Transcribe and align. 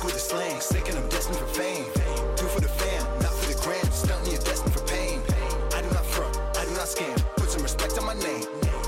Sick 0.00 0.06
with 0.06 0.14
the 0.14 0.20
slang, 0.20 0.60
sick 0.62 0.88
and 0.88 0.96
I'm 0.96 1.08
destined 1.10 1.36
for 1.36 1.46
fame. 1.48 1.84
Do 2.34 2.44
for 2.44 2.60
the 2.62 2.68
fam, 2.68 3.04
not 3.20 3.34
for 3.34 3.52
the 3.52 3.60
gram. 3.60 3.84
You're 4.24 4.40
destined 4.40 4.72
for 4.72 4.82
pain. 4.86 5.20
I 5.76 5.82
do 5.82 5.90
not 5.92 6.06
front, 6.06 6.34
I 6.56 6.64
do 6.64 6.70
not 6.70 6.86
scam. 6.86 7.36
Put 7.36 7.50
some 7.50 7.62
respect 7.62 7.98
on 7.98 8.06
my 8.06 8.14
name. 8.14 8.46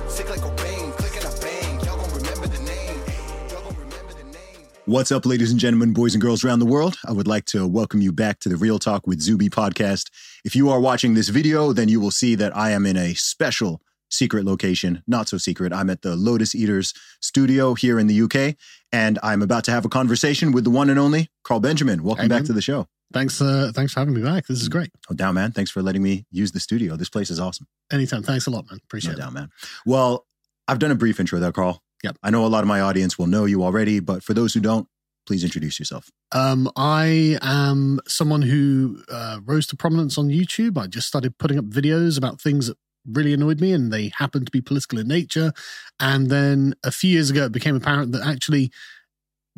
Sick 0.08 0.30
like 0.30 0.40
click 0.40 1.16
and 1.16 1.26
I 1.26 1.40
bang. 1.42 1.80
Y'all 1.84 1.98
gon' 1.98 2.08
remember 2.14 2.46
the 2.46 2.62
name. 2.62 2.98
Remember 3.78 4.14
the 4.14 4.24
name. 4.24 4.66
What's 4.86 5.12
up, 5.12 5.26
ladies 5.26 5.50
and 5.50 5.60
gentlemen, 5.60 5.92
boys 5.92 6.14
and 6.14 6.22
girls 6.22 6.46
around 6.46 6.60
the 6.60 6.64
world? 6.66 6.96
I 7.06 7.12
would 7.12 7.28
like 7.28 7.44
to 7.46 7.66
welcome 7.66 8.00
you 8.00 8.10
back 8.10 8.38
to 8.40 8.48
the 8.48 8.56
Real 8.56 8.78
Talk 8.78 9.06
with 9.06 9.20
Zuby 9.20 9.50
podcast. 9.50 10.08
If 10.46 10.56
you 10.56 10.70
are 10.70 10.80
watching 10.80 11.12
this 11.12 11.28
video, 11.28 11.74
then 11.74 11.90
you 11.90 12.00
will 12.00 12.10
see 12.10 12.36
that 12.36 12.56
I 12.56 12.70
am 12.70 12.86
in 12.86 12.96
a 12.96 13.12
special 13.12 13.82
secret 14.12 14.44
location. 14.44 15.02
Not 15.06 15.28
so 15.28 15.38
secret. 15.38 15.72
I'm 15.72 15.90
at 15.90 16.02
the 16.02 16.14
Lotus 16.14 16.54
Eaters 16.54 16.92
studio 17.20 17.74
here 17.74 17.98
in 17.98 18.06
the 18.06 18.22
UK, 18.22 18.56
and 18.92 19.18
I'm 19.22 19.42
about 19.42 19.64
to 19.64 19.70
have 19.72 19.84
a 19.84 19.88
conversation 19.88 20.52
with 20.52 20.64
the 20.64 20.70
one 20.70 20.90
and 20.90 20.98
only 20.98 21.30
Carl 21.44 21.60
Benjamin. 21.60 22.02
Welcome 22.04 22.24
Hey, 22.24 22.28
back 22.28 22.40
man. 22.42 22.46
to 22.46 22.52
the 22.52 22.62
show. 22.62 22.86
Thanks, 23.12 23.40
uh, 23.42 23.72
thanks 23.74 23.92
for 23.92 24.00
having 24.00 24.14
me 24.14 24.22
back. 24.22 24.46
This 24.46 24.60
is 24.62 24.68
great. 24.68 24.90
Oh, 25.10 25.14
down, 25.14 25.34
man. 25.34 25.52
Thanks 25.52 25.70
for 25.70 25.82
letting 25.82 26.02
me 26.02 26.24
use 26.30 26.52
the 26.52 26.60
studio. 26.60 26.96
This 26.96 27.08
place 27.10 27.30
is 27.30 27.38
awesome. 27.40 27.66
Anytime. 27.92 28.22
Thanks 28.22 28.46
a 28.46 28.50
lot, 28.50 28.64
man. 28.70 28.76
No 28.78 28.84
Appreciate 28.84 29.14
it. 29.14 29.18
doubt, 29.18 29.32
man. 29.34 29.48
Well, 29.84 30.26
I've 30.68 30.78
done 30.78 30.90
a 30.90 30.94
brief 30.94 31.18
intro 31.20 31.38
there, 31.40 31.52
Carl. 31.52 31.82
Yep. 32.04 32.16
I 32.22 32.30
know 32.30 32.44
a 32.44 32.48
lot 32.48 32.62
of 32.62 32.68
my 32.68 32.80
audience 32.80 33.18
will 33.18 33.26
know 33.26 33.44
you 33.44 33.62
already, 33.64 34.00
but 34.00 34.22
for 34.22 34.32
those 34.34 34.54
who 34.54 34.60
don't, 34.60 34.88
please 35.26 35.44
introduce 35.44 35.78
yourself. 35.78 36.08
Um, 36.32 36.70
I 36.74 37.38
am 37.42 38.00
someone 38.08 38.42
who 38.42 39.02
uh, 39.10 39.40
rose 39.44 39.66
to 39.68 39.76
prominence 39.76 40.16
on 40.18 40.28
YouTube. 40.28 40.76
I 40.78 40.86
just 40.86 41.06
started 41.06 41.36
putting 41.38 41.58
up 41.58 41.66
videos 41.66 42.16
about 42.18 42.40
things 42.40 42.66
that 42.68 42.76
really 43.10 43.32
annoyed 43.32 43.60
me, 43.60 43.72
and 43.72 43.92
they 43.92 44.12
happened 44.18 44.46
to 44.46 44.52
be 44.52 44.60
political 44.60 44.98
in 44.98 45.08
nature. 45.08 45.52
And 46.00 46.30
then 46.30 46.74
a 46.84 46.90
few 46.90 47.10
years 47.10 47.30
ago, 47.30 47.44
it 47.46 47.52
became 47.52 47.76
apparent 47.76 48.12
that 48.12 48.26
actually 48.26 48.70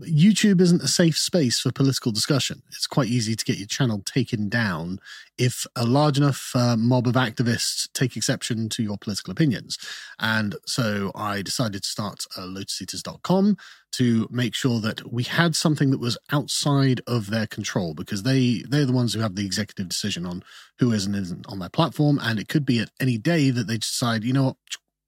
YouTube 0.00 0.60
isn't 0.60 0.82
a 0.82 0.88
safe 0.88 1.16
space 1.16 1.60
for 1.60 1.70
political 1.70 2.10
discussion. 2.10 2.62
It's 2.68 2.86
quite 2.86 3.08
easy 3.08 3.36
to 3.36 3.44
get 3.44 3.58
your 3.58 3.68
channel 3.68 4.02
taken 4.04 4.48
down 4.48 4.98
if 5.38 5.66
a 5.76 5.84
large 5.84 6.18
enough 6.18 6.50
uh, 6.54 6.76
mob 6.76 7.06
of 7.06 7.14
activists 7.14 7.88
take 7.92 8.16
exception 8.16 8.68
to 8.70 8.82
your 8.82 8.98
political 8.98 9.30
opinions. 9.30 9.78
And 10.18 10.56
so 10.66 11.12
I 11.14 11.42
decided 11.42 11.84
to 11.84 11.88
start 11.88 12.24
uh, 12.36 12.40
lotuseaters.com 12.40 13.56
to 13.92 14.28
make 14.32 14.56
sure 14.56 14.80
that 14.80 15.12
we 15.12 15.22
had 15.22 15.54
something 15.54 15.90
that 15.92 16.00
was 16.00 16.18
outside 16.32 17.00
of 17.06 17.30
their 17.30 17.46
control 17.46 17.94
because 17.94 18.24
they 18.24 18.64
they're 18.68 18.86
the 18.86 18.92
ones 18.92 19.14
who 19.14 19.20
have 19.20 19.36
the 19.36 19.46
executive 19.46 19.88
decision 19.88 20.26
on 20.26 20.42
who 20.80 20.90
is 20.90 21.06
and 21.06 21.14
isn't 21.14 21.46
on 21.46 21.60
their 21.60 21.68
platform 21.68 22.18
and 22.20 22.40
it 22.40 22.48
could 22.48 22.66
be 22.66 22.80
at 22.80 22.90
any 23.00 23.16
day 23.16 23.50
that 23.50 23.68
they 23.68 23.78
decide 23.78 24.24
you 24.24 24.32
know 24.32 24.44
what 24.44 24.56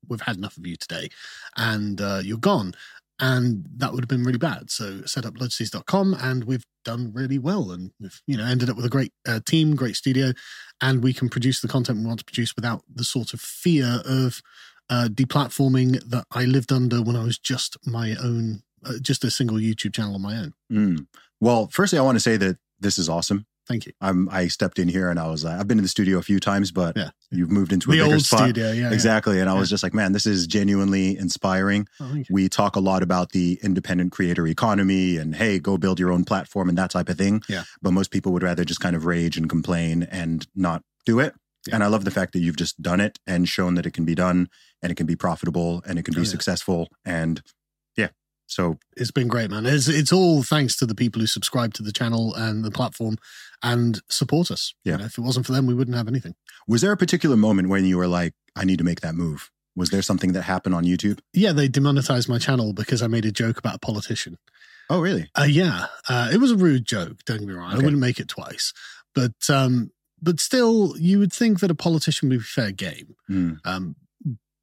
we've 0.09 0.21
had 0.21 0.37
enough 0.37 0.57
of 0.57 0.65
you 0.65 0.77
today 0.77 1.09
and 1.57 2.01
uh, 2.01 2.21
you're 2.23 2.39
gone 2.39 2.73
and 3.19 3.67
that 3.77 3.93
would 3.93 4.03
have 4.03 4.09
been 4.09 4.25
really 4.25 4.39
bad 4.39 4.71
so 4.71 5.03
set 5.07 5.25
up 5.25 5.35
lotuseaters.com 5.35 6.15
and 6.21 6.45
we've 6.45 6.67
done 6.85 7.11
really 7.15 7.39
well 7.39 7.71
and 7.71 7.91
we've 7.99 8.21
you 8.27 8.37
know 8.37 8.45
ended 8.45 8.69
up 8.69 8.77
with 8.77 8.85
a 8.85 8.91
great 8.91 9.13
uh, 9.27 9.41
team 9.47 9.75
great 9.75 9.97
studio 9.97 10.33
and 10.83 11.03
we 11.03 11.13
can 11.13 11.29
produce 11.29 11.61
the 11.61 11.69
content 11.69 11.99
we 11.99 12.07
want 12.07 12.19
to 12.19 12.25
produce 12.25 12.55
without 12.55 12.83
the 12.95 13.05
sort 13.05 13.33
of 13.33 13.41
fear 13.41 14.01
of 14.05 14.43
uh, 14.89 15.09
deplatforming 15.11 16.03
that 16.09 16.25
I 16.31 16.45
lived 16.45 16.73
under 16.73 17.03
when 17.03 17.17
I 17.17 17.25
was 17.25 17.39
just 17.39 17.77
my 17.87 18.15
own, 18.23 18.63
uh, 18.85 18.95
just 19.01 19.25
a 19.25 19.31
single 19.31 19.57
YouTube 19.57 19.95
channel 19.95 20.15
on 20.15 20.23
my 20.23 20.37
own. 20.37 20.53
Mm. 20.73 21.07
Well, 21.41 21.69
firstly, 21.71 21.99
I 21.99 22.03
want 22.03 22.17
to 22.17 22.21
say 22.21 22.37
that 22.37 22.59
this 22.81 22.99
is 22.99 23.09
awesome. 23.09 23.47
Thank 23.69 23.87
you. 23.87 23.93
I'm, 24.01 24.29
I 24.31 24.49
stepped 24.49 24.79
in 24.79 24.89
here 24.89 25.11
and 25.11 25.19
I 25.19 25.27
was 25.29 25.45
like, 25.45 25.59
I've 25.59 25.67
been 25.67 25.79
in 25.79 25.83
the 25.83 25.89
studio 25.89 26.19
a 26.19 26.23
few 26.23 26.39
times, 26.39 26.71
but 26.73 26.97
Yeah. 26.97 27.11
you've 27.31 27.51
moved 27.51 27.73
into 27.73 27.91
a 27.91 27.95
The 27.97 28.03
bigger 28.03 28.15
old 28.15 28.23
spot. 28.25 28.41
studio, 28.41 28.71
yeah. 28.73 28.89
yeah. 28.89 28.93
Exactly. 28.93 29.41
And 29.41 29.51
I 29.51 29.55
was 29.59 29.69
just 29.69 29.83
like, 29.83 29.93
man, 29.95 30.13
this 30.13 30.25
is 30.27 30.47
genuinely 30.47 31.17
inspiring. 31.19 31.89
Oh. 32.01 32.23
We 32.31 32.49
talk 32.49 32.77
a 32.77 32.81
lot 32.81 33.03
about 33.03 33.33
the 33.33 33.59
independent 33.63 34.13
creator 34.13 34.47
economy 34.47 35.17
and, 35.17 35.35
hey, 35.35 35.59
go 35.59 35.77
build 35.79 35.99
your 35.99 36.13
own 36.13 36.25
platform 36.25 36.69
and 36.69 36.79
that 36.79 36.91
type 36.91 37.09
of 37.09 37.19
thing. 37.19 37.43
Yeah. 37.49 37.65
But 37.83 37.93
most 37.93 38.11
people 38.11 38.33
would 38.33 38.43
rather 38.43 38.65
just 38.65 38.81
kind 38.81 38.95
of 38.97 39.05
rage 39.07 39.37
and 39.37 39.49
complain 39.51 40.05
and 40.05 40.47
not 40.55 40.83
do 41.05 41.19
it. 41.21 41.35
Yeah. 41.67 41.75
And 41.75 41.83
I 41.85 41.89
love 41.89 42.05
the 42.05 42.13
fact 42.13 42.33
that 42.35 42.39
you've 42.41 42.57
just 42.57 42.81
done 42.81 43.01
it 43.01 43.19
and 43.27 43.49
shown 43.49 43.75
that 43.75 43.87
it 43.87 43.91
can 43.93 44.05
be 44.05 44.15
done 44.15 44.49
and 44.83 44.93
it 44.93 44.95
can 44.95 45.07
be 45.07 45.17
profitable 45.17 45.83
and 45.87 45.99
it 45.99 46.05
can 46.05 46.15
be 46.15 46.21
Oh, 46.21 46.23
yeah. 46.23 46.31
successful. 46.31 46.89
And 47.05 47.43
yeah. 47.45 47.53
So 48.47 48.79
It's 48.97 49.11
been 49.11 49.29
great, 49.29 49.51
man. 49.51 49.67
It's, 49.67 49.89
it's 49.89 50.13
all 50.13 50.43
thanks 50.43 50.77
to 50.77 50.87
the 50.87 50.95
people 50.95 51.21
who 51.21 51.27
subscribe 51.27 51.75
to 51.75 51.83
the 51.83 51.93
channel 51.93 52.33
and 52.35 52.65
the 52.65 52.71
platform 52.71 53.17
and 53.63 54.01
support 54.09 54.51
us. 54.51 54.73
You 54.85 54.93
Yeah. 54.93 54.99
know, 54.99 55.05
if 55.07 55.19
it 55.19 55.23
wasn't 55.23 55.47
for 55.47 55.53
them, 55.53 55.67
we 55.67 55.75
wouldn't 55.75 55.97
have 55.97 56.09
anything. 56.09 56.35
was 56.69 56.81
there 56.81 56.93
a 56.93 56.97
particular 56.97 57.37
moment 57.37 57.69
when 57.69 57.85
you 57.85 57.97
were 57.99 58.07
like, 58.09 58.35
I 58.57 58.65
need 58.65 58.79
to 58.79 58.85
make 58.85 59.01
that 59.03 59.15
move? 59.15 59.51
Was 59.75 59.91
there 59.91 60.01
something 60.03 60.33
that 60.33 60.43
happened 60.43 60.75
on 60.75 60.85
YouTube? 60.85 61.19
Yeah, 61.33 61.53
they 61.53 61.69
demonetized 61.69 62.29
my 62.29 62.39
channel 62.39 62.73
because 62.73 63.03
I 63.03 63.09
made 63.09 63.25
a 63.27 63.31
joke 63.33 63.59
about 63.59 63.75
a 63.77 63.79
politician. 63.79 64.39
Oh, 64.89 65.01
really? 65.01 65.29
Uh, 65.39 65.47
yeah, 65.49 65.87
uh, 66.09 66.31
it 66.33 66.39
was 66.39 66.53
a 66.53 66.57
rude 66.57 66.87
joke. 66.87 67.19
Don't 67.27 67.39
get 67.41 67.49
me 67.49 67.55
wrong. 67.55 67.73
I 67.73 67.77
wouldn't 67.77 67.99
make 67.99 68.19
it 68.21 68.29
twice, 68.29 68.73
but 69.15 69.35
um, 69.51 69.91
but 70.23 70.41
still, 70.41 70.95
you 70.97 71.19
would 71.19 71.33
think 71.33 71.61
that 71.61 71.71
a 71.71 71.75
politician 71.75 72.29
would 72.31 72.39
be 72.39 72.43
fair 72.43 72.71
game. 72.73 73.17
Mm. 73.29 73.59
Um, 73.67 73.97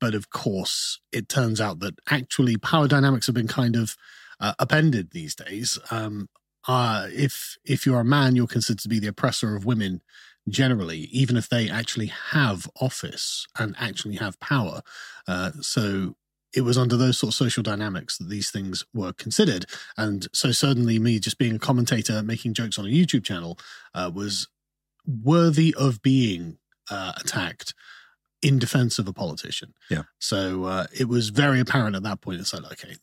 but 0.04 0.16
of 0.16 0.30
course, 0.30 1.00
it 1.14 1.30
turns 1.30 1.62
out 1.62 1.80
that 1.80 1.98
actually 2.10 2.58
power 2.58 2.90
dynamics 2.90 3.26
have 3.28 3.36
been 3.36 3.48
kind 3.48 3.78
of 3.78 3.96
uh, 4.42 4.54
upended 4.60 5.12
these 5.12 5.34
days. 5.34 5.80
Um, 5.92 6.28
uh, 6.68 7.08
if 7.10 7.56
if 7.64 7.86
you're 7.86 8.02
a 8.02 8.04
man, 8.04 8.36
you're 8.36 8.46
considered 8.46 8.82
to 8.82 8.90
be 8.90 9.00
the 9.00 9.08
oppressor 9.08 9.56
of 9.56 9.64
women 9.64 10.02
generally, 10.50 11.08
even 11.14 11.38
if 11.38 11.48
they 11.48 11.70
actually 11.70 12.08
have 12.32 12.70
office 12.82 13.48
and 13.58 13.78
actually 13.80 14.16
have 14.16 14.38
power. 14.42 14.82
Uh, 15.26 15.52
so 15.62 16.18
it 16.54 16.66
was 16.66 16.78
under 16.78 16.98
those 16.98 17.18
sort 17.18 17.30
of 17.30 17.36
social 17.36 17.64
dynamics 17.64 18.18
that 18.18 18.28
these 18.28 18.52
things 18.52 18.84
were 18.94 19.14
considered. 19.14 19.66
And 19.96 20.28
so 20.34 20.52
certainly 20.52 21.00
me 21.00 21.18
just 21.18 21.38
being 21.38 21.56
a 21.56 21.60
commentator 21.60 22.22
making 22.22 22.56
jokes 22.56 22.78
on 22.78 22.84
a 22.84 22.90
YouTube 22.90 23.24
channel 23.24 23.58
uh, 23.96 24.12
was 24.14 24.50
worthy 25.08 25.74
of 25.80 26.02
being 26.02 26.58
uh, 26.92 27.14
attacked 27.22 27.74
in 28.44 28.60
defense 28.60 29.00
of 29.00 29.08
a 29.08 29.14
politician. 29.14 29.74
Yeah. 29.90 30.04
So 30.20 30.66
uh, 30.66 30.88
it 30.98 31.08
was 31.08 31.30
very 31.30 31.60
apparent 31.60 31.96
at 31.96 32.04
that 32.04 32.22
point. 32.22 32.42
It's 32.42 32.54
like, 32.54 32.72
okay, 32.74 32.96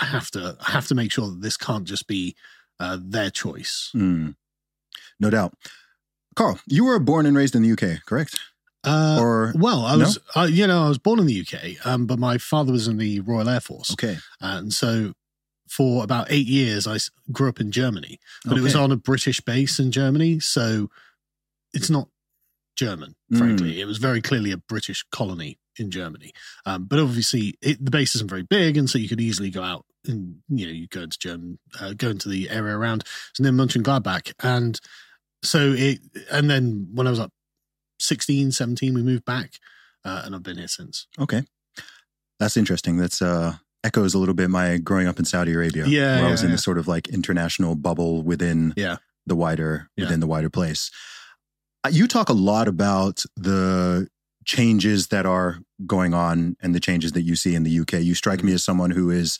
I 0.00 0.06
have 0.06 0.30
to, 0.32 0.56
I 0.66 0.70
have 0.72 0.86
to 0.88 0.94
make 0.94 1.12
sure 1.12 1.28
that 1.28 1.42
this 1.42 1.56
can't 1.56 1.84
just 1.84 2.06
be 2.06 2.34
uh, 2.80 2.98
their 3.00 3.30
choice. 3.30 3.90
Mm. 3.94 4.34
No 5.20 5.30
doubt. 5.30 5.54
Carl, 6.34 6.58
you 6.66 6.84
were 6.84 6.98
born 6.98 7.26
and 7.26 7.36
raised 7.36 7.54
in 7.54 7.62
the 7.62 7.72
UK, 7.72 8.04
correct? 8.06 8.38
Uh, 8.82 9.18
or 9.20 9.52
well, 9.56 9.84
I 9.84 9.92
no? 9.96 10.04
was, 10.04 10.18
uh, 10.34 10.48
you 10.50 10.66
know, 10.66 10.86
I 10.86 10.88
was 10.88 10.96
born 10.96 11.18
in 11.18 11.26
the 11.26 11.40
UK, 11.40 11.86
um, 11.86 12.06
but 12.06 12.18
my 12.18 12.38
father 12.38 12.72
was 12.72 12.88
in 12.88 12.96
the 12.96 13.20
Royal 13.20 13.48
Air 13.48 13.60
Force, 13.60 13.92
okay, 13.92 14.16
and 14.40 14.72
so 14.72 15.12
for 15.68 16.02
about 16.02 16.28
eight 16.30 16.46
years 16.46 16.86
I 16.86 16.96
grew 17.30 17.50
up 17.50 17.60
in 17.60 17.72
Germany. 17.72 18.18
but 18.46 18.56
it 18.56 18.62
was 18.62 18.74
on 18.74 18.90
a 18.90 18.96
British 18.96 19.40
base 19.42 19.78
in 19.78 19.92
Germany, 19.92 20.40
so 20.40 20.88
it's 21.74 21.90
not 21.90 22.08
German. 22.80 23.14
Mm. 23.32 23.38
Frankly, 23.38 23.80
it 23.80 23.84
was 23.84 23.98
very 23.98 24.22
clearly 24.22 24.52
a 24.52 24.56
British 24.56 25.04
colony 25.12 25.58
in 25.76 25.90
Germany. 25.90 26.32
Um, 26.64 26.86
but 26.86 26.98
obviously, 26.98 27.54
it, 27.60 27.84
the 27.84 27.90
base 27.90 28.14
isn't 28.14 28.30
very 28.30 28.42
big, 28.42 28.76
and 28.78 28.88
so 28.88 28.98
you 28.98 29.08
could 29.08 29.20
easily 29.20 29.50
go 29.50 29.62
out 29.62 29.84
and 30.06 30.36
you 30.48 30.64
know 30.66 30.72
you 30.72 30.86
go 30.88 31.02
into 31.02 31.18
German, 31.18 31.58
uh, 31.78 31.92
go 31.92 32.08
into 32.08 32.28
the 32.30 32.48
area 32.48 32.74
around, 32.76 33.04
and 33.36 33.44
then 33.44 33.54
Mönchengladbach, 33.54 34.32
and 34.42 34.80
so 35.42 35.74
it, 35.76 35.98
and 36.32 36.48
then 36.48 36.88
when 36.94 37.06
I 37.06 37.10
was 37.10 37.18
like 37.18 37.30
16, 37.98 38.52
17, 38.52 38.94
we 38.94 39.02
moved 39.02 39.26
back, 39.26 39.52
uh, 40.04 40.22
and 40.24 40.34
I've 40.34 40.42
been 40.42 40.56
here 40.58 40.68
since. 40.68 41.06
okay. 41.20 41.42
That's 42.38 42.56
interesting. 42.56 42.96
That's 42.96 43.20
uh 43.20 43.56
echoes 43.84 44.14
a 44.14 44.18
little 44.18 44.34
bit 44.34 44.48
my 44.48 44.78
growing 44.78 45.06
up 45.06 45.18
in 45.18 45.26
Saudi 45.26 45.52
Arabia. 45.52 45.84
Yeah, 45.86 46.16
where 46.16 46.24
I 46.24 46.26
yeah, 46.26 46.30
was 46.30 46.42
in 46.42 46.48
yeah. 46.48 46.54
this 46.54 46.64
sort 46.64 46.78
of 46.78 46.88
like 46.88 47.08
international 47.08 47.74
bubble 47.76 48.22
within 48.22 48.72
Yeah. 48.76 48.96
the 49.26 49.36
wider 49.36 49.90
Yeah. 49.96 50.04
within 50.06 50.20
the 50.20 50.26
wider 50.26 50.48
place. 50.48 50.90
Uh, 51.84 51.88
You 51.92 52.06
talk 52.06 52.28
a 52.28 52.32
lot 52.34 52.68
about 52.68 53.22
the 53.36 54.08
changes 54.44 55.08
that 55.08 55.26
are 55.26 55.58
going 55.86 56.14
on 56.14 56.56
and 56.60 56.74
the 56.74 56.80
changes 56.80 57.12
that 57.12 57.22
you 57.22 57.36
see 57.36 57.54
in 57.54 57.62
the 57.62 57.80
UK. 57.80 57.94
You 58.02 58.14
strike 58.14 58.38
Mm-hmm. 58.40 58.46
me 58.48 58.52
as 58.54 58.64
someone 58.64 58.90
who 58.90 59.10
is 59.10 59.38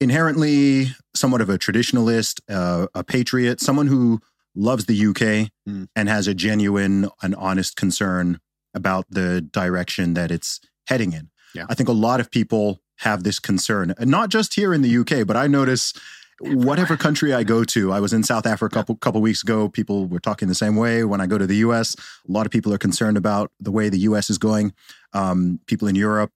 inherently 0.00 0.88
somewhat 1.14 1.40
of 1.40 1.48
a 1.50 1.58
traditionalist, 1.58 2.40
uh, 2.48 2.86
a 2.94 3.04
patriot, 3.04 3.60
someone 3.60 3.86
who 3.86 4.20
loves 4.54 4.86
the 4.86 5.06
UK 5.06 5.50
Mm. 5.68 5.88
and 5.96 6.08
has 6.08 6.28
a 6.28 6.34
genuine 6.34 7.08
and 7.22 7.34
honest 7.36 7.76
concern 7.76 8.38
about 8.74 9.06
the 9.08 9.40
direction 9.40 10.14
that 10.14 10.30
it's 10.30 10.60
heading 10.88 11.12
in. 11.12 11.30
Yeah. 11.54 11.66
I 11.68 11.74
think 11.74 11.88
a 11.88 11.92
lot 11.92 12.20
of 12.20 12.30
people 12.30 12.80
have 12.98 13.22
this 13.24 13.40
concern, 13.40 13.94
and 13.98 14.10
not 14.10 14.28
just 14.28 14.54
here 14.54 14.72
in 14.74 14.82
the 14.82 14.96
UK, 14.98 15.24
but 15.26 15.36
I 15.36 15.46
notice 15.48 15.92
whatever 16.40 16.96
country 16.96 17.32
I 17.32 17.44
go 17.44 17.64
to. 17.64 17.92
I 17.92 18.00
was 18.00 18.12
in 18.12 18.22
South 18.22 18.46
Africa 18.46 18.74
a 18.74 18.78
couple, 18.78 18.96
couple 18.96 19.20
weeks 19.20 19.42
ago. 19.42 19.68
People 19.68 20.06
were 20.06 20.20
talking 20.20 20.48
the 20.48 20.54
same 20.54 20.76
way. 20.76 21.04
When 21.04 21.20
I 21.20 21.26
go 21.26 21.38
to 21.38 21.46
the 21.46 21.56
US, 21.56 21.94
a 22.28 22.32
lot 22.32 22.46
of 22.46 22.52
people 22.52 22.72
are 22.72 22.78
concerned 22.78 23.16
about 23.16 23.50
the 23.60 23.70
way 23.70 23.88
the 23.88 24.00
US 24.00 24.30
is 24.30 24.38
going. 24.38 24.72
Um, 25.12 25.60
people 25.66 25.88
in 25.88 25.94
Europe, 25.94 26.32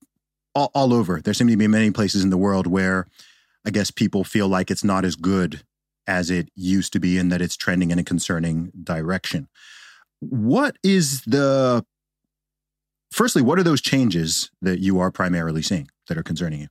all, 0.54 0.70
all 0.74 0.94
over. 0.94 1.20
There 1.20 1.34
seem 1.34 1.48
to 1.48 1.56
be 1.56 1.68
many 1.68 1.90
places 1.90 2.22
in 2.22 2.30
the 2.30 2.36
world 2.36 2.66
where 2.66 3.06
I 3.66 3.70
guess 3.70 3.90
people 3.90 4.24
feel 4.24 4.48
like 4.48 4.70
it's 4.70 4.84
not 4.84 5.04
as 5.04 5.16
good 5.16 5.62
as 6.06 6.30
it 6.30 6.48
used 6.54 6.92
to 6.94 7.00
be 7.00 7.18
and 7.18 7.30
that 7.30 7.42
it's 7.42 7.56
trending 7.56 7.90
in 7.90 7.98
a 7.98 8.04
concerning 8.04 8.72
direction. 8.82 9.48
What 10.20 10.76
is 10.82 11.22
the 11.22 11.84
firstly, 13.12 13.42
what 13.42 13.58
are 13.58 13.62
those 13.62 13.82
changes 13.82 14.50
that 14.62 14.80
you 14.80 14.98
are 14.98 15.10
primarily 15.10 15.62
seeing 15.62 15.88
that 16.08 16.16
are 16.16 16.22
concerning 16.22 16.60
you? 16.60 16.68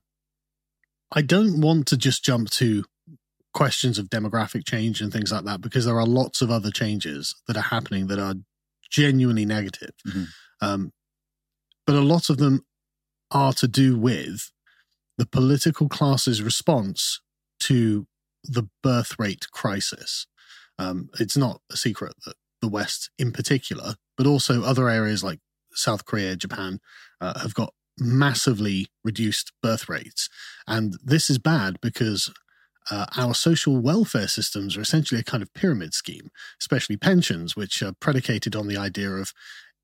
I 1.12 1.22
don't 1.22 1.60
want 1.60 1.86
to 1.86 1.96
just 1.96 2.24
jump 2.24 2.50
to 2.50 2.84
questions 3.58 3.98
of 3.98 4.08
demographic 4.08 4.64
change 4.72 5.00
and 5.00 5.12
things 5.12 5.32
like 5.32 5.44
that, 5.44 5.60
because 5.60 5.84
there 5.84 5.98
are 5.98 6.06
lots 6.06 6.40
of 6.40 6.48
other 6.48 6.70
changes 6.70 7.34
that 7.46 7.56
are 7.56 7.70
happening 7.76 8.06
that 8.06 8.20
are 8.26 8.36
genuinely 8.88 9.44
negative. 9.44 9.94
Mhm. 10.06 10.26
Um, 10.60 10.92
but 11.84 11.96
a 11.96 12.08
lot 12.14 12.30
of 12.30 12.36
them 12.36 12.64
are 13.32 13.52
to 13.54 13.66
do 13.66 13.98
with 13.98 14.52
the 15.16 15.26
political 15.26 15.88
class's 15.88 16.40
response 16.40 17.20
to 17.58 18.06
the 18.44 18.64
birth 18.80 19.18
rate 19.18 19.46
crisis. 19.50 20.28
Um, 20.78 21.10
it's 21.18 21.36
not 21.36 21.60
a 21.68 21.76
secret 21.76 22.14
that 22.24 22.36
the 22.62 22.68
West, 22.68 23.10
in 23.18 23.32
particular, 23.32 23.96
but 24.16 24.26
also 24.26 24.62
other 24.62 24.88
areas 24.88 25.24
like 25.24 25.40
South 25.74 26.04
Korea, 26.04 26.36
Japan, 26.36 26.78
uh, 27.20 27.40
have 27.40 27.54
got 27.54 27.74
massively 27.98 28.86
reduced 29.02 29.52
birth 29.60 29.88
rates. 29.88 30.28
And 30.68 30.96
this 31.02 31.28
is 31.28 31.38
bad 31.38 31.80
because 31.80 32.30
uh, 32.90 33.06
our 33.16 33.34
social 33.34 33.78
welfare 33.78 34.28
systems 34.28 34.76
are 34.76 34.80
essentially 34.80 35.20
a 35.20 35.24
kind 35.24 35.42
of 35.42 35.52
pyramid 35.54 35.94
scheme, 35.94 36.30
especially 36.60 36.96
pensions, 36.96 37.56
which 37.56 37.82
are 37.82 37.92
predicated 38.00 38.56
on 38.56 38.68
the 38.68 38.76
idea 38.76 39.10
of 39.10 39.32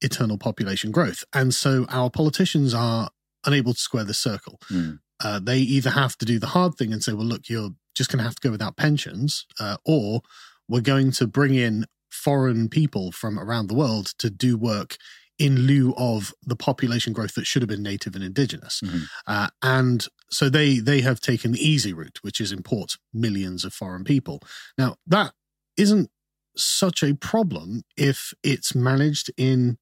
eternal 0.01 0.39
population 0.39 0.91
growth. 0.91 1.25
And 1.33 1.55
so 1.55 1.87
our 1.89 2.11
politicians 2.11 2.75
are 2.75 3.11
unable 3.45 3.75
to 3.75 3.81
square 3.81 4.05
the 4.05 4.15
circle. 4.15 4.61
Mm. 4.71 5.01
Uh, 5.23 5.41
they 5.41 5.59
either 5.59 5.91
have 5.91 6.17
to 6.19 6.25
do 6.25 6.39
the 6.39 6.49
hard 6.49 6.75
thing 6.75 6.93
and 6.93 7.03
say, 7.03 7.12
well, 7.12 7.27
look, 7.27 7.49
you're 7.49 7.71
just 7.95 8.11
going 8.11 8.19
to 8.19 8.25
have 8.25 8.35
to 8.35 8.49
go 8.49 8.51
without 8.51 8.77
pensions, 8.77 9.47
uh, 9.61 9.77
or 9.85 10.23
we're 10.69 10.81
going 10.81 11.12
to 11.12 11.27
bring 11.27 11.55
in 11.55 11.87
foreign 12.11 12.69
people 12.69 13.12
from 13.12 13.39
around 13.39 13.69
the 13.69 13.75
world 13.75 14.12
to 14.19 14.31
do 14.31 14.57
work 14.57 14.97
in 15.39 15.67
lieu 15.67 15.93
of 15.97 16.33
the 16.45 16.55
population 16.57 17.13
growth 17.13 17.35
that 17.35 17.47
should 17.47 17.61
have 17.63 17.69
been 17.69 17.83
native 17.83 18.15
and 18.15 18.23
indigenous. 18.25 18.81
Mhm. 18.85 19.07
Uh, 19.27 19.49
and 19.63 20.07
so 20.31 20.49
they 20.49 20.79
they 20.79 21.01
have 21.01 21.21
taken 21.21 21.53
the 21.53 21.61
easy 21.69 21.93
route, 21.93 22.19
which 22.23 22.41
is 22.41 22.53
import 22.53 22.97
millions 23.13 23.65
of 23.65 23.75
foreign 23.75 24.05
people. 24.05 24.41
Now 24.79 24.97
that 25.07 25.33
isn't 25.77 26.11
such 26.57 27.03
a 27.03 27.15
problem 27.15 27.83
if 27.97 28.33
it's 28.45 28.75
managed 28.77 29.31
in 29.37 29.77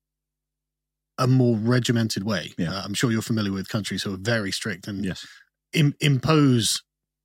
a 1.19 1.27
more 1.27 1.57
regimented 1.59 2.25
way. 2.25 2.55
Yeah. 2.57 2.73
Uh, 2.75 2.83
I'm 2.85 2.95
sure 2.95 3.13
you're 3.13 3.21
familiar 3.23 3.53
with 3.53 3.69
countries 3.69 4.03
who 4.03 4.15
are 4.15 4.19
very 4.19 4.51
strict 4.51 4.89
and 4.89 5.05
Yes. 5.05 5.27
Im- 5.75 5.95
impose 6.01 6.83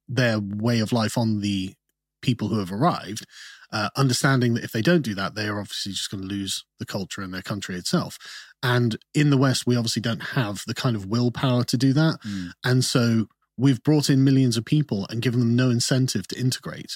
their 0.10 0.40
way 0.40 0.80
of 0.80 0.92
life 0.92 1.18
on 1.18 1.40
the 1.40 1.74
people 2.22 2.50
who 2.50 2.60
have 2.60 2.72
arrived, 2.72 3.26
uh, 3.72 3.90
understanding 3.96 4.54
that 4.54 4.64
if 4.64 4.72
they 4.72 4.82
don't 4.82 5.02
do 5.02 5.16
that, 5.16 5.36
they 5.36 5.48
are 5.48 5.60
obviously 5.60 5.92
just 5.92 6.10
going 6.10 6.22
to 6.22 6.28
lose 6.28 6.64
the 6.80 6.86
culture 6.86 7.22
and 7.22 7.34
their 7.34 7.42
country 7.42 7.76
itself. 7.76 8.18
And 8.64 8.98
in 9.14 9.30
the 9.30 9.38
West, 9.38 9.68
we 9.68 9.76
obviously 9.76 10.02
don't 10.02 10.24
have 10.24 10.64
the 10.66 10.74
kind 10.74 10.96
of 10.96 11.06
willpower 11.06 11.64
to 11.66 11.78
do 11.78 11.94
that. 11.94 12.20
Mm. 12.26 12.52
And 12.64 12.86
so 12.86 13.28
we've 13.58 13.84
brought 13.84 14.10
in 14.10 14.24
millions 14.24 14.58
of 14.58 14.66
people 14.66 15.06
and 15.10 15.22
given 15.22 15.40
them 15.40 15.56
no 15.56 15.70
incentive 15.70 16.28
to 16.28 16.40
integrate 16.40 16.96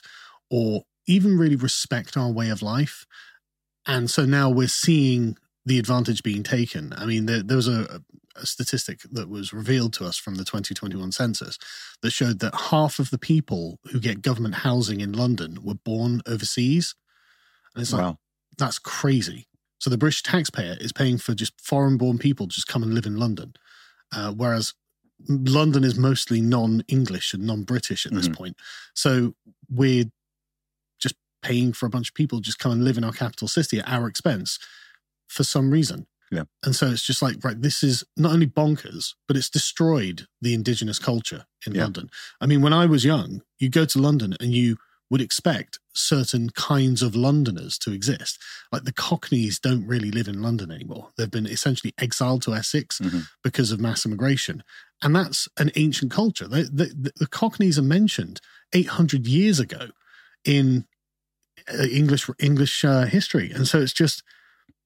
or 0.50 0.84
even 1.08 1.38
really 1.38 1.56
respect 1.56 2.16
our 2.16 2.32
way 2.32 2.50
of 2.50 2.62
life. 2.62 3.06
And 3.86 4.10
so 4.10 4.26
now 4.26 4.50
we're 4.50 4.68
seeing 4.68 5.38
the 5.66 5.80
advantage 5.80 6.24
being 6.24 6.44
taken. 6.44 6.94
I 6.96 7.06
mean, 7.06 7.26
there, 7.26 7.44
there 7.44 7.58
was 7.58 7.68
a, 7.68 8.02
a 8.36 8.46
statistic 8.46 9.02
that 9.12 9.30
was 9.30 9.54
revealed 9.54 9.94
to 9.94 10.06
us 10.06 10.18
from 10.18 10.36
the 10.36 10.44
2021 10.46 11.12
census 11.12 11.58
that 12.02 12.12
showed 12.12 12.40
that 12.40 12.56
half 12.70 13.00
of 13.00 13.10
the 13.10 13.18
people 13.18 13.80
who 13.92 14.00
get 14.00 14.22
government 14.22 14.56
housing 14.56 15.02
in 15.02 15.12
London 15.14 15.58
were 15.64 15.76
born 15.76 16.22
overseas. 16.26 16.96
And 17.76 17.82
it's 17.82 17.94
like, 17.94 18.02
Wow. 18.02 18.20
that's 18.58 18.80
crazy. 18.80 19.48
So 19.80 19.90
the 19.90 19.98
British 19.98 20.24
taxpayer 20.24 20.78
is 20.80 20.92
paying 20.94 21.18
for 21.18 21.34
just 21.34 21.60
foreign 21.60 21.98
born 21.98 22.18
people 22.20 22.48
to 22.48 22.54
just 22.54 22.68
come 22.68 22.84
and 22.84 22.94
live 22.94 23.06
in 23.06 23.18
London. 23.18 23.54
Uh, 24.14 24.32
whereas 24.32 24.74
London 25.28 25.84
is 25.84 25.98
mostly 25.98 26.42
non 26.42 26.84
English 26.88 27.34
and 27.34 27.44
non 27.44 27.64
British 27.64 28.06
at 28.06 28.14
this 28.14 28.28
Mhm. 28.28 28.36
point. 28.36 28.58
So 28.94 29.36
we're 29.70 30.06
just 31.00 31.16
paying 31.42 31.74
for 31.74 31.86
a 31.86 31.90
bunch 31.90 32.10
of 32.10 32.14
people 32.16 32.40
to 32.40 32.44
just 32.44 32.60
come 32.60 32.72
and 32.72 32.84
live 32.84 32.98
in 32.98 33.04
our 33.04 33.12
capital 33.14 33.48
city 33.48 33.80
at 33.80 33.88
our 33.88 34.08
expense 34.08 34.60
for 35.28 35.44
some 35.44 35.72
reason. 35.72 36.08
Yeah. 36.32 36.44
And 36.64 36.76
so 36.76 36.88
it's 36.88 37.06
just 37.06 37.22
like, 37.22 37.44
right, 37.44 37.62
this 37.62 37.84
is 37.84 38.04
not 38.16 38.32
only 38.32 38.48
bonkers, 38.48 39.14
but 39.28 39.36
it's 39.36 39.50
destroyed 39.50 40.28
the 40.42 40.54
indigenous 40.54 40.98
culture 40.98 41.46
in 41.68 41.76
Yeah. 41.76 41.84
London. 41.84 42.10
I 42.40 42.46
mean, 42.46 42.62
when 42.62 42.74
I 42.74 42.86
was 42.86 43.04
young, 43.04 43.42
you 43.60 43.70
go 43.70 43.84
to 43.86 44.00
London 44.00 44.36
and 44.40 44.54
you 44.54 44.78
would 45.10 45.20
expect 45.22 45.78
certain 45.94 46.50
kinds 46.52 47.02
of 47.04 47.16
Londoners 47.18 47.78
to 47.80 47.92
exist. 47.92 48.40
Like 48.72 48.86
the 48.86 48.94
Cockneys 48.94 49.60
don't 49.60 49.86
really 49.86 50.10
live 50.10 50.30
in 50.30 50.42
London 50.42 50.72
anymore. 50.72 51.10
They've 51.18 51.30
been 51.30 51.46
essentially 51.48 51.94
exiled 51.98 52.44
to 52.44 52.54
Essex 52.56 53.00
Mhm. 53.00 53.28
because 53.44 53.74
of 53.74 53.82
mass 53.82 54.06
immigration. 54.06 54.64
And 55.02 55.14
that's 55.14 55.50
an 55.58 55.70
ancient 55.76 56.12
culture. 56.14 56.48
The, 56.48 56.64
the, 56.64 57.12
the 57.18 57.28
Cockneys 57.28 57.78
are 57.78 57.82
mentioned 57.84 58.40
800 58.72 59.28
years 59.28 59.60
ago 59.60 59.90
in 60.46 60.86
uh, 61.72 61.84
English 61.84 62.30
English 62.40 62.86
uh, 62.86 63.06
history. 63.06 63.52
And 63.52 63.68
so 63.68 63.82
it's 63.82 63.94
just, 63.94 64.24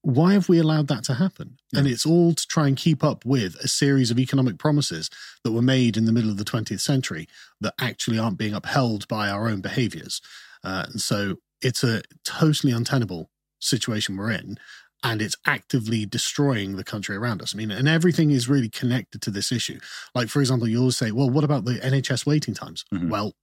why 0.06 0.34
have 0.34 0.48
we 0.48 0.60
allowed 0.60 0.88
that 0.88 1.04
to 1.06 1.16
happen? 1.16 1.58
And 1.74 1.88
it's 1.88 2.06
all 2.06 2.34
to 2.36 2.48
try 2.48 2.68
and 2.68 2.78
keep 2.78 3.04
up 3.04 3.26
with 3.26 3.56
a 3.56 3.68
series 3.68 4.12
of 4.12 4.20
economic 4.20 4.60
promises 4.60 5.10
that 5.44 5.52
were 5.52 5.64
made 5.64 5.98
in 5.98 6.06
the 6.06 6.12
middle 6.12 6.30
of 6.30 6.38
the 6.38 6.46
20th 6.46 6.80
century 6.82 7.28
that 7.60 7.74
actually 7.80 8.20
aren't 8.20 8.38
being 8.38 8.54
upheld 8.54 9.08
by 9.08 9.30
our 9.30 9.50
own 9.50 9.62
behaviors. 9.62 10.22
Uh, 10.64 10.86
and 10.92 11.02
so 11.02 11.38
it's 11.60 11.84
a 11.84 12.04
totally 12.24 12.72
untenable 12.72 13.32
situation 13.60 14.16
we're 14.16 14.30
in. 14.30 14.58
And 15.04 15.24
it's 15.24 15.36
actively 15.46 16.06
destroying 16.06 16.76
the 16.76 16.84
country 16.84 17.16
around 17.16 17.42
us. 17.42 17.56
I 17.56 17.58
mean, 17.58 17.72
and 17.72 17.88
everything 17.88 18.30
is 18.30 18.48
really 18.48 18.70
connected 18.70 19.24
to 19.24 19.32
this 19.32 19.52
issue. 19.52 19.80
Like, 20.14 20.30
for 20.30 20.40
example, 20.40 20.68
you 20.68 20.80
always 20.80 20.98
say, 20.98 21.12
well, 21.12 21.30
what 21.32 21.44
about 21.44 21.66
the 21.66 21.80
NHS 21.84 22.26
waiting 22.28 22.54
times? 22.54 22.86
Mhm. 22.94 23.10
Well, 23.10 23.34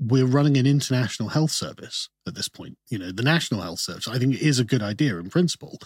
we're 0.00 0.26
running 0.26 0.56
an 0.56 0.66
international 0.66 1.30
health 1.30 1.50
service 1.50 2.08
at 2.26 2.34
this 2.34 2.48
point. 2.48 2.76
You 2.88 2.98
know, 2.98 3.12
the 3.12 3.22
national 3.22 3.62
health 3.62 3.80
service, 3.80 4.08
I 4.08 4.18
think, 4.18 4.40
is 4.40 4.58
a 4.58 4.64
good 4.64 4.82
idea 4.82 5.18
in 5.18 5.30
principle. 5.30 5.78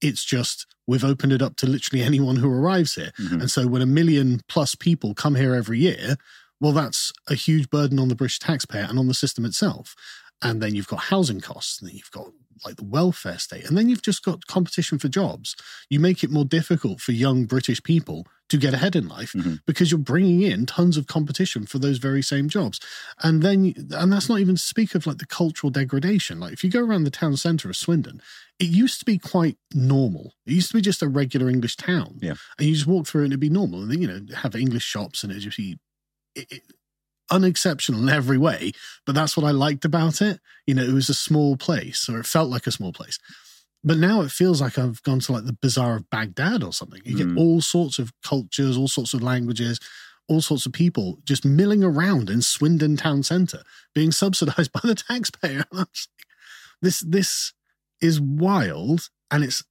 It's 0.00 0.24
just 0.24 0.66
we've 0.86 1.04
opened 1.04 1.32
it 1.32 1.42
up 1.42 1.56
to 1.56 1.66
literally 1.66 2.02
anyone 2.10 2.36
who 2.36 2.50
arrives 2.52 2.94
here. 2.94 3.12
Mhm. 3.18 3.40
And 3.40 3.50
so 3.50 3.66
when 3.66 3.82
a 3.82 3.86
million 3.86 4.40
plus 4.48 4.74
people 4.74 5.14
come 5.14 5.34
here 5.34 5.54
every 5.54 5.78
year, 5.80 6.16
well, 6.60 6.72
that's 6.72 7.12
a 7.28 7.34
huge 7.34 7.70
burden 7.70 7.98
on 7.98 8.08
the 8.08 8.16
British 8.16 8.38
taxpayer 8.38 8.86
and 8.88 8.98
on 8.98 9.06
the 9.06 9.14
system 9.14 9.44
itself. 9.44 9.94
And 10.42 10.62
then 10.62 10.74
you've 10.74 10.86
got 10.86 11.00
housing 11.00 11.40
costs, 11.40 11.80
and 11.80 11.88
then 11.88 11.96
you've 11.96 12.10
got 12.12 12.26
like 12.64 12.76
the 12.76 12.84
welfare 12.84 13.38
state, 13.38 13.64
and 13.68 13.78
then 13.78 13.88
you've 13.88 14.02
just 14.02 14.24
got 14.24 14.46
competition 14.46 14.98
for 14.98 15.08
jobs. 15.08 15.54
You 15.90 16.00
make 16.00 16.24
it 16.24 16.30
more 16.30 16.44
difficult 16.44 17.00
for 17.00 17.12
young 17.12 17.44
British 17.44 17.80
people 17.82 18.26
to 18.48 18.56
get 18.56 18.72
ahead 18.74 18.96
in 18.96 19.06
life 19.06 19.32
Mhm. 19.32 19.60
because 19.66 19.90
you're 19.90 19.98
bringing 19.98 20.40
in 20.42 20.64
tons 20.66 20.96
of 20.96 21.06
competition 21.06 21.66
for 21.66 21.78
those 21.78 21.98
very 21.98 22.22
same 22.22 22.48
jobs. 22.48 22.80
And 23.22 23.42
then, 23.42 23.74
and 23.92 24.12
that's 24.12 24.28
not 24.28 24.40
even 24.40 24.56
to 24.56 24.62
speak 24.62 24.94
of 24.94 25.06
like 25.06 25.18
the 25.18 25.26
cultural 25.26 25.70
degradation. 25.70 26.40
Like 26.40 26.52
if 26.54 26.64
you 26.64 26.70
go 26.70 26.80
around 26.80 27.04
the 27.04 27.10
town 27.10 27.36
centre 27.36 27.68
of 27.68 27.76
Swindon, 27.76 28.20
it 28.58 28.68
used 28.70 28.98
to 29.00 29.04
be 29.04 29.18
quite 29.18 29.58
normal. 29.74 30.32
It 30.46 30.54
used 30.54 30.68
to 30.68 30.74
be 30.78 30.80
just 30.80 31.02
a 31.02 31.08
regular 31.08 31.48
English 31.50 31.76
town. 31.76 32.18
Yeah. 32.22 32.34
And 32.58 32.66
you 32.68 32.74
just 32.74 32.86
walk 32.86 33.06
through 33.06 33.22
it 33.22 33.24
and 33.26 33.32
it'd 33.34 33.40
be 33.40 33.50
normal. 33.50 33.82
And 33.82 33.90
then, 33.92 34.00
you 34.02 34.08
know, 34.08 34.34
have 34.34 34.56
English 34.56 34.84
shops 34.84 35.22
and 35.22 35.30
it'd 35.30 35.42
just 35.44 35.58
be 35.58 35.78
it, 36.34 36.46
it, 36.50 36.62
unexceptional 37.30 38.02
in 38.02 38.08
every 38.08 38.38
way. 38.38 38.72
But 39.06 39.14
that's 39.14 39.36
what 39.36 39.46
I 39.46 39.50
liked 39.50 39.84
about 39.84 40.20
it. 40.22 40.40
You 40.66 40.74
know, 40.74 40.82
it 40.82 40.92
was 40.92 41.08
a 41.08 41.14
small 41.14 41.56
place 41.56 42.08
or 42.08 42.18
it 42.18 42.26
felt 42.26 42.50
like 42.50 42.66
a 42.66 42.72
small 42.72 42.92
place. 42.92 43.18
But 43.84 43.98
now 43.98 44.22
it 44.22 44.30
feels 44.30 44.60
like 44.60 44.76
I've 44.78 45.02
gone 45.04 45.20
to 45.20 45.32
like 45.32 45.44
the 45.44 45.56
bazaar 45.60 45.96
of 45.96 46.10
Baghdad 46.10 46.62
or 46.64 46.72
something. 46.72 47.00
You 47.04 47.14
Mm. 47.14 47.18
get 47.34 47.38
all 47.40 47.60
sorts 47.60 47.98
of 47.98 48.12
cultures, 48.22 48.76
all 48.76 48.88
sorts 48.88 49.14
of 49.14 49.22
languages, 49.22 49.78
all 50.26 50.40
sorts 50.42 50.66
of 50.66 50.72
people 50.72 51.20
just 51.24 51.44
milling 51.44 51.82
around 51.84 52.28
in 52.28 52.42
Swindon 52.42 52.96
town 52.96 53.22
centre, 53.22 53.62
being 53.94 54.12
subsidized 54.12 54.72
by 54.72 54.80
the 54.82 54.94
taxpayer. 54.96 55.64
And 55.70 55.80
I'm 55.80 55.86
just 55.92 56.08
like, 56.18 56.26
this 56.82 57.00
this 57.00 57.52
is 58.00 58.20
wild 58.20 59.08
and 59.30 59.42
it's 59.44 59.62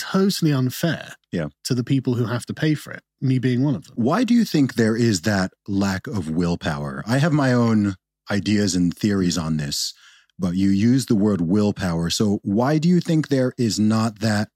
totally 0.00 0.52
unfair 0.52 1.14
Yeah. 1.32 1.48
to 1.64 1.74
the 1.74 1.84
people 1.84 2.14
who 2.14 2.26
have 2.26 2.44
to 2.46 2.54
pay 2.54 2.74
for 2.74 2.92
it, 2.92 3.02
me 3.20 3.38
being 3.38 3.62
one 3.62 3.74
of 3.74 3.84
them. 3.86 3.94
Why 3.96 4.24
do 4.24 4.34
you 4.34 4.44
think 4.44 4.74
there 4.74 4.96
is 4.96 5.22
that 5.22 5.52
lack 5.68 6.06
of 6.06 6.30
willpower? 6.30 7.02
I 7.06 7.18
have 7.18 7.32
my 7.32 7.52
own 7.52 7.96
ideas 8.30 8.74
and 8.74 8.96
theories 8.96 9.36
on 9.38 9.56
this, 9.56 9.92
but 10.38 10.54
you 10.54 10.70
use 10.70 11.06
the 11.06 11.14
word 11.16 11.40
willpower. 11.40 12.10
So 12.10 12.40
why 12.42 12.78
do 12.78 12.88
you 12.88 13.00
think 13.00 13.28
there 13.28 13.52
is 13.58 13.78
not 13.78 14.20
that 14.20 14.48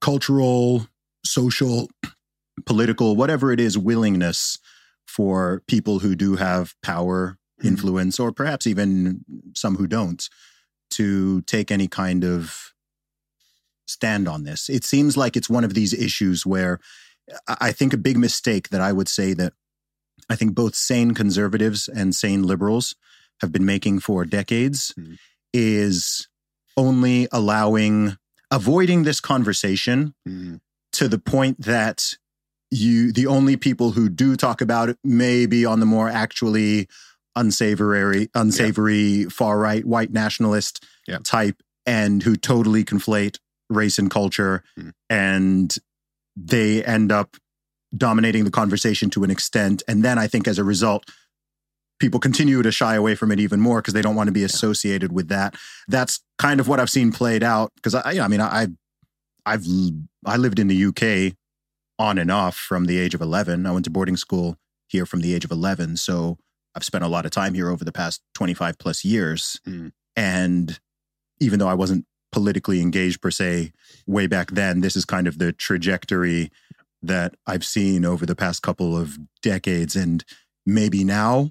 cultural, 0.00 0.86
social, 1.24 1.88
political, 2.66 3.16
whatever 3.16 3.52
it 3.52 3.60
is, 3.60 3.76
willingness 3.76 4.58
for 5.06 5.62
people 5.66 5.98
who 6.00 6.14
do 6.14 6.36
have 6.36 6.74
power, 6.82 7.36
Mhm. 7.62 7.66
influence, 7.66 8.18
or 8.20 8.32
perhaps 8.32 8.66
even 8.66 9.24
some 9.54 9.76
who 9.76 9.86
don't, 9.86 10.28
to 10.90 11.42
take 11.42 11.70
any 11.70 11.88
kind 11.88 12.24
of 12.24 12.69
stand 13.90 14.28
on 14.28 14.44
this? 14.44 14.68
It 14.68 14.84
seems 14.84 15.16
like 15.16 15.36
it's 15.36 15.50
one 15.50 15.64
of 15.64 15.74
these 15.74 15.92
issues 15.92 16.46
where 16.46 16.78
I 17.48 17.72
think 17.72 17.92
a 17.92 17.96
big 17.98 18.18
mistake 18.18 18.70
that 18.70 18.80
I 18.80 18.92
would 18.92 19.08
say 19.08 19.34
that 19.34 19.52
I 20.28 20.36
think 20.36 20.54
both 20.54 20.74
sane 20.74 21.12
conservatives 21.14 21.88
and 21.88 22.14
sane 22.14 22.42
liberals 22.44 22.94
have 23.40 23.52
been 23.52 23.64
making 23.64 24.00
for 24.00 24.24
decades 24.24 24.92
Mhm. 24.98 25.16
is 25.52 26.28
only 26.76 27.26
allowing, 27.32 28.16
avoiding 28.50 29.02
this 29.04 29.20
conversation 29.20 30.14
to 30.92 31.08
the 31.08 31.18
point 31.18 31.60
that 31.62 32.14
you, 32.70 33.12
the 33.12 33.26
only 33.26 33.56
people 33.56 33.92
who 33.92 34.08
do 34.08 34.36
talk 34.36 34.60
about 34.60 34.88
it 34.88 34.98
may 35.02 35.46
be 35.46 35.64
on 35.64 35.80
the 35.80 35.86
more 35.86 36.08
actually 36.08 36.88
unsavory, 37.36 38.28
unsavory 38.34 39.24
far 39.24 39.58
right 39.58 39.84
white 39.84 40.12
nationalist 40.12 40.84
Yeah. 41.08 41.18
type, 41.24 41.62
and 41.86 42.22
who 42.22 42.36
totally 42.36 42.84
conflate 42.84 43.38
race 43.70 43.98
and 43.98 44.10
culture, 44.10 44.62
Mm. 44.78 44.92
and 45.08 45.76
they 46.36 46.84
end 46.84 47.10
up 47.12 47.36
dominating 47.96 48.44
the 48.44 48.50
conversation 48.50 49.10
to 49.10 49.24
an 49.24 49.30
extent. 49.30 49.82
And 49.88 50.04
then 50.04 50.18
I 50.18 50.26
think 50.26 50.46
as 50.46 50.58
a 50.58 50.64
result, 50.64 51.04
people 51.98 52.20
continue 52.20 52.62
to 52.62 52.70
shy 52.72 52.94
away 52.94 53.14
from 53.14 53.30
it 53.32 53.40
even 53.40 53.60
more 53.60 53.80
because 53.80 53.94
they 53.94 54.02
don't 54.02 54.14
want 54.14 54.28
to 54.28 54.32
be 54.32 54.44
associated 54.44 55.12
with 55.12 55.28
that. 55.28 55.54
That's 55.88 56.20
kind 56.38 56.60
of 56.60 56.68
what 56.68 56.80
I've 56.80 56.90
seen 56.90 57.12
played 57.12 57.42
out. 57.42 57.72
Because 57.76 57.94
I, 57.94 58.24
I 58.24 58.28
mean, 58.28 58.40
I, 58.40 58.68
I've 59.46 59.64
I 60.24 60.36
lived 60.36 60.58
in 60.58 60.68
the 60.68 60.84
UK 60.86 61.36
on 61.98 62.18
and 62.18 62.30
off 62.30 62.56
from 62.56 62.86
the 62.86 62.98
age 62.98 63.14
of 63.14 63.20
eleven. 63.20 63.66
I 63.66 63.72
went 63.72 63.84
to 63.86 63.90
boarding 63.90 64.16
school 64.16 64.56
here 64.88 65.04
from 65.06 65.20
the 65.20 65.34
age 65.34 65.44
of 65.44 65.50
eleven, 65.50 65.96
so 65.96 66.38
I've 66.74 66.84
spent 66.84 67.04
a 67.04 67.08
lot 67.08 67.24
of 67.26 67.32
time 67.32 67.54
here 67.54 67.70
over 67.70 67.84
the 67.84 67.92
past 67.92 68.22
twenty 68.34 68.54
five 68.54 68.78
plus 68.78 69.04
years. 69.04 69.60
Mm. 69.66 69.92
And 70.16 70.78
even 71.40 71.58
though 71.58 71.68
I 71.68 71.74
wasn't 71.74 72.06
politically 72.32 72.80
engaged 72.80 73.20
per 73.20 73.30
se 73.30 73.72
way 74.06 74.26
back 74.26 74.52
then, 74.52 74.80
this 74.80 74.96
is 74.96 75.04
kind 75.04 75.26
of 75.26 75.38
the 75.38 75.52
trajectory 75.52 76.50
that 77.02 77.34
I've 77.46 77.64
seen 77.64 78.04
over 78.04 78.26
the 78.26 78.36
past 78.36 78.62
couple 78.62 78.96
of 78.96 79.18
decades. 79.42 79.96
And 79.96 80.24
maybe 80.66 81.04
now 81.04 81.50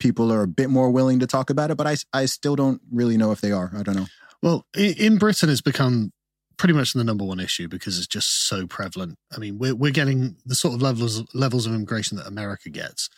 people 0.00 0.32
are 0.32 0.42
a 0.42 0.48
bit 0.48 0.70
more 0.70 0.90
willing 0.90 1.20
to 1.20 1.26
talk 1.26 1.50
about 1.50 1.70
it, 1.70 1.76
but 1.76 1.86
I, 1.86 1.96
I 2.12 2.26
still 2.26 2.56
don't 2.56 2.80
really 2.90 3.16
know 3.16 3.32
if 3.32 3.40
they 3.40 3.52
are. 3.52 3.70
I 3.76 3.82
don't 3.82 3.96
know. 3.96 4.06
Well, 4.42 4.66
in 4.76 5.18
Britain, 5.18 5.50
it's 5.50 5.60
become 5.60 6.12
pretty 6.58 6.74
much 6.74 6.92
the 6.92 7.04
number 7.04 7.24
one 7.24 7.40
issue 7.40 7.68
because 7.68 7.98
it's 7.98 8.06
just 8.06 8.46
so 8.46 8.66
prevalent. 8.66 9.16
I 9.34 9.38
mean, 9.38 9.58
we're 9.58 9.74
we're 9.74 9.92
getting 9.92 10.36
the 10.44 10.54
sort 10.54 10.74
of 10.74 10.82
levels 10.82 11.24
levels 11.34 11.66
of 11.66 11.74
immigration 11.74 12.18
that 12.18 12.26
America 12.26 12.68
gets, 12.68 13.08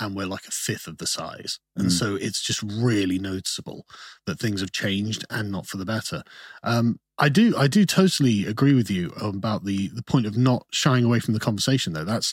and 0.00 0.14
we're 0.16 0.26
like 0.26 0.46
a 0.46 0.50
fifth 0.50 0.86
of 0.86 0.98
the 0.98 1.06
size, 1.06 1.58
and 1.76 1.88
Mm. 1.88 1.92
so 1.92 2.14
it's 2.16 2.40
just 2.42 2.62
really 2.62 3.18
noticeable 3.18 3.86
that 4.26 4.38
things 4.38 4.60
have 4.60 4.72
changed 4.72 5.24
and 5.30 5.50
not 5.50 5.66
for 5.66 5.76
the 5.76 5.84
better. 5.84 6.22
Um, 6.62 7.00
I 7.18 7.28
do 7.28 7.56
I 7.56 7.66
do 7.68 7.84
totally 7.84 8.46
agree 8.46 8.74
with 8.74 8.90
you 8.90 9.10
about 9.20 9.64
the 9.64 9.88
the 9.88 10.02
point 10.02 10.26
of 10.26 10.36
not 10.36 10.66
shying 10.72 11.04
away 11.04 11.20
from 11.20 11.34
the 11.34 11.40
conversation. 11.40 11.92
Though 11.92 12.04
that's 12.04 12.32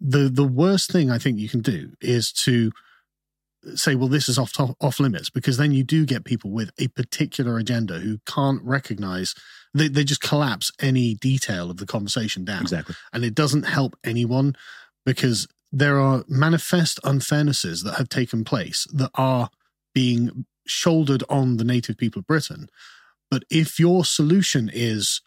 the 0.00 0.28
the 0.28 0.44
worst 0.46 0.90
thing 0.92 1.10
I 1.10 1.18
think 1.18 1.38
you 1.38 1.48
can 1.48 1.60
do 1.62 1.92
is 2.00 2.30
to 2.44 2.72
say, 3.76 3.94
well, 3.94 4.08
this 4.08 4.28
is 4.28 4.38
off 4.38 4.52
to- 4.54 4.74
off 4.80 4.98
limits, 4.98 5.30
because 5.30 5.56
then 5.56 5.70
you 5.72 5.84
do 5.84 6.04
get 6.04 6.24
people 6.24 6.50
with 6.50 6.70
a 6.78 6.88
particular 6.88 7.58
agenda 7.58 8.00
who 8.00 8.18
can't 8.26 8.60
recognize 8.64 9.34
they, 9.72 9.86
they 9.88 10.02
just 10.04 10.20
collapse 10.20 10.70
any 10.80 11.14
detail 11.14 11.70
of 11.70 11.76
the 11.76 11.86
conversation 11.86 12.44
down, 12.44 12.62
Exactly. 12.62 12.94
and 13.12 13.24
it 13.24 13.34
doesn't 13.34 13.62
help 13.62 13.96
anyone 14.04 14.54
because 15.06 15.46
there 15.72 15.98
are 15.98 16.24
manifest 16.28 17.00
unfairnesses 17.02 17.82
that 17.82 17.94
have 17.94 18.08
taken 18.08 18.44
place 18.44 18.86
that 18.92 19.10
are 19.14 19.48
being 19.94 20.44
shouldered 20.66 21.24
on 21.28 21.56
the 21.56 21.64
native 21.64 21.96
people 21.96 22.20
of 22.20 22.26
Britain. 22.26 22.68
But 23.30 23.44
if 23.50 23.80
your 23.80 24.04
solution 24.04 24.70
is 24.72 25.22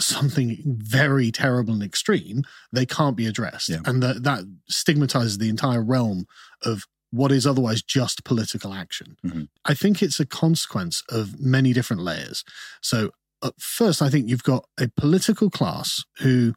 something 0.00 0.62
very 0.64 1.30
terrible 1.30 1.74
and 1.74 1.82
extreme, 1.82 2.42
they 2.72 2.86
can't 2.86 3.16
be 3.16 3.26
addressed. 3.26 3.68
Yeah. 3.68 3.80
And 3.84 4.02
that, 4.02 4.22
that 4.22 4.44
stigmatizes 4.68 5.38
the 5.38 5.48
entire 5.48 5.82
realm 5.82 6.26
of 6.62 6.84
what 7.10 7.32
is 7.32 7.46
otherwise 7.46 7.82
just 7.82 8.24
political 8.24 8.72
action. 8.72 9.16
Mhm. 9.24 9.48
I 9.64 9.74
think 9.74 10.02
it's 10.02 10.20
a 10.20 10.26
consequence 10.26 11.02
of 11.10 11.40
many 11.40 11.72
different 11.72 12.02
layers. 12.02 12.44
So, 12.82 13.10
uh, 13.42 13.50
first, 13.58 14.02
I 14.02 14.10
think 14.10 14.28
you've 14.28 14.42
got 14.42 14.66
a 14.78 14.88
political 14.88 15.50
class 15.50 16.04
who 16.18 16.54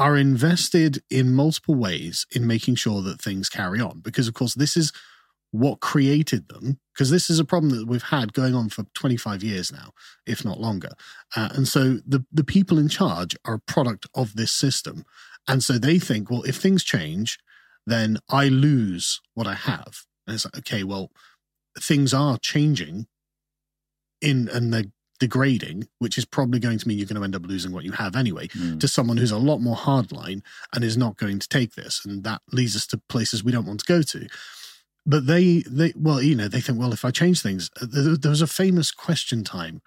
are 0.00 0.16
invested 0.16 1.02
in 1.10 1.34
multiple 1.34 1.74
ways 1.74 2.26
in 2.32 2.46
making 2.46 2.74
sure 2.74 3.02
that 3.02 3.20
things 3.20 3.50
carry 3.50 3.80
on. 3.80 4.00
Because, 4.00 4.26
of 4.26 4.32
course, 4.32 4.54
this 4.54 4.74
is 4.74 4.92
what 5.50 5.80
created 5.80 6.48
them, 6.48 6.80
because 6.94 7.10
this 7.10 7.28
is 7.28 7.38
a 7.38 7.44
problem 7.44 7.76
that 7.76 7.86
we've 7.86 8.04
had 8.04 8.32
going 8.32 8.54
on 8.54 8.70
for 8.70 8.84
25 8.94 9.42
years 9.42 9.70
now, 9.70 9.90
if 10.26 10.42
not 10.42 10.58
longer. 10.58 10.92
Uh, 11.36 11.50
and 11.52 11.68
so 11.68 11.98
the, 12.06 12.24
the 12.32 12.44
people 12.44 12.78
in 12.78 12.88
charge 12.88 13.36
are 13.44 13.54
a 13.54 13.60
product 13.60 14.06
of 14.14 14.36
this 14.36 14.52
system. 14.52 15.04
And 15.46 15.62
so 15.62 15.74
they 15.74 15.98
think, 15.98 16.30
well, 16.30 16.44
if 16.44 16.56
things 16.56 16.82
change, 16.82 17.38
then 17.86 18.16
I 18.30 18.48
lose 18.48 19.20
what 19.34 19.46
I 19.46 19.54
have. 19.54 20.06
And 20.26 20.34
it's 20.34 20.46
like, 20.46 20.56
okay, 20.58 20.82
well, 20.82 21.10
things 21.78 22.14
are 22.14 22.38
changing 22.38 23.06
in 24.22 24.48
and 24.48 24.72
they're 24.72 24.84
degrading, 25.20 25.86
which 26.00 26.18
is 26.18 26.24
probably 26.24 26.58
going 26.58 26.78
to 26.78 26.88
mean 26.88 26.98
you're 26.98 27.06
going 27.06 27.16
to 27.20 27.22
end 27.24 27.36
up 27.36 27.46
losing 27.46 27.70
what 27.72 27.84
you 27.84 27.92
have 27.92 28.16
anyway 28.16 28.48
Mm. 28.48 28.80
to 28.80 28.88
someone 28.88 29.16
who's 29.18 29.30
a 29.30 29.38
lot 29.38 29.58
more 29.58 29.76
hardline 29.76 30.42
and 30.74 30.82
is 30.82 30.96
not 30.96 31.16
going 31.16 31.38
to 31.38 31.48
take 31.48 31.74
this. 31.76 32.04
And 32.04 32.24
that 32.24 32.42
leads 32.50 32.74
us 32.74 32.86
to 32.88 32.98
places 33.08 33.44
we 33.44 33.52
don't 33.52 33.66
want 33.66 33.80
to 33.80 33.86
go 33.86 34.02
to. 34.02 34.26
But 35.06 35.26
they, 35.26 35.62
they, 35.68 35.92
well, 35.96 36.20
you 36.20 36.34
know, 36.34 36.48
they 36.48 36.60
think, 36.60 36.78
well, 36.78 36.92
if 36.92 37.04
I 37.04 37.10
change 37.10 37.40
things, 37.42 37.70
uh, 37.80 37.86
there, 37.90 38.30
was 38.30 38.42
a 38.42 38.46
famous 38.46 38.90
question 38.90 39.44
time 39.44 39.80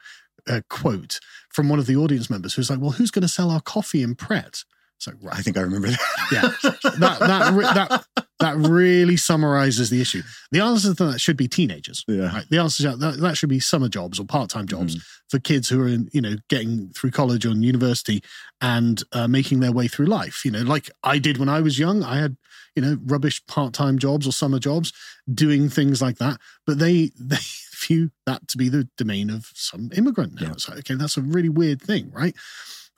uh, 0.48 0.62
quote 0.70 1.20
from 1.50 1.70
one 1.70 1.80
of 1.80 1.86
the 1.86 1.96
audience 1.96 2.30
members 2.30 2.54
who's 2.54 2.70
like, 2.70 2.80
well, 2.80 2.92
who's 2.92 3.12
going 3.12 3.22
to 3.24 3.28
sell 3.28 3.50
our 3.52 3.62
coffee 3.62 4.02
in 4.02 4.16
Pret? 4.16 4.64
It's 4.98 5.08
like, 5.08 5.16
right 5.22 5.38
I 5.38 5.42
think 5.42 5.58
I 5.58 5.62
remember 5.62 5.88
that. 5.90 6.00
yeah, 6.32 6.70
that 7.00 7.20
that 7.20 7.74
that 7.76 8.06
that 8.44 8.58
really 8.58 9.16
summarizes 9.16 9.90
the 9.90 10.02
issue. 10.02 10.22
The 10.52 10.60
answer 10.60 10.94
to 10.94 11.06
that 11.06 11.22
should 11.22 11.38
be 11.38 11.48
teenagers. 11.48 12.04
Yeah. 12.08 12.28
Right? 12.28 12.46
The 12.50 12.60
answer 12.60 12.84
to 12.84 12.98
that, 12.98 13.18
that 13.22 13.38
should 13.38 13.48
be 13.50 13.62
summer 13.62 13.88
jobs 13.88 14.20
or 14.20 14.26
part-time 14.26 14.68
jobs 14.68 14.96
Mm-hmm. 14.96 15.30
for 15.30 15.40
kids 15.40 15.70
who 15.70 15.82
are 15.82 15.88
in, 15.88 16.10
you 16.12 16.20
know, 16.22 16.36
getting 16.50 16.90
through 16.90 17.12
college 17.12 17.46
or 17.46 17.52
university 17.52 18.22
and 18.60 19.02
uh, 19.14 19.28
making 19.28 19.62
their 19.62 19.72
way 19.72 19.88
through 19.88 20.08
life. 20.08 20.44
You 20.44 20.52
know, 20.52 20.62
like 20.62 20.90
I 21.04 21.20
did 21.20 21.38
when 21.38 21.48
I 21.48 21.62
was 21.62 21.80
young. 21.80 22.04
I 22.04 22.18
had, 22.18 22.36
you 22.76 22.82
know, 22.82 22.98
rubbish 23.06 23.42
part-time 23.48 23.98
jobs 23.98 24.28
or 24.28 24.34
summer 24.34 24.60
jobs 24.60 24.92
doing 25.34 25.70
things 25.70 26.02
like 26.02 26.18
that. 26.18 26.38
But 26.68 26.80
they 26.80 27.12
they 27.20 27.38
view 27.74 28.12
that 28.26 28.48
to 28.50 28.58
be 28.58 28.68
the 28.68 28.90
domain 28.98 29.30
of 29.30 29.52
some 29.54 29.90
immigrant 29.96 30.34
now. 30.36 30.48
Yeah. 30.48 30.52
It's 30.54 30.68
like, 30.68 30.80
okay, 30.80 30.96
that's 30.96 31.18
a 31.18 31.22
really 31.22 31.50
weird 31.50 31.82
thing, 31.82 32.12
right? 32.12 32.36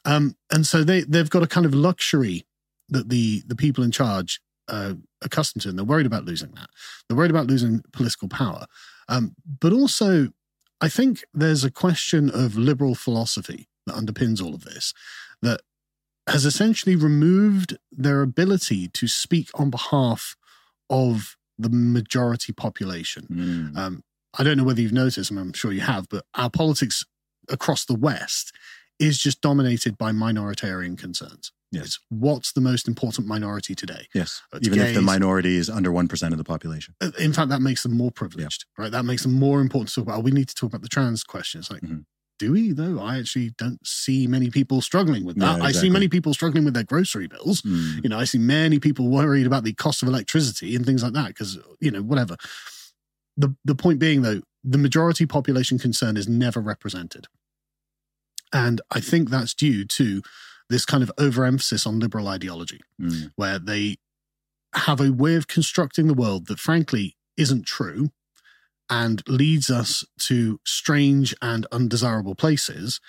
Um, 0.05 0.35
and 0.51 0.65
so 0.65 0.83
they 0.83 1.01
they've 1.01 1.29
got 1.29 1.43
a 1.43 1.47
kind 1.47 1.67
of 1.67 1.75
luxury 1.75 2.47
that 2.89 3.09
the 3.09 3.43
the 3.45 3.55
people 3.55 3.83
in 3.83 3.91
charge 3.91 4.39
uh, 4.67 4.93
accustomed 5.21 5.63
to, 5.63 5.69
and 5.69 5.77
they're 5.77 5.85
worried 5.85 6.05
about 6.05 6.25
losing 6.25 6.51
that. 6.51 6.69
They're 7.07 7.17
worried 7.17 7.31
about 7.31 7.47
losing 7.47 7.83
political 7.93 8.27
power, 8.27 8.65
um, 9.07 9.35
but 9.59 9.73
also 9.73 10.29
I 10.81 10.89
think 10.89 11.23
there's 11.33 11.63
a 11.63 11.71
question 11.71 12.29
of 12.29 12.57
liberal 12.57 12.95
philosophy 12.95 13.67
that 13.85 13.95
underpins 13.95 14.43
all 14.43 14.53
of 14.53 14.63
this 14.63 14.93
that 15.41 15.61
has 16.27 16.45
essentially 16.45 16.95
removed 16.95 17.77
their 17.91 18.21
ability 18.21 18.87
to 18.89 19.07
speak 19.07 19.49
on 19.55 19.69
behalf 19.69 20.35
of 20.89 21.37
the 21.57 21.69
majority 21.69 22.51
population. 22.51 23.27
Mm. 23.31 23.77
Um, 23.77 24.03
I 24.37 24.43
don't 24.43 24.57
know 24.57 24.63
whether 24.63 24.81
you've 24.81 24.91
noticed, 24.91 25.31
and 25.31 25.39
I'm 25.39 25.53
sure 25.53 25.71
you 25.71 25.81
have, 25.81 26.09
but 26.09 26.25
our 26.33 26.49
politics 26.49 27.05
across 27.49 27.85
the 27.85 27.95
West 27.95 28.51
is 28.99 29.17
just 29.17 29.41
dominated 29.41 29.97
by 29.97 30.11
minoritarian 30.11 30.97
concerns. 30.97 31.51
Yes. 31.71 31.85
It's 31.85 31.99
what's 32.09 32.53
the 32.53 32.61
most 32.61 32.87
important 32.87 33.27
minority 33.27 33.75
today? 33.75 34.07
Yes. 34.13 34.41
It's 34.53 34.67
Even 34.67 34.79
if 34.79 34.95
the 34.95 35.01
minority 35.01 35.57
is 35.57 35.69
under 35.69 35.91
1% 35.91 36.31
of 36.31 36.37
the 36.37 36.43
population. 36.43 36.95
Uh, 37.01 37.11
In 37.19 37.33
fact, 37.33 37.49
that 37.49 37.61
makes 37.61 37.83
them 37.83 37.93
more 37.97 38.11
privileged, 38.11 38.65
right? 38.77 38.91
That 38.91 39.03
makes 39.03 39.23
them 39.23 39.33
more 39.33 39.61
important 39.61 39.89
to 39.89 39.95
talk 39.95 40.03
about. 40.07 40.23
We 40.23 40.31
need 40.31 40.47
to 40.47 40.55
talk 40.55 40.69
about 40.69 40.81
the 40.83 40.87
trans 40.89 41.23
question. 41.23 41.59
It's 41.59 41.71
like, 41.71 41.81
Mhm. 41.81 42.05
do 42.39 42.51
we 42.51 42.71
though? 42.71 42.99
I 42.99 43.17
actually 43.17 43.51
don't 43.57 43.85
see 43.85 44.27
many 44.27 44.49
people 44.49 44.81
struggling 44.81 45.25
with 45.25 45.37
that. 45.39 45.57
Yeah, 45.59 45.63
I 45.63 45.71
see 45.71 45.89
many 45.89 46.07
people 46.07 46.33
struggling 46.33 46.65
with 46.65 46.73
their 46.73 46.83
grocery 46.83 47.27
bills. 47.27 47.61
Mm. 47.61 48.03
You 48.03 48.09
know, 48.09 48.19
I 48.19 48.25
see 48.25 48.37
many 48.37 48.79
people 48.79 49.07
worried 49.09 49.47
about 49.47 49.63
the 49.63 49.73
cost 49.73 50.01
of 50.03 50.07
electricity 50.09 50.75
and 50.75 50.85
things 50.85 51.01
like 51.03 51.13
that 51.13 51.27
because, 51.29 51.57
you 51.79 51.91
know, 51.91 52.01
whatever. 52.01 52.35
The 53.37 53.55
the 53.65 53.75
point 53.75 53.99
being 53.99 54.21
though, 54.21 54.41
the 54.63 54.77
majority 54.77 55.25
population 55.25 55.77
concern 55.79 56.15
is 56.17 56.27
never 56.27 56.59
represented. 56.61 57.27
And 58.53 58.81
I 58.91 58.99
think 59.01 59.29
that's 59.29 59.53
due 59.53 59.85
to 59.85 60.21
this 60.69 60.85
kind 60.85 61.03
of 61.03 61.11
overemphasis 61.17 61.85
on 61.85 61.99
liberal 61.99 62.27
ideology, 62.27 62.81
Mm. 62.99 63.31
where 63.35 63.59
they 63.59 63.97
have 64.73 64.99
a 64.99 65.11
way 65.11 65.35
of 65.35 65.47
constructing 65.47 66.07
the 66.07 66.13
world 66.13 66.47
that 66.47 66.59
frankly 66.59 67.15
isn't 67.37 67.65
true 67.65 68.11
and 68.89 69.23
leads 69.27 69.69
us 69.69 70.03
to 70.19 70.59
strange 70.65 71.33
and 71.41 71.65
undesirable 71.71 72.35
places. 72.35 72.99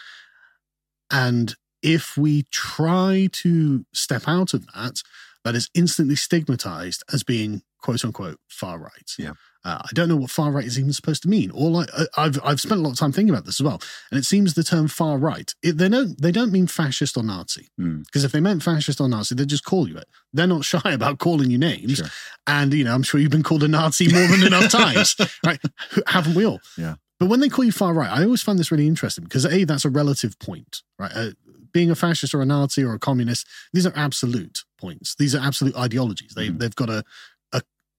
And 1.10 1.54
if 1.82 2.16
we 2.16 2.44
try 2.50 3.28
to 3.32 3.84
step 3.92 4.26
out 4.26 4.54
of 4.54 4.66
that, 4.74 5.02
that 5.44 5.54
is 5.54 5.70
instantly 5.74 6.16
stigmatized 6.16 7.04
as 7.12 7.22
being 7.22 7.62
quote 7.86 8.04
unquote 8.04 8.38
far 8.48 8.78
right. 8.78 9.10
Yeah. 9.16 9.32
Uh, 9.64 9.78
I 9.82 9.88
don't 9.94 10.08
know 10.08 10.16
what 10.16 10.30
far 10.30 10.50
right 10.52 10.64
is 10.64 10.78
even 10.78 10.92
supposed 10.92 11.22
to 11.22 11.28
mean. 11.28 11.50
All 11.50 11.76
I, 11.78 11.84
I- 11.96 12.24
I've 12.24 12.38
I've 12.44 12.60
spent 12.60 12.80
a 12.80 12.82
lot 12.84 12.90
of 12.92 12.98
time 12.98 13.12
thinking 13.12 13.32
about 13.34 13.44
this 13.46 13.60
as 13.60 13.64
well, 13.64 13.80
and 14.10 14.18
it 14.18 14.24
seems 14.24 14.54
the 14.54 14.62
term 14.62 14.86
far 14.88 15.18
right 15.18 15.52
it, 15.62 15.78
they 15.78 15.88
don't 15.88 16.20
they 16.20 16.32
don't 16.32 16.52
mean 16.52 16.66
fascist 16.66 17.16
or 17.16 17.22
Nazi 17.24 17.68
Mm. 17.80 18.04
because 18.06 18.24
if 18.24 18.32
they 18.32 18.40
meant 18.40 18.62
fascist 18.62 19.00
or 19.00 19.08
Nazi, 19.08 19.34
they'd 19.34 19.48
just 19.48 19.64
call 19.64 19.88
you 19.88 19.96
it. 19.98 20.08
They're 20.32 20.46
not 20.46 20.64
shy 20.72 20.80
about 20.92 21.18
calling 21.18 21.50
you 21.50 21.58
names, 21.58 21.96
Sure. 21.98 22.06
and 22.46 22.72
you 22.74 22.84
know 22.84 22.94
I'm 22.94 23.02
sure 23.04 23.20
you've 23.20 23.30
been 23.38 23.42
called 23.44 23.62
a 23.64 23.68
Nazi 23.68 24.12
more 24.12 24.26
than 24.28 24.42
enough 24.44 24.70
times, 24.82 25.16
right? 25.44 25.60
Haven't 26.06 26.34
we 26.34 26.44
all? 26.46 26.60
Yeah. 26.76 26.94
But 27.18 27.28
when 27.30 27.40
they 27.40 27.48
call 27.48 27.64
you 27.64 27.72
far 27.72 27.92
right, 27.94 28.10
I 28.10 28.24
always 28.24 28.42
find 28.42 28.58
this 28.58 28.70
really 28.70 28.86
interesting 28.86 29.24
because 29.24 29.46
a 29.46 29.64
that's 29.64 29.84
a 29.84 29.90
relative 29.90 30.38
point, 30.38 30.82
right? 30.98 31.12
Uh, 31.14 31.30
being 31.72 31.90
a 31.90 31.94
fascist 31.94 32.34
or 32.34 32.40
a 32.40 32.46
Nazi 32.46 32.82
or 32.84 32.94
a 32.94 32.98
communist, 32.98 33.46
these 33.72 33.86
are 33.86 33.92
absolute 33.96 34.64
points. 34.78 35.14
These 35.16 35.34
are 35.34 35.40
absolute 35.42 35.76
ideologies. 35.76 36.32
They 36.34 36.48
Mhm. 36.48 36.58
they've 36.60 36.74
got 36.76 36.88
a, 36.88 37.02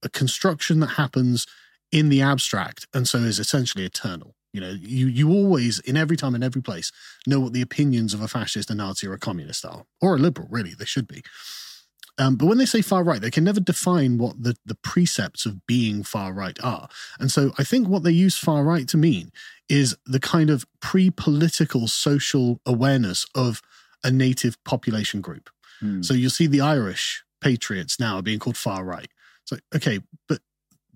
a 0.02 0.08
construction 0.08 0.80
that 0.80 0.90
happens 0.90 1.46
in 1.90 2.08
the 2.08 2.20
abstract 2.20 2.86
and 2.92 3.08
so 3.08 3.18
is 3.18 3.38
essentially 3.38 3.84
eternal. 3.84 4.34
You 4.52 4.60
know, 4.62 4.70
you 4.70 5.06
you 5.06 5.30
always, 5.30 5.78
in 5.80 5.96
every 5.96 6.16
time 6.16 6.34
in 6.34 6.42
every 6.42 6.62
place, 6.62 6.90
know 7.26 7.38
what 7.38 7.52
the 7.52 7.62
opinions 7.62 8.14
of 8.14 8.22
a 8.22 8.28
fascist, 8.28 8.70
a 8.70 8.74
Nazi, 8.74 9.06
or 9.06 9.12
a 9.12 9.18
communist 9.18 9.64
are, 9.64 9.84
or 10.00 10.16
a 10.16 10.18
liberal. 10.18 10.48
Really, 10.50 10.74
they 10.74 10.86
should 10.86 11.06
be. 11.06 11.22
Um, 12.18 12.36
but 12.36 12.46
when 12.46 12.58
they 12.58 12.66
say 12.66 12.82
far 12.82 13.04
right, 13.04 13.20
they 13.20 13.30
can 13.30 13.44
never 13.44 13.60
define 13.60 14.18
what 14.18 14.42
the, 14.42 14.56
the 14.66 14.74
precepts 14.74 15.46
of 15.46 15.64
being 15.66 16.02
far 16.02 16.32
right 16.32 16.58
are. 16.64 16.88
And 17.20 17.30
so 17.30 17.52
I 17.58 17.64
think 17.64 17.86
what 17.86 18.02
they 18.02 18.10
use 18.10 18.36
far 18.36 18.64
right 18.64 18.88
to 18.88 18.96
mean 18.96 19.30
is 19.68 19.96
the 20.04 20.18
kind 20.18 20.50
of 20.50 20.66
pre 20.80 21.10
political 21.10 21.86
social 21.86 22.60
awareness 22.66 23.24
of 23.34 23.62
a 24.02 24.10
native 24.10 24.62
population 24.64 25.20
group. 25.20 25.50
Hmm. 25.80 26.02
So 26.02 26.14
you'll 26.14 26.30
see 26.30 26.48
the 26.48 26.60
Irish 26.60 27.22
patriots 27.40 28.00
now 28.00 28.16
are 28.16 28.22
being 28.22 28.40
called 28.40 28.56
far 28.56 28.84
right. 28.84 29.10
It's 29.50 29.52
like, 29.52 29.82
okay, 29.82 30.00
but 30.28 30.40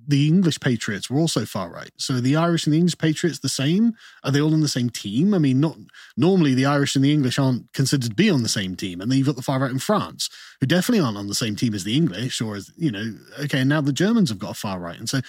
the 0.06 0.26
English 0.26 0.58
patriots 0.60 1.08
were 1.08 1.18
also 1.18 1.44
far 1.44 1.70
right. 1.70 1.90
So 1.96 2.14
the 2.14 2.36
Irish 2.36 2.66
and 2.66 2.72
the 2.72 2.78
English 2.78 2.98
patriots 2.98 3.38
the 3.38 3.48
same? 3.48 3.94
Are 4.24 4.30
they 4.30 4.40
all 4.40 4.52
on 4.52 4.60
the 4.60 4.68
same 4.68 4.90
team? 4.90 5.32
I 5.32 5.38
mean, 5.38 5.60
not 5.60 5.76
normally 6.16 6.54
the 6.54 6.66
Irish 6.66 6.96
and 6.96 7.04
the 7.04 7.12
English 7.12 7.38
aren't 7.38 7.72
considered 7.72 8.10
to 8.10 8.14
be 8.16 8.28
on 8.28 8.42
the 8.42 8.48
same 8.48 8.74
team. 8.74 9.00
And 9.00 9.10
then 9.10 9.18
you've 9.18 9.28
got 9.28 9.36
the 9.36 9.42
far 9.42 9.60
right 9.60 9.70
in 9.70 9.78
France, 9.78 10.28
who 10.60 10.66
definitely 10.66 11.04
aren't 11.04 11.18
on 11.18 11.28
the 11.28 11.34
same 11.34 11.56
team 11.56 11.72
as 11.72 11.84
the 11.84 11.96
English, 11.96 12.40
or 12.40 12.56
as 12.56 12.70
you 12.76 12.90
know, 12.90 13.14
okay, 13.44 13.60
and 13.60 13.68
now 13.68 13.80
the 13.80 13.92
Germans 13.92 14.28
have 14.30 14.38
got 14.38 14.50
a 14.50 14.54
far 14.54 14.80
right. 14.80 14.98
And 14.98 15.08
so 15.08 15.20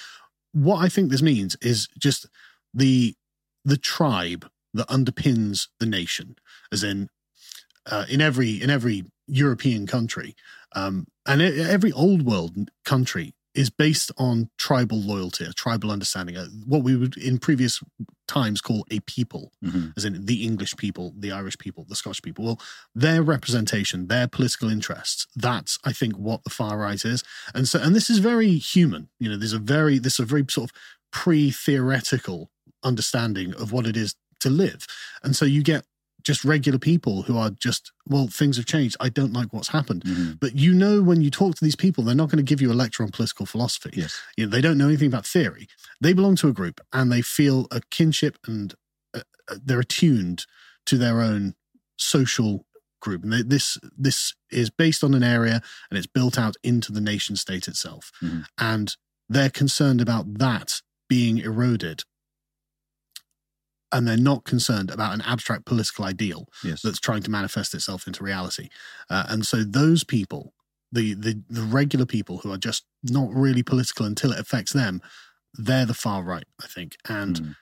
what 0.53 0.83
I 0.83 0.89
think 0.89 1.11
this 1.11 1.21
means 1.21 1.55
is 1.61 1.87
just 1.97 2.27
the 2.73 3.15
the 3.63 3.77
tribe 3.77 4.49
that 4.73 4.87
underpins 4.87 5.67
the 5.79 5.85
nation, 5.85 6.35
as 6.71 6.83
in 6.83 7.09
uh, 7.91 8.05
in 8.09 8.21
every 8.21 8.61
in 8.61 8.69
every 8.69 9.05
European 9.27 9.87
country, 9.87 10.35
um, 10.75 11.07
and 11.25 11.41
every 11.41 11.91
old 11.91 12.23
world 12.25 12.69
country 12.85 13.33
is 13.55 13.69
based 13.69 14.11
on 14.17 14.49
tribal 14.57 14.99
loyalty, 14.99 15.45
a 15.45 15.53
tribal 15.53 15.91
understanding, 15.91 16.35
uh, 16.35 16.47
what 16.65 16.81
we 16.81 16.95
would 16.95 17.15
in 17.17 17.37
previous 17.37 17.81
times 18.27 18.61
call 18.61 18.83
a 18.89 18.99
people, 19.01 19.51
Mhm. 19.63 19.93
as 19.95 20.05
in 20.05 20.25
the 20.25 20.43
English 20.43 20.75
people, 20.75 21.13
the 21.15 21.31
Irish 21.31 21.59
people, 21.59 21.85
the 21.87 21.95
Scottish 21.95 22.23
people. 22.23 22.43
Well, 22.45 22.61
their 22.95 23.21
representation, 23.21 24.07
their 24.07 24.27
political 24.27 24.69
interests, 24.69 25.27
that's 25.35 25.77
I 25.83 25.93
think 25.93 26.17
what 26.17 26.43
the 26.43 26.49
far 26.49 26.79
right 26.79 27.03
is. 27.05 27.23
And 27.53 27.67
so 27.69 27.79
and 27.79 27.95
this 27.95 28.09
is 28.09 28.17
very 28.17 28.57
human. 28.57 29.09
You 29.19 29.29
know, 29.29 29.37
there's 29.37 29.53
a 29.53 29.59
very 29.59 29.99
this 29.99 30.13
is 30.13 30.19
a 30.21 30.25
very 30.25 30.45
sort 30.49 30.71
of 30.71 30.75
pre-theoretical 31.11 32.49
understanding 32.83 33.53
of 33.53 33.71
what 33.71 33.85
it 33.85 33.95
is 33.95 34.15
to 34.39 34.49
live. 34.49 34.87
And 35.23 35.35
so 35.35 35.45
you 35.45 35.61
get 35.63 35.85
just 36.23 36.45
regular 36.45 36.79
people 36.79 37.23
who 37.23 37.37
are 37.37 37.49
just, 37.49 37.91
well, 38.07 38.27
things 38.27 38.57
have 38.57 38.65
changed. 38.65 38.95
I 38.99 39.09
don't 39.09 39.33
like 39.33 39.51
what's 39.51 39.69
happened. 39.69 40.03
Mhm. 40.03 40.39
But 40.39 40.55
you 40.55 40.73
know, 40.73 41.01
when 41.01 41.21
you 41.21 41.29
talk 41.29 41.55
to 41.55 41.63
these 41.63 41.75
people, 41.75 42.03
they're 42.03 42.15
not 42.15 42.29
going 42.29 42.37
to 42.43 42.49
give 42.49 42.61
you 42.61 42.71
a 42.71 42.73
lecture 42.73 43.03
on 43.03 43.09
political 43.11 43.45
philosophy. 43.45 43.91
Yes. 43.93 44.17
You 44.37 44.45
know, 44.45 44.49
they 44.51 44.61
don't 44.61 44.77
know 44.77 44.87
anything 44.87 45.07
about 45.07 45.25
theory. 45.25 45.67
They 45.99 46.13
belong 46.13 46.35
to 46.37 46.47
a 46.47 46.53
group 46.53 46.79
and 46.93 47.11
they 47.11 47.21
feel 47.21 47.67
a 47.71 47.81
kinship 47.91 48.37
and 48.47 48.73
uh, 49.13 49.21
uh, 49.49 49.55
they're 49.63 49.81
attuned 49.81 50.45
to 50.85 50.97
their 50.97 51.21
own 51.21 51.55
social 51.97 52.65
group. 53.01 53.23
And 53.23 53.33
they, 53.33 53.41
this 53.41 53.77
this 53.97 54.33
is 54.49 54.69
based 54.69 55.03
on 55.03 55.13
an 55.13 55.23
area 55.23 55.61
and 55.89 55.97
it's 55.97 56.07
built 56.07 56.39
out 56.39 56.55
into 56.63 56.91
the 56.91 57.01
nation 57.01 57.35
state 57.35 57.67
itself. 57.67 58.11
Mhm. 58.21 58.45
And 58.57 58.95
they're 59.27 59.49
concerned 59.49 59.99
about 59.99 60.35
that 60.39 60.81
being 61.09 61.37
eroded. 61.39 62.03
And 63.93 64.07
they're 64.07 64.17
not 64.17 64.43
concerned 64.43 64.89
about 64.91 65.13
an 65.13 65.21
abstract 65.21 65.65
political 65.65 66.03
ideal 66.05 66.47
Yes. 66.63 66.81
that's 66.81 66.99
trying 66.99 67.23
to 67.23 67.31
manifest 67.31 67.73
itself 67.75 68.07
into 68.07 68.23
reality. 68.23 68.69
Uh, 69.09 69.25
and 69.29 69.45
so 69.45 69.63
those 69.63 70.03
people, 70.03 70.53
the, 70.91 71.13
the 71.13 71.41
the 71.49 71.61
regular 71.61 72.05
people 72.05 72.39
who 72.39 72.51
are 72.51 72.57
just 72.57 72.83
not 73.03 73.29
really 73.33 73.63
political 73.63 74.05
until 74.05 74.31
it 74.33 74.39
affects 74.39 74.73
them, 74.73 75.01
they're 75.53 75.85
the 75.85 75.93
far 75.93 76.23
right, 76.23 76.47
I 76.61 76.67
think. 76.67 76.97
And 77.07 77.35
Mhm. 77.39 77.55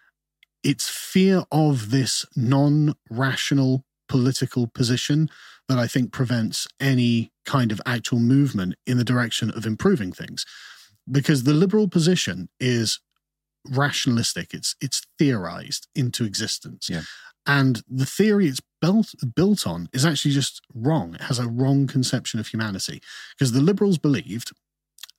it's 0.64 0.90
fear 0.90 1.44
of 1.52 1.92
this 1.92 2.26
non-rational 2.36 3.86
political 4.08 4.68
position 4.68 5.30
that 5.68 5.78
I 5.78 5.88
think 5.88 6.12
prevents 6.12 6.68
any 6.80 7.32
kind 7.46 7.72
of 7.72 7.82
actual 7.86 8.20
movement 8.20 8.76
in 8.86 8.98
the 8.98 9.04
direction 9.04 9.52
of 9.52 9.66
improving 9.66 10.12
things. 10.12 10.46
Because 11.10 11.44
the 11.44 11.54
liberal 11.54 11.88
position 11.88 12.50
is 12.60 13.00
rationalistic, 13.70 14.54
it's 14.54 14.76
it's 14.82 15.02
theorized 15.18 15.88
into 15.96 16.26
existence. 16.26 16.90
Yeah. 16.90 17.02
And 17.46 17.82
the 17.90 18.06
theory 18.06 18.48
it's 18.48 18.62
built 18.82 19.14
built 19.36 19.66
on 19.66 19.90
is 19.94 20.06
actually 20.06 20.32
just 20.32 20.62
wrong. 20.74 21.16
It 21.16 21.22
has 21.22 21.40
a 21.40 21.50
wrong 21.50 21.88
conception 21.88 22.40
of 22.40 22.48
humanity. 22.48 23.02
Because 23.36 23.52
the 23.52 23.62
liberals 23.62 23.98
believed 23.98 24.52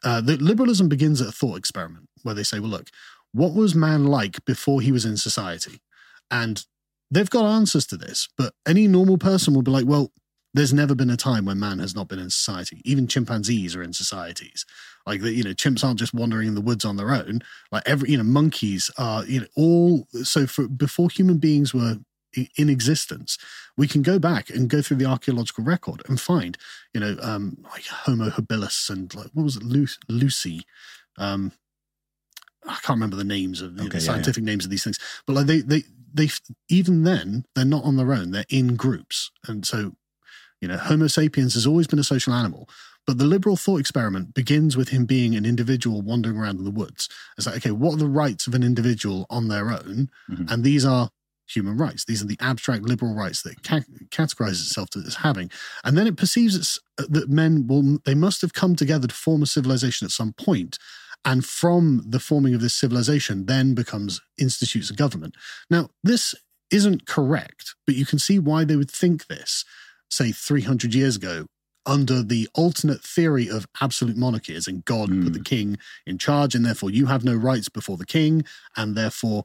uh, 0.05 0.21
that 0.23 0.43
liberalism 0.43 0.89
begins 0.89 1.21
at 1.21 1.29
a 1.29 1.33
thought 1.33 1.59
experiment 1.59 2.09
where 2.23 2.35
they 2.35 2.43
say, 2.43 2.59
well, 2.61 2.71
look, 2.71 2.89
what 3.33 3.55
was 3.55 3.75
man 3.75 4.05
like 4.05 4.45
before 4.45 4.81
he 4.81 4.93
was 4.93 5.05
in 5.05 5.17
society? 5.17 5.81
And 6.31 6.65
they've 7.11 7.31
got 7.31 7.45
answers 7.45 7.87
to 7.89 7.97
this, 7.97 8.29
but 8.37 8.55
any 8.67 8.89
normal 8.89 9.19
person 9.19 9.55
will 9.55 9.63
be 9.63 9.71
like, 9.71 9.87
well, 9.87 10.13
there's 10.55 10.73
never 10.73 10.95
been 10.95 11.11
a 11.11 11.17
time 11.17 11.45
when 11.47 11.59
man 11.59 11.79
has 11.79 11.95
not 11.95 12.09
been 12.09 12.19
in 12.19 12.31
society. 12.31 12.83
Even 12.85 13.07
chimpanzees 13.07 13.75
are 13.75 13.83
in 13.83 13.93
societies. 13.93 14.67
Like 15.07 15.23
the, 15.23 15.33
you 15.33 15.43
know, 15.43 15.51
chimps 15.51 15.83
aren't 15.83 15.99
just 15.99 16.15
wandering 16.15 16.49
in 16.49 16.55
the 16.55 16.61
woods 16.61 16.85
on 16.85 16.97
their 16.97 17.13
own. 17.13 17.41
Like 17.71 17.83
every, 17.87 18.11
you 18.11 18.19
know, 18.19 18.25
monkeys 18.25 18.91
are, 18.99 19.25
you 19.25 19.41
know, 19.41 19.47
all. 19.57 20.07
So 20.23 20.47
for 20.47 20.69
before 20.69 21.09
human 21.09 21.39
beings 21.39 21.73
were 21.73 21.97
in 22.57 22.69
existence, 22.69 23.39
we 23.77 23.89
can 23.89 24.03
go 24.03 24.19
back 24.19 24.51
and 24.51 24.69
go 24.69 24.83
through 24.83 24.99
the 24.99 25.07
archaeological 25.07 25.65
record 25.65 26.03
and 26.09 26.21
find, 26.21 26.59
you 26.93 27.01
know, 27.01 27.17
um, 27.23 27.59
like 27.73 27.87
Homo 27.87 28.31
habilis 28.31 28.91
and 28.91 29.15
like 29.15 29.31
what 29.33 29.45
was 29.45 29.57
it, 29.57 29.63
Lu- 29.63 29.87
Lucy, 30.09 30.67
um, 31.19 31.53
I 32.65 32.75
can't 32.75 32.97
remember 32.97 33.17
the 33.17 33.25
names 33.25 33.61
of 33.61 33.77
the 33.77 33.85
Okay, 33.85 33.99
yeah, 33.99 34.05
scientific 34.05 34.45
names 34.45 34.65
of 34.65 34.71
these 34.71 34.85
things, 34.85 34.99
but 35.27 35.35
like 35.35 35.47
they 35.47 35.61
they 35.61 35.83
they 36.15 36.29
even 36.69 37.03
then 37.03 37.45
they're 37.55 37.65
not 37.65 37.85
on 37.85 37.97
their 37.97 38.13
own; 38.13 38.31
they're 38.31 38.45
in 38.49 38.77
groups, 38.77 39.31
and 39.47 39.67
so 39.67 39.93
you 40.63 40.69
know, 40.69 40.79
Homo 40.79 41.09
sapiens 41.09 41.55
has 41.55 41.67
always 41.67 41.89
been 41.89 41.99
a 41.99 42.05
social 42.05 42.33
animal. 42.33 42.71
But 43.05 43.19
the 43.19 43.25
liberal 43.25 43.57
thought 43.57 43.81
experiment 43.81 44.33
begins 44.33 44.77
with 44.77 44.91
him 44.91 45.07
being 45.07 45.35
an 45.35 45.45
individual 45.45 46.03
wandering 46.03 46.37
around 46.37 46.59
in 46.59 46.65
the 46.65 46.71
woods. 46.71 47.09
It's 47.37 47.49
like, 47.49 47.57
okay, 47.57 47.73
what 47.73 47.95
are 47.95 47.99
the 47.99 48.07
rights 48.07 48.47
of 48.47 48.55
an 48.55 48.63
individual 48.63 49.27
on 49.29 49.49
their 49.49 49.71
own? 49.71 50.09
Mhm. 50.31 50.51
And 50.51 50.63
these 50.63 50.85
are 50.85 51.11
human 51.49 51.77
rights. 51.77 52.05
These 52.05 52.23
are 52.23 52.27
the 52.27 52.39
abstract 52.41 52.85
liberal 52.85 53.13
rights 53.13 53.43
that 53.43 53.65
ca- 53.65 53.81
categorizes 54.11 54.67
itself 54.67 54.91
as 54.97 55.17
having. 55.17 55.51
And 55.83 55.99
then 55.99 56.07
it 56.07 56.17
perceives 56.17 56.55
it's, 56.55 56.79
uh, 56.97 57.07
that 57.11 57.29
men 57.29 57.67
will, 57.67 57.99
they 58.05 58.15
must 58.15 58.41
have 58.41 58.53
come 58.55 58.77
together 58.77 59.09
to 59.09 59.15
form 59.15 59.43
a 59.43 59.47
civilization 59.47 60.05
at 60.05 60.13
some 60.13 60.33
point. 60.35 60.79
And 61.25 61.45
from 61.45 62.05
the 62.07 62.21
forming 62.21 62.55
of 62.55 62.61
this 62.61 62.75
civilization, 62.75 63.47
then 63.47 63.75
becomes 63.75 64.21
institutes 64.39 64.91
of 64.91 64.97
government. 64.97 65.37
Now, 65.69 65.91
this 66.05 66.37
isn't 66.71 67.07
correct, 67.07 67.75
but 67.85 67.97
you 67.97 68.07
can 68.07 68.21
see 68.21 68.39
why 68.39 68.65
they 68.65 68.77
would 68.77 68.91
think 68.91 69.27
this, 69.27 69.65
say, 70.13 70.31
300 70.33 70.95
years 70.95 71.17
ago, 71.17 71.47
under 71.85 72.23
the 72.23 72.49
alternate 72.55 73.03
theory 73.03 73.49
of 73.49 73.67
absolute 73.81 74.17
monarchy, 74.17 74.55
as 74.55 74.69
in 74.69 74.83
God 74.85 75.09
put 75.25 75.33
the 75.33 75.41
king 75.43 75.79
in 76.07 76.17
charge, 76.19 76.55
and 76.55 76.65
therefore 76.65 76.91
you 76.91 77.07
have 77.07 77.25
no 77.25 77.35
rights 77.35 77.69
before 77.69 77.97
the 77.97 78.07
king, 78.07 78.45
and 78.77 78.95
therefore 78.95 79.45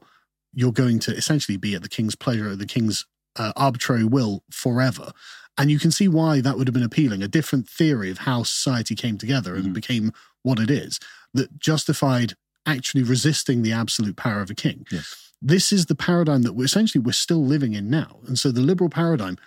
you're 0.54 0.72
going 0.72 0.98
to 1.00 1.12
essentially 1.16 1.56
be 1.56 1.74
at 1.74 1.82
the 1.82 1.88
king's 1.88 2.14
pleasure, 2.14 2.50
at 2.50 2.58
the 2.58 2.66
king's 2.66 3.06
uh, 3.36 3.52
arbitrary 3.56 4.04
will 4.04 4.42
forever. 4.50 5.10
And 5.56 5.70
you 5.70 5.78
can 5.80 5.90
see 5.90 6.06
why 6.06 6.40
that 6.40 6.56
would 6.56 6.68
have 6.68 6.74
been 6.74 6.84
appealing 6.84 7.22
a 7.22 7.28
different 7.28 7.68
theory 7.68 8.10
of 8.10 8.18
how 8.18 8.44
society 8.44 8.94
came 8.94 9.18
together 9.18 9.56
and 9.56 9.66
Mhm. 9.66 9.72
became 9.74 10.12
what 10.42 10.60
it 10.60 10.70
is 10.70 11.00
that 11.34 11.58
justified 11.58 12.34
actually 12.66 13.02
resisting 13.02 13.62
the 13.62 13.72
absolute 13.72 14.14
power 14.16 14.40
of 14.40 14.50
a 14.50 14.54
king. 14.54 14.86
Yes. 14.92 15.32
This 15.42 15.72
is 15.72 15.86
the 15.86 15.94
paradigm 15.94 16.42
that 16.42 16.52
we're 16.52 16.64
essentially 16.66 17.02
we're 17.02 17.12
still 17.12 17.44
living 17.44 17.74
in 17.74 17.90
now. 17.90 18.20
And 18.26 18.38
so 18.38 18.52
the 18.52 18.60
liberal 18.60 18.90
paradigm 18.90 19.38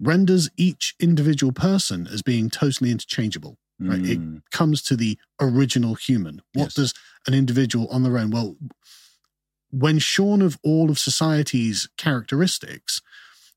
renders 0.00 0.48
each 0.56 0.94
individual 1.00 1.52
person 1.52 2.06
as 2.06 2.22
being 2.22 2.48
totally 2.50 2.90
interchangeable 2.90 3.58
right? 3.80 4.04
It- 4.04 4.18
Mm. 4.18 4.42
comes 4.50 4.82
to 4.82 4.96
the 4.96 5.16
original 5.40 5.94
human. 5.94 6.42
What 6.52 6.64
Yes. 6.64 6.74
does 6.74 6.94
an 7.28 7.34
individual 7.34 7.86
on 7.88 8.02
their 8.02 8.18
own? 8.18 8.30
Well, 8.30 8.56
when 9.70 10.00
shorn 10.00 10.42
of 10.42 10.58
all 10.64 10.90
of 10.90 10.98
society's 10.98 11.88
characteristics, 11.96 13.00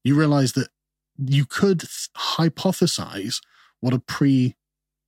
you 0.04 0.14
realize 0.14 0.52
that 0.54 0.70
you 1.18 1.46
could 1.46 1.80
th- 1.80 2.10
hypothesize 2.16 3.42
what 3.80 3.94
a 3.96 4.00
pre 4.00 4.56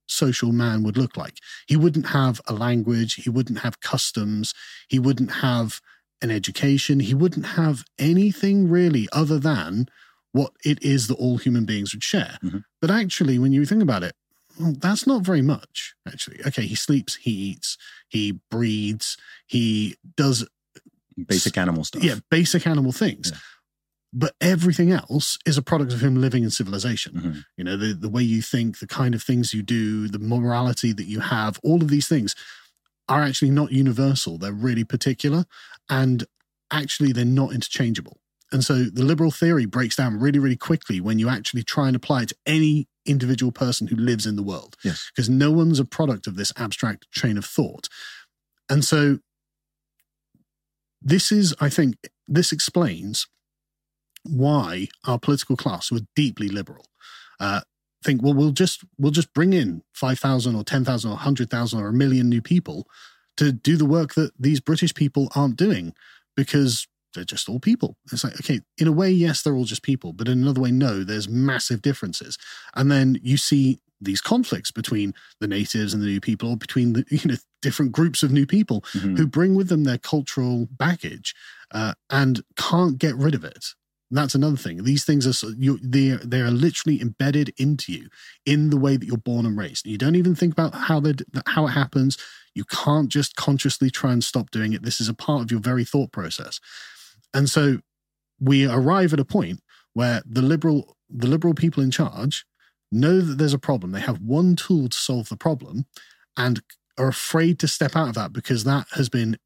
social 0.06 0.50
man 0.52 0.82
would 0.82 0.96
look 0.96 1.16
like. 1.16 1.38
He 1.66 1.76
wouldn't 1.76 2.06
have 2.08 2.40
a 2.46 2.52
language, 2.52 3.14
he 3.14 3.30
wouldn't 3.30 3.60
have 3.60 3.80
customs, 3.80 4.52
he 4.88 4.98
wouldn't 4.98 5.30
have 5.46 5.80
an 6.20 6.30
education, 6.32 6.98
he 7.00 7.14
wouldn't 7.14 7.46
have 7.46 7.84
anything 7.98 8.68
really 8.68 9.08
other 9.12 9.38
than 9.38 9.86
what 10.34 10.52
it 10.64 10.82
is 10.82 11.06
that 11.06 11.14
all 11.14 11.36
human 11.38 11.64
beings 11.64 11.94
would 11.94 12.02
share. 12.02 12.38
Mhm. 12.42 12.64
But 12.82 12.90
actually, 12.90 13.38
when 13.38 13.52
you 13.52 13.64
think 13.64 13.82
about 13.82 14.02
it, 14.02 14.14
well, 14.58 14.74
that's 14.78 15.06
not 15.06 15.22
very 15.22 15.42
much, 15.42 15.94
actually. 16.06 16.40
Okay, 16.46 16.66
he 16.66 16.74
sleeps, 16.74 17.14
he 17.16 17.30
eats, 17.30 17.78
he 18.08 18.40
breeds, 18.50 19.16
he 19.46 19.96
does 20.16 20.44
Basic 21.16 21.56
animal 21.56 21.84
stuff. 21.84 22.02
yeah, 22.02 22.16
basic 22.30 22.66
animal 22.66 22.90
things. 22.92 23.30
Yeah. 23.32 23.38
But 24.12 24.34
everything 24.40 24.90
else 24.92 25.38
is 25.46 25.56
a 25.56 25.62
product 25.62 25.92
of 25.92 26.00
him 26.02 26.16
living 26.20 26.42
in 26.44 26.50
civilization. 26.50 27.12
Mhm. 27.14 27.44
You 27.56 27.64
know, 27.64 27.76
the, 27.76 27.94
the 27.94 28.08
way 28.08 28.22
you 28.24 28.42
think, 28.42 28.78
the 28.80 28.86
kind 28.88 29.14
of 29.14 29.22
things 29.22 29.54
you 29.54 29.62
do, 29.62 30.08
the 30.08 30.18
morality 30.20 30.92
that 30.92 31.06
you 31.06 31.20
have, 31.20 31.58
all 31.62 31.80
of 31.82 31.88
these 31.88 32.08
things. 32.08 32.34
are 33.06 33.22
actually 33.22 33.50
not 33.50 33.70
universal. 33.70 34.38
They're 34.38 34.50
really 34.68 34.82
particular 34.82 35.44
and 35.90 36.24
actually 36.70 37.12
they're 37.12 37.24
not 37.42 37.52
interchangeable. 37.52 38.18
And 38.54 38.64
so 38.64 38.84
the 38.84 39.04
liberal 39.04 39.32
theory 39.32 39.66
breaks 39.66 39.96
down 39.96 40.20
really, 40.20 40.38
really 40.38 40.56
quickly 40.56 41.00
when 41.00 41.18
you 41.18 41.28
actually 41.28 41.64
try 41.64 41.88
and 41.88 41.96
apply 41.96 42.22
it 42.22 42.28
to 42.28 42.36
any 42.46 42.86
individual 43.04 43.50
person 43.50 43.88
who 43.88 43.96
lives 43.96 44.26
in 44.26 44.36
the 44.36 44.44
world. 44.44 44.76
Yes. 44.84 45.10
Because 45.14 45.28
no 45.28 45.50
one's 45.50 45.80
a 45.80 45.84
product 45.84 46.28
of 46.28 46.36
this 46.36 46.52
abstract 46.56 47.10
train 47.10 47.36
of 47.36 47.44
thought. 47.44 47.88
And 48.70 48.84
so 48.84 49.18
this 51.02 51.32
is, 51.32 51.52
I 51.60 51.68
think, 51.68 51.96
this 52.28 52.52
explains 52.52 53.26
why 54.22 54.86
our 55.04 55.18
political 55.18 55.56
class 55.56 55.90
were 55.90 56.00
deeply 56.14 56.48
liberal. 56.48 56.86
Uh, 57.40 57.62
think, 58.04 58.22
well, 58.22 58.34
we'll 58.34 58.52
just 58.52 58.84
we'll 58.98 59.10
just 59.10 59.34
bring 59.34 59.52
in 59.52 59.82
five 59.92 60.20
thousand 60.20 60.54
or 60.54 60.62
ten 60.62 60.84
thousand 60.84 61.10
or 61.10 61.16
hundred 61.16 61.50
thousand 61.50 61.80
or 61.80 61.88
a 61.88 61.92
million 61.92 62.28
new 62.28 62.40
people 62.40 62.86
to 63.36 63.50
do 63.50 63.76
the 63.76 63.84
work 63.84 64.14
that 64.14 64.30
these 64.38 64.60
British 64.60 64.94
people 64.94 65.28
aren't 65.34 65.56
doing 65.56 65.92
because 66.36 66.86
they're 67.14 67.24
just 67.24 67.48
all 67.48 67.60
people. 67.60 67.96
It's 68.12 68.24
like, 68.24 68.34
okay, 68.40 68.60
in 68.78 68.86
a 68.88 68.92
way, 68.92 69.10
yes, 69.10 69.42
they're 69.42 69.54
all 69.56 69.64
just 69.64 69.82
people, 69.82 70.12
but 70.12 70.28
in 70.28 70.42
another 70.42 70.60
way, 70.60 70.70
no, 70.72 71.02
there's 71.04 71.28
massive 71.28 71.80
differences. 71.82 72.36
And 72.74 72.90
then 72.90 73.18
you 73.22 73.36
see 73.36 73.78
these 74.00 74.20
conflicts 74.20 74.70
between 74.70 75.14
the 75.40 75.46
natives 75.48 75.94
and 75.94 76.02
the 76.02 76.06
new 76.08 76.20
people, 76.20 76.50
or 76.50 76.56
between 76.56 76.92
the 76.92 77.04
you 77.10 77.20
know 77.30 77.36
different 77.62 77.92
groups 77.92 78.22
of 78.22 78.30
new 78.32 78.46
people 78.46 78.82
Mhm. 78.94 79.16
who 79.16 79.26
bring 79.26 79.54
with 79.54 79.68
them 79.68 79.84
their 79.84 79.98
cultural 79.98 80.66
baggage 80.70 81.34
uh, 81.70 81.94
and 82.10 82.42
can't 82.56 82.98
get 82.98 83.14
rid 83.16 83.34
of 83.34 83.44
it. 83.44 83.68
That's 84.10 84.34
another 84.34 84.58
thing. 84.58 84.84
These 84.84 85.04
things 85.04 85.26
are 85.26 85.50
you, 85.56 85.78
they 85.82 86.10
they 86.22 86.40
are 86.40 86.50
literally 86.50 87.00
embedded 87.00 87.52
into 87.56 87.92
you 87.92 88.08
in 88.44 88.70
the 88.70 88.76
way 88.76 88.96
that 88.96 89.06
you're 89.06 89.16
born 89.16 89.46
and 89.46 89.56
raised. 89.56 89.86
You 89.86 89.96
don't 89.98 90.14
even 90.14 90.34
think 90.34 90.52
about 90.52 90.74
how 90.74 91.00
they 91.00 91.14
how 91.46 91.66
it 91.66 91.70
happens. 91.70 92.18
You 92.54 92.64
can't 92.64 93.08
just 93.08 93.34
consciously 93.34 93.90
try 93.90 94.12
and 94.12 94.22
stop 94.22 94.50
doing 94.52 94.72
it. 94.74 94.82
This 94.82 95.00
is 95.00 95.08
a 95.08 95.14
part 95.14 95.42
of 95.42 95.50
your 95.50 95.60
very 95.60 95.84
thought 95.84 96.12
process. 96.12 96.60
And 97.34 97.50
so 97.50 97.78
we 98.40 98.66
arrive 98.66 99.12
at 99.12 99.20
a 99.20 99.24
point 99.24 99.60
where 99.92 100.22
the 100.26 100.42
liberal 100.42 100.96
the 101.10 101.26
liberal 101.28 101.54
people 101.54 101.82
in 101.82 101.90
charge 101.90 102.44
know 102.90 103.20
that 103.20 103.36
there's 103.38 103.52
a 103.54 103.58
problem. 103.58 103.92
They 103.92 104.00
have 104.00 104.20
one 104.20 104.56
tool 104.56 104.88
to 104.88 104.96
solve 104.98 105.28
the 105.28 105.36
problem 105.36 105.86
and 106.36 106.62
are 106.98 107.08
afraid 107.08 107.58
to 107.60 107.68
step 107.68 107.94
out 107.96 108.08
of 108.08 108.14
that 108.14 108.32
because 108.32 108.64
that 108.64 108.86
has 108.92 109.08
been 109.08 109.36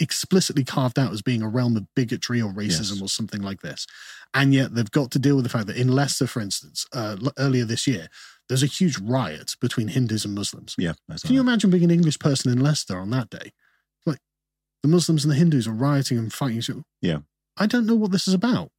explicitly 0.00 0.64
carved 0.64 0.98
out 0.98 1.12
as 1.12 1.22
being 1.22 1.40
a 1.42 1.48
realm 1.48 1.76
of 1.76 1.86
bigotry 1.94 2.42
or 2.42 2.52
racism 2.52 2.94
Yes. 2.94 3.02
or 3.02 3.08
something 3.08 3.40
like 3.42 3.60
this. 3.62 3.86
And 4.34 4.52
yet 4.52 4.74
they've 4.74 4.90
got 4.90 5.10
to 5.12 5.18
deal 5.18 5.36
with 5.36 5.44
the 5.44 5.48
fact 5.48 5.66
that 5.68 5.76
in 5.76 5.88
Leicester, 5.88 6.26
for 6.26 6.40
instance, 6.40 6.84
uh, 6.92 7.16
earlier 7.38 7.64
this 7.64 7.86
year, 7.86 8.08
there's 8.48 8.62
a 8.64 8.66
huge 8.66 8.98
riot 8.98 9.54
between 9.60 9.88
Hindus 9.88 10.24
and 10.24 10.34
Muslims. 10.34 10.74
Yeah. 10.78 10.94
Can 11.24 11.34
you 11.34 11.40
imagine 11.40 11.70
being 11.70 11.84
an 11.84 11.90
English 11.90 12.18
person 12.18 12.50
in 12.50 12.60
Leicester 12.60 12.98
on 12.98 13.10
that 13.10 13.30
day? 13.30 13.52
The 14.82 14.88
Muslims 14.88 15.24
and 15.24 15.32
the 15.32 15.36
Hindus 15.36 15.66
are 15.66 15.72
rioting 15.72 16.18
and 16.18 16.32
fighting 16.32 16.58
each 16.58 16.70
other. 16.70 16.82
Yeah. 17.02 17.18
I 17.56 17.66
don't 17.66 17.86
know 17.86 17.96
what 17.96 18.12
this 18.12 18.28
is 18.28 18.34
about. 18.34 18.70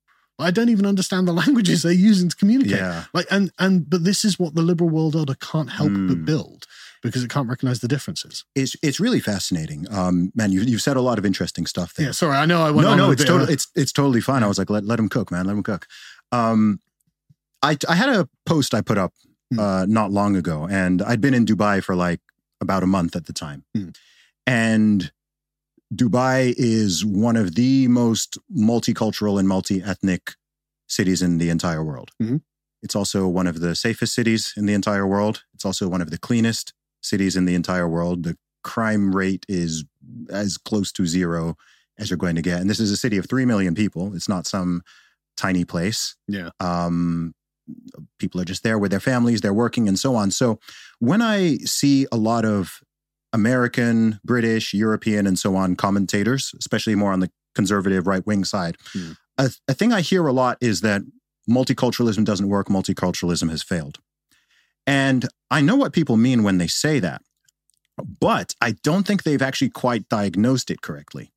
I 0.42 0.52
don't 0.52 0.70
even 0.70 0.86
understand 0.86 1.28
the 1.28 1.34
languages 1.44 1.84
they're 1.84 1.92
using 1.92 2.30
to 2.30 2.36
communicate. 2.36 2.78
Yeah. 2.78 3.06
Like 3.14 3.26
and 3.30 3.52
and 3.60 3.90
but 3.90 4.04
this 4.06 4.24
is 4.24 4.40
what 4.40 4.56
the 4.56 4.62
liberal 4.62 4.90
world 4.90 5.16
order 5.16 5.36
can't 5.36 5.72
help 5.72 5.90
but 5.92 5.98
Hmm. 6.16 6.24
build 6.26 6.66
because 7.04 7.24
it 7.24 7.30
can't 7.30 7.50
recognize 7.50 7.80
the 7.82 7.88
differences. 7.90 8.46
It's 8.56 8.76
it's 8.82 9.00
really 9.02 9.20
fascinating. 9.20 9.86
Um, 9.92 10.32
man, 10.36 10.54
you 10.54 10.62
you've 10.62 10.82
said 10.82 10.96
a 10.96 11.02
lot 11.02 11.20
of 11.20 11.26
interesting 11.26 11.66
stuff 11.66 11.94
there. 11.96 12.06
Yeah, 12.08 12.12
sorry, 12.14 12.38
I 12.38 12.46
know 12.46 12.62
I 12.62 12.72
went 12.72 12.88
no, 12.88 12.96
no, 12.96 13.12
it's 13.12 13.26
totally 13.26 13.52
it's 13.54 13.68
it's 13.76 13.92
totally 13.92 14.22
fine. 14.22 14.42
I 14.44 14.48
was 14.48 14.58
like, 14.58 14.70
let 14.70 14.86
let 14.86 15.00
him 15.00 15.10
cook, 15.10 15.30
man, 15.32 15.46
let 15.46 15.54
him 15.58 15.64
cook. 15.64 15.86
Um, 16.32 16.80
I 17.62 17.78
I 17.90 17.96
had 17.96 18.08
a 18.10 18.30
post 18.46 18.74
I 18.74 18.80
put 18.82 18.98
up 18.98 19.14
Hmm. 19.52 19.60
uh 19.60 19.86
not 19.88 20.12
long 20.12 20.38
ago, 20.38 20.68
and 20.70 21.02
I'd 21.02 21.20
been 21.20 21.34
in 21.34 21.46
Dubai 21.46 21.84
for 21.84 21.96
like 21.96 22.22
about 22.62 22.84
a 22.84 22.88
month 22.88 23.16
at 23.18 23.26
the 23.26 23.34
time, 23.34 23.64
Hmm. 23.76 23.90
and 24.48 25.12
Dubai 25.94 26.54
is 26.58 27.06
one 27.06 27.36
of 27.36 27.56
the 27.56 27.88
most 27.88 28.38
multicultural 28.56 29.40
and 29.40 29.48
multi-ethnic 29.48 30.36
cities 30.88 31.22
in 31.22 31.38
the 31.38 31.50
entire 31.50 31.84
world. 31.84 32.12
Mhm. 32.22 32.42
It's 32.82 32.96
also 32.96 33.28
one 33.28 33.48
of 33.48 33.60
the 33.60 33.76
safest 33.76 34.14
cities 34.14 34.54
in 34.56 34.66
the 34.66 34.74
entire 34.74 35.06
world. 35.08 35.44
It's 35.54 35.66
also 35.66 35.88
one 35.88 36.02
of 36.02 36.12
the 36.12 36.18
cleanest 36.18 36.74
cities 37.02 37.36
in 37.36 37.46
the 37.46 37.56
entire 37.56 37.88
world. 37.88 38.24
The 38.24 38.38
crime 38.64 39.16
rate 39.16 39.46
is 39.50 39.84
as 40.30 40.58
close 40.58 40.92
to 40.94 41.06
zero 41.06 41.56
as 41.98 42.10
you're 42.10 42.18
going 42.18 42.36
to 42.36 42.42
get. 42.42 42.62
And 42.62 42.70
this 42.70 42.80
is 42.80 42.92
a 42.92 42.98
city 42.98 43.18
of 43.18 43.28
3 43.28 43.46
million 43.46 43.76
people. 43.76 44.16
It's 44.16 44.30
not 44.30 44.48
some 44.48 44.82
tiny 45.36 45.66
place. 45.66 46.16
Yeah. 46.28 46.50
Um, 46.60 47.34
people 48.18 48.40
are 48.42 48.46
just 48.46 48.64
there 48.64 48.80
with 48.80 48.92
their 48.92 49.00
families, 49.00 49.42
they're 49.42 49.54
working 49.54 49.88
and 49.88 50.00
so 50.00 50.16
on. 50.16 50.32
So 50.32 50.60
when 51.00 51.22
I 51.22 51.58
see 51.58 52.08
a 52.12 52.18
lot 52.18 52.46
of 52.46 52.80
American, 53.34 54.20
British, 54.24 54.74
European, 54.74 55.28
and 55.28 55.38
so 55.38 55.56
on 55.56 55.76
commentators, 55.76 56.54
especially 56.60 56.96
more 56.96 57.12
on 57.12 57.20
the 57.20 57.30
conservative 57.56 58.08
right 58.08 58.26
wing 58.26 58.44
side, 58.44 58.78
Hmm. 58.94 59.12
a, 59.38 59.52
a 59.68 59.74
thing 59.74 59.94
I 59.94 60.02
hear 60.02 60.26
a 60.28 60.34
lot 60.34 60.58
is 60.62 60.82
that 60.82 61.02
multiculturalism 61.50 62.26
doesn't 62.26 62.50
work, 62.50 62.68
multiculturalism 62.68 63.50
has 63.50 63.64
failed. 63.64 64.00
And 64.86 65.28
I 65.52 65.62
know 65.62 65.76
what 65.76 65.94
people 65.94 66.18
mean 66.18 66.44
when 66.44 66.58
they 66.58 66.68
say 66.68 67.00
that, 67.00 67.22
but 68.20 68.56
I 68.62 68.72
don't 68.84 69.06
think 69.06 69.24
they've 69.24 69.42
actually 69.42 69.70
quite 69.70 70.08
diagnosed 70.10 70.72
it 70.72 70.82
correctly. 70.82 71.32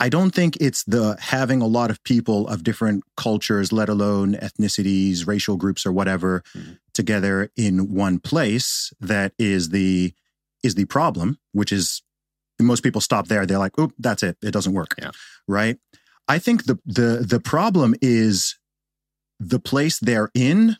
I 0.00 0.08
don't 0.08 0.34
think 0.34 0.56
it's 0.60 0.82
the 0.84 1.16
having 1.20 1.62
a 1.62 1.66
lot 1.66 1.90
of 1.90 2.02
people 2.02 2.48
of 2.48 2.64
different 2.64 3.04
cultures, 3.16 3.72
let 3.72 3.88
alone 3.88 4.34
ethnicities, 4.34 5.26
racial 5.26 5.56
groups, 5.56 5.86
or 5.86 5.92
whatever, 5.92 6.42
Mhm. 6.56 6.78
together 6.92 7.50
in 7.56 7.94
one 7.94 8.18
place 8.18 8.92
that 9.00 9.32
is 9.38 9.68
the 9.68 10.12
is 10.62 10.74
the 10.74 10.84
problem. 10.86 11.38
Which 11.52 11.72
is 11.72 12.02
most 12.60 12.82
people 12.82 13.00
stop 13.00 13.28
there. 13.28 13.44
They're 13.46 13.58
like, 13.58 13.78
"Oop, 13.78 13.92
that's 13.98 14.22
it. 14.22 14.36
It 14.42 14.52
doesn't 14.52 14.72
work." 14.72 14.94
Yeah. 14.98 15.10
Right. 15.48 15.78
I 16.28 16.38
think 16.38 16.64
the 16.66 16.78
the 16.86 17.24
the 17.28 17.40
problem 17.40 17.94
is 18.00 18.56
the 19.40 19.58
place 19.58 19.98
they're 19.98 20.30
in, 20.34 20.76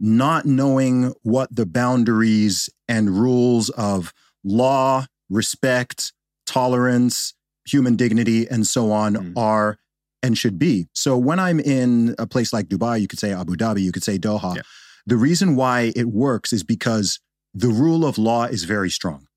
not 0.00 0.44
knowing 0.46 1.12
what 1.22 1.54
the 1.54 1.66
boundaries 1.66 2.68
and 2.88 3.10
rules 3.10 3.70
of 3.70 4.12
law, 4.42 5.06
respect, 5.30 6.12
tolerance, 6.46 7.34
human 7.66 7.96
dignity, 7.96 8.48
and 8.48 8.66
so 8.66 8.90
on 8.90 9.14
Mm. 9.14 9.32
are 9.36 9.78
and 10.22 10.36
should 10.36 10.58
be. 10.58 10.88
So 10.94 11.16
when 11.16 11.38
I'm 11.38 11.60
in 11.60 12.14
a 12.18 12.26
place 12.26 12.52
like 12.52 12.66
Dubai, 12.68 13.00
you 13.00 13.06
could 13.06 13.18
say 13.18 13.32
Abu 13.32 13.56
Dhabi, 13.56 13.82
you 13.82 13.92
could 13.92 14.02
say 14.04 14.18
Doha. 14.18 14.56
Yeah. 14.56 14.62
The 15.06 15.16
reason 15.16 15.54
why 15.54 15.92
it 15.94 16.08
works 16.08 16.52
is 16.52 16.62
because 16.64 17.20
the 17.54 17.68
rule 17.68 18.04
of 18.04 18.18
law 18.18 18.44
is 18.44 18.64
very 18.64 18.90
strong. 18.90 19.28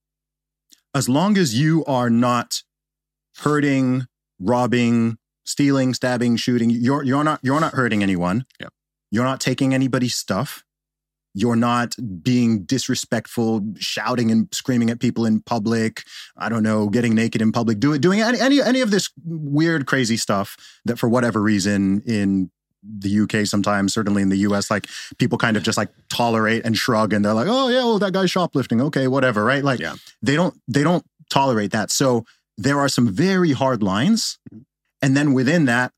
As 0.94 1.08
long 1.08 1.38
as 1.38 1.60
you 1.60 1.86
are 1.86 2.10
not 2.10 2.64
hurting, 3.38 4.08
robbing, 4.40 5.18
stealing, 5.46 5.94
stabbing, 5.94 6.36
shooting, 6.36 6.72
you're 6.72 7.04
you're 7.04 7.24
not 7.24 7.40
you're 7.44 7.60
not 7.60 7.74
hurting 7.74 8.02
anyone. 8.02 8.46
Yeah. 8.60 8.68
You're 9.12 9.24
not 9.24 9.40
taking 9.40 9.74
anybody's 9.74 10.16
stuff. 10.16 10.64
You're 11.34 11.56
not 11.56 11.96
being 12.24 12.64
disrespectful, 12.64 13.62
shouting 13.78 14.32
and 14.32 14.48
screaming 14.52 14.90
at 14.90 15.00
people 15.00 15.26
in 15.26 15.42
public. 15.42 16.02
I 16.36 16.50
don't 16.50 16.64
know, 16.64 16.90
getting 16.90 17.14
naked 17.14 17.44
in 17.44 17.52
public, 17.52 17.80
doing 17.80 18.02
doing 18.02 18.22
any 18.22 18.40
any 18.40 18.60
any 18.60 18.82
of 18.82 18.90
this 18.90 19.12
weird, 19.24 19.86
crazy 19.86 20.18
stuff 20.18 20.58
that 20.86 20.98
for 20.98 21.08
whatever 21.08 21.42
reason 21.42 22.02
in 22.08 22.50
the 22.84 23.20
UK 23.22 23.46
sometimes, 23.46 23.94
certainly 23.94 24.22
in 24.22 24.30
the 24.30 24.38
US, 24.38 24.70
like 24.72 24.88
people 25.18 25.38
kind 25.38 25.58
of 25.58 25.64
just 25.64 25.78
like 25.78 25.90
tolerate 26.10 26.66
and 26.66 26.78
shrug 26.78 27.14
and 27.14 27.24
they're 27.26 27.34
like, 27.34 27.48
oh 27.50 27.70
yeah, 27.70 27.84
well 27.84 28.00
that 28.00 28.14
guy's 28.14 28.32
shoplifting. 28.32 28.82
Okay, 28.82 29.08
whatever, 29.08 29.44
right? 29.44 29.64
Like 29.64 29.80
Yeah. 29.80 29.96
they 30.22 30.36
don't 30.36 30.60
they 30.68 30.84
don't 30.84 31.06
tolerate 31.30 31.72
that. 31.72 31.92
So 31.92 32.26
there 32.58 32.80
are 32.80 32.90
some 32.90 33.08
very 33.08 33.52
hard 33.52 33.84
lines. 33.84 34.40
And 35.02 35.16
then 35.16 35.34
within 35.34 35.66
that, 35.66 35.92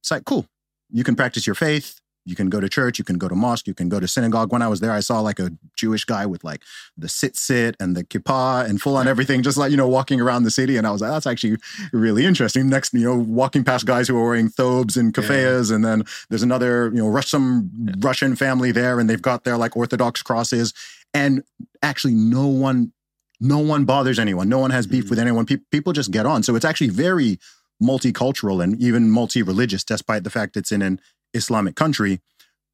it's 0.00 0.10
like, 0.10 0.24
cool. 0.24 0.46
You 0.90 1.02
can 1.02 1.16
practice 1.16 1.46
your 1.46 1.54
faith. 1.54 2.00
You 2.26 2.34
can 2.34 2.48
go 2.48 2.58
to 2.58 2.68
church. 2.68 2.98
You 2.98 3.04
can 3.04 3.18
go 3.18 3.28
to 3.28 3.34
mosque. 3.34 3.66
You 3.66 3.74
can 3.74 3.88
go 3.88 4.00
to 4.00 4.08
synagogue. 4.08 4.50
When 4.52 4.62
I 4.62 4.68
was 4.68 4.80
there, 4.80 4.92
I 4.92 5.00
saw 5.00 5.20
like 5.20 5.38
a 5.38 5.50
Jewish 5.76 6.04
guy 6.06 6.24
with 6.24 6.42
like 6.42 6.62
the 6.96 7.06
tzitzit 7.06 7.74
and 7.78 7.94
the 7.96 8.02
kippah 8.02 8.64
and 8.68 8.80
full 8.80 8.96
on 8.96 9.06
everything, 9.06 9.42
just 9.42 9.58
like, 9.58 9.70
you 9.70 9.76
know, 9.76 9.88
walking 9.88 10.20
around 10.20 10.44
the 10.44 10.50
city. 10.50 10.76
And 10.78 10.86
I 10.86 10.90
was 10.90 11.02
like, 11.02 11.10
that's 11.10 11.26
actually 11.26 11.56
really 11.92 12.24
interesting. 12.24 12.68
Next, 12.70 12.94
you 12.94 13.04
know, 13.04 13.16
walking 13.16 13.62
past 13.62 13.84
guys 13.84 14.08
who 14.08 14.16
are 14.16 14.24
wearing 14.24 14.48
thobes 14.48 14.96
and 14.96 15.12
keffiyehs. 15.12 15.70
And 15.74 15.84
then 15.84 16.04
there's 16.30 16.42
another, 16.42 16.86
you 16.94 17.02
know, 17.02 17.08
Rush, 17.08 17.28
some 17.28 17.70
Russian 17.98 18.36
family 18.36 18.72
there 18.72 18.98
and 18.98 19.10
they've 19.10 19.20
got 19.20 19.44
their 19.44 19.58
like 19.58 19.76
Orthodox 19.76 20.22
crosses. 20.22 20.72
And 21.12 21.44
actually, 21.82 22.14
no 22.14 22.46
one, 22.46 22.92
no 23.40 23.58
one 23.58 23.84
bothers 23.84 24.18
anyone. 24.18 24.48
No 24.48 24.58
one 24.58 24.70
has 24.70 24.86
beef 24.86 25.04
Mhm. 25.06 25.10
with 25.10 25.18
anyone. 25.18 25.44
Pe- 25.44 25.58
people 25.70 25.92
just 25.92 26.10
get 26.10 26.24
on. 26.24 26.42
So 26.42 26.56
it's 26.56 26.64
actually 26.64 26.88
very 26.88 27.38
multicultural 27.82 28.62
and 28.62 28.80
even 28.80 29.10
multi-religious, 29.10 29.84
despite 29.84 30.24
the 30.24 30.30
fact 30.30 30.56
it's 30.56 30.72
in 30.72 30.80
an 30.80 31.00
Islamic 31.34 31.76
country. 31.76 32.20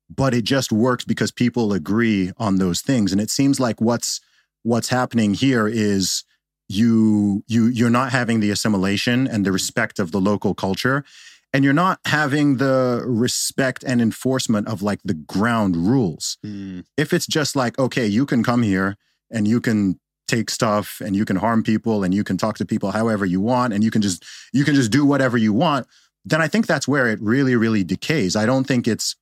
But 0.09 0.35
it 0.35 0.43
just 0.43 0.73
works 0.73 1.05
because 1.05 1.31
people 1.31 1.73
agree 1.73 2.33
on 2.37 2.57
those 2.57 2.81
things. 2.81 3.13
And 3.13 3.21
it 3.21 3.31
seems 3.31 3.61
like 3.61 3.81
what's 3.81 4.21
what's 4.63 4.89
happening 4.89 5.35
here 5.35 5.69
is 5.69 6.25
you 6.69 7.45
you 7.47 7.67
you're 7.67 7.91
not 7.91 8.11
having 8.11 8.41
the 8.41 8.51
assimilation 8.51 9.27
and 9.27 9.45
the 9.47 9.53
respect 9.53 9.99
of 9.99 10.11
the 10.11 10.21
local 10.21 10.55
culture. 10.55 11.05
And 11.53 11.65
you're 11.65 11.73
not 11.73 11.99
having 12.05 12.59
the 12.59 13.03
respect 13.05 13.83
and 13.85 14.01
enforcement 14.01 14.69
of 14.69 14.83
like 14.83 15.01
the 15.05 15.15
ground 15.15 15.77
rules 15.77 16.39
Mm, 16.45 16.85
if 16.97 17.13
it's 17.13 17.27
just 17.27 17.57
like 17.57 17.79
okay 17.79 18.07
you 18.07 18.25
can 18.25 18.45
come 18.45 18.63
here 18.63 18.97
and 19.31 19.49
you 19.49 19.61
can 19.61 19.99
take 20.29 20.49
stuff 20.49 21.01
and 21.05 21.17
you 21.17 21.25
can 21.25 21.37
harm 21.37 21.63
people 21.65 22.05
and 22.05 22.15
you 22.15 22.23
can 22.23 22.37
talk 22.37 22.57
to 22.57 22.65
people 22.65 22.93
however 22.93 23.27
you 23.27 23.41
want 23.41 23.73
and 23.73 23.83
you 23.83 23.91
can 23.91 24.01
just 24.01 24.25
you 24.53 24.65
can 24.65 24.77
just 24.77 24.93
do 24.93 25.05
whatever 25.05 25.37
you 25.37 25.53
want 25.53 25.89
then 26.25 26.41
i 26.43 26.49
think 26.49 26.67
that's 26.67 26.87
where 26.89 27.07
it 27.09 27.21
really 27.21 27.57
really 27.57 27.85
decays. 27.85 28.37
I 28.37 28.47
don't 28.47 28.67
think 28.67 28.87
it's 28.87 29.17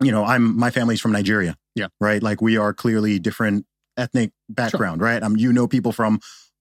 you 0.00 0.12
know 0.12 0.24
i'm 0.24 0.56
my 0.58 0.70
family's 0.70 1.00
from 1.00 1.12
nigeria. 1.12 1.56
Yeah. 1.74 1.88
right? 2.00 2.22
Like 2.22 2.40
we 2.40 2.56
are 2.56 2.72
clearly 2.72 3.18
different 3.18 3.66
ethnic 3.96 4.32
background 4.48 5.00
right? 5.00 5.22
Um 5.22 5.36
you 5.36 5.52
know 5.52 5.66
people 5.66 5.92
from 5.92 6.20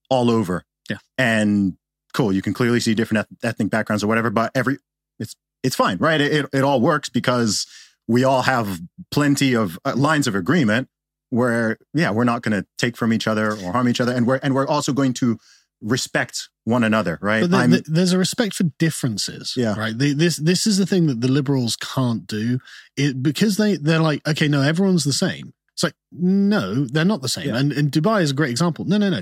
all 0.10 0.30
over. 0.30 0.64
Yeah. 0.90 0.98
and 1.18 1.78
cool 2.14 2.32
you 2.34 2.42
can 2.42 2.54
clearly 2.54 2.80
see 2.80 2.94
different 2.94 3.26
eth- 3.26 3.38
ethnic 3.44 3.70
backgrounds 3.70 4.04
or 4.04 4.08
whatever 4.08 4.30
but 4.30 4.52
every 4.54 4.78
it's 5.20 5.36
it's 5.64 5.76
fine 5.76 5.98
right? 5.98 6.22
It, 6.22 6.32
it, 6.34 6.46
it 6.54 6.64
all 6.64 6.82
works 6.82 7.10
because 7.10 7.66
we 8.08 8.24
all 8.24 8.42
have 8.44 8.82
plenty 9.12 9.56
of 9.56 9.80
uh, 9.86 9.96
lines 9.96 10.28
of 10.28 10.36
agreement 10.36 10.90
where 11.30 11.78
yeah 11.94 12.12
we're 12.12 12.26
not 12.26 12.42
going 12.44 12.60
to 12.60 12.68
take 12.78 12.96
from 12.98 13.12
each 13.14 13.28
other 13.28 13.54
or 13.54 13.72
harm 13.72 13.88
each 13.88 14.00
other. 14.02 14.14
And 14.14 14.28
we're 14.28 14.40
and 14.44 14.54
we're 14.54 14.68
also 14.68 14.94
going 14.94 15.14
to 15.14 15.40
respect 15.84 16.50
one 16.64 16.84
another 16.84 17.20
right 17.22 17.42
But 17.50 17.68
the- 17.70 17.78
the- 17.78 17.92
there's 17.92 18.14
a 18.14 18.18
respect 18.18 18.56
for 18.56 18.64
differences, 18.80 19.54
Yeah. 19.58 19.76
right? 19.78 19.96
The, 19.98 20.14
this 20.14 20.38
this 20.38 20.66
is 20.66 20.78
the 20.78 20.86
thing 20.86 21.08
that 21.08 21.20
the 21.22 21.28
liberals 21.28 21.76
can't 21.76 22.26
do, 22.26 22.60
it 22.96 23.22
because 23.22 23.58
they 23.58 23.76
they're 23.78 24.00
like, 24.00 24.26
okay, 24.28 24.48
no, 24.48 24.62
everyone's 24.62 25.04
the 25.04 25.14
same. 25.14 25.54
It's 25.74 25.84
like, 25.84 25.96
no, 26.12 26.86
they're 26.86 27.04
not 27.14 27.22
the 27.22 27.30
same. 27.30 27.48
Yeah. 27.50 27.58
And 27.58 27.72
and 27.74 27.92
Dubai 27.92 28.22
is 28.22 28.32
a 28.32 28.36
great 28.36 28.52
example. 28.52 28.86
No, 28.86 28.98
no, 28.98 29.10
no, 29.10 29.22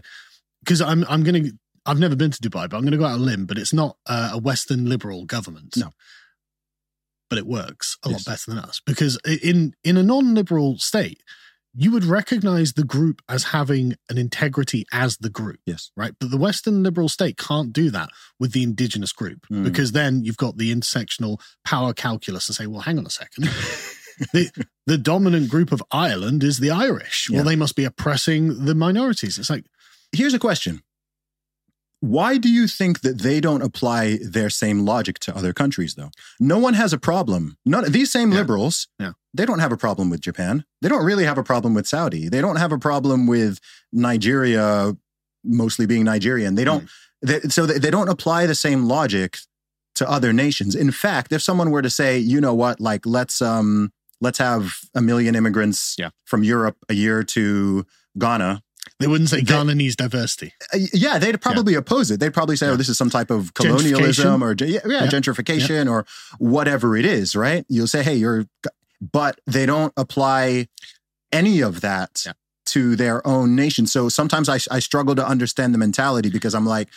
because 0.64 0.82
I'm 0.82 1.04
I'm 1.10 1.24
gonna 1.24 1.46
I've 1.86 2.00
never 2.00 2.16
been 2.16 2.32
to 2.32 2.40
Dubai, 2.42 2.70
but 2.70 2.78
I'm 2.78 2.84
gonna 2.84 2.98
go 2.98 3.06
out 3.06 3.14
on 3.16 3.22
a 3.22 3.24
limb. 3.24 3.46
But 3.48 3.58
it's 3.58 3.74
not 3.74 3.98
uh, 4.06 4.30
a 4.34 4.38
Western 4.38 4.88
liberal 4.88 5.26
government. 5.26 5.76
No. 5.78 5.92
but 7.30 7.38
it 7.38 7.48
works 7.48 7.98
a 8.06 8.10
Yes. 8.10 8.28
lot 8.28 8.34
better 8.34 8.52
than 8.52 8.60
us 8.60 8.82
because 8.86 9.18
in 9.26 9.74
in 9.84 9.98
a 9.98 10.04
non-liberal 10.04 10.78
state. 10.80 11.24
You 11.74 11.92
would 11.92 12.04
recognize 12.04 12.74
the 12.74 12.84
group 12.84 13.22
as 13.30 13.46
having 13.46 13.96
an 14.10 14.18
integrity 14.18 14.86
as 14.92 15.18
the 15.18 15.30
group 15.30 15.60
yes 15.66 15.92
right? 15.96 16.14
But 16.20 16.32
the 16.32 16.38
Western 16.38 16.84
liberal 16.84 17.08
state 17.10 17.38
can't 17.38 17.72
do 17.72 17.90
that 17.92 18.10
with 18.40 18.52
the 18.52 18.64
indigenous 18.64 19.14
group 19.14 19.40
Mm. 19.52 19.64
because 19.64 19.92
then 19.94 20.24
you've 20.24 20.38
got 20.38 20.58
the 20.58 20.74
intersectional 20.74 21.40
power 21.66 21.94
calculus 21.94 22.46
to 22.48 22.54
say, 22.54 22.68
well, 22.68 22.82
hang 22.82 22.98
on 22.98 23.06
a 23.06 23.10
second. 23.10 23.44
the, 24.34 24.52
the 24.86 24.98
dominant 24.98 25.50
group 25.50 25.72
of 25.72 25.82
Ireland 25.92 26.44
is 26.44 26.60
the 26.60 26.72
Irish. 26.72 27.28
Well, 27.32 27.44
they 27.44 27.56
must 27.56 27.76
be 27.76 27.86
oppressing 27.86 28.66
the 28.66 28.76
minorities. 28.76 29.40
It's 29.40 29.50
like, 29.50 29.66
here's 30.12 30.34
a 30.34 30.40
question 30.40 30.82
why 32.02 32.38
do 32.38 32.50
you 32.50 32.68
think 32.68 33.02
that 33.02 33.20
they 33.22 33.40
don't 33.40 33.62
apply 33.62 34.18
their 34.24 34.50
same 34.50 34.80
logic 34.86 35.20
to 35.20 35.36
other 35.36 35.54
countries 35.54 35.94
though? 35.96 36.10
No 36.40 36.58
one 36.58 36.74
has 36.74 36.94
a 36.94 36.98
problem. 36.98 37.58
None 37.66 37.92
these 37.92 38.12
same 38.12 38.32
Yeah. 38.32 38.40
liberals 38.40 38.88
Yeah. 39.00 39.12
they 39.34 39.46
don't 39.46 39.60
have 39.60 39.72
a 39.72 39.78
problem 39.78 40.10
with 40.10 40.20
japan. 40.20 40.66
They 40.82 40.90
don't 40.90 41.06
really 41.06 41.26
have 41.26 41.38
a 41.38 41.44
problem 41.44 41.74
with 41.76 41.88
saudi. 41.88 42.28
They 42.28 42.42
don't 42.42 42.58
have 42.58 42.72
a 42.72 42.80
problem 42.80 43.28
with 43.28 43.60
nigeria 44.12 44.96
mostly 45.44 45.86
being 45.86 46.04
nigerian. 46.04 46.56
They 46.56 46.64
don't 46.66 46.90
they, 47.22 47.40
so 47.42 47.66
they, 47.68 47.78
they 47.78 47.92
don't 47.92 48.10
apply 48.10 48.46
the 48.48 48.56
same 48.56 48.86
logic 48.86 49.38
to 49.96 50.10
other 50.10 50.34
nations. 50.34 50.76
In 50.76 50.92
fact 50.92 51.32
if 51.32 51.42
someone 51.42 51.70
were 51.72 51.82
to 51.84 51.90
say 51.90 52.18
you 52.18 52.42
know 52.42 52.54
what? 52.56 52.80
Like 52.80 53.06
let's 53.06 53.42
um 53.42 53.92
let's 54.22 54.38
have 54.40 54.64
a 54.96 55.02
million 55.02 55.36
immigrants 55.36 55.96
Yeah. 56.00 56.10
from 56.26 56.44
europe 56.44 56.78
a 56.90 56.94
year 56.94 57.24
to 57.36 57.86
ghana 58.18 58.62
they 59.02 59.08
wouldn't 59.08 59.30
say 59.30 59.42
They- 59.42 59.90
diversity. 59.96 60.54
uh, 60.74 60.78
yeah, 60.94 61.18
they'd 61.20 61.40
probably 61.42 61.74
oppose 61.76 62.12
it. 62.12 62.20
They'd 62.20 62.34
probably 62.34 62.56
say, 62.56 62.68
Yeah. 62.68 62.74
"Oh, 62.74 62.76
this 62.78 62.90
is 62.90 62.98
some 62.98 63.10
type 63.10 63.30
of 63.32 63.54
colonialism 63.54 64.42
or 64.44 64.56
yeah, 64.60 64.66
yeah, 64.66 64.80
Yeah. 64.86 65.08
gentrification 65.08 65.90
or 65.90 66.06
whatever 66.40 66.96
it 66.96 67.06
is." 67.06 67.36
Right? 67.36 67.66
You'll 67.68 67.88
say, 67.88 68.04
"Hey, 68.04 68.16
you're," 68.16 68.46
but 69.02 69.40
they 69.48 69.66
don't 69.66 69.94
apply 69.98 70.68
any 71.32 71.62
of 71.62 71.82
that 71.82 72.24
Yeah. 72.26 72.34
to 72.68 72.96
their 72.96 73.26
own 73.28 73.56
nation. 73.56 73.88
So 73.88 74.10
sometimes 74.10 74.48
I, 74.50 74.60
I 74.70 74.80
struggle 74.80 75.16
to 75.16 75.26
understand 75.28 75.74
the 75.74 75.78
mentality 75.78 76.30
because 76.30 76.54
I'm 76.54 76.66
like, 76.66 76.90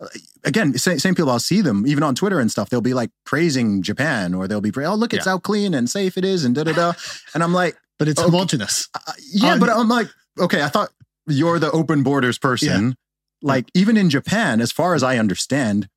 uh, 0.00 0.06
again, 0.44 0.76
same, 0.78 0.98
same 0.98 1.14
people. 1.14 1.30
I'll 1.30 1.40
see 1.40 1.60
them 1.60 1.86
even 1.86 2.02
on 2.02 2.14
Twitter 2.14 2.38
and 2.38 2.50
stuff. 2.50 2.70
They'll 2.70 2.80
be 2.80 2.94
like 2.94 3.10
praising 3.24 3.82
Japan 3.82 4.34
or 4.34 4.46
they'll 4.46 4.60
be, 4.60 4.72
"Oh, 4.76 4.94
look, 4.94 5.12
it's 5.14 5.26
Yeah. 5.26 5.32
how 5.32 5.38
clean 5.38 5.74
and 5.74 5.88
safe 5.90 6.16
it 6.16 6.24
is," 6.24 6.44
and 6.44 6.54
da 6.54 6.64
da 6.64 6.72
da. 6.72 6.92
And 7.34 7.42
I'm 7.42 7.52
like. 7.52 7.76
But 7.98 8.06
it's 8.06 8.20
Okay. 8.20 8.30
homogenous. 8.30 8.86
Uh, 8.94 9.12
yeah, 9.32 9.54
Um, 9.54 9.58
but 9.58 9.70
I'm 9.70 9.88
like, 9.88 10.08
okay, 10.38 10.62
I 10.62 10.68
thought 10.68 10.90
you're 11.28 11.58
the 11.58 11.70
open 11.70 12.02
borders 12.02 12.38
person. 12.38 12.96
Like, 13.40 13.70
even 13.74 13.96
in 13.96 14.10
Japan, 14.10 14.60
as 14.60 14.72
far 14.72 14.94
as 14.94 15.02
I 15.02 15.16
understand, 15.16 15.88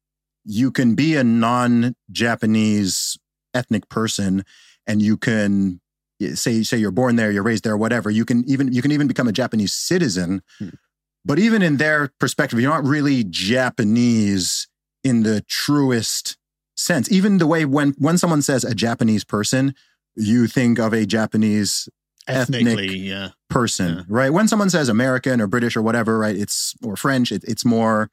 you 0.45 0.71
can 0.71 0.95
be 0.95 1.15
a 1.15 1.23
non 1.23 1.95
Japanese 2.11 3.17
ethnic 3.53 3.89
person 3.89 4.43
and 4.87 5.01
you 5.01 5.17
can 5.17 5.81
say 6.33 6.63
say 6.63 6.77
you're 6.77 6.91
born 6.91 7.15
there, 7.15 7.31
you're 7.31 7.43
raised 7.43 7.63
there, 7.63 7.77
whatever. 7.77 8.09
You 8.09 8.25
can 8.25 8.43
even 8.47 8.71
you 8.71 8.81
can 8.81 8.91
even 8.91 9.07
become 9.07 9.27
a 9.27 9.31
Japanese 9.33 9.73
citizen. 9.73 10.41
Hmm. 10.59 10.69
But 11.23 11.39
even 11.39 11.61
in 11.61 11.77
their 11.77 12.11
perspective, 12.19 12.59
you're 12.59 12.71
not 12.71 12.85
really 12.85 13.23
Japanese 13.23 14.67
in 15.03 15.23
the 15.23 15.41
truest 15.41 16.37
sense. 16.75 17.11
Even 17.11 17.37
the 17.37 17.47
way 17.47 17.65
when 17.65 17.93
when 17.97 18.17
someone 18.17 18.41
says 18.41 18.63
a 18.63 18.75
Japanese 18.75 19.23
person, 19.23 19.75
you 20.15 20.47
think 20.47 20.79
of 20.79 20.93
a 20.93 21.05
Japanese 21.05 21.89
ethnic 22.27 22.61
Ethnically, 22.61 22.97
yeah. 22.97 23.29
person, 23.49 23.95
Yeah. 23.97 24.03
right? 24.07 24.31
When 24.31 24.47
someone 24.47 24.69
says 24.69 24.89
American 24.89 25.41
or 25.41 25.47
British 25.47 25.75
or 25.75 25.81
whatever, 25.81 26.17
right? 26.19 26.35
It's 26.35 26.75
or 26.83 26.95
French, 26.95 27.31
it, 27.31 27.43
it's 27.45 27.65
more 27.65 28.09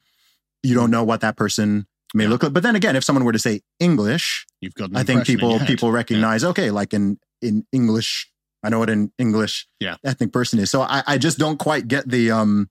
you 0.62 0.74
don't 0.74 0.90
know 0.90 1.04
what 1.04 1.20
that 1.20 1.36
person 1.36 1.86
may 2.14 2.24
Yeah. 2.24 2.30
look 2.30 2.42
like. 2.42 2.52
But 2.52 2.62
then 2.62 2.74
again, 2.76 2.96
if 2.96 3.04
someone 3.04 3.24
were 3.24 3.32
to 3.32 3.38
say 3.38 3.60
English, 3.78 4.46
You've 4.60 4.74
got 4.74 4.90
I 4.96 5.02
think 5.04 5.24
people 5.26 5.58
people 5.60 5.92
recognize 5.92 6.42
okay, 6.44 6.70
like 6.70 6.92
in 6.94 7.18
in 7.42 7.64
English, 7.72 8.30
I 8.64 8.68
know 8.70 8.78
what 8.80 8.90
an 8.90 9.12
English 9.18 9.68
Yeah. 9.78 9.96
ethnic 10.04 10.32
person 10.32 10.58
is. 10.58 10.70
So 10.70 10.80
I, 10.82 11.02
I 11.06 11.18
just 11.18 11.38
don't 11.38 11.58
quite 11.58 11.86
get 11.88 12.08
the 12.08 12.30
um. 12.30 12.70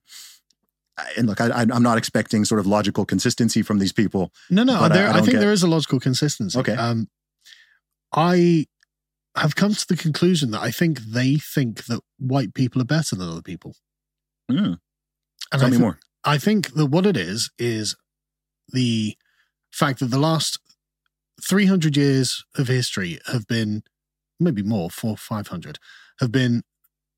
And 1.16 1.28
look, 1.28 1.40
I, 1.40 1.48
I'm 1.62 1.82
not 1.84 1.96
expecting 1.96 2.44
sort 2.44 2.58
of 2.58 2.66
logical 2.66 3.04
consistency 3.04 3.62
from 3.62 3.78
these 3.78 3.92
people. 3.92 4.32
No, 4.50 4.64
no. 4.64 4.80
But 4.80 4.90
I- 4.90 4.94
there, 4.96 5.06
I 5.08 5.10
I, 5.10 5.20
think 5.20 5.30
get- 5.30 5.40
there 5.40 5.52
is 5.52 5.62
a 5.62 5.68
logical 5.68 6.00
consistency. 6.00 6.58
Okay. 6.58 6.74
Um, 6.74 7.08
I 8.12 8.66
have 9.40 9.56
come 9.56 9.74
to 9.74 9.86
the 9.86 9.96
conclusion 9.96 10.50
that 10.52 10.62
I 10.62 10.70
think 10.70 11.00
they 11.00 11.36
think 11.36 11.86
that 11.86 12.00
white 12.18 12.54
people 12.54 12.80
are 12.82 12.86
better 12.86 13.16
than 13.16 13.28
other 13.28 13.42
people. 13.42 13.74
Mm. 14.50 14.78
And 15.52 15.60
Tell 15.60 15.66
I 15.66 15.70
me 15.70 15.78
more. 15.78 15.98
I 16.24 16.38
think 16.38 16.74
that 16.74 16.86
what 16.86 17.06
it 17.06 17.16
is 17.16 17.50
is 17.58 17.96
the 18.72 19.16
fact 19.70 20.00
that 20.00 20.06
the 20.06 20.18
last 20.18 20.58
300 21.46 21.96
years 21.96 22.44
of 22.56 22.68
history 22.68 23.18
have 23.26 23.46
been 23.46 23.82
maybe 24.40 24.62
more, 24.62 24.90
four, 24.90 25.16
500, 25.16 25.78
have 26.20 26.32
been 26.32 26.62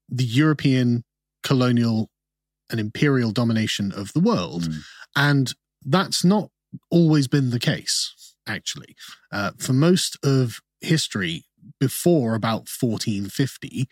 the 0.09 0.25
European 0.25 1.05
colonial 1.43 2.11
and 2.71 2.79
imperial 2.79 3.31
domination 3.31 3.93
of 3.93 4.13
the 4.13 4.21
world. 4.21 4.65
Mm. 4.65 4.79
And 5.17 5.55
that's 5.85 6.25
not 6.25 6.51
always 6.91 7.29
been 7.29 7.51
the 7.51 7.59
case, 7.59 8.35
actually. 8.47 8.95
Uh, 9.33 9.53
for 9.59 9.73
most 9.73 10.17
of 10.25 10.61
history 10.81 11.45
before 11.79 12.35
about 12.35 12.68
1450, 12.68 13.88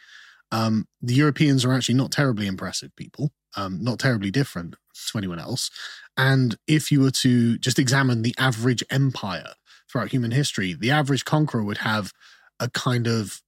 um, 0.50 0.86
the 1.02 1.14
Europeans 1.14 1.64
are 1.64 1.72
actually 1.72 1.94
not 1.94 2.12
terribly 2.12 2.46
impressive 2.46 2.94
people, 2.96 3.32
um, 3.56 3.82
not 3.82 3.98
terribly 3.98 4.30
different 4.30 4.76
to 5.10 5.18
anyone 5.18 5.38
else. 5.38 5.70
And 6.16 6.56
if 6.66 6.90
you 6.90 7.00
were 7.00 7.10
to 7.12 7.58
just 7.58 7.78
examine 7.78 8.22
the 8.22 8.34
average 8.38 8.82
empire 8.90 9.54
throughout 9.90 10.10
human 10.10 10.30
history, 10.30 10.74
the 10.74 10.90
average 10.90 11.24
conqueror 11.24 11.62
would 11.62 11.78
have 11.78 12.12
a 12.60 12.68
kind 12.70 13.06
of 13.06 13.42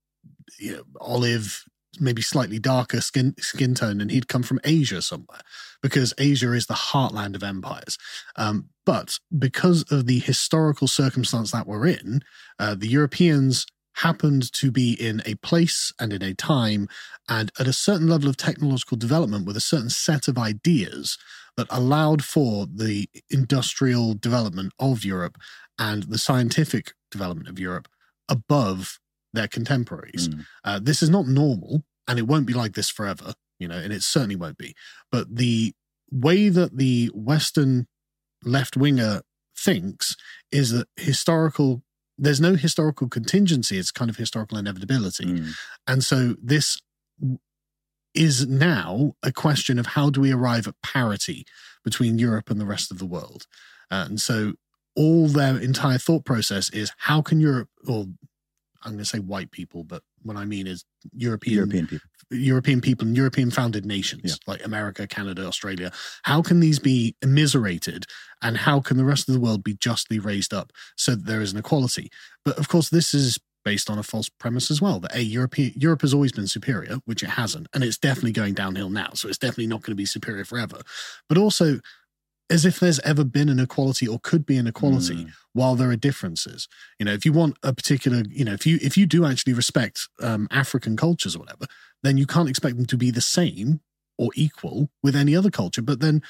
you 0.59 0.73
know, 0.77 0.83
olive, 1.01 1.65
maybe 1.99 2.23
slightly 2.23 2.59
darker 2.59 3.01
skin 3.01 3.35
skin 3.39 3.75
tone, 3.75 4.01
and 4.01 4.11
he'd 4.11 4.29
come 4.29 4.43
from 4.43 4.61
Asia 4.65 5.03
somewhere 5.03 5.41
because 5.83 6.15
Asia 6.19 6.53
is 6.53 6.67
the 6.67 6.75
heartland 6.75 7.35
of 7.35 7.43
empires. 7.43 7.99
Um, 8.37 8.69
but 8.85 9.19
because 9.37 9.83
of 9.91 10.07
the 10.07 10.19
historical 10.19 10.87
circumstance 10.87 11.51
that 11.53 11.67
we're 11.67 11.87
in, 11.87 12.23
uh, 12.59 12.75
the 12.75 12.89
Europeans 12.89 13.67
happened 13.97 14.53
to 14.53 14.71
be 14.71 14.93
in 14.93 15.23
a 15.27 15.35
place 15.37 15.93
and 15.99 16.13
in 16.13 16.23
a 16.23 16.35
time 16.35 16.89
and 17.29 17.51
at 17.59 17.67
a 17.67 17.73
certain 17.73 18.09
level 18.09 18.29
of 18.29 18.37
technological 18.37 18.97
development 18.97 19.47
with 19.47 19.57
a 19.57 19.61
certain 19.61 19.91
set 19.91 20.29
of 20.29 20.39
ideas 20.39 21.19
that 21.57 21.67
allowed 21.71 22.25
for 22.25 22.67
the 22.67 23.09
industrial 23.29 24.15
development 24.15 24.73
of 24.79 25.05
Europe 25.05 25.37
and 25.79 26.05
the 26.05 26.19
scientific 26.19 26.93
development 27.11 27.49
of 27.49 27.59
Europe 27.59 27.89
above 28.29 28.99
their 29.33 29.49
contemporaries. 29.49 30.29
Mm. 30.29 30.47
Uh, 30.65 30.81
this 30.83 31.03
is 31.03 31.11
not 31.11 31.27
normal, 31.27 31.83
and 32.09 32.19
it 32.19 32.27
won't 32.27 32.47
be 32.47 32.53
like 32.53 32.75
this 32.75 32.91
forever, 32.91 33.35
you 33.59 33.69
know, 33.69 33.77
and 33.77 33.93
it 33.93 34.03
certainly 34.03 34.37
won't 34.37 34.59
be. 34.59 34.75
But 35.11 35.37
the 35.37 35.75
way 36.11 36.49
that 36.49 36.77
the 36.77 37.11
Western 37.15 37.87
left 38.45 38.77
winger 38.77 39.23
thinks 39.57 40.17
is 40.51 40.71
that 40.71 40.89
historical, 40.97 41.83
there's 42.21 42.41
no 42.41 42.55
historical 42.55 43.09
contingency, 43.09 43.79
it's 43.79 43.91
kind 43.91 44.11
of 44.11 44.17
historical 44.17 44.59
inevitability. 44.59 45.25
Mm. 45.25 45.53
And 45.87 46.05
so 46.05 46.37
this 46.43 46.79
is 48.15 48.47
now 48.47 49.15
a 49.23 49.33
question 49.33 49.79
of 49.79 49.87
how 49.87 50.11
do 50.11 50.21
we 50.21 50.33
arrive 50.33 50.69
at 50.69 50.75
parity 50.83 51.47
between 51.83 52.19
Europe 52.19 52.51
and 52.51 52.61
the 52.61 52.67
rest 52.67 52.91
of 52.91 52.99
the 52.99 53.07
world. 53.07 53.47
Uh, 53.91 54.05
and 54.09 54.21
so 54.21 54.53
all 54.95 55.29
their 55.29 55.59
entire 55.59 55.99
thought 55.99 56.25
process 56.25 56.69
is 56.71 56.93
how 56.99 57.23
can 57.23 57.41
Europe 57.41 57.69
or 57.89 58.07
I'm 58.83 58.93
going 58.93 58.99
to 58.99 59.05
say 59.05 59.19
white 59.19 59.51
people, 59.51 59.85
but 59.85 60.03
what 60.23 60.37
I 60.37 60.45
mean 60.45 60.67
is 60.67 60.85
European 61.13 61.57
European 61.57 61.87
people. 61.87 62.09
European 62.31 62.81
people 62.81 63.07
and 63.07 63.17
European 63.17 63.51
founded 63.51 63.85
nations 63.85 64.23
Yeah. 64.25 64.35
like 64.47 64.65
America, 64.65 65.07
Canada, 65.07 65.47
Australia. 65.47 65.93
How 66.23 66.43
can 66.43 66.61
these 66.61 66.79
be 66.79 67.17
immiserated 67.23 68.05
and 68.43 68.57
how 68.57 68.81
can 68.81 68.97
the 68.97 69.05
rest 69.05 69.29
of 69.29 69.35
the 69.35 69.41
world 69.41 69.65
be 69.65 69.75
justly 69.75 70.19
raised 70.19 70.55
up 70.55 70.73
so 70.97 71.13
that 71.15 71.27
there 71.27 71.41
is 71.43 71.53
an 71.53 71.59
equality? 71.59 72.11
But 72.45 72.59
of 72.59 72.69
course, 72.69 72.89
this 72.91 73.13
is 73.15 73.39
based 73.63 73.91
on 73.91 73.99
a 73.99 74.03
false 74.03 74.29
premise 74.31 74.71
as 74.71 74.81
well 74.81 75.01
that 75.01 75.15
a 75.15 75.23
European 75.23 75.73
Europe 75.77 76.01
has 76.01 76.15
always 76.15 76.33
been 76.33 76.47
superior, 76.47 76.97
which 77.05 77.23
it 77.23 77.29
hasn't, 77.31 77.67
and 77.75 77.85
it's 77.85 77.99
definitely 77.99 78.33
going 78.33 78.55
downhill 78.55 78.89
now. 78.89 79.11
So 79.15 79.29
it's 79.29 79.37
definitely 79.39 79.67
not 79.67 79.83
going 79.83 79.93
to 79.93 79.97
be 79.97 80.07
superior 80.07 80.45
forever. 80.47 80.81
But 81.29 81.37
also, 81.37 81.81
as 82.51 82.65
if 82.65 82.81
there's 82.81 83.01
ever 83.01 83.25
been 83.25 83.49
an 83.49 83.61
equality 83.61 84.07
or 84.09 84.19
could 84.19 84.45
be 84.45 84.57
an 84.59 84.67
equality 84.67 85.15
Mm. 85.25 85.33
while 85.53 85.77
there 85.77 85.91
are 85.91 85.97
differences 85.97 86.69
you 86.99 87.05
know 87.07 87.13
if 87.13 87.25
you 87.25 87.33
want 87.33 87.57
a 87.63 87.73
particular 87.73 88.23
you 88.29 88.45
know 88.45 88.53
if 88.53 88.67
you 88.67 88.79
if 88.83 88.97
you 88.99 89.07
do 89.07 89.25
actually 89.25 89.53
respect 89.55 90.09
um, 90.21 90.47
african 90.51 90.97
cultures 90.97 91.35
or 91.37 91.41
whatever 91.41 91.67
then 92.03 92.17
you 92.17 92.27
can't 92.27 92.49
expect 92.49 92.77
them 92.77 92.87
to 92.87 92.97
be 92.97 93.11
the 93.11 93.21
same 93.21 93.81
or 94.19 94.31
equal 94.35 94.91
with 95.03 95.15
any 95.17 95.35
other 95.37 95.51
culture 95.51 95.83
but 95.83 96.01
then 96.01 96.23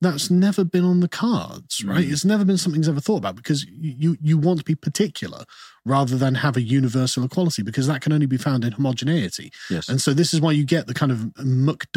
that's 0.00 0.30
never 0.30 0.64
been 0.64 0.84
on 0.84 1.00
the 1.00 1.08
cards 1.08 1.84
right 1.84 2.04
Mm. 2.06 2.12
it's 2.12 2.24
never 2.24 2.44
been 2.44 2.58
something 2.58 2.80
that's 2.80 2.88
ever 2.88 3.00
thought 3.00 3.18
about 3.18 3.36
because 3.36 3.64
you 3.66 4.16
you 4.20 4.36
want 4.38 4.58
to 4.58 4.64
be 4.64 4.74
particular 4.74 5.44
rather 5.84 6.16
than 6.16 6.34
have 6.36 6.56
a 6.56 6.62
universal 6.62 7.24
equality 7.24 7.62
because 7.62 7.86
that 7.86 8.00
can 8.00 8.12
only 8.12 8.26
be 8.26 8.36
found 8.36 8.64
in 8.64 8.72
homogeneity 8.72 9.50
Yes. 9.70 9.88
and 9.88 10.00
so 10.00 10.12
this 10.14 10.32
is 10.34 10.40
why 10.40 10.52
you 10.52 10.64
get 10.64 10.86
the 10.86 10.94
kind 10.94 11.12
of 11.12 11.18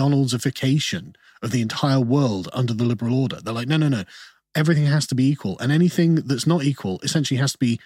McDonald'sification 0.05 1.15
of 1.41 1.51
the 1.51 1.61
entire 1.61 1.99
world 1.99 2.49
under 2.53 2.73
the 2.73 2.83
liberal 2.85 3.13
order. 3.19 3.39
They're 3.41 3.53
like, 3.53 3.67
no, 3.67 3.77
no, 3.77 3.89
no. 3.89 4.03
Everything 4.55 4.85
has 4.85 5.05
to 5.07 5.15
be 5.15 5.25
equal. 5.29 5.57
And 5.59 5.71
anything 5.71 6.15
that's 6.15 6.47
not 6.47 6.63
equal 6.63 6.99
essentially 7.03 7.37
has 7.39 7.51
to 7.53 7.57
be 7.57 7.79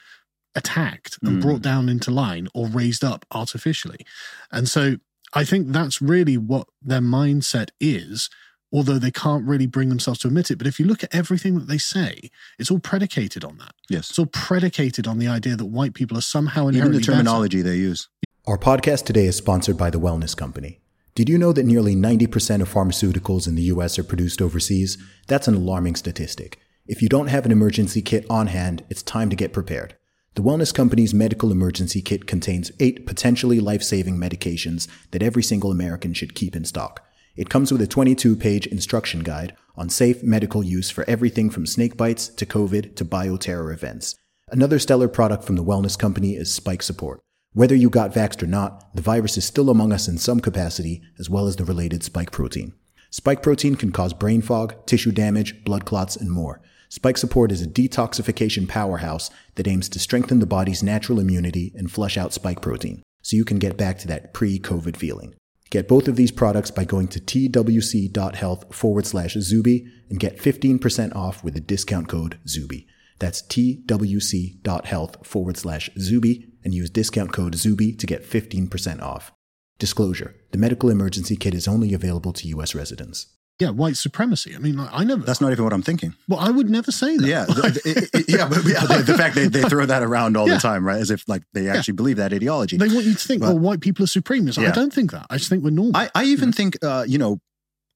attacked 0.56 1.18
and 1.22 1.38
Mm. 1.38 1.42
brought 1.42 1.62
down 1.62 1.90
into 1.90 2.12
line 2.12 2.48
or 2.54 2.68
raised 2.68 3.04
up 3.04 3.26
artificially. 3.32 4.06
And 4.52 4.68
so 4.70 4.98
I 5.34 5.44
think 5.46 5.72
that's 5.72 6.02
really 6.02 6.38
what 6.38 6.68
their 6.82 7.02
mindset 7.02 7.70
is, 7.80 8.30
although 8.72 9.00
they 9.00 9.12
can't 9.12 9.46
really 9.48 9.66
bring 9.68 9.90
themselves 9.90 10.20
to 10.20 10.28
admit 10.28 10.52
it. 10.52 10.58
But 10.58 10.68
if 10.68 10.80
you 10.80 10.86
look 10.86 11.04
at 11.04 11.14
everything 11.14 11.56
that 11.60 11.68
they 11.68 11.78
say, 11.78 12.30
it's 12.58 12.70
all 12.72 12.80
predicated 12.80 13.44
on 13.44 13.58
that. 13.58 13.74
yes. 13.90 14.10
It's 14.10 14.20
all 14.20 14.28
predicated 14.28 15.08
on 15.08 15.18
the 15.20 15.28
idea 15.28 15.56
that 15.56 15.66
white 15.66 15.94
people 15.94 16.18
are 16.18 16.22
somehow 16.22 16.68
inherently 16.68 17.00
Even 17.00 17.02
inherently 17.02 17.02
the 17.02 17.12
better. 17.12 17.18
terminology 17.18 17.62
they 17.62 17.76
use. 17.78 18.10
Our 18.48 18.58
podcast 18.58 19.06
today 19.06 19.26
is 19.26 19.36
sponsored 19.36 19.78
by 19.78 19.90
The 19.90 20.00
Wellness 20.00 20.36
Company. 20.36 20.80
Did 21.16 21.30
you 21.30 21.38
know 21.38 21.52
that 21.54 21.66
nearly 21.66 21.96
90% 21.96 22.62
of 22.62 22.72
pharmaceuticals 22.72 23.48
in 23.48 23.56
the 23.56 23.64
US 23.64 24.00
are 24.00 24.04
produced 24.04 24.42
overseas? 24.42 24.98
That's 25.28 25.48
an 25.48 25.56
alarming 25.56 25.96
statistic. 25.96 26.60
If 26.88 27.02
you 27.02 27.10
don't 27.10 27.28
have 27.28 27.46
an 27.46 27.52
emergency 27.52 28.02
kit 28.02 28.26
on 28.30 28.48
hand, 28.48 28.84
it's 28.90 29.04
time 29.04 29.30
to 29.30 29.36
get 29.36 29.54
prepared. 29.54 29.96
The 30.36 30.42
Wellness 30.42 30.74
Company's 30.74 31.14
medical 31.14 31.52
emergency 31.52 32.02
kit 32.02 32.26
contains 32.26 32.72
eight 32.80 33.06
potentially 33.06 33.60
life 33.60 33.84
saving 33.84 34.18
medications 34.18 34.88
that 35.12 35.22
every 35.22 35.44
single 35.44 35.72
American 35.72 36.14
should 36.14 36.34
keep 36.36 36.56
in 36.56 36.64
stock. 36.66 37.04
It 37.40 37.50
comes 37.50 37.72
with 37.72 37.82
a 37.82 37.88
22 37.88 38.36
page 38.36 38.68
instruction 38.68 39.22
guide 39.22 39.56
on 39.78 39.88
safe 39.88 40.22
medical 40.22 40.62
use 40.62 40.90
for 40.90 41.10
everything 41.10 41.50
from 41.50 41.66
snake 41.66 41.96
bites 41.96 42.28
to 42.28 42.46
COVID 42.46 42.98
to 42.98 43.06
bioterror 43.06 43.74
events. 43.74 44.18
Another 44.50 44.78
stellar 44.78 45.08
product 45.08 45.46
from 45.46 45.56
the 45.56 45.64
Wellness 45.64 45.98
Company 45.98 46.36
is 46.36 46.54
Spike 46.54 46.84
Support. 46.84 47.22
Whether 47.54 47.76
you 47.76 47.90
got 47.90 48.14
vaxxed 48.14 48.44
or 48.44 48.48
not, 48.48 48.94
the 48.94 49.02
virus 49.02 49.38
is 49.38 49.46
still 49.46 49.70
among 49.70 49.94
us 49.94 50.10
in 50.10 50.18
some 50.18 50.42
capacity, 50.42 51.02
as 51.18 51.30
well 51.30 51.48
as 51.48 51.56
the 51.56 51.64
related 51.64 52.04
spike 52.04 52.34
protein. 52.34 52.74
Spike 53.10 53.42
protein 53.42 53.76
can 53.76 53.94
cause 53.94 54.12
brain 54.12 54.42
fog, 54.42 54.76
tissue 54.86 55.14
damage, 55.14 55.64
blood 55.64 55.86
clots, 55.86 56.18
and 56.18 56.30
more. 56.30 56.60
Spike 56.90 57.18
Support 57.18 57.54
is 57.54 57.62
a 57.62 57.68
detoxification 57.68 58.68
powerhouse 58.68 59.30
that 59.56 59.66
aims 59.66 59.88
to 59.88 60.00
strengthen 60.00 60.40
the 60.40 60.46
body's 60.46 60.84
natural 60.84 61.22
immunity 61.22 61.72
and 61.74 61.90
flush 61.90 62.18
out 62.18 62.34
spike 62.34 62.62
protein, 62.62 63.02
so 63.22 63.38
you 63.38 63.46
can 63.46 63.60
get 63.60 63.78
back 63.78 63.98
to 64.00 64.10
that 64.10 64.34
pre 64.34 64.60
COVID 64.60 64.98
feeling. 64.98 65.36
Get 65.70 65.88
both 65.88 66.08
of 66.08 66.16
these 66.16 66.32
products 66.32 66.72
by 66.72 66.84
going 66.84 67.10
to 67.10 67.20
twc.health 67.20 68.74
forward 68.74 69.06
slash 69.06 69.34
Zuby 69.36 69.88
and 70.10 70.20
get 70.20 70.38
15% 70.38 71.16
off 71.16 71.44
with 71.44 71.54
the 71.54 71.60
discount 71.60 72.08
code 72.08 72.40
Zuby. 72.48 72.88
That's 73.20 73.42
twc.health 73.44 75.28
forward 75.28 75.58
slash 75.58 75.90
Zuby 76.00 76.48
and 76.64 76.74
use 76.74 76.90
discount 76.90 77.32
code 77.32 77.56
Zuby 77.56 77.94
to 77.94 78.08
get 78.08 78.28
15% 78.28 79.02
off. 79.02 79.32
Disclosure 79.78 80.36
The 80.52 80.58
medical 80.58 80.90
emergency 80.90 81.36
kit 81.36 81.54
is 81.54 81.68
only 81.68 81.94
available 81.94 82.34
to 82.34 82.48
U.S. 82.50 82.74
residents. 82.74 83.28
Yeah, 83.60 83.72
white 83.72 83.98
supremacy. 83.98 84.56
I 84.56 84.60
mean, 84.60 84.78
like, 84.78 84.90
I 84.94 85.04
never. 85.04 85.22
That's 85.22 85.42
not 85.42 85.52
even 85.52 85.66
what 85.66 85.74
I'm 85.74 85.82
thinking. 85.82 86.14
well, 86.30 86.40
I 86.40 86.50
would 86.50 86.70
never 86.70 86.92
say 86.94 87.18
that. 87.18 87.28
Yeah, 87.28 87.46
it- 87.50 88.10
it- 88.14 88.30
yeah, 88.30 88.48
but 88.48 88.64
yeah, 88.66 88.86
the, 88.86 89.04
the 89.06 89.18
fact 89.18 89.36
they, 89.36 89.48
they 89.50 89.64
throw 89.64 89.86
that 89.86 90.02
around 90.02 90.38
all 90.38 90.48
Yeah. 90.48 90.54
the 90.56 90.60
time, 90.62 90.86
right? 90.88 91.00
As 91.02 91.12
if 91.12 91.28
like 91.28 91.44
they 91.54 91.68
actually 91.68 91.96
believe 91.96 92.16
that 92.18 92.32
ideology. 92.32 92.78
They 92.78 92.88
want 92.88 93.06
you 93.06 93.14
to 93.14 93.20
think, 93.20 93.44
oh, 93.44 93.54
white 93.56 93.82
people 93.82 94.04
are 94.06 94.08
supreme. 94.08 94.46
Like, 94.46 94.58
I 94.60 94.72
don't 94.72 94.94
think 94.94 95.12
that. 95.12 95.26
I 95.30 95.38
just 95.38 95.50
think 95.50 95.64
we're 95.64 95.72
normal. 95.72 95.98
I, 95.98 96.10
I 96.16 96.24
even 96.24 96.54
think, 96.54 96.78
uh, 96.84 97.04
you 97.08 97.18
know, 97.18 97.42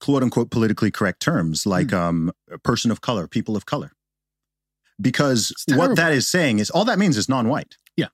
quote 0.02 0.22
unquote 0.22 0.52
politically 0.52 0.92
correct 0.92 1.22
terms 1.22 1.66
like 1.66 1.92
Hmm. 1.92 1.96
um, 1.96 2.32
a 2.52 2.58
person 2.58 2.92
of 2.92 3.00
color, 3.00 3.26
people 3.30 3.56
of 3.56 3.66
color, 3.66 3.94
because 5.02 5.54
what 5.70 5.96
that 5.96 6.12
is 6.12 6.28
saying 6.28 6.60
is 6.60 6.70
all 6.70 6.84
that 6.86 7.00
means 7.00 7.16
is 7.18 7.30
non-white. 7.30 7.78
Yeah. 7.96 8.08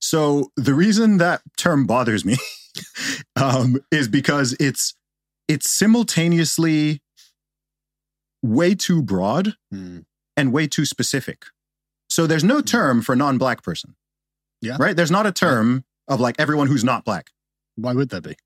So 0.00 0.50
the 0.56 0.74
reason 0.74 1.18
that 1.18 1.42
term 1.56 1.86
bothers 1.86 2.24
me 2.24 2.38
um, 3.36 3.78
is 3.92 4.08
because 4.08 4.54
it's 4.58 4.94
it's 5.48 5.68
simultaneously 5.70 7.00
way 8.42 8.74
too 8.74 9.02
broad 9.02 9.54
Hmm. 9.70 10.00
and 10.36 10.52
way 10.52 10.66
too 10.68 10.84
specific. 10.84 11.46
So 12.08 12.26
there's 12.26 12.44
no 12.44 12.60
term 12.60 13.02
for 13.02 13.16
non-black 13.16 13.62
person. 13.62 13.96
Yeah. 14.62 14.76
Right. 14.78 14.96
There's 14.96 15.10
not 15.10 15.26
a 15.26 15.32
term 15.32 15.84
of 16.08 16.20
like 16.20 16.36
everyone 16.38 16.66
who's 16.68 16.84
not 16.84 17.04
black. 17.04 17.30
Why 17.76 17.92
would 17.92 18.08
there 18.10 18.20
be? 18.20 18.36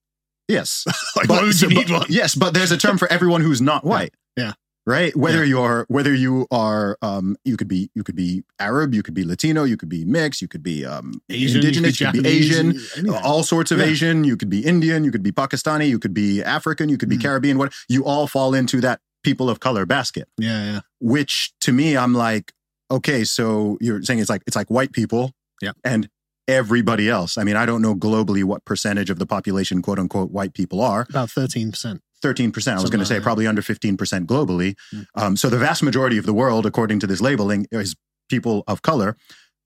Yes. 0.49 0.85
Like, 1.17 1.29
why 1.29 1.43
would 1.43 1.61
you 1.61 1.69
but- 1.69 1.75
need 1.77 1.91
one? 1.91 2.07
Yes, 2.09 2.35
but 2.35 2.55
there's 2.55 2.73
a 2.73 2.77
term 2.79 2.97
for 2.99 3.07
everyone 3.13 3.43
who's 3.43 3.61
not 3.61 3.85
white. 3.85 4.15
Yeah. 4.37 4.55
Right? 4.85 5.15
Whether 5.17 5.45
Yeah. 5.45 5.51
you're 5.51 5.85
whether 5.89 6.13
you 6.13 6.47
are 6.51 6.99
um 7.03 7.37
you 7.45 7.57
could 7.57 7.69
be 7.69 7.91
you 7.95 8.03
could 8.03 8.17
be 8.17 8.43
Arab, 8.59 8.95
you 8.95 9.03
could 9.03 9.15
be 9.15 9.23
Latino, 9.25 9.63
you 9.63 9.77
could 9.77 9.89
be 9.89 10.05
mixed, 10.05 10.43
you 10.43 10.49
could 10.49 10.63
be 10.63 10.85
um 10.85 11.21
Asian, 11.31 11.61
indigenous, 11.61 12.01
you 12.01 12.07
could 12.07 12.15
be, 12.15 12.21
Japanese, 12.23 12.51
Asian, 12.51 12.67
anything. 12.97 13.11
all 13.23 13.45
sorts 13.45 13.71
of 13.71 13.79
Yeah. 13.79 13.85
Asian, 13.87 14.25
you 14.25 14.37
could 14.37 14.51
be 14.51 14.61
Indian, 14.65 15.05
you 15.05 15.13
could 15.13 15.23
be 15.23 15.31
Pakistani, 15.31 15.89
you 15.89 16.01
could 16.01 16.13
be 16.15 16.43
African, 16.43 16.89
you 16.89 16.99
could 16.99 17.09
be 17.09 17.17
Mhm. 17.17 17.23
Caribbean, 17.23 17.59
what 17.59 17.73
you 17.89 18.05
all 18.05 18.27
fall 18.27 18.55
into 18.55 18.81
that 18.81 19.01
people 19.23 19.49
of 19.49 19.61
color 19.61 19.87
basket. 19.87 20.27
yeah, 20.37 20.65
yeah. 20.73 20.81
Which 21.01 21.53
to 21.61 21.73
me 21.73 21.97
I'm 21.97 22.13
like, 22.15 22.53
okay, 22.91 23.23
so 23.23 23.79
you're 23.81 24.03
saying 24.03 24.19
it's 24.19 24.31
like 24.31 24.43
it's 24.49 24.57
like 24.57 24.69
white 24.69 24.91
people 24.93 25.33
Yeah. 25.61 25.73
and 25.85 26.09
everybody 26.49 27.09
else. 27.09 27.39
I 27.39 27.45
mean, 27.45 27.55
I 27.55 27.67
don't 27.67 27.83
know 27.83 27.95
globally 27.95 28.43
what 28.43 28.65
percentage 28.65 29.11
of 29.11 29.21
the 29.21 29.27
population, 29.27 29.81
quote 29.81 30.01
unquote, 30.01 30.33
white 30.33 30.55
people 30.55 30.81
are. 30.81 31.07
About 31.09 31.31
13%. 31.31 32.01
13%. 32.23 32.77
I 32.77 32.81
was 32.81 32.91
going 32.91 33.01
to 33.01 33.07
say 33.07 33.21
probably 33.21 33.47
under 33.47 33.63
15% 33.63 33.97
globally. 34.27 34.77
Mm. 34.95 35.07
Um, 35.15 35.37
so 35.37 35.49
the 35.49 35.59
vast 35.59 35.83
majority 35.83 36.19
of 36.19 36.27
the 36.27 36.35
world, 36.35 36.67
according 36.67 37.01
to 37.01 37.07
this 37.07 37.21
labeling, 37.21 37.67
is 37.71 37.95
people 38.29 38.65
of 38.67 38.83
color. 38.83 39.17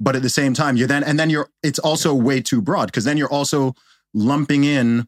But 0.00 0.16
at 0.16 0.22
the 0.22 0.30
same 0.30 0.54
time, 0.54 0.76
you're 0.76 0.88
then, 0.88 1.04
and 1.04 1.18
then 1.18 1.30
you're, 1.30 1.48
it's 1.62 1.78
also 1.78 2.14
way 2.14 2.40
too 2.40 2.60
broad 2.60 2.86
because 2.86 3.04
then 3.04 3.16
you're 3.16 3.32
also 3.32 3.74
lumping 4.12 4.64
in 4.64 5.06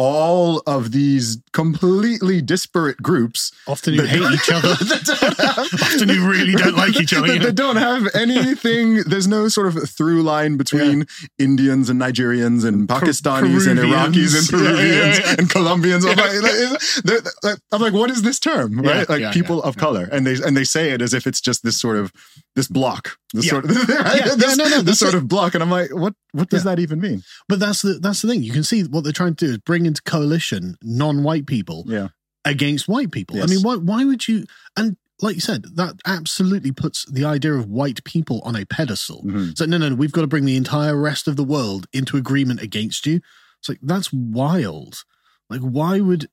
all 0.00 0.62
of 0.64 0.92
these 0.92 1.38
completely 1.52 2.40
disparate 2.40 2.98
groups. 3.02 3.50
Often 3.66 3.94
you 3.94 4.02
hate 4.04 4.22
each 4.32 4.48
other. 4.48 4.68
have- 4.74 5.58
Often 5.82 6.08
you 6.10 6.30
really 6.30 6.52
don't 6.52 6.76
like 6.76 6.94
each 7.00 7.12
other. 7.12 7.26
They, 7.36 7.50
don't 7.50 7.76
have 7.76 8.06
anything. 8.14 9.02
There's 9.02 9.26
no 9.26 9.48
sort 9.48 9.66
of 9.66 9.90
through 9.90 10.22
line 10.22 10.56
between 10.56 11.06
Indians 11.38 11.90
and 11.90 12.00
Nigerians 12.00 12.64
and 12.64 12.88
Pakistanis 12.88 13.66
and 13.68 13.80
Iraqis 13.80 14.38
and 14.38 14.48
Peruvians. 14.62 15.18
Yeah, 15.18 15.24
yeah, 15.24 15.26
yeah. 15.30 15.34
and 15.36 15.50
Colombians. 15.50 16.04
I'm 16.04 16.16
like, 16.16 16.42
like, 16.42 16.80
they're- 17.04 17.20
they're- 17.42 17.58
I'm 17.72 17.80
like, 17.82 17.92
what 17.92 18.10
is 18.10 18.22
this 18.22 18.38
term? 18.38 18.84
Yeah, 18.84 18.90
Right? 18.90 19.08
Like 19.08 19.20
yeah, 19.20 19.32
people 19.32 19.56
yeah, 19.56 19.68
of 19.68 19.74
yeah. 19.76 19.80
color, 19.80 20.08
and 20.12 20.24
they 20.24 20.36
and 20.46 20.56
they 20.56 20.64
say 20.64 20.92
it 20.92 21.02
as 21.02 21.12
if 21.12 21.26
it's 21.26 21.40
just 21.40 21.64
this 21.64 21.80
sort 21.80 21.96
of 21.96 22.12
this 22.58 22.68
block, 22.68 23.16
this 23.32 23.46
Yeah. 23.46 23.50
sort 23.52 23.64
of? 23.64 23.70
Yeah, 23.88 24.34
this, 24.34 24.56
no, 24.56 24.64
no, 24.68 24.82
this 24.82 24.98
sort 24.98 25.14
it. 25.14 25.18
of 25.18 25.28
block. 25.28 25.54
And 25.54 25.62
I'm 25.62 25.70
like, 25.70 25.94
what 25.94 26.14
what 26.32 26.50
does 26.50 26.64
that 26.64 26.78
even 26.78 27.00
mean? 27.00 27.22
But 27.48 27.60
that's 27.60 27.82
the 27.82 27.94
that's 27.94 28.20
the 28.22 28.28
thing. 28.28 28.42
You 28.42 28.52
can 28.52 28.64
see 28.64 28.82
what 28.84 29.04
they're 29.04 29.12
trying 29.12 29.34
to 29.36 29.46
do 29.46 29.52
is 29.52 29.58
bring 29.58 29.86
into 29.86 30.02
coalition 30.02 30.76
non-white 30.82 31.46
people 31.46 31.84
Yeah, 31.86 32.08
against 32.44 32.88
white 32.88 33.10
people. 33.12 33.42
I 33.42 33.46
mean, 33.46 33.62
why 33.62 33.76
why 33.76 34.04
would 34.04 34.26
you? 34.28 34.44
And 34.76 34.96
like 35.20 35.34
you 35.34 35.40
said, 35.40 35.64
that 35.76 35.94
absolutely 36.06 36.70
puts 36.72 37.04
the 37.10 37.24
idea 37.24 37.54
of 37.54 37.66
white 37.66 38.04
people 38.04 38.40
on 38.44 38.54
a 38.56 38.64
pedestal. 38.66 39.22
Mhm. 39.24 39.56
So 39.58 39.64
no, 39.66 39.78
no, 39.78 39.88
no, 39.88 39.94
we've 39.96 40.12
got 40.12 40.20
to 40.22 40.26
bring 40.34 40.44
the 40.44 40.56
entire 40.56 40.96
rest 40.96 41.26
of 41.28 41.36
the 41.36 41.44
world 41.44 41.86
into 41.92 42.16
agreement 42.16 42.60
against 42.60 43.06
you. 43.06 43.20
It's 43.60 43.68
like 43.68 43.80
that's 43.82 44.12
wild. 44.12 45.02
Like 45.50 45.60
why 45.62 46.00
would 46.00 46.28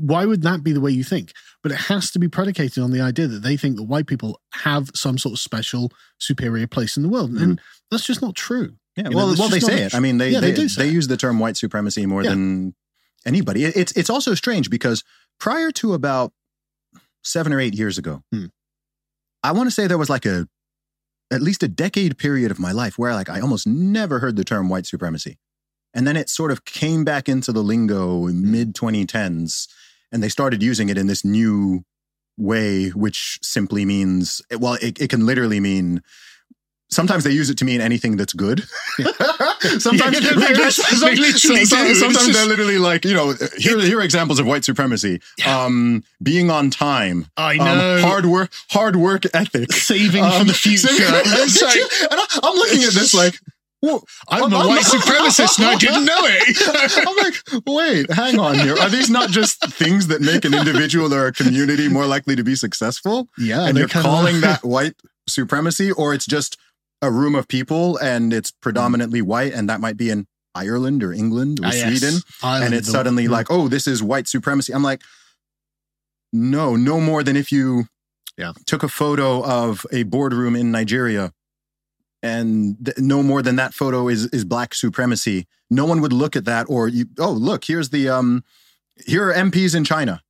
why 0.00 0.24
would 0.24 0.42
that 0.42 0.62
be 0.62 0.72
the 0.72 0.80
way 0.80 0.90
you 0.90 1.04
think? 1.04 1.32
But 1.62 1.72
it 1.72 1.78
has 1.78 2.10
to 2.12 2.18
be 2.18 2.28
predicated 2.28 2.82
on 2.82 2.90
the 2.90 3.00
idea 3.00 3.26
that 3.26 3.42
they 3.42 3.56
think 3.56 3.76
that 3.76 3.84
white 3.84 4.06
people 4.06 4.40
have 4.54 4.90
some 4.94 5.18
sort 5.18 5.34
of 5.34 5.38
special 5.38 5.90
superior 6.18 6.66
place 6.66 6.96
in 6.96 7.02
the 7.02 7.08
world, 7.08 7.30
and 7.32 7.60
that's 7.90 8.04
just 8.06 8.22
not 8.22 8.34
true. 8.34 8.76
yeah. 8.96 9.04
You 9.04 9.10
know, 9.10 9.16
well, 9.16 9.34
well, 9.38 9.48
they 9.48 9.60
say 9.60 9.82
it. 9.82 9.94
I 9.94 10.00
mean, 10.00 10.18
they 10.18 10.30
Yeah, 10.30 10.40
they, 10.40 10.52
they 10.52 10.66
they 10.66 10.88
use 10.88 11.06
the 11.08 11.16
term 11.16 11.38
white 11.38 11.56
supremacy 11.56 12.06
more 12.06 12.22
Yeah. 12.22 12.30
than 12.30 12.74
anybody. 13.26 13.64
It- 13.64 13.76
It's 13.76 13.92
it's 13.92 14.10
also 14.10 14.34
strange 14.34 14.70
because 14.70 15.04
prior 15.38 15.70
to 15.72 15.92
about 15.94 16.32
seven 17.22 17.52
or 17.52 17.60
eight 17.60 17.74
years 17.74 17.98
ago, 17.98 18.22
Hmm. 18.32 18.46
I 19.42 19.52
want 19.52 19.68
to 19.68 19.70
say 19.70 19.86
there 19.86 19.98
was 19.98 20.10
like 20.10 20.26
a 20.26 20.48
at 21.30 21.42
least 21.42 21.62
a 21.62 21.68
decade 21.68 22.16
period 22.18 22.50
of 22.50 22.58
my 22.58 22.72
life 22.72 22.98
where 22.98 23.12
like 23.14 23.28
I 23.28 23.40
almost 23.40 23.66
never 23.66 24.18
heard 24.20 24.36
the 24.36 24.44
term 24.44 24.68
white 24.68 24.86
supremacy. 24.86 25.38
And 25.94 26.06
then 26.06 26.16
it 26.16 26.28
sort 26.28 26.50
of 26.50 26.64
came 26.64 27.04
back 27.04 27.28
into 27.28 27.52
the 27.52 27.62
lingo 27.62 28.26
in 28.26 28.50
mid 28.50 28.74
2010s 28.74 29.68
and 30.12 30.22
they 30.22 30.28
started 30.28 30.62
using 30.62 30.88
it 30.88 30.98
in 30.98 31.06
this 31.06 31.24
new 31.24 31.84
way, 32.36 32.88
which 32.90 33.38
simply 33.42 33.84
means, 33.84 34.40
well, 34.58 34.74
it, 34.80 35.00
it 35.00 35.10
can 35.10 35.26
literally 35.26 35.60
mean 35.60 36.02
sometimes 36.90 37.22
they 37.24 37.30
use 37.30 37.50
it 37.50 37.58
to 37.58 37.64
mean 37.66 37.80
anything 37.82 38.16
that's 38.16 38.32
good. 38.32 38.62
sometimes, 39.78 40.20
Yeah, 40.20 40.32
they 40.34 40.54
lit- 40.54 40.72
some- 40.72 41.00
they 41.00 41.16
literally 41.16 41.64
some- 41.66 41.84
do. 41.84 41.90
It's 41.90 42.00
sometimes 42.00 42.26
just- 42.26 42.32
they're 42.32 42.46
literally 42.46 42.78
like, 42.78 43.04
you 43.04 43.14
know, 43.14 43.34
here, 43.58 43.78
here 43.80 43.98
are 43.98 44.02
examples 44.02 44.38
of 44.38 44.46
white 44.46 44.64
supremacy. 44.64 45.20
Um, 45.46 46.02
being 46.22 46.50
on 46.50 46.70
time. 46.70 47.26
I 47.36 47.58
um, 47.58 47.64
know. 47.64 48.00
hard 48.00 48.26
work, 48.26 48.50
hard 48.70 48.96
work 48.96 49.24
ethic. 49.34 49.72
Saving 49.72 50.22
for 50.24 50.30
Um, 50.40 50.46
the 50.46 50.54
future. 50.54 50.88
saving- 50.88 51.88
and 52.10 52.20
I, 52.20 52.26
I'm 52.42 52.54
looking 52.54 52.82
at 52.84 52.92
this 52.94 53.12
like, 53.14 53.38
well, 53.82 54.02
I'm 54.28 54.52
a 54.52 54.56
I'm- 54.56 54.66
white 54.68 54.84
supremacist 54.84 55.58
and 55.58 55.66
I 55.68 55.76
didn't 55.76 56.04
know 56.04 56.18
it. 56.20 57.06
I'm 57.06 57.16
like, 57.16 57.64
wait, 57.66 58.10
hang 58.12 58.38
on 58.38 58.56
here. 58.58 58.76
Are 58.78 58.88
these 58.88 59.08
not 59.10 59.30
just 59.30 59.60
things 59.72 60.08
that 60.08 60.20
make 60.20 60.44
an 60.44 60.54
individual 60.54 61.14
or 61.14 61.26
a 61.28 61.32
community 61.32 61.88
more 61.88 62.06
likely 62.06 62.34
to 62.36 62.42
be 62.44 62.54
successful? 62.54 63.28
yeah, 63.38 63.66
and 63.66 63.78
you're 63.78 63.88
calling 63.88 64.40
that 64.40 64.64
white 64.64 64.94
supremacy, 65.28 65.92
or 65.92 66.12
it's 66.14 66.26
just 66.26 66.56
a 67.02 67.10
room 67.12 67.34
of 67.36 67.46
people 67.46 67.96
and 67.98 68.32
it's 68.32 68.50
predominantly 68.50 69.22
white, 69.22 69.52
and 69.52 69.68
that 69.68 69.80
might 69.80 69.96
be 69.96 70.10
in 70.10 70.26
Ireland 70.54 71.04
or 71.04 71.12
England 71.12 71.60
or 71.60 71.66
Ah, 71.66 71.70
yes. 71.72 72.00
Sweden, 72.00 72.20
Ireland, 72.42 72.64
and 72.64 72.74
it's 72.74 72.90
suddenly 72.90 73.24
yeah. 73.24 73.30
like, 73.30 73.46
oh, 73.50 73.68
this 73.68 73.86
is 73.86 74.02
white 74.02 74.26
supremacy. 74.26 74.72
I'm 74.74 74.82
like, 74.82 75.02
no, 76.32 76.74
no 76.76 77.00
more 77.00 77.22
than 77.22 77.36
if 77.36 77.52
you 77.52 77.84
Yeah. 78.36 78.52
took 78.66 78.82
a 78.82 78.88
photo 78.88 79.44
of 79.44 79.86
a 79.92 80.02
boardroom 80.02 80.56
in 80.56 80.70
Nigeria. 80.72 81.32
And 82.22 82.76
th- 82.84 82.98
no 82.98 83.22
more 83.22 83.42
than 83.42 83.56
that 83.56 83.74
photo 83.74 84.08
is 84.08 84.26
is 84.26 84.44
black 84.44 84.74
supremacy. 84.74 85.46
No 85.70 85.84
one 85.84 86.00
would 86.00 86.12
look 86.12 86.34
at 86.34 86.44
that, 86.46 86.66
or 86.68 86.88
you. 86.88 87.06
Oh, 87.18 87.30
look, 87.30 87.64
here's 87.64 87.90
the 87.90 88.08
um, 88.08 88.42
here 89.06 89.28
are 89.30 89.34
MPs 89.34 89.74
in 89.76 89.84
China. 89.84 90.20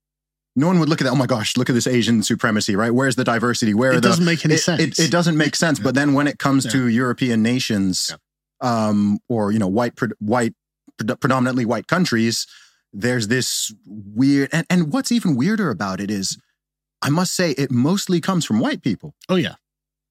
No 0.54 0.66
one 0.66 0.80
would 0.80 0.88
look 0.88 1.00
at 1.00 1.04
that. 1.04 1.12
Oh 1.12 1.16
my 1.16 1.26
gosh, 1.26 1.56
look 1.56 1.70
at 1.70 1.74
this 1.74 1.86
Asian 1.86 2.22
supremacy, 2.22 2.74
right? 2.76 2.90
Where's 2.92 3.16
the 3.16 3.24
diversity? 3.24 3.72
Where 3.74 3.92
it 3.92 3.96
the 3.96 4.00
doesn't 4.02 4.24
make 4.24 4.44
any 4.44 4.54
it, 4.54 4.58
sense. 4.58 4.82
It, 4.82 4.98
it 4.98 5.10
doesn't 5.10 5.36
make 5.36 5.54
sense. 5.56 5.78
But 5.78 5.94
then 5.94 6.12
when 6.14 6.26
it 6.26 6.38
comes 6.38 6.64
Yeah. 6.64 6.72
to 6.72 6.88
European 6.88 7.42
nations, 7.42 8.14
um, 8.60 9.18
or 9.28 9.52
you 9.52 9.58
know, 9.58 9.68
white, 9.68 9.94
white, 10.18 10.54
pre- 10.98 11.16
predominantly 11.16 11.64
white 11.64 11.86
countries, 11.86 12.46
there's 12.92 13.28
this 13.28 13.72
weird. 13.86 14.48
And, 14.52 14.66
and 14.68 14.92
what's 14.92 15.12
even 15.12 15.36
weirder 15.36 15.70
about 15.70 16.00
it 16.00 16.10
is, 16.10 16.36
I 17.02 17.08
must 17.10 17.34
say, 17.34 17.52
it 17.52 17.70
mostly 17.70 18.20
comes 18.20 18.44
from 18.44 18.58
white 18.58 18.82
people. 18.82 19.14
Oh 19.28 19.36
yeah, 19.36 19.54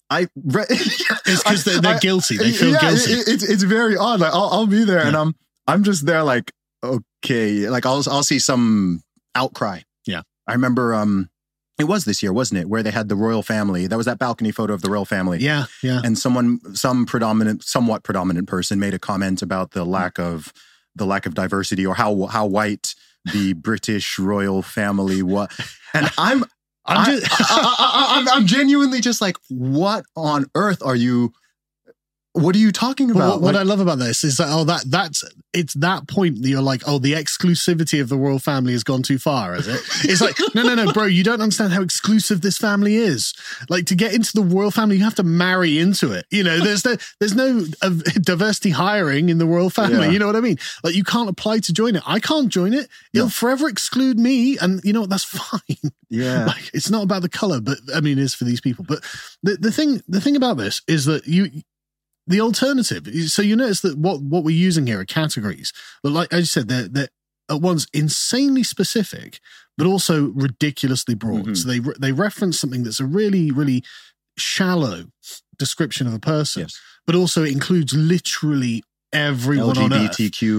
I 0.09 0.27
re- 0.35 0.65
it's 0.69 1.43
because 1.43 1.63
they're, 1.63 1.81
they're 1.81 1.95
I- 1.95 1.99
guilty. 1.99 2.37
They 2.37 2.51
feel 2.51 2.71
yeah, 2.71 2.79
guilty. 2.81 3.11
it- 3.13 3.27
it's 3.27 3.43
it's 3.43 3.63
very 3.63 3.97
odd. 3.97 4.19
Like 4.19 4.33
I'll, 4.33 4.49
I'll 4.51 4.67
be 4.67 4.83
there 4.83 4.99
and 5.05 5.15
I'm 5.15 5.35
I'm 5.67 5.83
just 5.83 6.05
there 6.05 6.23
like 6.23 6.51
okay, 6.83 7.69
like 7.69 7.85
I'll 7.85 8.03
I'll 8.09 8.23
see 8.23 8.39
some 8.39 9.01
outcry. 9.35 9.81
Yeah. 10.05 10.21
I 10.47 10.53
remember 10.53 10.93
um 10.95 11.29
it 11.79 11.83
was 11.83 12.05
this 12.05 12.23
year, 12.23 12.33
wasn't 12.33 12.59
it, 12.61 12.67
where 12.69 12.81
they 12.81 12.89
had 12.89 13.07
the 13.07 13.15
royal 13.15 13.43
family. 13.43 13.85
That 13.85 13.97
was 13.97 14.07
that 14.07 14.17
balcony 14.17 14.51
photo 14.51 14.73
of 14.73 14.81
the 14.81 14.89
royal 14.89 15.05
family. 15.05 15.37
yeah, 15.39 15.65
yeah. 15.83 16.01
And 16.03 16.17
someone 16.17 16.59
some 16.73 17.05
predominant 17.05 17.63
somewhat 17.63 18.03
predominant 18.03 18.47
person 18.47 18.79
made 18.79 18.93
a 18.95 18.99
comment 18.99 19.41
about 19.43 19.71
the 19.71 19.85
lack 19.85 20.17
of 20.17 20.51
the 20.95 21.05
lack 21.05 21.25
of 21.27 21.35
diversity 21.35 21.85
or 21.85 21.93
how 21.95 22.25
how 22.27 22.45
white 22.47 22.95
the 23.33 23.53
British 23.53 24.17
royal 24.17 24.61
family 24.61 25.21
was. 25.21 25.49
And 25.93 26.09
I'm 26.17 26.45
I'm 26.88 26.99
I, 26.99 27.05
just, 27.05 27.27
I, 27.51 28.19
am 28.19 28.29
I'm 28.29 28.45
genuinely 28.45 29.01
just 29.01 29.21
like, 29.21 29.38
what 29.49 30.05
on 30.15 30.45
earth 30.55 30.81
are 30.83 30.95
you? 30.95 31.33
What 32.41 32.55
are 32.55 32.59
you 32.59 32.71
talking 32.71 33.11
about? 33.11 33.33
what, 33.33 33.41
what 33.41 33.55
Like, 33.55 33.61
I 33.61 33.63
love 33.63 33.79
about 33.79 33.99
this 33.99 34.23
is 34.23 34.38
that 34.38 34.47
oh 34.49 34.63
that 34.65 34.83
that's 34.88 35.23
it's 35.53 35.73
that 35.75 36.07
point 36.07 36.41
that 36.41 36.47
you're 36.49 36.61
like 36.61 36.83
oh 36.88 36.99
the 36.99 37.13
exclusivity 37.13 37.99
of 38.01 38.09
the 38.09 38.17
royal 38.17 38.39
family 38.39 38.73
has 38.73 38.83
gone 38.83 39.01
too 39.03 39.17
far 39.17 39.55
is 39.55 39.67
it? 39.67 39.81
It's 40.03 40.21
like 40.21 40.38
no 40.55 40.61
no 40.63 40.75
no 40.75 40.91
bro 40.93 41.05
you 41.05 41.23
don't 41.23 41.41
understand 41.41 41.73
how 41.73 41.81
exclusive 41.81 42.41
this 42.41 42.57
family 42.57 42.95
is. 42.95 43.33
Like 43.69 43.85
to 43.88 43.95
get 43.95 44.13
into 44.13 44.31
the 44.33 44.41
royal 44.43 44.71
family 44.71 44.97
you 44.97 45.03
have 45.03 45.15
to 45.15 45.23
marry 45.23 45.79
into 45.79 46.11
it. 46.11 46.25
You 46.29 46.43
know 46.43 46.59
there's 46.59 46.85
no 46.85 46.95
there's 47.19 47.35
no 47.35 47.65
uh, 47.81 47.89
diversity 48.21 48.69
hiring 48.71 49.29
in 49.29 49.38
the 49.38 49.45
royal 49.45 49.69
family 49.69 50.05
Yeah. 50.05 50.11
you 50.11 50.19
know 50.19 50.27
what 50.27 50.35
I 50.35 50.41
mean? 50.41 50.57
Like 50.83 50.95
you 50.95 51.03
can't 51.03 51.29
apply 51.29 51.59
to 51.59 51.73
join 51.73 51.95
it. 51.95 52.03
I 52.05 52.19
can't 52.19 52.49
join 52.49 52.73
it. 52.73 52.88
It'll 53.13 53.27
No. 53.27 53.29
forever 53.29 53.67
exclude 53.67 54.19
me 54.19 54.57
and 54.59 54.81
you 54.83 54.93
know 54.93 55.01
what 55.01 55.09
that's 55.09 55.23
fine. 55.41 55.91
Yeah, 56.09 56.45
like 56.45 56.69
it's 56.73 56.89
not 56.89 57.03
about 57.03 57.21
the 57.21 57.29
color 57.29 57.59
but 57.59 57.77
i 57.93 57.99
mean 57.99 58.17
it 58.17 58.21
is 58.21 58.33
for 58.35 58.45
these 58.45 58.61
people. 58.61 58.85
But 58.88 59.03
the, 59.43 59.57
the 59.57 59.71
thing 59.71 60.01
the 60.07 60.21
thing 60.21 60.35
about 60.35 60.57
this 60.57 60.81
is 60.88 61.05
that 61.05 61.27
you 61.27 61.49
the 62.28 62.41
alternative 62.41 63.07
so 63.30 63.41
you 63.41 63.55
notice 63.55 63.82
that 63.82 63.97
what 63.97 64.21
what 64.21 64.43
we're 64.43 64.55
using 64.55 64.86
here 64.88 64.99
are 64.99 65.05
categories 65.05 65.71
but 66.03 66.11
like 66.11 66.32
as 66.34 66.39
you 66.41 66.45
said 66.45 66.67
they're 66.67 66.88
they're 66.88 67.07
at 67.49 67.61
once 67.61 67.88
insanely 67.93 68.63
specific 68.63 69.39
but 69.78 69.88
also 69.88 70.28
ridiculously 70.36 71.15
broad 71.15 71.45
Mhm. 71.45 71.57
so 71.57 71.67
they 71.69 71.80
they 71.99 72.11
reference 72.11 72.59
something 72.59 72.84
that's 72.84 72.99
a 72.99 73.05
really 73.05 73.49
really 73.51 73.84
shallow 74.38 75.05
description 75.57 76.05
of 76.07 76.13
a 76.13 76.19
person 76.19 76.63
yes. 76.63 76.80
but 77.05 77.15
also 77.15 77.43
it 77.43 77.51
includes 77.53 77.93
literally 77.93 78.84
everyone 79.13 79.75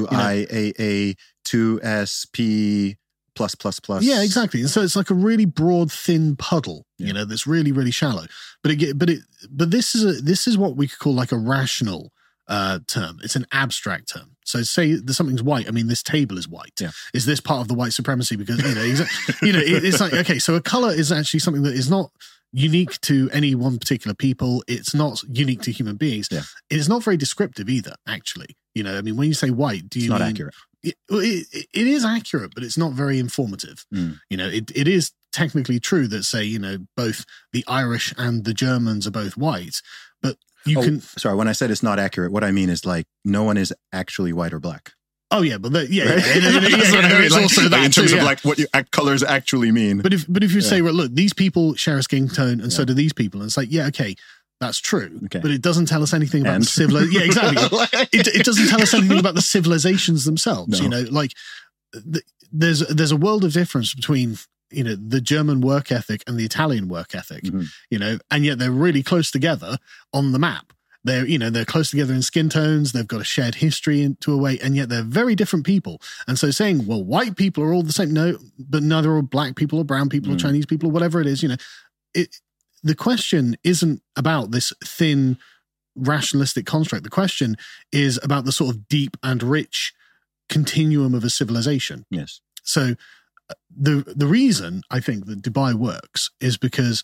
LGBTQIAA 0.08 1.16
two 1.44 1.80
S 1.82 2.26
P 2.32 2.96
plus 3.34 3.54
plus 3.54 3.78
plus. 3.80 4.02
Yeah, 4.02 4.22
exactly. 4.22 4.60
And 4.60 4.70
so 4.70 4.82
it's 4.82 4.96
like 4.96 5.10
a 5.10 5.14
really 5.14 5.44
broad, 5.44 5.92
thin 5.92 6.34
puddle, 6.36 6.84
you 6.98 7.12
know, 7.12 7.24
that's 7.24 7.46
really, 7.46 7.72
really 7.72 7.90
shallow. 7.90 8.26
But 8.62 8.72
it, 8.72 8.98
but 8.98 9.10
it, 9.10 9.20
but 9.50 9.70
this 9.70 9.94
is 9.94 10.04
a, 10.04 10.20
this 10.20 10.46
is 10.46 10.58
what 10.58 10.76
we 10.76 10.88
could 10.88 10.98
call 10.98 11.14
like 11.14 11.32
a 11.32 11.38
rational 11.38 12.12
uh, 12.48 12.80
term. 12.86 13.18
It's 13.22 13.36
an 13.36 13.46
abstract 13.52 14.12
term. 14.12 14.36
So 14.44 14.62
say 14.62 14.96
something's 15.08 15.42
white. 15.42 15.68
I 15.68 15.70
mean, 15.70 15.86
this 15.88 16.02
table 16.02 16.38
is 16.38 16.48
white. 16.48 16.72
Yeah. 16.80 16.90
Is 17.12 17.26
this 17.26 17.40
part 17.40 17.60
of 17.60 17.68
the 17.68 17.74
white 17.74 17.92
supremacy? 17.92 18.36
Because 18.36 18.58
you 18.62 18.74
know, 18.74 18.82
you 19.42 19.52
know, 19.52 19.58
it, 19.60 19.84
it's 19.84 20.00
like 20.00 20.14
okay, 20.14 20.38
so 20.38 20.54
a 20.54 20.60
color 20.60 20.90
is 20.90 21.12
actually 21.12 21.40
something 21.40 21.62
that 21.62 21.74
is 21.74 21.90
not 21.90 22.10
unique 22.52 22.98
to 23.02 23.28
any 23.32 23.54
one 23.54 23.78
particular 23.78 24.14
people. 24.14 24.64
It's 24.66 24.94
not 24.94 25.22
unique 25.28 25.62
to 25.62 25.70
human 25.70 25.96
beings. 25.96 26.28
Yeah. 26.30 26.42
It 26.70 26.78
is 26.78 26.88
not 26.88 27.04
very 27.04 27.16
descriptive 27.18 27.68
either. 27.68 27.94
Actually, 28.06 28.56
you 28.74 28.82
know, 28.82 28.96
I 28.96 29.02
mean, 29.02 29.16
when 29.16 29.28
you 29.28 29.34
say 29.34 29.50
white, 29.50 29.88
do 29.88 29.98
It's 29.98 30.04
you 30.04 30.10
not 30.10 30.20
mean, 30.20 30.30
accurate. 30.30 30.54
it, 30.82 30.96
it, 31.10 31.66
it 31.74 31.86
is 31.86 32.04
accurate, 32.04 32.54
but 32.54 32.64
it's 32.64 32.78
not 32.78 32.92
very 32.92 33.18
informative. 33.18 33.84
Mm. 33.94 34.18
You 34.30 34.38
know, 34.38 34.48
it, 34.48 34.70
it 34.74 34.88
is 34.88 35.12
technically 35.38 35.78
true 35.80 36.06
that 36.08 36.24
say, 36.24 36.44
you 36.44 36.58
know, 36.58 36.78
both 36.96 37.24
the 37.52 37.64
Irish 37.66 38.12
and 38.18 38.44
the 38.44 38.54
Germans 38.54 39.06
are 39.06 39.10
both 39.12 39.36
white, 39.36 39.80
but 40.22 40.36
you 40.66 40.78
Oh, 40.78 40.82
can. 40.82 41.00
Sorry, 41.00 41.36
when 41.36 41.48
I 41.48 41.52
said 41.52 41.70
it's 41.70 41.82
not 41.82 41.98
accurate, 41.98 42.32
what 42.32 42.44
I 42.44 42.50
mean 42.50 42.68
is 42.70 42.84
like 42.84 43.06
no 43.24 43.42
one 43.44 43.56
is 43.56 43.72
actually 43.92 44.32
white 44.32 44.52
or 44.52 44.60
black. 44.60 44.92
Oh 45.30 45.42
yeah, 45.42 45.58
but 45.58 45.72
the, 45.72 45.86
yeah, 45.92 46.04
Right? 46.04 46.26
yeah, 46.26 46.34
yeah, 46.34 46.50
yeah, 46.50 46.60
yeah, 46.68 46.76
That's 46.76 46.90
what 46.92 47.04
I 47.04 47.08
there 47.08 47.18
mean, 47.18 47.26
is 47.26 47.32
like- 47.32 47.42
also 47.42 47.60
like 47.62 47.70
that 47.70 47.84
in 47.84 47.90
terms 47.90 48.10
too, 48.10 48.16
of 48.16 48.22
yeah. 48.22 48.24
like 48.24 48.40
what 48.44 48.58
you, 48.58 48.66
ac- 48.74 48.86
colors 48.92 49.22
actually 49.22 49.70
mean. 49.72 50.00
But 50.00 50.12
if 50.14 50.24
but 50.28 50.42
if 50.42 50.52
you 50.52 50.60
say, 50.62 50.80
well, 50.82 50.94
look, 50.94 51.12
these 51.14 51.34
people 51.34 51.74
share 51.74 51.98
a 51.98 52.02
skin 52.02 52.28
tone, 52.28 52.60
and 52.60 52.72
so 52.72 52.84
do 52.84 52.94
these 52.94 53.12
people, 53.12 53.40
and 53.40 53.48
it's 53.48 53.56
like, 53.56 53.70
yeah, 53.70 53.86
okay, 53.88 54.14
that's 54.60 54.78
true, 54.80 55.20
Okay. 55.26 55.38
but 55.40 55.50
it 55.50 55.60
doesn't 55.62 55.86
tell 55.86 56.02
us 56.02 56.12
anything 56.14 56.40
about 56.42 56.54
And? 56.56 56.64
the 56.64 56.68
civil. 56.68 57.04
Yeah, 57.12 57.22
exactly. 57.22 57.78
it, 58.18 58.26
it 58.28 58.44
doesn't 58.44 58.68
tell 58.68 58.80
us 58.82 58.92
anything 58.94 59.18
about 59.20 59.34
the 59.36 59.42
civilizations 59.42 60.24
themselves. 60.24 60.78
No. 60.80 60.84
You 60.84 60.88
know, 60.88 61.04
like 61.10 61.32
th- 61.92 62.24
there's 62.50 62.80
there's 62.88 63.12
a 63.12 63.16
world 63.16 63.44
of 63.44 63.52
difference 63.52 63.94
between 63.94 64.38
you 64.70 64.84
know 64.84 64.94
the 64.96 65.20
German 65.20 65.60
work 65.60 65.90
ethic 65.92 66.22
and 66.26 66.36
the 66.38 66.44
Italian 66.44 66.88
work 66.88 67.14
ethic. 67.14 67.44
Mhm. 67.44 67.66
You 67.90 67.98
know, 67.98 68.18
and 68.30 68.44
yet 68.44 68.58
they're 68.58 68.70
really 68.70 69.02
close 69.02 69.30
together 69.30 69.78
on 70.12 70.32
the 70.32 70.38
map. 70.38 70.72
They're 71.04 71.26
you 71.26 71.38
know 71.38 71.48
they're 71.50 71.64
close 71.64 71.90
together 71.90 72.12
in 72.12 72.22
skin 72.22 72.48
tones. 72.48 72.92
They've 72.92 73.06
got 73.06 73.20
a 73.20 73.24
shared 73.24 73.56
history 73.56 74.02
into 74.02 74.32
a 74.32 74.36
way, 74.36 74.58
and 74.60 74.74
yet 74.76 74.88
they're 74.88 75.02
very 75.02 75.34
different 75.34 75.64
people. 75.64 76.00
And 76.26 76.38
so 76.38 76.50
saying, 76.50 76.86
well, 76.86 77.02
white 77.04 77.36
people 77.36 77.62
are 77.64 77.72
all 77.72 77.82
the 77.84 77.92
same, 77.92 78.12
no, 78.12 78.36
but 78.58 78.82
neither 78.82 79.14
are 79.14 79.22
black 79.22 79.54
people 79.56 79.78
or 79.78 79.84
brown 79.84 80.08
people 80.08 80.32
or 80.32 80.36
Mm. 80.36 80.40
Chinese 80.40 80.66
people 80.66 80.88
or 80.88 80.92
whatever 80.92 81.20
it 81.20 81.26
is. 81.26 81.42
You 81.42 81.50
know, 81.50 81.56
it. 82.14 82.36
The 82.82 82.94
question 82.94 83.56
isn't 83.64 84.02
about 84.16 84.50
this 84.52 84.72
thin 84.84 85.36
rationalistic 85.96 86.64
construct. 86.66 87.02
The 87.04 87.10
question 87.10 87.56
is 87.90 88.20
about 88.22 88.44
the 88.44 88.52
sort 88.52 88.74
of 88.74 88.86
deep 88.88 89.16
and 89.22 89.42
rich 89.42 89.92
continuum 90.48 91.14
of 91.14 91.24
a 91.24 91.30
civilization. 91.30 92.06
yes. 92.10 92.40
So 92.62 92.94
the 93.74 94.04
the 94.16 94.26
reason 94.26 94.82
I 94.90 95.00
think 95.00 95.26
that 95.26 95.42
Dubai 95.42 95.74
works 95.74 96.30
is 96.40 96.56
because 96.56 97.02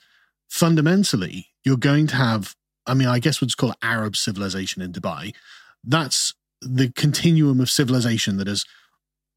fundamentally 0.49 1.49
you're 1.64 1.76
going 1.76 2.07
to 2.09 2.16
have 2.16 2.55
I 2.86 2.95
mean 2.95 3.09
I 3.09 3.18
guess 3.18 3.40
we'll 3.40 3.47
just 3.47 3.59
call 3.59 3.70
it 3.72 3.76
Arab 3.82 4.16
civilization 4.16 4.82
in 4.82 4.92
Dubai. 4.92 5.34
That's 5.82 6.34
the 6.61 6.90
continuum 6.92 7.61
of 7.61 7.70
civilization 7.70 8.36
that 8.38 8.47
has 8.47 8.64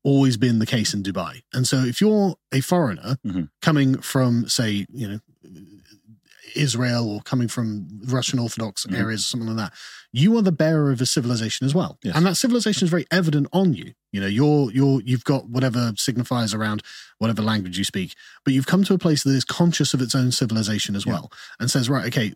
always 0.04 0.38
been 0.38 0.60
the 0.60 0.66
case 0.66 0.94
in 0.94 1.04
Dubai. 1.04 1.42
And 1.54 1.68
so 1.68 1.78
if 1.80 2.00
you're 2.00 2.36
a 2.54 2.62
foreigner 2.62 3.18
Mhm. 3.26 3.50
coming 3.62 4.00
from 4.02 4.48
say, 4.48 4.86
you 4.90 5.08
know, 5.10 5.20
Israel 6.58 7.10
or 7.10 7.22
coming 7.22 7.48
from 7.48 7.88
Russian 8.06 8.40
Orthodox 8.40 8.86
Mhm. 8.86 8.98
areas 8.98 9.22
or 9.22 9.24
something 9.26 9.48
like 9.56 9.58
that, 9.58 9.74
you 10.12 10.36
are 10.38 10.42
the 10.42 10.52
bearer 10.52 10.92
of 10.92 11.00
a 11.02 11.06
civilization 11.06 11.66
as 11.66 11.74
well. 11.74 11.98
Yes. 12.04 12.16
And 12.16 12.26
that 12.26 12.36
civilization 12.36 12.86
is 12.86 12.90
very 12.90 13.06
evident 13.12 13.48
on 13.54 13.74
you. 13.74 13.94
You 14.12 14.22
know, 14.22 14.28
you're 14.28 14.72
you're 14.72 15.02
you've 15.02 15.24
got 15.24 15.50
whatever 15.50 15.92
signifiers 15.94 16.54
around 16.56 16.82
whatever 17.20 17.42
language 17.42 17.78
you 17.78 17.84
speak, 17.84 18.16
but 18.44 18.54
you've 18.54 18.68
come 18.68 18.84
to 18.86 18.94
a 18.94 18.98
place 18.98 19.24
that 19.24 19.32
is 19.32 19.44
conscious 19.46 19.94
of 19.94 20.02
its 20.02 20.16
own 20.16 20.32
civilization 20.32 20.96
as 20.96 21.06
Yeah. 21.06 21.14
well 21.14 21.32
and 21.60 21.70
says, 21.72 21.90
right, 21.90 22.06
okay, 22.08 22.34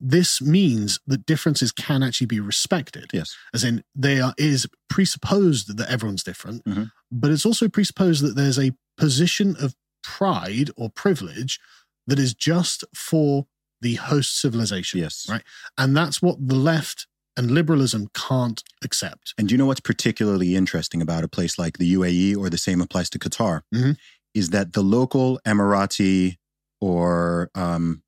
this 0.00 0.40
means 0.42 0.98
that 1.06 1.24
differences 1.24 1.72
can 1.72 2.02
actually 2.02 2.26
be 2.26 2.40
respected. 2.40 3.10
Yes. 3.12 3.34
As 3.54 3.64
in, 3.64 3.82
they 3.94 4.20
are 4.20 4.34
is 4.36 4.66
presupposed 4.90 5.76
that 5.76 5.88
everyone's 5.88 6.22
different, 6.24 6.64
Mhm. 6.64 6.90
but 7.10 7.30
it's 7.30 7.46
also 7.46 7.68
presupposed 7.68 8.22
that 8.22 8.36
there's 8.36 8.58
a 8.58 8.72
position 8.98 9.56
of 9.56 9.74
pride 10.02 10.70
or 10.76 10.90
privilege 10.90 11.58
that 12.06 12.18
is 12.18 12.34
just 12.34 12.84
for 12.94 13.46
the 13.86 13.94
host 13.94 14.30
civilization. 14.44 15.00
Yes. 15.00 15.26
Right. 15.28 15.42
And 15.78 15.90
that's 15.96 16.18
what 16.20 16.36
the 16.52 16.54
left 16.72 17.06
and 17.36 17.50
liberalism 17.50 18.02
can't 18.14 18.60
accept. 18.86 19.34
And 19.38 19.46
do 19.48 19.52
you 19.54 19.58
know 19.58 19.66
what's 19.70 19.80
particularly 19.92 20.50
interesting 20.56 21.00
about 21.02 21.22
a 21.24 21.28
place 21.36 21.58
like 21.58 21.78
the 21.78 21.88
UAE, 21.98 22.36
or 22.40 22.46
the 22.48 22.58
same 22.68 22.80
applies 22.80 23.08
to 23.10 23.18
Qatar, 23.18 23.60
Mhm. 23.74 23.96
is 24.40 24.46
that 24.50 24.72
the 24.72 24.82
local 24.82 25.28
Emirati 25.46 26.36
or 26.80 27.50
um, 27.54 28.02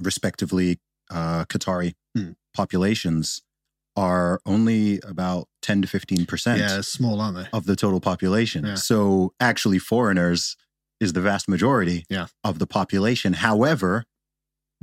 respectively 0.00 0.78
uh, 1.10 1.44
Qatari 1.44 1.94
Hmm. 2.16 2.32
populations 2.54 3.42
are 3.96 4.40
only 4.46 5.00
about 5.14 5.48
10 5.62 5.82
to 5.82 5.88
15% 5.88 6.58
Yeah, 6.60 6.80
small, 6.80 7.20
aren't 7.20 7.36
they? 7.38 7.48
of 7.52 7.66
the 7.66 7.76
total 7.76 8.00
population. 8.00 8.64
Yeah. 8.64 8.74
So 8.76 9.34
actually, 9.40 9.78
foreigners 9.78 10.56
is 11.00 11.12
the 11.12 11.20
vast 11.20 11.48
majority 11.48 12.04
Yeah. 12.08 12.26
of 12.42 12.58
the 12.58 12.66
population. 12.66 13.34
However, 13.34 14.04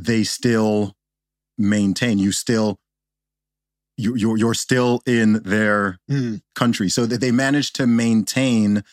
they 0.02 0.24
still 0.24 0.95
maintain, 1.58 2.18
you 2.18 2.32
still, 2.32 2.80
you, 3.97 4.16
you're, 4.16 4.38
you're 4.38 4.54
still 4.54 5.02
in 5.06 5.34
their 5.43 5.99
Mm, 6.10 6.41
country. 6.56 6.89
So 6.89 7.06
that 7.06 7.22
they 7.22 7.32
managed 7.32 7.76
to 7.76 7.88
maintain 7.88 8.84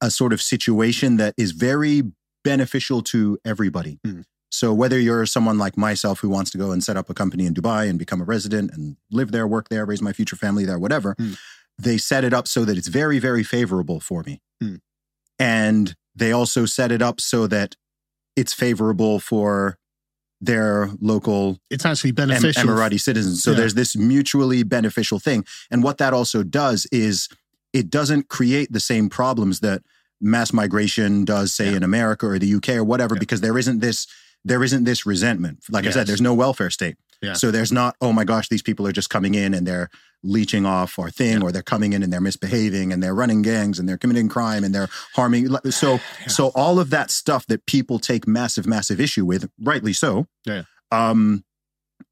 a 0.00 0.10
sort 0.10 0.32
of 0.32 0.40
situation 0.42 1.16
that 1.16 1.34
is 1.36 1.52
very 1.52 2.02
beneficial 2.44 3.02
to 3.02 3.38
everybody. 3.44 3.98
Mm. 4.06 4.24
So 4.50 4.72
whether 4.72 4.98
you're 4.98 5.26
someone 5.26 5.58
like 5.58 5.76
myself 5.76 6.20
who 6.20 6.28
wants 6.28 6.50
to 6.52 6.58
go 6.58 6.70
and 6.70 6.82
set 6.82 6.96
up 6.96 7.10
a 7.10 7.14
company 7.14 7.46
in 7.46 7.54
Dubai 7.54 7.88
and 7.88 7.98
become 7.98 8.20
a 8.20 8.24
resident 8.24 8.70
and 8.72 8.96
live 9.10 9.32
there, 9.32 9.46
work 9.46 9.68
there, 9.68 9.84
raise 9.84 10.00
my 10.02 10.12
future 10.12 10.36
family 10.36 10.64
there, 10.64 10.78
whatever, 10.78 11.14
Mm. 11.16 11.36
they 11.78 11.96
set 11.98 12.24
it 12.24 12.32
up 12.32 12.46
so 12.48 12.64
that 12.64 12.76
it's 12.76 12.88
very, 12.88 13.18
very 13.18 13.42
favorable 13.42 14.00
for 14.00 14.22
me. 14.22 14.40
Mm. 14.62 14.80
And 15.38 15.96
they 16.14 16.32
also 16.32 16.66
set 16.66 16.90
it 16.92 17.00
up 17.02 17.20
so 17.20 17.46
that 17.46 17.76
it's 18.36 18.52
favorable 18.52 19.20
for 19.20 19.77
their 20.40 20.90
local 21.00 21.58
it's 21.70 21.84
actually 21.84 22.10
Em- 22.10 22.14
beneficial. 22.28 22.64
Emirati 22.68 23.00
citizens. 23.00 23.42
So 23.42 23.50
Yeah. 23.50 23.58
there's 23.58 23.74
this 23.74 23.96
mutually 23.96 24.62
beneficial 24.62 25.18
thing. 25.18 25.44
And 25.70 25.82
what 25.82 25.98
that 25.98 26.12
also 26.12 26.42
does 26.42 26.86
is 26.92 27.28
it 27.72 27.90
doesn't 27.90 28.28
create 28.28 28.72
the 28.72 28.80
same 28.80 29.08
problems 29.08 29.60
that 29.60 29.82
mass 30.20 30.52
migration 30.52 31.24
does, 31.24 31.52
say 31.54 31.70
Yeah. 31.70 31.76
in 31.78 31.82
America 31.82 32.26
or 32.26 32.38
the 32.38 32.46
UK 32.48 32.76
or 32.76 32.84
whatever, 32.84 33.14
Yeah. 33.14 33.20
because 33.20 33.40
there 33.40 33.58
isn't 33.58 33.80
this 33.80 34.06
there 34.44 34.62
isn't 34.62 34.84
this 34.84 35.04
resentment. 35.04 35.58
Like 35.68 35.84
I 35.84 35.90
said, 35.90 36.06
there's 36.06 36.20
no 36.20 36.32
welfare 36.32 36.70
state. 36.70 36.96
Yeah. 37.20 37.32
So 37.32 37.50
there's 37.50 37.72
not, 37.72 37.96
oh 38.00 38.12
my 38.12 38.22
gosh, 38.24 38.48
these 38.48 38.62
people 38.62 38.86
are 38.86 38.92
just 38.92 39.10
coming 39.10 39.34
in 39.34 39.52
and 39.52 39.66
they're 39.66 39.90
leeching 40.24 40.66
off 40.66 40.98
our 40.98 41.10
thing, 41.10 41.38
Yeah. 41.38 41.42
or 41.44 41.52
they're 41.52 41.62
coming 41.62 41.92
in 41.92 42.02
and 42.02 42.12
they're 42.12 42.20
misbehaving 42.20 42.92
and 42.92 43.02
they're 43.02 43.14
running 43.14 43.42
gangs 43.42 43.78
and 43.78 43.88
they're 43.88 43.98
committing 43.98 44.28
crime 44.28 44.64
and 44.64 44.74
they're 44.74 44.88
harming. 45.14 45.48
So 45.70 45.94
Yeah. 46.20 46.26
so 46.28 46.48
all 46.54 46.80
of 46.80 46.90
that 46.90 47.10
stuff 47.10 47.46
that 47.46 47.66
people 47.66 47.98
take 47.98 48.26
massive, 48.26 48.66
massive 48.66 49.00
issue 49.00 49.24
with, 49.24 49.48
rightly 49.60 49.92
so. 49.92 50.26
Yeah. 50.44 50.62
Um, 50.90 51.44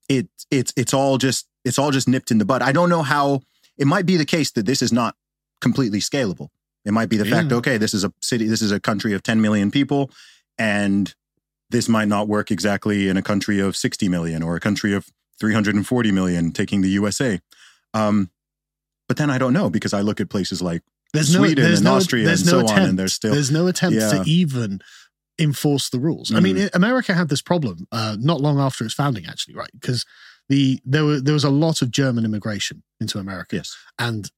it 0.09 0.29
it's 0.51 0.73
it's 0.77 0.95
all 0.95 1.19
just 1.19 1.49
it's 1.65 1.79
all 1.79 1.91
just 1.91 2.07
nipped 2.09 2.31
in 2.31 2.39
the 2.39 2.45
bud. 2.45 2.63
I 2.63 2.71
don't 2.73 2.89
know 2.89 3.03
how 3.03 3.41
it 3.77 3.87
might 3.87 4.07
be 4.07 4.17
the 4.17 4.25
case 4.25 4.53
that 4.53 4.67
this 4.67 4.83
is 4.83 4.93
not 4.93 5.17
completely 5.61 5.99
scalable. 5.99 6.49
It 6.85 6.93
might 6.93 7.09
be 7.09 7.17
the 7.17 7.25
fact, 7.25 7.51
okay, 7.51 7.77
this 7.79 7.93
is 7.93 8.05
a 8.05 8.13
city, 8.23 8.47
this 8.47 8.63
is 8.63 8.71
a 8.71 8.79
country 8.79 9.13
of 9.13 9.25
10 9.25 9.41
million 9.41 9.73
people, 9.73 10.11
and 10.57 11.13
this 11.71 11.89
might 11.89 12.07
not 12.07 12.29
work 12.29 12.53
exactly 12.53 13.09
in 13.09 13.17
a 13.17 13.23
country 13.23 13.59
of 13.59 13.77
60 13.77 14.09
million 14.09 14.41
or 14.45 14.55
a 14.55 14.61
country 14.61 14.95
of 14.95 15.09
340 15.41 16.13
million, 16.13 16.53
taking 16.53 16.83
the 16.83 16.89
USA. 16.91 17.41
Um, 17.97 18.31
but 19.09 19.17
then 19.17 19.31
I 19.31 19.39
don't 19.39 19.53
know 19.53 19.71
because 19.71 19.95
I 19.95 20.01
look 20.01 20.21
at 20.21 20.29
places 20.31 20.61
like 20.61 20.83
There's 21.13 21.35
Sweden 21.35 21.65
there's 21.65 21.79
and 21.81 21.89
Austria 21.89 22.25
there's 22.27 22.41
and 22.43 22.51
so 22.51 22.67
on, 22.75 22.83
and 22.83 22.99
they're 22.99 23.09
still- 23.09 23.33
there's 23.33 23.51
no 23.51 23.67
attempt 23.69 23.97
Yeah. 23.99 24.11
to 24.23 24.31
even 24.31 24.81
enforce 25.39 25.89
the 25.91 25.99
rules. 26.01 26.33
I 26.35 26.41
mean, 26.41 26.57
Mm. 26.57 26.71
America 26.75 27.15
had 27.15 27.29
this 27.29 27.43
problem 27.43 27.87
uh, 27.93 28.17
not 28.19 28.41
long 28.41 28.59
after 28.59 28.85
its 28.85 28.95
founding, 28.95 29.27
actually, 29.27 29.55
right? 29.55 29.71
Because 29.73 30.05
the 30.49 30.81
there 30.85 31.05
were 31.05 31.21
there 31.21 31.35
was 31.35 31.45
a 31.45 31.51
lot 31.51 31.83
of 31.83 31.91
German 31.91 32.25
immigration 32.25 32.83
into 33.01 33.19
America, 33.19 33.57
yes, 33.57 33.75
and 33.99 34.31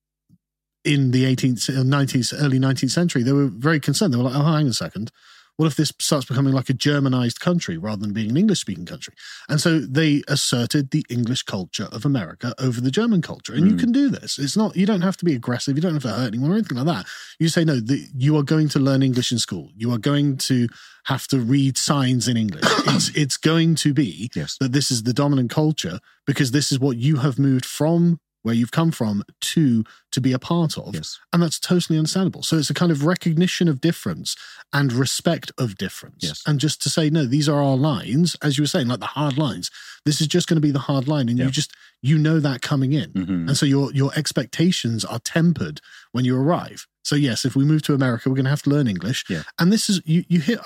in 0.85 1.11
the 1.11 1.25
18th, 1.25 1.69
uh, 1.71 1.83
19th, 1.83 2.33
early 2.39 2.59
19th 2.59 2.91
century, 2.93 3.23
they 3.23 3.33
were 3.33 3.49
very 3.49 3.81
concerned. 3.81 4.13
They 4.13 4.17
were 4.19 4.25
like, 4.25 4.35
"Oh, 4.35 4.43
hang 4.45 4.65
on 4.65 4.67
a 4.69 4.73
second. 4.75 5.11
What 5.59 5.67
if 5.67 5.75
this 5.75 5.93
starts 6.01 6.25
becoming 6.25 6.53
like 6.55 6.71
a 6.71 6.73
Germanized 6.73 7.41
country 7.41 7.77
rather 7.77 8.01
than 8.01 8.13
being 8.13 8.31
an 8.31 8.37
English 8.37 8.61
speaking 8.61 8.87
country? 8.87 9.13
And 9.49 9.61
so 9.61 9.81
they 9.81 10.23
asserted 10.29 10.93
the 10.93 11.05
English 11.11 11.43
culture 11.43 11.89
of 11.91 12.05
America 12.07 12.55
over 12.61 12.81
the 12.81 12.93
German 12.93 13.23
culture. 13.23 13.53
And 13.53 13.67
you 13.67 13.75
Mm. 13.75 13.81
can 13.81 13.93
do 13.93 14.09
this. 14.09 14.39
It's 14.39 14.57
not, 14.57 14.77
you 14.77 14.87
don't 14.87 15.01
have 15.01 15.17
to 15.17 15.25
be 15.25 15.35
aggressive. 15.35 15.77
You 15.77 15.83
don't 15.83 15.95
have 15.95 16.03
to 16.05 16.13
hurt 16.13 16.29
anyone 16.29 16.53
or 16.53 16.55
anything 16.55 16.79
like 16.79 16.87
that. 16.87 17.07
You 17.41 17.49
say, 17.49 17.65
no, 17.65 17.81
the, 17.81 18.07
you 18.17 18.37
are 18.37 18.45
going 18.45 18.69
to 18.69 18.79
learn 18.79 19.03
English 19.03 19.33
in 19.33 19.41
school. 19.41 19.71
You 19.77 19.93
are 19.93 19.99
going 19.99 20.37
to 20.39 20.69
have 21.07 21.27
to 21.29 21.41
read 21.41 21.77
signs 21.77 22.29
in 22.29 22.37
English. 22.37 22.63
it's, 22.87 23.09
it's 23.17 23.37
going 23.37 23.75
to 23.77 23.93
be 23.93 24.31
yes, 24.37 24.57
that 24.61 24.71
this 24.73 24.93
is 24.93 25.03
the 25.03 25.13
dominant 25.13 25.51
culture 25.51 25.99
because 26.25 26.53
this 26.53 26.71
is 26.71 26.79
what 26.79 26.99
you 26.99 27.17
have 27.17 27.37
moved 27.37 27.67
from 27.67 28.21
where 28.49 28.55
you've 28.57 28.71
come 28.81 28.91
from 28.91 29.23
to 29.53 29.85
to 30.15 30.21
be 30.21 30.33
a 30.33 30.39
part 30.39 30.77
of 30.79 30.95
yes, 30.95 31.19
and 31.33 31.43
that's 31.43 31.61
totally 31.61 31.99
understandable 31.99 32.43
so 32.43 32.57
it's 32.57 32.71
a 32.71 32.75
kind 32.83 32.91
of 32.91 33.05
recognition 33.05 33.69
of 33.69 33.81
difference 33.81 34.35
and 34.73 34.93
respect 34.93 35.53
of 35.59 35.77
difference 35.77 36.23
Yes. 36.29 36.43
and 36.47 36.59
just 36.59 36.81
to 36.85 36.89
say 36.91 37.11
no 37.11 37.23
these 37.27 37.49
are 37.49 37.63
our 37.63 37.77
lines 37.77 38.37
as 38.43 38.57
you 38.57 38.63
were 38.63 38.73
saying 38.75 38.89
like 38.89 39.01
the 39.01 39.07
hard 39.21 39.37
lines 39.39 39.71
this 40.07 40.21
is 40.23 40.27
just 40.27 40.49
going 40.49 40.57
to 40.57 40.67
be 40.69 40.71
the 40.79 40.87
hard 40.91 41.07
line 41.09 41.29
and 41.29 41.39
Yeah. 41.39 41.45
you 41.47 41.51
just 41.51 41.73
you 42.11 42.17
know 42.27 42.41
that 42.41 42.63
coming 42.63 42.93
in 43.03 43.11
Mhm. 43.13 43.49
and 43.49 43.57
so 43.57 43.67
your 43.67 43.93
your 43.93 44.13
expectations 44.17 45.05
are 45.05 45.19
tempered 45.21 45.81
when 46.13 46.25
you 46.25 46.35
arrive 46.37 46.87
so 47.03 47.15
yes 47.17 47.45
if 47.45 47.55
we 47.55 47.65
move 47.65 47.83
to 47.83 47.95
america 47.95 48.29
we're 48.29 48.37
going 48.43 48.45
to 48.51 48.57
have 48.57 48.63
to 48.69 48.71
learn 48.71 48.89
english 48.89 49.25
Yeah. 49.29 49.43
and 49.59 49.71
this 49.73 49.85
is 49.91 50.01
you 50.05 50.25
you 50.29 50.41
hear 50.41 50.61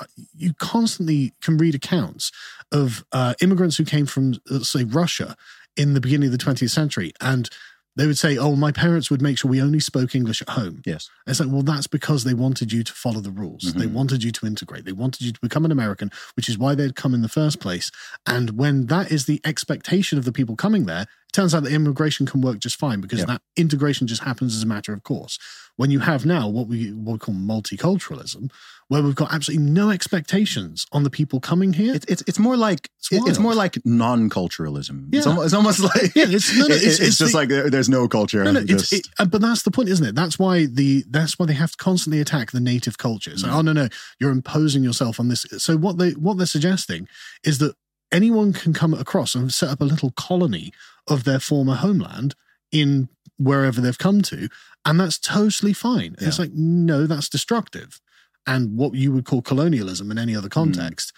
you 0.45 0.55
constantly 0.55 1.33
can 1.45 1.57
read 1.59 1.75
accounts 1.75 2.31
of 2.71 3.05
uh, 3.13 3.35
immigrants 3.41 3.77
who 3.77 3.85
came 3.85 4.07
from 4.07 4.25
let's 4.49 4.69
say 4.77 4.85
russia 4.85 5.37
in 5.83 5.95
the 5.95 6.01
beginning 6.01 6.29
of 6.31 6.33
the 6.39 6.45
20th 6.45 6.71
century 6.71 7.13
and 7.21 7.49
they 7.97 8.07
would 8.07 8.19
say 8.19 8.37
oh 8.39 8.57
my 8.57 8.73
parents 8.73 9.11
would 9.11 9.21
make 9.23 9.39
sure 9.39 9.51
we 9.51 9.61
only 9.61 9.81
spoke 9.81 10.15
english 10.15 10.41
at 10.43 10.49
home 10.51 10.83
yes, 10.87 11.09
it's 11.27 11.39
like, 11.41 11.51
well, 11.51 11.63
that's 11.63 11.87
because 11.87 12.25
they 12.25 12.35
wanted 12.35 12.73
you 12.73 12.83
to 12.83 12.93
follow 12.93 13.21
the 13.21 13.31
rules. 13.31 13.75
They 13.75 13.87
Mhm. 13.87 13.93
wanted 13.93 14.25
you 14.25 14.33
to 14.33 14.47
integrate. 14.47 14.85
They 14.85 14.93
wanted 14.93 15.23
you 15.23 15.33
to 15.33 15.41
become 15.41 15.65
an 15.65 15.71
American, 15.71 16.11
which 16.37 16.49
is 16.49 16.59
why 16.59 16.75
they'd 16.75 16.97
come 16.97 17.15
in 17.15 17.23
the 17.23 17.29
first 17.29 17.61
place. 17.61 17.91
And 18.27 18.51
when 18.59 18.87
that 18.87 19.13
is 19.13 19.27
the 19.27 19.41
expectation 19.45 20.19
of 20.19 20.25
the 20.25 20.33
people 20.33 20.57
coming 20.57 20.87
there, 20.87 21.07
turns 21.33 21.55
out 21.55 21.63
that 21.65 21.73
immigration 21.73 22.27
can 22.27 22.41
work 22.43 22.59
just 22.59 22.77
fine 22.77 23.01
because 23.01 23.21
Yeah. 23.21 23.27
that 23.27 23.43
integration 23.57 24.07
just 24.07 24.23
happens 24.23 24.55
as 24.55 24.63
a 24.63 24.67
matter 24.67 24.93
of 24.93 25.03
course. 25.03 25.39
When 25.77 25.91
you 25.91 26.01
have 26.01 26.27
now 26.27 26.49
what 26.49 26.69
we 26.69 26.93
what 26.93 27.13
we 27.15 27.19
call 27.19 27.35
multiculturalism, 27.35 28.51
where 28.89 29.03
we've 29.03 29.15
got 29.15 29.33
absolutely 29.33 29.65
no 29.71 29.89
expectations 29.91 30.87
on 30.93 31.03
the 31.03 31.09
people 31.11 31.41
coming 31.41 31.73
here. 31.73 31.95
it's 31.95 32.05
it's 32.09 32.23
it's 32.27 32.39
more 32.39 32.57
like 32.59 32.91
It's 32.99 33.11
it- 33.13 33.23
it's 33.27 33.39
more 33.39 33.55
like 33.55 33.79
non-culturalism. 33.87 35.09
It's, 35.15 35.25
Yeah. 35.27 35.31
almost, 35.33 35.47
it's 35.47 35.55
almost 35.55 35.81
like 35.95 36.15
Yeah, 36.15 36.25
it's- 36.25 36.53
no, 36.55 36.67
no, 36.67 36.75
it's- 36.75 36.83
it's, 36.85 37.01
it's 37.01 37.19
just 37.19 37.33
the- 37.33 37.39
like 37.39 37.49
there's 37.49 37.89
no 37.89 38.07
culture. 38.09 38.45
No, 38.45 38.53
no, 38.53 38.61
it's, 38.61 38.91
just- 38.91 38.93
it, 38.93 39.07
but 39.31 39.41
that's 39.41 39.63
the 39.63 39.71
point, 39.71 39.89
isn't 39.89 40.05
it? 40.07 40.15
That's 40.15 40.39
why 40.39 40.67
the 40.67 41.05
that's 41.11 41.39
why 41.39 41.47
they 41.47 41.55
have 41.55 41.73
to 41.73 41.77
constantly 41.79 42.21
attack 42.21 42.51
the 42.53 42.61
native 42.61 42.99
cultures. 42.99 43.35
It's 43.35 43.43
like, 43.45 43.53
Mm. 43.53 43.57
oh 43.57 43.63
no, 43.63 43.73
no, 43.73 43.89
you're 44.21 44.31
imposing 44.31 44.85
yourself 44.85 45.19
on 45.19 45.29
this. 45.29 45.47
So 45.59 45.77
what 45.77 45.99
they 45.99 46.11
what 46.13 46.37
they're 46.37 46.47
suggesting 46.47 47.09
is 47.45 47.59
that 47.59 47.75
anyone 48.13 48.53
can 48.53 48.73
come 48.73 48.95
across 48.95 49.35
and 49.35 49.53
set 49.53 49.71
up 49.71 49.81
a 49.81 49.85
little 49.85 50.11
colony 50.13 50.73
of 51.09 51.25
their 51.25 51.41
former 51.41 51.75
homeland 51.75 52.35
in 52.71 53.09
wherever 53.39 53.81
they've 53.81 53.99
come 53.99 54.23
to, 54.23 54.49
and 54.85 55.01
that's 55.01 55.19
totally 55.19 55.73
fine. 55.73 56.15
It's 56.21 56.39
like 56.39 56.53
no, 56.53 57.07
that's 57.07 57.29
destructive, 57.29 58.01
and 58.47 58.77
what 58.77 58.95
you 58.95 59.11
would 59.13 59.25
call 59.25 59.43
colonialism 59.43 60.11
in 60.11 60.19
any 60.19 60.37
other 60.37 60.49
Mm. 60.49 60.53
context. 60.53 61.13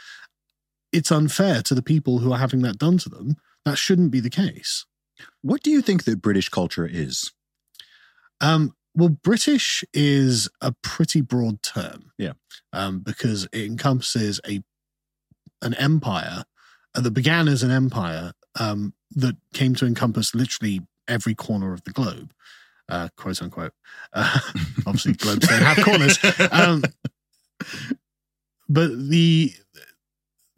It's 0.93 1.11
unfair 1.13 1.61
to 1.63 1.75
the 1.75 1.83
people 1.83 2.21
who 2.21 2.33
are 2.33 2.39
having 2.39 2.63
that 2.63 2.79
done 2.79 2.99
to 2.99 3.09
them. 3.09 3.37
That 3.65 3.79
shouldn't 3.79 4.11
be 4.13 4.21
the 4.21 4.31
case. 4.31 4.87
what 5.43 5.63
do 5.63 5.71
you 5.71 5.81
think 5.81 6.05
that 6.05 6.21
British 6.21 6.49
culture 6.49 6.87
is? 6.87 7.31
Um, 8.41 8.75
well, 8.97 9.09
British 9.11 9.85
is 9.93 10.49
a 10.61 10.73
pretty 10.83 11.21
broad 11.21 11.63
term. 11.63 12.11
Yeah. 12.19 12.33
Um, 12.73 12.99
because 13.01 13.45
it 13.53 13.65
encompasses 13.65 14.41
a 14.47 14.63
an 15.63 15.75
empire 15.75 16.45
that 16.95 17.11
began 17.13 17.49
as 17.49 17.63
an 17.63 17.71
empire 17.71 18.33
um, 18.59 18.95
that 19.17 19.37
came 19.53 19.75
to 19.77 19.87
encompass 19.87 20.35
literally 20.35 20.81
every 21.09 21.35
corner 21.35 21.73
of 21.73 21.83
the 21.85 21.91
globe, 21.91 22.33
uh, 22.89 23.09
quote 23.17 23.43
unquote. 23.43 23.73
Uh, 24.13 24.39
obviously, 24.87 25.13
globes 25.15 25.47
don't 25.49 25.63
have 25.63 25.85
corners. 25.85 26.19
Um, 26.53 26.83
but 28.69 28.91
the 29.09 29.53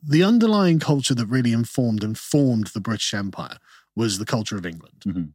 the 0.03 0.23
underlying 0.23 0.79
culture 0.79 1.15
that 1.15 1.27
really 1.27 1.53
informed 1.53 2.05
and 2.05 2.17
formed 2.17 2.69
the 2.69 2.81
British 2.81 3.13
Empire 3.13 3.57
was 3.97 4.19
the 4.19 4.27
culture 4.27 4.57
of 4.57 4.65
England 4.67 5.03
Mhm. 5.07 5.33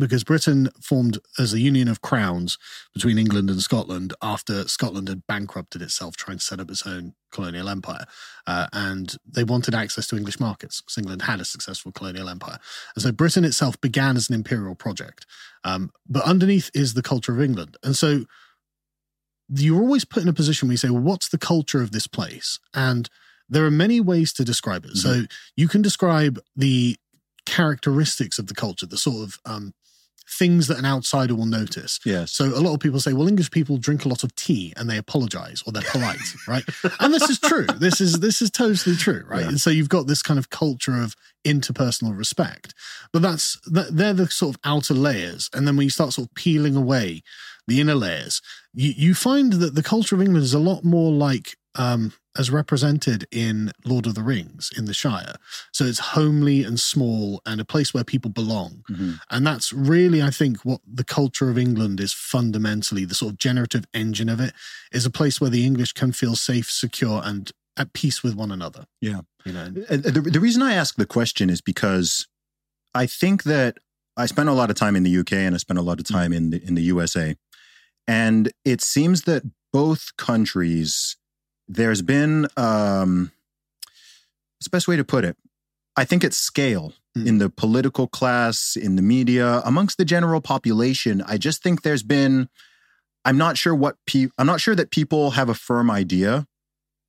Because 0.00 0.24
Britain 0.24 0.68
formed 0.82 1.18
as 1.38 1.52
a 1.52 1.60
union 1.60 1.88
of 1.88 2.00
crowns 2.00 2.58
between 2.92 3.18
England 3.18 3.50
and 3.50 3.60
Scotland 3.60 4.14
after 4.22 4.66
Scotland 4.66 5.08
had 5.08 5.26
bankrupted 5.26 5.82
itself 5.82 6.16
trying 6.16 6.38
to 6.38 6.44
set 6.44 6.60
up 6.60 6.70
its 6.70 6.86
own 6.86 7.14
colonial 7.30 7.68
empire. 7.68 8.04
Uh, 8.46 8.66
and 8.72 9.16
they 9.24 9.44
wanted 9.44 9.74
access 9.74 10.06
to 10.08 10.16
English 10.16 10.40
markets 10.40 10.80
because 10.80 10.98
England 10.98 11.22
had 11.22 11.40
a 11.40 11.44
successful 11.44 11.92
colonial 11.92 12.28
empire. 12.28 12.58
And 12.94 13.02
so 13.02 13.12
Britain 13.12 13.44
itself 13.44 13.80
began 13.80 14.16
as 14.16 14.28
an 14.28 14.34
imperial 14.34 14.74
project. 14.74 15.26
Um, 15.64 15.90
but 16.08 16.24
underneath 16.24 16.70
is 16.74 16.94
the 16.94 17.02
culture 17.02 17.32
of 17.32 17.40
England. 17.40 17.76
And 17.84 17.94
so 17.94 18.24
you're 19.48 19.80
always 19.80 20.04
put 20.04 20.22
in 20.22 20.28
a 20.28 20.32
position 20.32 20.68
where 20.68 20.74
you 20.74 20.78
say, 20.78 20.90
well, 20.90 21.02
what's 21.02 21.28
the 21.28 21.38
culture 21.38 21.82
of 21.82 21.92
this 21.92 22.06
place? 22.06 22.58
And 22.74 23.08
there 23.48 23.66
are 23.66 23.70
many 23.70 24.00
ways 24.00 24.32
to 24.34 24.44
describe 24.44 24.84
it. 24.84 24.96
So 24.96 25.22
you 25.56 25.66
can 25.66 25.82
describe 25.82 26.38
the 26.54 26.96
characteristics 27.46 28.38
of 28.38 28.46
the 28.46 28.54
culture, 28.54 28.86
the 28.86 28.96
sort 28.96 29.24
of 29.24 29.38
um, 29.44 29.74
things 30.30 30.68
that 30.68 30.78
an 30.78 30.86
outsider 30.86 31.34
will 31.34 31.46
notice. 31.46 31.98
Yeah. 32.04 32.24
So 32.24 32.46
a 32.46 32.60
lot 32.60 32.72
of 32.72 32.80
people 32.80 33.00
say, 33.00 33.12
well, 33.12 33.28
English 33.28 33.50
people 33.50 33.76
drink 33.78 34.04
a 34.04 34.08
lot 34.08 34.22
of 34.22 34.34
tea 34.36 34.72
and 34.76 34.88
they 34.88 34.96
apologize 34.96 35.62
or 35.66 35.72
they're 35.72 35.82
polite, 35.82 36.20
right? 36.48 36.64
And 37.00 37.12
this 37.12 37.28
is 37.28 37.40
true. 37.40 37.66
This 37.66 38.00
is 38.00 38.20
this 38.20 38.40
is 38.40 38.50
totally 38.50 38.96
true, 38.96 39.24
right? 39.26 39.42
Yeah. 39.42 39.48
And 39.48 39.60
so 39.60 39.70
you've 39.70 39.88
got 39.88 40.06
this 40.06 40.22
kind 40.22 40.38
of 40.38 40.50
culture 40.50 40.96
of 40.96 41.16
interpersonal 41.44 42.16
respect, 42.16 42.74
but 43.12 43.22
that's 43.22 43.58
that 43.66 43.96
they're 43.96 44.14
the 44.14 44.28
sort 44.28 44.54
of 44.54 44.60
outer 44.64 44.94
layers. 44.94 45.50
And 45.52 45.66
then 45.66 45.76
when 45.76 45.84
you 45.84 45.90
start 45.90 46.12
sort 46.12 46.28
of 46.28 46.34
peeling 46.34 46.76
away 46.76 47.22
the 47.66 47.80
inner 47.80 47.94
layers, 47.94 48.40
you 48.72 48.92
you 48.96 49.14
find 49.14 49.54
that 49.54 49.74
the 49.74 49.82
culture 49.82 50.14
of 50.14 50.22
England 50.22 50.44
is 50.44 50.54
a 50.54 50.58
lot 50.58 50.84
more 50.84 51.12
like 51.12 51.56
um, 51.74 52.12
as 52.38 52.50
represented 52.50 53.26
in 53.32 53.72
Lord 53.84 54.06
of 54.06 54.14
the 54.14 54.22
Rings 54.22 54.70
in 54.76 54.84
the 54.84 54.94
Shire. 54.94 55.34
So 55.72 55.84
it's 55.84 55.98
homely 55.98 56.62
and 56.62 56.78
small 56.78 57.42
and 57.44 57.60
a 57.60 57.64
place 57.64 57.92
where 57.92 58.04
people 58.04 58.30
belong. 58.30 58.84
Mhm. 58.88 59.18
And 59.30 59.46
that's 59.46 59.72
really, 59.72 60.22
I 60.22 60.30
think, 60.30 60.64
what 60.64 60.80
the 60.86 61.04
culture 61.04 61.50
of 61.50 61.58
England 61.58 61.98
is 61.98 62.12
fundamentally 62.12 63.04
the 63.04 63.16
sort 63.16 63.32
of 63.32 63.38
generative 63.38 63.84
engine 63.92 64.28
of 64.28 64.40
it 64.40 64.54
is 64.92 65.04
a 65.04 65.10
place 65.10 65.40
where 65.40 65.50
the 65.50 65.66
English 65.66 65.92
can 65.92 66.12
feel 66.12 66.36
safe, 66.36 66.70
secure, 66.70 67.20
and 67.24 67.50
at 67.76 67.92
peace 67.94 68.22
with 68.22 68.34
one 68.34 68.52
another. 68.52 68.86
Yeah. 69.00 69.22
You 69.44 69.52
know, 69.52 69.70
The, 69.70 70.20
the 70.32 70.40
reason 70.40 70.62
I 70.62 70.74
ask 70.74 70.96
the 70.96 71.06
question 71.06 71.50
is 71.50 71.60
because 71.60 72.28
I 72.94 73.06
think 73.06 73.42
that 73.44 73.78
I 74.16 74.26
spent 74.26 74.48
a 74.48 74.52
lot 74.52 74.70
of 74.70 74.76
time 74.76 74.96
in 74.96 75.02
the 75.02 75.16
UK 75.18 75.32
and 75.32 75.54
I 75.54 75.58
spent 75.58 75.78
a 75.78 75.82
lot 75.82 75.98
of 75.98 76.06
time 76.06 76.32
in 76.32 76.50
the 76.50 76.62
in 76.62 76.74
the 76.74 76.82
USA, 76.82 77.36
and 78.06 78.52
it 78.64 78.82
seems 78.82 79.22
that 79.22 79.44
both 79.72 80.16
countries 80.18 81.16
there's 81.72 82.02
been 82.02 82.46
um, 82.56 83.30
what's 84.58 84.66
the 84.66 84.70
best 84.70 84.88
way 84.88 84.96
to 84.96 85.04
put 85.04 85.24
it? 85.24 85.36
I 85.96 86.04
think 86.04 86.24
it's 86.24 86.36
scale 86.36 86.92
Mm. 87.16 87.26
in 87.26 87.38
the 87.38 87.50
political 87.50 88.06
class, 88.06 88.76
in 88.80 88.94
the 88.94 89.02
media, 89.02 89.62
amongst 89.64 89.98
the 89.98 90.04
general 90.04 90.40
population. 90.40 91.22
I 91.26 91.38
just 91.38 91.60
think 91.60 91.82
there's 91.82 92.04
been. 92.04 92.48
I'm 93.24 93.36
not 93.36 93.58
sure 93.58 93.74
what 93.74 93.96
pe- 94.06 94.28
I'm 94.38 94.46
not 94.46 94.60
sure 94.60 94.76
that 94.76 94.92
people 94.92 95.32
have 95.32 95.48
a 95.48 95.54
firm 95.54 95.90
idea 95.90 96.46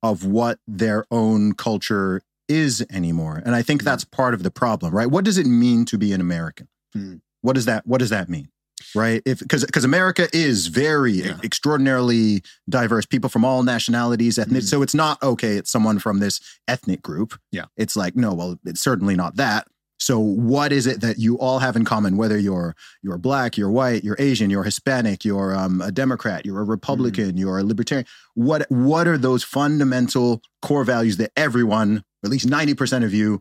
of 0.02 0.24
what 0.24 0.58
their 0.66 1.04
own 1.12 1.52
culture 1.52 2.20
is 2.48 2.84
anymore. 2.90 3.40
And 3.46 3.54
I 3.54 3.62
think 3.62 3.82
Mm. 3.82 3.84
that's 3.84 4.04
part 4.04 4.34
of 4.34 4.42
the 4.42 4.50
problem, 4.50 4.92
right? 4.92 5.08
What 5.08 5.24
does 5.24 5.38
it 5.38 5.46
mean 5.46 5.84
to 5.84 5.96
be 5.96 6.12
an 6.12 6.20
American? 6.20 6.66
Mm. 6.96 7.20
What 7.40 7.52
does 7.52 7.66
that 7.66 7.86
what 7.86 7.98
does 7.98 8.10
that 8.10 8.28
mean? 8.28 8.48
Right? 8.94 9.22
If 9.24 9.38
because 9.38 9.64
because 9.64 9.84
America 9.84 10.28
is 10.32 10.66
very 10.66 11.12
Yeah. 11.12 11.38
extraordinarily 11.42 12.42
diverse, 12.68 13.06
people 13.06 13.30
from 13.30 13.44
all 13.44 13.62
nationalities, 13.62 14.38
ethnic. 14.38 14.62
Mm. 14.62 14.68
So 14.68 14.82
it's 14.82 14.94
not 14.94 15.22
okay, 15.22 15.56
it's 15.56 15.70
someone 15.70 15.98
from 15.98 16.18
this 16.20 16.40
ethnic 16.68 17.02
group. 17.02 17.38
Yeah. 17.50 17.64
It's 17.76 17.96
like, 17.96 18.16
no, 18.16 18.34
well, 18.34 18.58
it's 18.64 18.80
certainly 18.80 19.14
not 19.14 19.36
that. 19.36 19.66
So 19.98 20.18
what 20.18 20.72
is 20.72 20.88
it 20.88 21.00
that 21.00 21.18
you 21.18 21.38
all 21.38 21.60
have 21.60 21.76
in 21.76 21.84
common? 21.84 22.16
Whether 22.16 22.36
you're 22.36 22.74
you're 23.02 23.18
black, 23.18 23.56
you're 23.56 23.70
white, 23.70 24.02
you're 24.02 24.16
Asian, 24.18 24.50
you're 24.50 24.64
Hispanic, 24.64 25.24
you're 25.24 25.54
um, 25.56 25.80
a 25.80 25.92
Democrat, 25.92 26.44
you're 26.44 26.60
a 26.60 26.64
Republican, 26.64 27.36
you're 27.36 27.58
a 27.58 27.62
libertarian. 27.62 28.06
What 28.34 28.66
what 28.68 29.06
are 29.06 29.16
those 29.16 29.44
fundamental 29.44 30.42
core 30.60 30.84
values 30.84 31.18
that 31.18 31.30
everyone, 31.36 31.98
or 31.98 32.26
at 32.26 32.30
least 32.30 32.48
ninety 32.48 32.74
percent 32.74 33.04
of 33.04 33.14
you, 33.14 33.40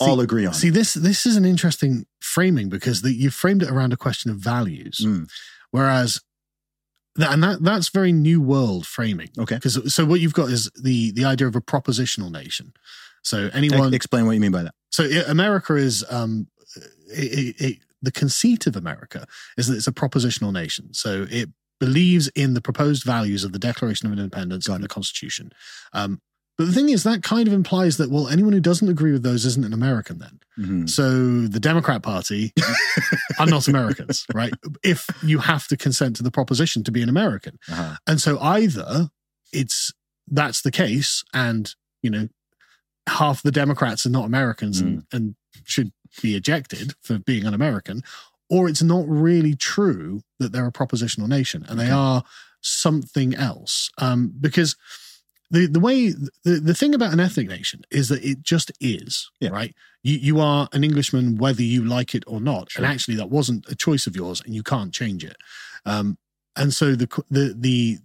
all 0.00 0.20
agree 0.20 0.46
on? 0.46 0.54
See, 0.54 0.70
this 0.70 0.94
this 0.94 1.26
is 1.26 1.36
an 1.36 1.44
interesting 1.44 2.06
framing 2.20 2.68
because 2.68 3.02
the, 3.02 3.12
you 3.12 3.30
framed 3.30 3.62
it 3.62 3.70
around 3.70 3.92
a 3.92 3.96
question 3.96 4.30
of 4.30 4.38
values, 4.38 5.00
Mm. 5.04 5.28
whereas 5.70 6.20
that, 7.16 7.32
and 7.32 7.42
that 7.42 7.62
that's 7.62 7.88
very 7.88 8.12
new 8.12 8.40
world 8.40 8.86
framing. 8.86 9.30
Okay. 9.38 9.54
Because 9.56 9.94
so 9.94 10.04
what 10.04 10.20
you've 10.20 10.34
got 10.34 10.50
is 10.50 10.70
the 10.82 11.12
the 11.12 11.24
idea 11.24 11.46
of 11.46 11.56
a 11.56 11.60
propositional 11.60 12.30
nation. 12.30 12.72
So 13.22 13.50
anyone, 13.52 13.92
E- 13.92 13.96
Explain 13.96 14.26
what 14.26 14.32
you 14.32 14.40
mean 14.40 14.52
by 14.52 14.62
that. 14.64 14.74
so 14.90 15.04
America 15.26 15.74
is 15.76 16.04
um, 16.10 16.48
it, 17.08 17.56
it, 17.58 17.78
the 18.02 18.12
conceit 18.12 18.66
of 18.66 18.76
America 18.76 19.26
is 19.56 19.66
that 19.66 19.76
it's 19.76 19.86
a 19.88 19.92
propositional 19.92 20.52
nation. 20.52 20.92
So 20.94 21.26
it 21.30 21.48
believes 21.80 22.28
in 22.28 22.54
the 22.54 22.60
proposed 22.60 23.02
values 23.04 23.44
of 23.44 23.52
the 23.52 23.58
Declaration 23.58 24.06
of 24.06 24.12
Independence 24.18 24.68
and 24.68 24.82
the 24.84 24.88
Constitution. 24.88 25.50
Um, 25.92 26.20
but 26.58 26.66
the 26.66 26.72
thing 26.72 26.88
is, 26.88 27.02
that 27.02 27.22
kind 27.22 27.46
of 27.46 27.54
implies 27.54 27.96
that 27.98 28.10
well, 28.10 28.28
anyone 28.28 28.52
who 28.52 28.60
doesn't 28.60 28.88
agree 28.88 29.12
with 29.12 29.22
those 29.22 29.44
isn't 29.44 29.64
an 29.64 29.72
American 29.72 30.18
then. 30.18 30.40
Mhm. 30.58 30.88
So 30.88 31.46
the 31.46 31.60
Democrat 31.60 32.02
Party 32.02 32.52
are 33.38 33.46
not 33.46 33.68
Americans, 33.68 34.24
right? 34.34 34.52
If 34.82 35.06
you 35.22 35.38
have 35.38 35.66
to 35.68 35.76
consent 35.76 36.16
to 36.16 36.22
the 36.22 36.30
proposition 36.30 36.82
to 36.84 36.90
be 36.92 37.02
an 37.02 37.08
American. 37.08 37.58
Uh-huh. 37.70 37.96
And 38.06 38.20
so 38.20 38.38
either 38.40 39.10
it's 39.52 39.92
that's 40.28 40.62
the 40.62 40.70
case 40.72 41.22
and, 41.34 41.74
you 42.02 42.10
know, 42.10 42.28
half 43.06 43.42
the 43.42 43.52
Democrats 43.52 44.06
are 44.06 44.10
not 44.10 44.24
Americans 44.24 44.80
and, 44.80 45.04
and 45.12 45.36
should 45.64 45.92
be 46.22 46.34
ejected 46.34 46.94
for 47.02 47.18
being 47.18 47.44
an 47.44 47.54
American, 47.54 48.02
or 48.50 48.68
it's 48.68 48.82
not 48.82 49.04
really 49.06 49.54
true 49.54 50.22
that 50.38 50.52
they're 50.52 50.66
a 50.66 50.72
propositional 50.72 51.28
nation 51.28 51.64
and 51.68 51.78
they 51.78 51.90
are 51.90 52.24
something 52.60 53.34
else. 53.34 53.90
Um, 53.98 54.32
because 54.40 54.74
the 55.50 55.66
the 55.66 55.80
way 55.80 56.10
the, 56.10 56.60
the 56.60 56.74
thing 56.74 56.94
about 56.94 57.12
an 57.12 57.20
ethnic 57.20 57.48
nation 57.48 57.82
is 57.90 58.08
that 58.08 58.24
it 58.24 58.42
just 58.42 58.72
is 58.80 59.30
Yeah. 59.40 59.50
right 59.50 59.74
you 60.02 60.16
you 60.16 60.40
are 60.40 60.68
an 60.72 60.82
englishman 60.84 61.36
whether 61.36 61.62
you 61.62 61.84
like 61.84 62.14
it 62.14 62.24
or 62.26 62.40
not 62.40 62.70
Sure. 62.70 62.84
and 62.84 62.92
actually 62.92 63.16
that 63.16 63.30
wasn't 63.30 63.68
a 63.68 63.74
choice 63.76 64.06
of 64.06 64.16
yours 64.16 64.40
and 64.44 64.54
you 64.54 64.62
can't 64.62 64.92
change 64.92 65.24
it 65.24 65.36
um 65.84 66.18
and 66.56 66.72
so 66.74 66.94
the 66.94 67.06
the 67.30 67.54
the 67.58 67.98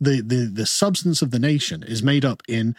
the 0.00 0.20
the, 0.20 0.50
the 0.52 0.66
substance 0.66 1.22
of 1.22 1.30
the 1.30 1.38
nation 1.38 1.82
is 1.84 2.02
made 2.02 2.24
up 2.24 2.42
in 2.48 2.74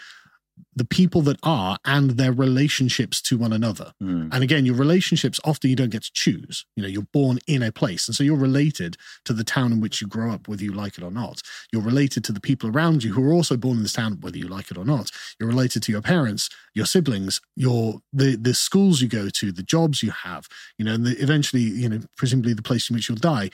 the 0.76 0.86
people 0.86 1.22
that 1.22 1.38
are 1.44 1.78
and 1.86 2.12
their 2.12 2.32
relationships 2.32 3.22
to 3.22 3.38
one 3.38 3.54
another 3.54 3.94
Mm. 4.02 4.30
and 4.32 4.44
again, 4.44 4.66
your 4.66 4.76
relationships 4.76 5.40
often 5.46 5.70
you 5.70 5.76
don't 5.76 5.90
get 5.92 6.04
to 6.04 6.12
choose. 6.14 6.66
You 6.76 6.84
know, 6.84 6.90
you're 6.90 7.08
born 7.14 7.40
in 7.48 7.62
a 7.64 7.72
place. 7.72 8.08
And 8.08 8.16
so 8.16 8.24
you're 8.24 8.36
related 8.38 8.98
to 9.26 9.34
the 9.34 9.44
town 9.44 9.72
in 9.72 9.80
which 9.82 10.02
you 10.02 10.08
grow 10.08 10.32
up, 10.32 10.48
whether 10.48 10.64
you 10.64 10.74
like 10.74 10.98
it 10.98 11.04
or 11.04 11.12
not. 11.12 11.42
You're 11.72 11.82
related 11.84 12.24
to 12.26 12.32
the 12.32 12.40
people 12.40 12.70
around 12.70 13.04
you 13.04 13.14
who 13.14 13.24
are 13.28 13.34
also 13.34 13.56
born 13.58 13.78
in 13.78 13.84
this 13.84 13.94
town, 13.94 14.18
whether 14.22 14.38
you 14.38 14.48
like 14.48 14.72
it 14.72 14.78
or 14.78 14.86
not. 14.86 15.12
You're 15.40 15.50
related 15.50 15.84
to 15.84 15.92
your 15.92 16.02
parents, 16.02 16.50
your 16.74 16.86
siblings, 16.86 17.40
your 17.56 18.02
the 18.12 18.36
the 18.36 18.54
schools 18.54 19.02
you 19.02 19.08
go 19.08 19.30
to, 19.30 19.52
the 19.52 19.64
jobs 19.64 20.02
you 20.04 20.12
have, 20.12 20.48
you 20.78 20.86
know, 20.86 20.94
and 20.96 21.06
the, 21.06 21.16
eventually, 21.22 21.62
you 21.64 21.90
know, 21.90 22.00
presumably 22.18 22.54
the 22.54 22.62
place 22.64 22.90
in 22.90 22.96
which 22.96 23.08
you'll 23.10 23.18
die. 23.18 23.50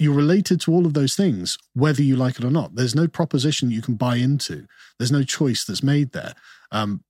You're 0.00 0.14
related 0.14 0.60
to 0.62 0.72
all 0.72 0.86
of 0.86 0.94
those 0.94 1.14
things, 1.14 1.58
whether 1.74 2.02
you 2.02 2.16
like 2.16 2.38
it 2.38 2.44
or 2.44 2.50
not. 2.50 2.74
There's 2.74 2.94
no 2.94 3.06
proposition 3.08 3.70
you 3.70 3.82
can 3.82 3.94
buy 3.94 4.16
into. 4.16 4.66
There's 4.98 5.12
no 5.12 5.22
choice 5.22 5.64
that's 5.64 5.82
made 5.82 6.12
there. 6.12 6.34
Um, 6.72 7.02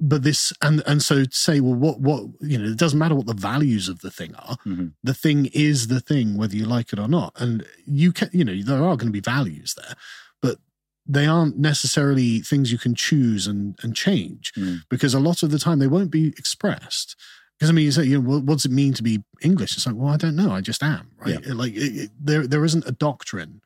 but 0.00 0.24
this 0.24 0.52
and 0.60 0.82
and 0.88 1.00
so 1.02 1.24
to 1.24 1.30
say 1.30 1.60
well 1.60 1.72
what 1.74 2.00
what 2.00 2.24
you 2.40 2.58
know 2.58 2.64
it 2.64 2.76
doesn't 2.76 2.98
matter 2.98 3.14
what 3.14 3.26
the 3.28 3.32
values 3.32 3.88
of 3.88 4.00
the 4.00 4.10
thing 4.10 4.34
are 4.34 4.56
Mhm. 4.66 4.92
the 5.04 5.14
thing 5.14 5.46
is 5.54 5.86
the 5.86 6.00
thing 6.00 6.36
whether 6.36 6.56
you 6.56 6.64
like 6.64 6.92
it 6.92 6.98
or 6.98 7.06
not 7.06 7.32
and 7.40 7.64
you 7.86 8.10
can 8.12 8.28
you 8.32 8.44
know 8.44 8.60
there 8.60 8.82
are 8.82 8.96
going 8.96 9.06
to 9.06 9.12
be 9.12 9.20
values 9.20 9.74
there 9.76 9.94
but 10.42 10.58
they 11.06 11.26
aren't 11.26 11.58
necessarily 11.58 12.40
things 12.40 12.72
you 12.72 12.78
can 12.78 12.96
choose 12.96 13.46
and 13.46 13.78
and 13.84 13.94
change 13.94 14.52
Mm. 14.56 14.80
because 14.88 15.14
a 15.14 15.20
lot 15.20 15.44
of 15.44 15.52
the 15.52 15.60
time 15.60 15.78
they 15.78 15.86
won't 15.86 16.10
be 16.10 16.26
expressed 16.42 17.14
because 17.58 17.70
I 17.70 17.72
mean, 17.72 17.84
you 17.84 17.92
say, 17.92 18.04
you 18.04 18.20
know, 18.20 18.28
what, 18.28 18.42
what 18.44 18.54
does 18.54 18.64
it 18.64 18.72
mean 18.72 18.92
to 18.94 19.02
be 19.02 19.22
English? 19.40 19.76
It's 19.76 19.86
like, 19.86 19.94
well, 19.96 20.12
I 20.12 20.16
don't 20.16 20.36
know. 20.36 20.50
I 20.52 20.60
just 20.60 20.82
am, 20.82 21.12
right? 21.18 21.44
Like, 21.46 21.72
it, 21.74 21.96
it, 22.04 22.10
there, 22.20 22.46
there 22.46 22.64
isn't 22.64 22.86
a 22.86 22.92
doctrine 22.92 23.60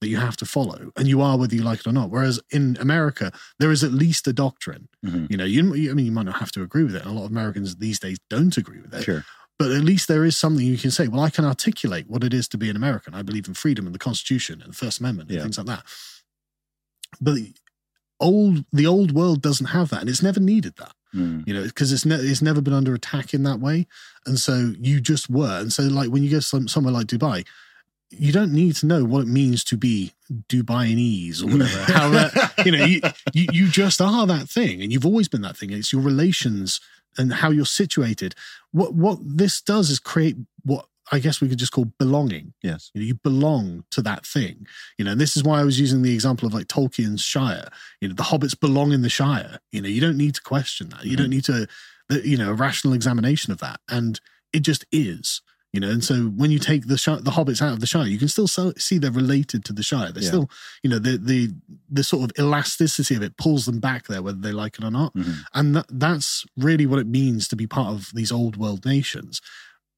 that 0.00 0.08
you 0.08 0.16
have 0.16 0.36
to 0.36 0.44
follow, 0.44 0.90
and 0.96 1.06
you 1.08 1.20
are 1.20 1.36
whether 1.38 1.54
you 1.54 1.62
like 1.62 1.80
it 1.80 1.86
or 1.86 1.92
not. 1.92 2.10
Whereas 2.10 2.40
in 2.50 2.76
America, 2.80 3.30
there 3.58 3.70
is 3.70 3.84
at 3.84 3.92
least 3.92 4.26
a 4.26 4.32
doctrine. 4.32 4.88
Mhm. 5.04 5.30
You 5.30 5.36
know, 5.36 5.44
you, 5.44 5.74
you- 5.74 5.90
I 5.90 5.94
mean, 5.94 6.06
you 6.06 6.12
might 6.12 6.26
not 6.26 6.38
have 6.40 6.50
to 6.52 6.62
agree 6.62 6.82
with 6.84 6.94
it. 6.96 7.02
and 7.02 7.10
A 7.10 7.14
lot 7.14 7.24
of 7.26 7.30
Americans 7.30 7.76
these 7.76 7.98
days 8.00 8.18
don't 8.30 8.56
agree 8.56 8.80
with 8.80 8.92
it, 8.94 9.04
Sure. 9.04 9.24
but 9.58 9.70
at 9.70 9.82
least 9.84 10.08
there 10.08 10.24
is 10.24 10.36
something 10.36 10.64
you 10.66 10.78
can 10.78 10.90
say. 10.90 11.06
Well, 11.08 11.20
I 11.20 11.30
can 11.30 11.44
articulate 11.44 12.08
what 12.08 12.24
it 12.24 12.34
is 12.34 12.48
to 12.48 12.58
be 12.58 12.68
an 12.70 12.76
American. 12.76 13.14
I 13.14 13.22
believe 13.22 13.46
in 13.48 13.54
freedom 13.54 13.86
and 13.86 13.94
the 13.94 13.98
Constitution 14.00 14.60
and 14.62 14.72
the 14.72 14.76
First 14.76 14.98
Amendment 15.00 15.28
and 15.30 15.36
Yeah. 15.36 15.42
things 15.42 15.58
like 15.58 15.66
that. 15.66 15.84
But 17.20 17.38
old, 18.22 18.64
the 18.72 18.86
old 18.86 19.12
world 19.12 19.42
doesn't 19.42 19.66
have 19.66 19.90
that, 19.90 20.00
and 20.00 20.08
it's 20.08 20.22
never 20.22 20.40
needed 20.40 20.76
that 20.78 20.92
Mm. 21.14 21.46
you 21.46 21.52
know, 21.52 21.64
because 21.64 21.92
it's 21.92 22.06
ne- 22.06 22.14
it's 22.14 22.40
never 22.40 22.62
been 22.62 22.72
under 22.72 22.94
attack 22.94 23.34
in 23.34 23.42
that 23.42 23.60
way, 23.60 23.86
and 24.24 24.38
so 24.38 24.72
you 24.80 24.98
just 24.98 25.28
were, 25.28 25.58
and 25.60 25.70
so 25.70 25.82
like 25.82 26.08
when 26.08 26.22
you 26.22 26.30
go 26.30 26.40
some, 26.40 26.68
somewhere 26.68 26.94
like 26.94 27.06
Dubai, 27.06 27.46
you 28.08 28.32
don't 28.32 28.50
need 28.52 28.76
to 28.76 28.86
know 28.86 29.04
what 29.04 29.20
it 29.20 29.28
means 29.28 29.62
to 29.64 29.76
be 29.76 30.12
Dubaianese 30.48 31.42
or 31.42 31.46
whatever. 31.52 31.92
How 31.92 32.08
that 32.10 32.52
you 32.64 32.72
know 32.72 32.84
you, 32.84 33.00
you 33.34 33.46
you 33.52 33.68
just 33.68 34.00
are 34.00 34.26
that 34.26 34.48
thing, 34.48 34.82
and 34.82 34.90
you've 34.90 35.04
always 35.04 35.28
been 35.28 35.42
that 35.42 35.56
thing. 35.58 35.70
It's 35.70 35.92
your 35.92 36.02
relations 36.02 36.80
and 37.18 37.30
how 37.30 37.50
you're 37.50 37.66
situated. 37.66 38.34
What 38.70 38.94
what 38.94 39.18
this 39.22 39.60
does 39.60 39.90
is 39.90 39.98
create 39.98 40.36
what 40.64 40.86
I 41.10 41.18
guess 41.18 41.40
we 41.40 41.48
could 41.48 41.58
just 41.58 41.72
call 41.72 41.86
belonging. 41.98 42.54
Yes. 42.62 42.90
You, 42.94 43.00
know, 43.00 43.06
you 43.06 43.14
belong 43.14 43.84
to 43.90 44.02
that 44.02 44.24
thing. 44.24 44.66
You 44.98 45.04
know, 45.04 45.12
and 45.12 45.20
this 45.20 45.36
is 45.36 45.42
why 45.42 45.60
I 45.60 45.64
was 45.64 45.80
using 45.80 46.02
the 46.02 46.14
example 46.14 46.46
of 46.46 46.54
like 46.54 46.68
Tolkien's 46.68 47.22
Shire. 47.22 47.68
You 48.00 48.08
know, 48.08 48.14
the 48.14 48.22
hobbits 48.22 48.58
belong 48.58 48.92
in 48.92 49.02
the 49.02 49.08
Shire. 49.10 49.58
You 49.72 49.82
know, 49.82 49.88
you 49.88 50.00
don't 50.00 50.16
need 50.16 50.34
to 50.36 50.42
question 50.42 50.90
that. 50.90 51.04
You 51.04 51.16
don't 51.16 51.30
need 51.30 51.44
to, 51.44 51.66
you 52.22 52.36
know, 52.36 52.50
a 52.50 52.54
rational 52.54 52.94
examination 52.94 53.52
of 53.52 53.58
that. 53.58 53.80
And 53.88 54.20
it 54.52 54.60
just 54.60 54.84
is. 54.92 55.42
You 55.72 55.80
know, 55.80 55.88
and 55.88 56.04
so 56.04 56.24
when 56.24 56.50
you 56.50 56.58
take 56.58 56.86
the 56.86 56.98
Shire, 56.98 57.16
the 57.16 57.30
hobbits 57.30 57.62
out 57.62 57.72
of 57.72 57.80
the 57.80 57.86
Shire, 57.86 58.06
you 58.06 58.18
can 58.18 58.28
still 58.28 58.46
so, 58.46 58.74
see 58.76 58.98
they're 58.98 59.10
related 59.10 59.64
to 59.64 59.72
the 59.72 59.82
Shire. 59.82 60.12
They're 60.12 60.22
Yeah. 60.22 60.28
still, 60.28 60.50
you 60.82 60.90
know, 60.90 60.98
the 60.98 61.16
the 61.16 61.50
the 61.90 62.04
sort 62.04 62.30
of 62.30 62.38
elasticity 62.38 63.14
of 63.14 63.22
it 63.22 63.38
pulls 63.38 63.64
them 63.64 63.80
back 63.80 64.06
there, 64.06 64.22
whether 64.22 64.38
they 64.38 64.52
like 64.52 64.76
it 64.78 64.84
or 64.84 64.90
not. 64.90 65.14
Mhm. 65.14 65.38
And 65.54 65.76
that, 65.76 65.86
that's 65.88 66.44
really 66.58 66.84
what 66.84 66.98
it 66.98 67.06
means 67.06 67.48
to 67.48 67.56
be 67.56 67.66
part 67.66 67.88
of 67.94 68.10
these 68.12 68.30
old 68.30 68.56
world 68.58 68.84
nations. 68.84 69.40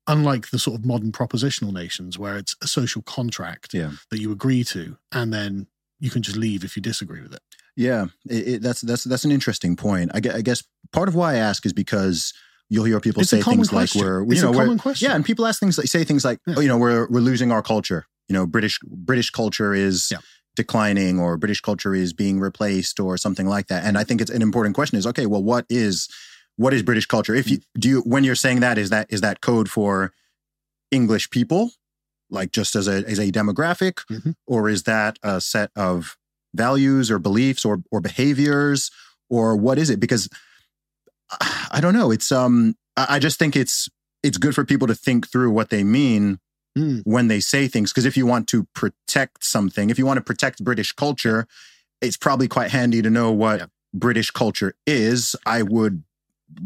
Unlike 0.07 0.50
the 0.50 0.59
sort 0.59 0.78
of 0.78 0.84
modern 0.84 1.12
propositional 1.12 1.72
nations 1.72 2.18
where 2.18 2.36
it's 2.36 2.55
a 2.62 2.66
social 2.66 3.00
contract 3.02 3.72
Yeah. 3.72 3.92
that 4.11 4.20
you 4.20 4.32
agree 4.32 4.62
to, 4.64 4.98
and 5.12 5.32
then 5.32 5.66
you 5.98 6.11
can 6.11 6.20
just 6.22 6.36
leave 6.36 6.62
if 6.64 6.76
you 6.76 6.82
disagree 6.82 7.22
with 7.22 7.32
it. 7.32 7.40
Yeah, 7.76 8.07
it, 8.28 8.48
it, 8.48 8.62
that's 8.62 8.82
that's 8.82 9.05
that's 9.05 9.24
an 9.24 9.32
interesting 9.32 9.76
point. 9.76 10.11
I 10.14 10.20
guess, 10.20 10.34
I 10.34 10.42
guess 10.42 10.62
part 10.92 11.09
of 11.09 11.14
why 11.14 11.32
I 11.32 11.36
ask 11.36 11.64
is 11.66 11.72
because 11.72 12.32
you'll 12.68 12.84
hear 12.84 13.00
people 13.00 13.22
It's 13.22 13.30
say 13.30 13.40
things 13.42 13.68
question. 13.70 14.00
like 14.00 14.07
we're 14.07 14.22
It's 14.30 14.42
you 14.42 14.48
a 14.48 14.52
know 14.52 14.59
we're, 14.59 14.64
common 14.64 14.78
question. 14.78 15.09
yeah, 15.09 15.16
and 15.16 15.24
people 15.24 15.46
ask 15.46 15.59
things 15.59 15.78
like 15.78 15.86
say 15.88 16.05
things 16.05 16.24
like 16.24 16.38
Yeah. 16.46 16.55
oh, 16.59 16.61
you 16.61 16.68
know 16.68 16.76
we're 16.78 17.09
we're 17.09 17.20
losing 17.20 17.50
our 17.50 17.62
culture. 17.62 18.05
You 18.28 18.34
know, 18.34 18.46
British 18.46 18.78
British 18.84 19.30
culture 19.30 19.72
is 19.74 20.09
Yeah. 20.12 20.18
declining, 20.57 21.18
or 21.18 21.36
British 21.36 21.61
culture 21.62 21.94
is 21.94 22.12
being 22.12 22.38
replaced, 22.40 23.00
or 23.00 23.16
something 23.16 23.46
like 23.48 23.66
that. 23.68 23.84
And 23.84 23.96
I 23.98 24.05
think 24.05 24.20
it's 24.20 24.30
an 24.30 24.42
important 24.42 24.74
question: 24.74 24.98
is 24.98 25.07
okay, 25.07 25.26
well, 25.26 25.42
what 25.42 25.64
is 25.68 26.09
what 26.57 26.72
is 26.74 26.82
British 26.82 27.07
culture? 27.07 27.34
If 27.34 27.50
you 27.50 27.59
do 27.78 27.88
you 27.88 28.00
when 28.02 28.24
you're 28.24 28.34
saying 28.34 28.61
that 28.61 28.78
is 28.78 28.90
that 28.90 29.07
is 29.11 29.20
that 29.22 29.40
code 29.40 29.70
for 29.70 30.12
English 30.90 31.30
people, 31.30 31.72
like 32.30 32.52
just 32.52 32.76
as 32.76 32.86
a 32.88 33.05
as 33.09 33.18
a 33.18 33.30
demographic, 33.32 34.05
Mhm. 34.11 34.34
or 34.46 34.68
is 34.68 34.84
that 34.84 35.18
a 35.22 35.40
set 35.40 35.70
of 35.76 36.16
values 36.55 37.11
or 37.11 37.18
beliefs 37.18 37.64
or 37.64 37.82
or 37.90 38.00
behaviors 38.00 38.90
or 39.28 39.57
what 39.57 39.76
is 39.78 39.90
it 39.90 39.98
because 39.98 40.28
i 41.72 41.80
don't 41.80 41.94
know 41.94 42.11
it's 42.12 42.30
um 42.30 42.76
i 42.96 43.16
I 43.16 43.18
just 43.18 43.38
think 43.40 43.57
it's 43.57 43.88
it's 44.22 44.38
good 44.38 44.55
for 44.55 44.64
people 44.64 44.86
to 44.86 44.94
think 44.94 45.28
through 45.28 45.50
what 45.50 45.70
they 45.70 45.82
mean 45.84 46.38
Mm. 46.76 47.02
when 47.05 47.28
they 47.28 47.38
say 47.38 47.68
things 47.68 47.92
because 47.92 48.05
if 48.05 48.16
you 48.16 48.26
want 48.26 48.48
to 48.48 48.64
protect 48.74 49.44
something 49.44 49.90
if 49.90 49.98
you 49.98 50.05
want 50.07 50.18
to 50.18 50.22
protect 50.24 50.62
british 50.64 50.90
culture 50.92 51.46
it's 52.00 52.16
probably 52.16 52.48
quite 52.48 52.70
handy 52.72 53.00
to 53.02 53.11
know 53.11 53.30
what 53.30 53.61
Yeah. 53.61 53.66
british 53.92 54.30
culture 54.32 54.74
is 54.86 55.36
i 55.46 55.62
would 55.62 56.02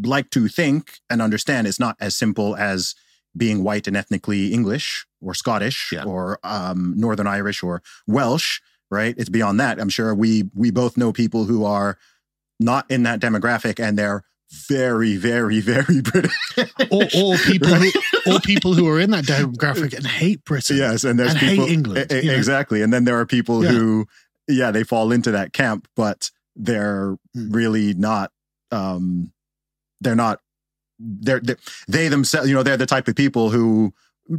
like 0.03 0.31
to 0.31 0.49
think 0.49 0.99
and 1.11 1.21
understand 1.23 1.67
it's 1.67 1.81
not 1.81 1.97
as 2.01 2.17
simple 2.17 2.57
as 2.57 2.95
being 3.37 3.63
white 3.63 3.87
and 3.87 3.97
ethnically 3.97 4.53
english 4.53 5.07
or 5.21 5.35
scottish 5.35 5.91
Yeah. 5.93 6.05
or 6.05 6.39
um, 6.43 6.95
northern 6.97 7.27
irish 7.27 7.63
or 7.63 7.83
welsh 8.07 8.61
right 8.91 9.15
it's 9.19 9.29
beyond 9.29 9.61
that 9.61 9.79
i'm 9.81 9.89
sure 9.91 10.15
we 10.15 10.45
we 10.55 10.71
both 10.71 10.97
know 10.97 11.13
people 11.13 11.45
who 11.45 11.65
are 11.65 11.99
not 12.59 12.91
in 12.91 13.03
that 13.05 13.21
demographic 13.21 13.79
and 13.79 13.99
they're 13.99 14.25
very 14.69 15.17
very 15.17 15.61
very 15.61 16.01
british 16.11 16.33
Or, 16.91 17.07
or 17.15 17.37
people 17.37 17.69
who, 17.75 17.91
or 18.27 18.41
people 18.41 18.73
who 18.75 18.89
are 18.89 18.99
in 18.99 19.11
that 19.11 19.25
demographic 19.37 19.95
and 19.95 20.07
hate 20.07 20.43
Britain. 20.45 20.79
yes 20.79 21.05
and 21.05 21.19
there's 21.19 21.33
And 21.33 21.39
hate 21.39 21.51
people 21.57 21.67
England, 21.69 22.11
E- 22.11 22.15
e- 22.17 22.21
you 22.23 22.31
know? 22.31 22.37
exactly 22.37 22.81
and 22.83 22.93
then 22.93 23.05
there 23.05 23.19
are 23.19 23.27
people 23.27 23.63
Yeah. 23.63 23.71
who 23.71 24.07
yeah 24.49 24.71
they 24.71 24.85
fall 24.85 25.13
into 25.13 25.31
that 25.33 25.53
camp 25.53 25.87
but 25.97 26.31
they're 26.57 27.17
Hmm. 27.35 27.51
really 27.53 27.93
not 27.95 28.33
um 28.73 29.33
they're 30.01 30.15
not 30.17 30.41
they're, 30.99 31.41
they 31.41 31.55
they 31.87 32.09
themselves 32.09 32.49
you 32.49 32.55
know 32.55 32.63
they're 32.63 32.77
the 32.77 32.87
type 32.87 33.09
of 33.09 33.15
people 33.15 33.51
who 33.51 33.93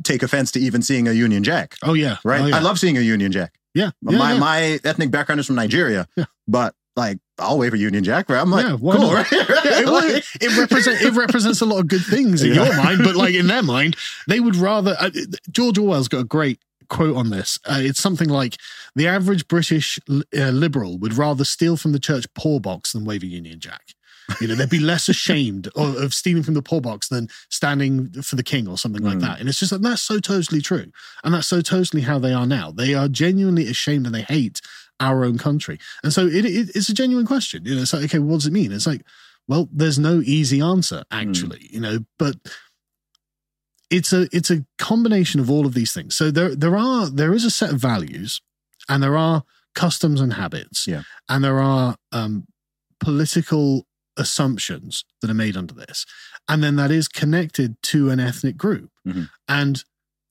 take 0.04 0.22
offense 0.24 0.52
to 0.52 0.60
even 0.60 0.82
seeing 0.82 1.08
a 1.08 1.12
union 1.14 1.44
jack 1.44 1.76
Oh 1.84 1.94
yeah. 1.94 2.18
right 2.24 2.42
Oh, 2.42 2.46
yeah. 2.48 2.56
i 2.58 2.60
love 2.60 2.78
seeing 2.80 2.98
a 2.98 3.02
union 3.02 3.32
jack 3.32 3.54
yeah. 3.74 3.92
yeah, 4.02 4.18
my 4.18 4.34
yeah. 4.34 4.40
my 4.40 4.80
ethnic 4.84 5.12
background 5.12 5.40
is 5.40 5.46
from 5.46 5.56
Nigeria, 5.56 6.08
Yeah. 6.16 6.26
but 6.48 6.74
like 6.96 7.20
I'll 7.38 7.58
wave 7.60 7.74
a 7.74 7.78
Union 7.78 8.04
Jack. 8.04 8.28
Right? 8.30 8.42
I'm 8.42 8.50
like, 8.50 8.66
Yeah, 8.66 8.78
cool, 8.78 9.14
right? 9.14 9.32
Yeah, 9.32 9.46
it, 9.48 10.26
it 10.42 10.58
represents 10.60 11.02
it 11.04 11.14
represents 11.14 11.62
a 11.62 11.66
lot 11.66 11.80
of 11.80 11.88
good 11.88 12.04
things 12.04 12.42
in 12.42 12.54
your 12.56 12.76
mind, 12.76 13.02
but 13.04 13.16
like 13.16 13.36
in 13.36 13.46
their 13.48 13.62
mind, 13.76 13.96
they 14.28 14.40
would 14.40 14.56
rather. 14.56 14.98
Uh, 15.00 15.12
George 15.52 15.78
Orwell's 15.78 16.08
got 16.10 16.18
a 16.22 16.24
great 16.26 16.60
quote 16.90 17.16
on 17.16 17.30
this. 17.30 17.60
Uh, 17.64 17.78
it's 17.80 18.02
something 18.02 18.28
like 18.28 18.58
the 18.96 19.08
average 19.08 19.48
British 19.48 20.00
uh, 20.10 20.50
liberal 20.50 20.98
would 20.98 21.14
rather 21.14 21.46
steal 21.46 21.78
from 21.78 21.92
the 21.92 22.00
church 22.00 22.26
poor 22.34 22.60
box 22.60 22.94
than 22.94 23.06
wave 23.06 23.22
a 23.24 23.28
Union 23.28 23.60
Jack. 23.60 23.94
You 24.40 24.48
know, 24.48 24.56
they'd 24.56 24.70
be 24.70 24.80
less 24.80 25.10
ashamed 25.10 25.68
of, 25.76 25.96
of 25.98 26.14
stealing 26.14 26.44
from 26.44 26.54
the 26.54 26.62
poor 26.62 26.82
box 26.82 27.08
than 27.08 27.28
standing 27.50 28.12
for 28.22 28.36
the 28.36 28.44
king 28.44 28.68
or 28.68 28.78
something 28.78 29.02
like 29.04 29.18
Mm. 29.18 29.22
that. 29.22 29.40
And 29.40 29.50
it's 29.50 29.60
just 29.60 29.72
that 29.72 29.82
that's 29.82 30.02
so 30.02 30.20
totally 30.20 30.62
true. 30.62 30.92
And 31.24 31.34
that's 31.34 31.48
so 31.48 31.62
totally 31.62 32.04
how 32.04 32.20
they 32.20 32.34
are 32.34 32.46
now. 32.48 32.72
They 32.72 32.94
are 32.94 33.08
genuinely 33.08 33.68
ashamed 33.68 34.06
and 34.06 34.14
they 34.14 34.22
hate 34.22 34.62
our 35.00 35.24
own 35.26 35.38
country. 35.38 35.80
And 36.04 36.12
so 36.14 36.28
it, 36.28 36.46
it, 36.46 36.76
it's 36.76 36.90
a 36.90 36.94
genuine 36.94 37.26
question. 37.26 37.66
You 37.66 37.76
know, 37.76 37.82
it's 37.82 37.94
like, 37.94 38.04
okay, 38.06 38.20
what 38.20 38.36
does 38.36 38.48
it 38.48 38.54
mean? 38.54 38.72
It's 38.72 38.86
like, 38.88 39.02
well, 39.48 39.68
there's 39.72 39.98
no 39.98 40.22
easy 40.24 40.62
answer 40.62 41.04
actually, 41.12 41.68
you 41.72 41.80
know, 41.80 42.00
but 42.20 42.36
it's 43.90 44.14
a 44.14 44.28
it's 44.32 44.52
a 44.52 44.64
combination 44.78 45.40
of 45.40 45.50
all 45.50 45.66
of 45.66 45.74
these 45.74 45.92
things. 45.94 46.16
So 46.16 46.30
there 46.32 46.56
there 46.56 46.78
are 46.78 47.08
there 47.10 47.34
is 47.34 47.44
a 47.46 47.50
set 47.50 47.72
of 47.72 47.80
values 47.80 48.42
and 48.88 49.02
there 49.02 49.18
are 49.18 49.44
customs 49.74 50.22
and 50.22 50.34
habits. 50.34 50.86
Yeah. 50.88 51.02
And 51.28 51.44
there 51.44 51.60
are 51.60 51.96
um 52.12 52.46
political 53.00 53.88
assumptions 54.20 55.04
that 55.22 55.30
are 55.32 55.34
made 55.36 55.58
under 55.58 55.74
this. 55.74 56.06
And 56.48 56.64
then 56.64 56.76
that 56.76 56.92
is 56.92 57.08
connected 57.08 57.82
to 57.84 58.10
an 58.12 58.20
ethnic 58.20 58.58
group. 58.58 58.92
Mhm. 59.08 59.30
And 59.48 59.84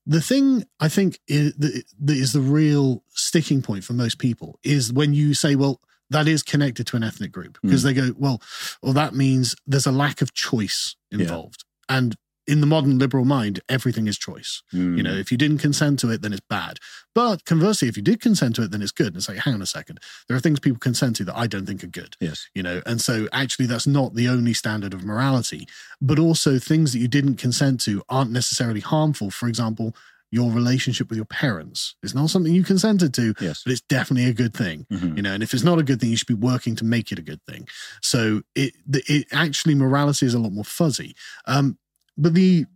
the 0.06 0.20
thing 0.20 0.64
I 0.78 0.88
think 0.88 1.18
is, 1.26 1.54
that 1.56 1.82
is 2.16 2.32
the 2.32 2.40
real 2.40 3.02
sticking 3.08 3.60
point 3.62 3.84
for 3.84 3.92
most 3.94 4.18
people 4.18 4.58
is 4.62 4.92
when 4.92 5.12
you 5.14 5.34
say, 5.34 5.56
well, 5.56 5.80
that 6.10 6.26
is 6.28 6.42
connected 6.42 6.86
to 6.86 6.96
an 6.96 7.02
ethnic 7.02 7.32
group 7.32 7.58
because 7.62 7.82
they 7.82 7.92
go, 7.92 8.14
well, 8.16 8.40
well, 8.82 8.94
that 8.94 9.14
means 9.14 9.54
there's 9.66 9.86
a 9.86 9.92
lack 9.92 10.22
of 10.22 10.32
choice 10.32 10.96
Yeah. 11.10 11.18
involved. 11.20 11.64
And 11.88 12.16
in 12.48 12.60
the 12.60 12.66
modern 12.66 12.98
liberal 12.98 13.24
mind, 13.24 13.60
everything 13.68 14.08
is 14.08 14.18
choice. 14.18 14.62
Mm. 14.74 14.96
You 14.96 15.02
know, 15.04 15.12
if 15.14 15.30
you 15.30 15.38
didn't 15.38 15.58
consent 15.58 16.00
to 16.00 16.10
it, 16.10 16.22
then 16.22 16.32
it's 16.32 16.46
bad. 16.48 16.78
But 17.14 17.44
conversely, 17.44 17.88
if 17.88 17.96
you 17.96 18.02
did 18.02 18.20
consent 18.20 18.56
to 18.56 18.62
it, 18.62 18.70
then 18.70 18.82
it's 18.82 18.92
good. 18.92 19.08
And 19.08 19.16
it's 19.16 19.28
like, 19.28 19.38
hang 19.38 19.54
on 19.54 19.62
a 19.62 19.66
second. 19.66 20.00
There 20.26 20.36
are 20.36 20.40
things 20.40 20.58
people 20.58 20.78
consent 20.78 21.16
to 21.16 21.24
that 21.24 21.36
I 21.36 21.46
don't 21.46 21.66
think 21.66 21.84
are 21.84 21.88
good 21.88 22.16
yes, 22.20 22.48
you 22.54 22.62
know 22.62 22.80
and 22.86 23.00
so 23.00 23.28
actually 23.32 23.66
that's 23.66 23.86
not 23.86 24.14
the 24.14 24.28
only 24.28 24.54
standard 24.54 24.94
of 24.94 25.04
morality 25.04 25.66
but 26.00 26.18
also 26.18 26.58
things 26.58 26.92
that 26.92 26.98
you 26.98 27.08
didn't 27.08 27.36
consent 27.36 27.80
to 27.82 28.02
aren't 28.08 28.30
necessarily 28.30 28.80
harmful 28.80 29.30
for 29.30 29.48
example 29.48 29.94
your 30.30 30.50
relationship 30.52 31.08
with 31.08 31.16
your 31.16 31.24
parents 31.26 31.94
is 32.02 32.14
not 32.14 32.30
something 32.30 32.52
you 32.54 32.62
consented 32.64 33.12
to 33.14 33.34
yes. 33.40 33.62
but 33.64 33.72
it's 33.72 33.80
definitely 33.82 34.28
a 34.28 34.34
good 34.34 34.54
thing 34.54 34.86
Mhm. 34.92 35.16
you 35.16 35.22
know 35.22 35.32
and 35.34 35.42
if 35.42 35.52
it's 35.54 35.64
not 35.64 35.78
a 35.78 35.82
good 35.82 36.00
thing 36.00 36.10
you 36.10 36.16
should 36.16 36.26
be 36.26 36.34
working 36.34 36.74
to 36.76 36.84
make 36.84 37.10
it 37.12 37.18
a 37.18 37.22
good 37.22 37.40
thing 37.48 37.66
so 38.02 38.42
it 38.54 38.72
it 38.92 39.26
actually 39.32 39.74
morality 39.74 40.26
is 40.26 40.34
a 40.34 40.38
lot 40.38 40.52
more 40.52 40.64
fuzzy 40.64 41.14
um 41.46 41.78
but 42.18 42.34
the 42.34 42.66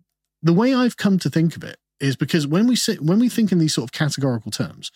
the 0.43 0.53
way 0.55 0.73
i've 0.75 0.97
come 0.97 1.19
to 1.19 1.29
think 1.29 1.57
of 1.57 1.63
it 1.65 1.77
is 2.01 2.17
because 2.17 2.47
when 2.47 2.67
we 2.67 2.75
sit 2.77 3.01
when 3.03 3.19
we 3.19 3.29
think 3.29 3.53
in 3.53 3.59
these 3.59 3.75
sort 3.75 3.85
of 3.85 3.93
categorical 3.93 4.51
terms 4.51 4.91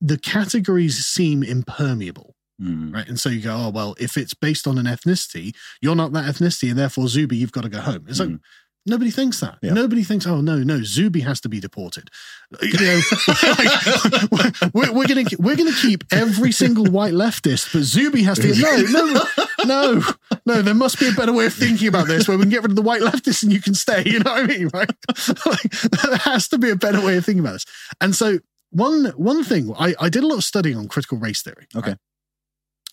the 0.00 0.18
categories 0.18 1.04
seem 1.04 1.42
impermeable 1.42 2.34
Mm. 2.60 2.94
right? 2.94 3.08
And 3.08 3.18
so 3.18 3.28
you 3.28 3.40
go, 3.40 3.56
oh 3.56 3.70
well, 3.70 3.96
if 3.98 4.16
it's 4.16 4.34
based 4.34 4.68
on 4.68 4.78
an 4.78 4.84
ethnicity, 4.84 5.52
you're 5.80 5.96
not 5.96 6.12
that 6.12 6.26
ethnicity, 6.32 6.68
and 6.70 6.78
therefore 6.78 7.08
Zuby, 7.08 7.36
you've 7.36 7.50
got 7.50 7.62
to 7.62 7.68
go 7.68 7.80
home. 7.80 8.04
It's 8.06 8.20
like 8.20 8.28
Mhm. 8.28 8.40
nobody 8.86 9.10
thinks 9.10 9.40
that. 9.40 9.58
Yeah. 9.62 9.72
Nobody 9.72 10.04
thinks, 10.04 10.26
oh 10.28 10.40
no, 10.42 10.58
no, 10.62 10.82
Zuby 10.84 11.20
has 11.20 11.40
to 11.40 11.48
be 11.48 11.58
deported. 11.58 12.10
You 12.62 12.78
know, 12.78 13.00
like, 13.42 14.54
we're, 14.74 14.92
we're 14.92 15.06
gonna 15.08 15.24
we're 15.38 15.56
gonna 15.56 15.72
keep 15.72 16.04
every 16.12 16.52
single 16.52 16.84
white 16.84 17.14
leftist, 17.14 17.72
but 17.72 17.82
Zuby 17.82 18.22
has 18.24 18.38
to. 18.38 18.52
No, 18.54 18.76
no, 18.86 19.24
no, 19.64 20.02
no. 20.46 20.62
There 20.62 20.74
must 20.74 20.98
be 20.98 21.08
a 21.08 21.12
better 21.12 21.32
way 21.32 21.46
of 21.46 21.54
thinking 21.54 21.88
about 21.88 22.06
this, 22.06 22.28
where 22.28 22.36
we 22.36 22.44
can 22.44 22.50
get 22.50 22.62
rid 22.62 22.72
of 22.72 22.76
the 22.76 22.82
white 22.82 23.02
leftists 23.02 23.42
and 23.42 23.52
you 23.52 23.60
can 23.60 23.74
stay. 23.74 24.02
You 24.06 24.20
know 24.20 24.32
what 24.32 24.44
I 24.44 24.46
mean, 24.46 24.68
right? 24.72 24.90
like, 25.46 25.70
there 25.70 26.16
has 26.18 26.48
to 26.48 26.58
be 26.58 26.70
a 26.70 26.76
better 26.76 27.00
way 27.04 27.16
of 27.16 27.24
thinking 27.24 27.40
about 27.40 27.52
this. 27.52 27.66
And 28.00 28.14
so 28.14 28.38
one 28.70 29.06
one 29.16 29.44
thing 29.44 29.72
I, 29.78 29.94
I 30.00 30.08
did 30.08 30.24
a 30.24 30.26
lot 30.26 30.36
of 30.36 30.44
studying 30.44 30.76
on 30.76 30.88
critical 30.88 31.18
race 31.18 31.42
theory. 31.42 31.66
Okay. 31.74 31.90
right? 31.90 31.98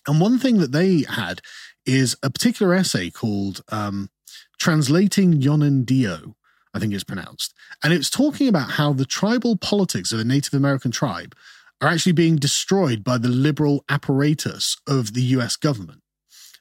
And 0.06 0.20
one 0.20 0.38
thing 0.38 0.58
that 0.58 0.72
they 0.72 1.04
had 1.08 1.40
is 1.84 2.16
a 2.22 2.30
particular 2.30 2.74
essay 2.74 3.10
called 3.10 3.62
um, 3.70 4.10
Translating 4.58 5.40
Yonnondio, 5.40 6.34
I 6.74 6.78
think 6.78 6.94
it's 6.94 7.04
pronounced. 7.04 7.54
And 7.82 7.92
it's 7.92 8.10
talking 8.10 8.48
about 8.48 8.72
how 8.72 8.92
the 8.92 9.04
tribal 9.04 9.56
politics 9.56 10.12
of 10.12 10.20
a 10.20 10.24
Native 10.24 10.54
American 10.54 10.90
tribe 10.90 11.34
are 11.80 11.88
actually 11.88 12.12
being 12.12 12.36
destroyed 12.36 13.02
by 13.02 13.18
the 13.18 13.28
liberal 13.28 13.84
apparatus 13.88 14.76
of 14.86 15.14
the 15.14 15.22
US 15.22 15.56
government 15.56 16.02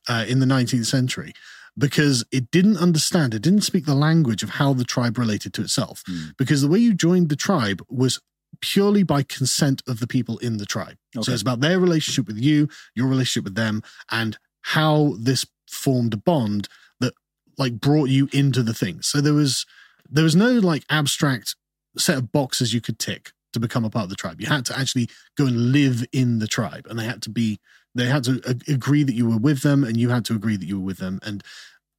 uh, 0.09 0.25
in 0.27 0.39
the 0.39 0.45
19th 0.45 0.85
century 0.85 1.33
because 1.77 2.25
it 2.31 2.51
didn't 2.51 2.77
understand, 2.77 3.33
it 3.33 3.41
didn't 3.41 3.61
speak 3.61 3.85
the 3.85 3.95
language 3.95 4.43
of 4.43 4.49
how 4.51 4.73
the 4.73 4.83
tribe 4.83 5.17
related 5.17 5.53
to 5.53 5.61
itself. 5.61 6.03
Mm. 6.09 6.35
Because 6.37 6.61
the 6.61 6.67
way 6.67 6.79
you 6.79 6.93
joined 6.93 7.29
the 7.29 7.35
tribe 7.37 7.81
was 7.89 8.19
purely 8.61 9.03
by 9.03 9.23
consent 9.23 9.81
of 9.87 9.99
the 9.99 10.07
people 10.07 10.37
in 10.39 10.57
the 10.57 10.65
tribe. 10.65 10.97
So 11.21 11.31
it's 11.31 11.41
about 11.41 11.61
their 11.61 11.79
relationship 11.79 12.27
with 12.27 12.37
you, 12.37 12.67
your 12.95 13.07
relationship 13.07 13.45
with 13.45 13.55
them, 13.55 13.81
and 14.11 14.37
how 14.61 15.15
this 15.17 15.45
formed 15.69 16.13
a 16.13 16.17
bond 16.17 16.67
that 16.99 17.13
like 17.57 17.79
brought 17.79 18.09
you 18.09 18.27
into 18.33 18.61
the 18.63 18.73
thing. 18.73 19.01
So 19.01 19.21
there 19.21 19.33
was 19.33 19.65
there 20.09 20.23
was 20.23 20.35
no 20.35 20.51
like 20.53 20.83
abstract 20.89 21.55
set 21.97 22.17
of 22.17 22.31
boxes 22.31 22.73
you 22.73 22.81
could 22.81 22.99
tick 22.99 23.31
to 23.53 23.59
become 23.59 23.85
a 23.85 23.89
part 23.89 24.03
of 24.03 24.09
the 24.09 24.15
tribe. 24.15 24.41
You 24.41 24.47
had 24.47 24.65
to 24.65 24.77
actually 24.77 25.09
go 25.37 25.45
and 25.45 25.71
live 25.71 26.05
in 26.11 26.39
the 26.39 26.47
tribe, 26.47 26.87
and 26.89 26.99
they 26.99 27.05
had 27.05 27.21
to 27.23 27.29
be 27.29 27.59
they 27.99 28.07
had 28.07 28.23
to 28.25 28.41
a- 28.45 28.73
agree 28.73 29.03
that 29.03 29.15
you 29.15 29.27
were 29.29 29.37
with 29.37 29.61
them, 29.61 29.83
and 29.83 29.97
you 29.97 30.09
had 30.09 30.25
to 30.25 30.35
agree 30.35 30.57
that 30.57 30.65
you 30.65 30.79
were 30.79 30.85
with 30.85 30.97
them, 30.97 31.19
and 31.23 31.43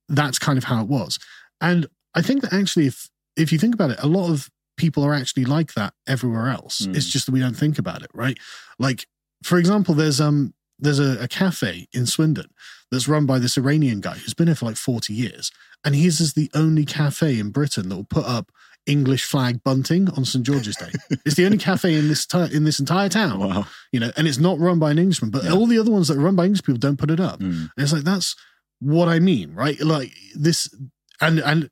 that's 0.08 0.38
kind 0.38 0.58
of 0.58 0.64
how 0.64 0.82
it 0.82 0.88
was. 0.88 1.18
And 1.60 1.86
I 2.14 2.22
think 2.22 2.42
that 2.42 2.52
actually, 2.52 2.86
if 2.86 3.08
if 3.36 3.52
you 3.52 3.58
think 3.58 3.74
about 3.74 3.90
it, 3.90 3.98
a 4.02 4.06
lot 4.06 4.30
of 4.30 4.50
people 4.76 5.04
are 5.04 5.14
actually 5.14 5.44
like 5.44 5.74
that 5.74 5.92
everywhere 6.08 6.48
else. 6.48 6.82
Mm. 6.82 6.96
It's 6.96 7.08
just 7.08 7.26
that 7.26 7.32
we 7.32 7.40
don't 7.40 7.56
think 7.56 7.78
about 7.78 8.02
it, 8.02 8.10
right? 8.14 8.38
Like, 8.78 9.06
for 9.42 9.58
example, 9.58 9.94
there's 9.94 10.20
um 10.20 10.54
there's 10.78 10.98
a, 10.98 11.22
a 11.22 11.28
cafe 11.28 11.86
in 11.92 12.06
Swindon 12.06 12.46
that's 12.90 13.06
run 13.06 13.26
by 13.26 13.38
this 13.38 13.58
Iranian 13.58 14.00
guy 14.00 14.14
who's 14.14 14.34
been 14.34 14.48
here 14.48 14.56
for 14.56 14.66
like 14.66 14.76
40 14.76 15.12
years. 15.12 15.52
And 15.84 15.94
his 15.94 16.20
is 16.20 16.32
the 16.32 16.50
only 16.54 16.84
cafe 16.84 17.38
in 17.38 17.50
Britain 17.50 17.88
that 17.88 17.96
will 17.96 18.04
put 18.04 18.24
up 18.24 18.50
English 18.86 19.24
flag 19.24 19.62
bunting 19.62 20.08
on 20.10 20.24
St. 20.24 20.44
George's 20.44 20.76
Day. 20.76 20.90
it's 21.24 21.36
the 21.36 21.44
only 21.44 21.58
cafe 21.58 21.94
in 21.94 22.08
this 22.08 22.26
ti- 22.26 22.52
in 22.52 22.64
this 22.64 22.80
entire 22.80 23.08
town, 23.08 23.38
Wow. 23.38 23.66
you 23.92 24.00
know, 24.00 24.10
and 24.16 24.26
it's 24.26 24.38
not 24.38 24.58
run 24.58 24.78
by 24.78 24.90
an 24.90 24.98
Englishman, 24.98 25.30
but 25.30 25.44
Yeah. 25.44 25.52
all 25.52 25.66
the 25.66 25.78
other 25.78 25.90
ones 25.90 26.08
that 26.08 26.16
are 26.16 26.20
run 26.20 26.34
by 26.36 26.44
English 26.46 26.62
people 26.62 26.78
don't 26.78 26.96
put 26.98 27.10
it 27.10 27.20
up. 27.20 27.40
Mm. 27.40 27.52
And 27.52 27.70
it's 27.78 27.92
like 27.92 28.04
that's 28.04 28.34
what 28.80 29.08
I 29.08 29.18
mean, 29.20 29.52
right? 29.54 29.78
Like 29.80 30.12
this, 30.34 30.68
and 31.20 31.38
and 31.40 31.70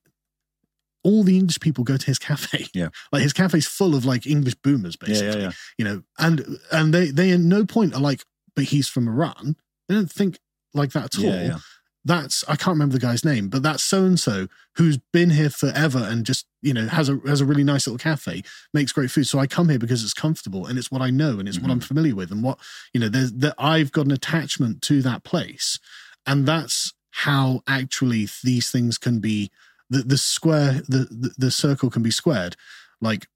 all 1.04 1.22
the 1.24 1.36
English 1.38 1.60
people 1.60 1.84
go 1.84 1.96
to 1.96 2.06
his 2.06 2.18
cafe. 2.18 2.66
Yeah. 2.74 2.88
like 3.12 3.22
his 3.22 3.32
cafe's 3.32 3.66
full 3.66 3.94
of 3.94 4.04
like 4.04 4.26
English 4.26 4.56
boomers, 4.62 4.96
Yeah, 5.00 5.06
basically. 5.08 5.40
yeah, 5.40 5.46
yeah. 5.48 5.52
You 5.78 5.84
know, 5.86 6.02
and 6.18 6.58
and 6.70 6.92
they 6.92 7.10
they 7.10 7.30
at 7.32 7.40
no 7.40 7.64
point 7.64 7.94
are 7.94 8.00
like, 8.00 8.22
but 8.54 8.64
he's 8.66 8.88
from 8.88 9.08
Iran. 9.08 9.56
They 9.88 9.94
don't 9.94 10.12
think 10.12 10.38
like 10.74 10.92
that 10.92 11.16
at 11.16 11.24
all. 11.24 11.60
That's 12.08 12.42
I 12.48 12.56
can't 12.56 12.74
remember 12.74 12.94
the 12.94 13.06
guy's 13.06 13.22
name, 13.22 13.48
but 13.48 13.62
that's 13.62 13.84
so 13.84 14.02
and 14.04 14.18
so 14.18 14.48
who's 14.76 14.98
been 15.12 15.28
here 15.28 15.50
forever 15.50 15.98
and 15.98 16.24
just 16.24 16.46
you 16.62 16.72
know 16.72 16.86
has 16.88 17.10
a 17.10 17.20
has 17.26 17.42
a 17.42 17.44
really 17.44 17.64
nice 17.64 17.86
little 17.86 17.98
cafe, 17.98 18.42
makes 18.72 18.92
great 18.92 19.10
food. 19.10 19.26
So 19.26 19.38
I 19.38 19.46
come 19.46 19.68
here 19.68 19.78
because 19.78 20.02
it's 20.02 20.14
comfortable 20.14 20.64
and 20.66 20.78
it's 20.78 20.90
what 20.90 21.02
I 21.02 21.10
know 21.10 21.38
and 21.38 21.46
it's 21.46 21.60
what 21.60 21.70
I'm 21.70 21.80
familiar 21.80 22.14
with 22.14 22.30
and 22.32 22.42
what 22.42 22.58
you 22.94 23.00
know. 23.00 23.10
There's 23.10 23.32
that 23.34 23.54
I've 23.58 23.92
got 23.92 24.06
an 24.06 24.12
attachment 24.12 24.80
to 24.88 25.02
that 25.02 25.22
place, 25.22 25.78
and 26.26 26.46
that's 26.46 26.94
how 27.10 27.60
actually 27.68 28.26
these 28.42 28.70
things 28.70 28.96
can 28.96 29.20
be. 29.20 29.50
The 29.90 29.98
the 30.02 30.18
square 30.18 30.80
the 30.88 31.08
the, 31.10 31.30
the 31.36 31.50
circle 31.50 31.90
can 31.90 32.02
be 32.02 32.10
squared, 32.10 32.56
like. 33.00 33.26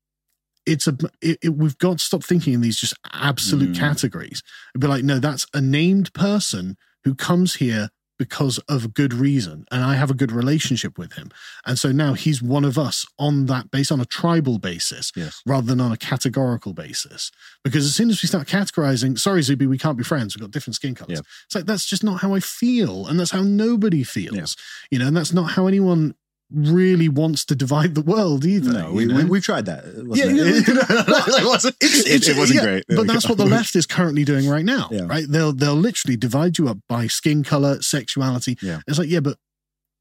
It's 0.65 0.87
a. 0.87 0.97
It, 1.21 1.39
it, 1.43 1.49
we've 1.57 1.77
got 1.79 1.99
to 1.99 2.05
stop 2.05 2.23
thinking 2.23 2.55
in 2.55 2.61
these 2.61 2.79
just 2.79 2.95
absolute 3.13 3.73
Mm. 3.73 3.81
categories. 3.81 4.45
And 4.73 4.81
be 4.81 4.87
like, 4.87 5.03
no, 5.03 5.19
that's 5.19 5.45
a 5.53 5.61
named 5.61 6.13
person 6.13 6.77
who 7.03 7.17
comes 7.17 7.57
here 7.57 7.91
because 8.23 8.57
of 8.75 8.95
good 9.01 9.13
reason 9.29 9.57
and 9.73 9.83
i 9.91 9.95
have 10.03 10.11
a 10.11 10.15
good 10.23 10.33
relationship 10.41 10.95
with 11.03 11.13
him 11.15 11.29
and 11.67 11.77
so 11.83 11.89
now 12.05 12.13
he's 12.15 12.41
one 12.57 12.65
of 12.71 12.77
us 12.89 12.97
on 13.19 13.47
that 13.47 13.65
base 13.75 13.91
on 13.95 14.01
a 14.01 14.05
tribal 14.21 14.59
basis 14.71 15.11
Yes. 15.17 15.35
rather 15.53 15.67
than 15.67 15.81
on 15.87 15.93
a 15.93 15.97
categorical 15.97 16.73
basis 16.85 17.31
because 17.67 17.85
as 17.85 17.95
soon 17.99 18.11
as 18.11 18.23
we 18.23 18.29
start 18.29 18.47
categorizing 18.47 19.19
sorry 19.19 19.43
zuby 19.43 19.67
we 19.67 19.79
can't 19.85 19.99
be 19.99 20.05
friends 20.13 20.29
we've 20.37 20.43
got 20.47 20.51
different 20.57 20.77
skin 20.77 20.95
colors 20.95 21.19
Yeah. 21.19 21.27
it's 21.47 21.55
like 21.57 21.67
that's 21.67 21.87
just 21.93 22.05
not 22.05 22.21
how 22.23 22.31
i 22.35 22.41
feel 22.41 23.07
and 23.09 23.19
that's 23.19 23.33
how 23.33 23.43
nobody 23.43 24.03
feels 24.05 24.37
Yeah. 24.37 24.47
you 24.93 24.99
know 25.01 25.09
and 25.09 25.17
that's 25.17 25.33
not 25.33 25.53
how 25.53 25.67
anyone 25.67 26.15
really 26.55 27.09
wants 27.09 27.45
to 27.47 27.55
divide 27.55 27.95
the 27.95 28.03
world 28.03 28.45
either 28.45 28.73
No, 28.73 28.93
we, 28.93 29.07
we, 29.07 29.25
we've 29.25 29.43
tried 29.45 29.67
that. 29.67 29.85
Yeah, 30.15 30.25
it? 30.29 30.65
it 31.43 31.47
wasn't, 31.47 31.77
it, 31.81 32.07
It's- 32.07 32.29
it 32.29 32.37
wasn't 32.37 32.59
yeah, 32.61 32.65
great. 32.65 32.85
But 32.89 33.07
that's 33.07 33.29
what 33.29 33.39
the 33.39 33.45
left 33.59 33.75
is 33.77 33.87
currently 33.87 34.25
doing 34.25 34.49
right 34.49 34.65
now, 34.65 34.89
Yeah. 34.91 35.07
right? 35.07 35.25
They'll 35.29 35.53
they'll 35.53 35.75
literally 35.75 36.17
divide 36.17 36.59
you 36.59 36.69
up 36.69 36.79
by 36.89 37.07
skin 37.07 37.43
color, 37.45 37.81
sexuality. 37.83 38.59
Yeah. 38.63 38.81
It's 38.87 38.99
like, 38.99 39.09
yeah, 39.09 39.21
but 39.21 39.39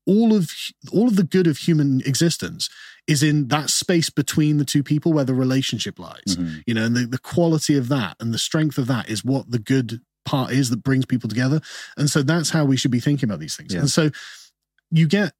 all 0.07 0.33
of 0.35 0.51
all 0.91 1.07
of 1.07 1.15
the 1.15 1.23
good 1.23 1.47
of 1.47 1.57
human 1.57 2.01
existence 2.05 2.69
is 3.07 3.21
in 3.23 3.47
that 3.49 3.69
space 3.69 4.09
between 4.09 4.57
the 4.57 4.65
two 4.65 4.83
people 4.83 5.13
where 5.13 5.23
the 5.25 5.33
relationship 5.33 5.99
lies. 5.99 6.35
Mhm. 6.37 6.63
You 6.67 6.73
know, 6.73 6.85
and 6.85 6.95
the, 6.95 7.05
the 7.07 7.19
quality 7.19 7.77
of 7.77 7.87
that 7.89 8.15
and 8.19 8.33
the 8.33 8.37
strength 8.39 8.77
of 8.77 8.87
that 8.87 9.09
is 9.09 9.23
what 9.23 9.49
the 9.51 9.59
good 9.59 10.01
part 10.25 10.51
is 10.51 10.69
that 10.69 10.83
brings 10.83 11.05
people 11.05 11.27
together. 11.29 11.61
And 11.97 12.09
so 12.09 12.21
that's 12.23 12.49
how 12.51 12.65
we 12.65 12.77
should 12.77 12.91
be 12.91 12.99
thinking 12.99 13.27
about 13.29 13.39
these 13.39 13.55
things. 13.55 13.73
Yeah. 13.73 13.81
And 13.81 13.89
so 13.89 14.11
you 14.91 15.07
get 15.07 15.33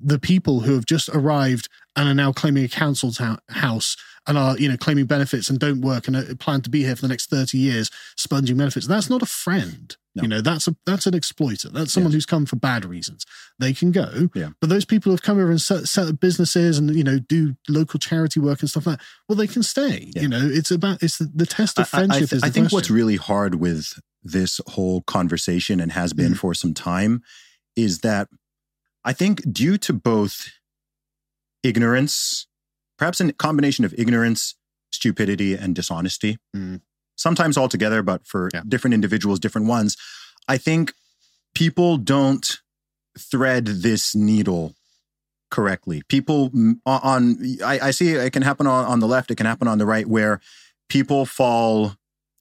the 0.00 0.18
people 0.18 0.60
who 0.60 0.74
have 0.74 0.86
just 0.86 1.08
arrived 1.10 1.68
and 1.96 2.08
are 2.08 2.14
now 2.14 2.32
claiming 2.32 2.64
a 2.64 2.68
council 2.68 3.12
house 3.50 3.96
and 4.26 4.38
are 4.38 4.56
you 4.58 4.68
know 4.68 4.76
claiming 4.76 5.06
benefits 5.06 5.48
and 5.50 5.58
don't 5.58 5.80
work 5.80 6.06
and 6.06 6.16
uh, 6.16 6.22
plan 6.38 6.60
to 6.62 6.70
be 6.70 6.84
here 6.84 6.94
for 6.94 7.02
the 7.02 7.08
next 7.08 7.30
30 7.30 7.58
years 7.58 7.90
sponging 8.16 8.56
benefits 8.56 8.86
that's 8.86 9.10
not 9.10 9.22
a 9.22 9.26
friend 9.26 9.96
No. 10.14 10.22
you 10.22 10.28
know 10.28 10.40
that's 10.40 10.68
a 10.68 10.76
that's 10.86 11.06
an 11.06 11.14
exploiter 11.14 11.70
that's 11.70 11.92
someone 11.92 12.12
who's 12.12 12.26
come 12.26 12.46
for 12.46 12.56
bad 12.56 12.84
reasons 12.84 13.24
they 13.58 13.72
can 13.72 13.90
go 13.90 14.28
Yeah. 14.34 14.50
but 14.60 14.68
those 14.70 14.84
people 14.84 15.10
who 15.10 15.14
have 15.14 15.22
come 15.22 15.38
over 15.38 15.50
and 15.50 15.60
set, 15.60 15.86
set 15.88 16.06
up 16.08 16.20
businesses 16.20 16.78
and 16.78 16.94
you 16.94 17.02
know 17.02 17.18
do 17.18 17.56
local 17.68 17.98
charity 17.98 18.38
work 18.38 18.60
and 18.60 18.70
stuff 18.70 18.86
like 18.86 18.98
that 18.98 19.04
well 19.28 19.36
they 19.36 19.46
can 19.46 19.62
stay 19.64 20.10
Yeah. 20.14 20.22
you 20.22 20.28
know 20.28 20.42
it's 20.42 20.70
about 20.70 21.02
it's 21.02 21.18
the, 21.18 21.30
the 21.34 21.46
test 21.46 21.78
I- 21.78 21.82
of 21.82 21.88
I- 21.92 21.96
I, 21.96 22.00
friendship 22.00 22.28
th- 22.30 22.32
is 22.34 22.40
the 22.42 22.46
I 22.46 22.50
think 22.50 22.70
what's 22.72 22.90
really 22.90 23.16
hard 23.16 23.56
with 23.56 23.94
this 24.22 24.60
whole 24.68 25.00
conversation 25.02 25.80
and 25.80 25.90
has 25.92 26.12
been 26.12 26.32
Mm. 26.34 26.38
for 26.38 26.52
some 26.54 26.74
time 26.74 27.22
is 27.76 28.00
that 28.00 28.28
I 29.04 29.12
think 29.12 29.52
due 29.52 29.78
to 29.78 29.92
both 29.92 30.48
ignorance, 31.62 32.46
perhaps 32.98 33.20
a 33.20 33.32
combination 33.32 33.84
of 33.84 33.94
ignorance, 33.96 34.54
stupidity, 34.90 35.54
and 35.54 35.74
dishonesty, 35.74 36.38
Mm. 36.54 36.80
sometimes 37.16 37.56
all 37.56 37.68
together, 37.68 38.02
but 38.02 38.26
for 38.26 38.48
Yeah. 38.52 38.62
different 38.66 38.94
individuals, 38.94 39.38
different 39.40 39.66
ones, 39.66 39.96
I 40.46 40.58
think 40.58 40.94
people 41.54 41.96
don't 41.98 42.60
thread 43.18 43.66
this 43.66 44.14
needle 44.14 44.74
correctly. 45.50 46.02
People 46.08 46.50
on, 46.86 47.00
on 47.02 47.56
I, 47.64 47.88
I 47.88 47.90
see 47.90 48.10
it 48.10 48.32
can 48.32 48.42
happen 48.42 48.66
on, 48.66 48.84
on 48.84 49.00
the 49.00 49.06
left, 49.08 49.30
it 49.30 49.36
can 49.36 49.46
happen 49.46 49.66
on 49.66 49.78
the 49.78 49.86
right, 49.86 50.06
where 50.06 50.40
people 50.88 51.26
fall 51.26 51.96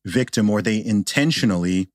victim 0.05 0.49
or 0.49 0.61
they 0.61 0.83
intentionally 0.83 1.89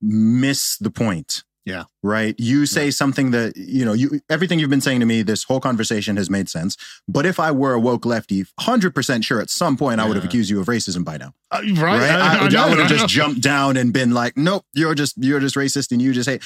miss 0.00 0.76
the 0.76 0.90
point. 0.90 1.44
Yeah. 1.68 1.84
Right. 2.02 2.34
You 2.38 2.64
say 2.64 2.90
something 2.90 3.30
that, 3.32 3.56
you 3.56 3.84
know, 3.84 3.92
you 3.92 4.20
everything 4.30 4.58
you've 4.58 4.70
been 4.70 4.80
saying 4.80 5.00
to 5.00 5.06
me, 5.06 5.20
this 5.20 5.44
whole 5.44 5.60
conversation 5.60 6.16
has 6.16 6.30
made 6.30 6.48
sense. 6.48 6.78
But 7.06 7.26
if 7.26 7.38
I 7.38 7.50
were 7.50 7.74
a 7.74 7.80
woke 7.80 8.06
lefty, 8.06 8.44
100% 8.60 9.22
sure 9.22 9.40
at 9.40 9.50
some 9.50 9.76
point 9.76 10.00
I 10.00 10.06
would 10.06 10.16
have 10.16 10.24
accused 10.24 10.48
you 10.48 10.60
of 10.60 10.66
racism 10.66 11.04
by 11.04 11.18
now. 11.18 11.34
Uh, 11.50 11.60
right, 11.74 12.00
Right. 12.00 12.10
I, 12.10 12.46
I, 12.46 12.48
know, 12.48 12.68
would 12.70 12.78
have 12.78 12.88
just 12.88 13.08
jumped 13.08 13.42
down 13.42 13.76
and 13.76 13.92
been 13.92 14.12
like, 14.12 14.36
nope, 14.36 14.64
you're 14.74 14.94
just, 14.94 15.22
you're 15.22 15.40
just 15.40 15.56
racist 15.56 15.92
and 15.92 16.00
you 16.00 16.14
just 16.14 16.28
hate 16.28 16.42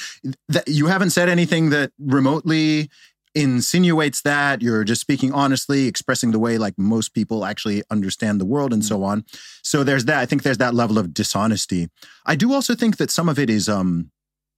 that. 0.49 0.67
You 0.67 0.87
haven't 0.87 1.11
said 1.11 1.29
anything 1.29 1.69
that 1.69 1.91
remotely 1.97 2.89
insinuates 3.35 4.21
that 4.21 4.61
you're 4.61 4.83
just 4.83 5.01
speaking 5.01 5.31
honestly, 5.31 5.87
expressing 5.87 6.31
the 6.31 6.39
way 6.39 6.57
like 6.57 6.75
most 6.77 7.13
people 7.13 7.45
actually 7.45 7.83
understand 7.89 8.39
the 8.39 8.45
world 8.45 8.73
and 8.73 8.85
so 8.85 9.03
on. 9.03 9.25
So 9.63 9.83
there's 9.83 10.05
that. 10.05 10.19
I 10.19 10.25
think 10.25 10.43
there's 10.43 10.59
that 10.59 10.73
level 10.73 10.97
of 10.97 11.13
dishonesty. 11.13 11.89
I 12.25 12.35
do 12.35 12.53
also 12.53 12.75
think 12.75 12.97
that 12.97 13.09
some 13.09 13.29
of 13.29 13.39
it 13.39 13.49
is, 13.49 13.67
um, 13.67 14.11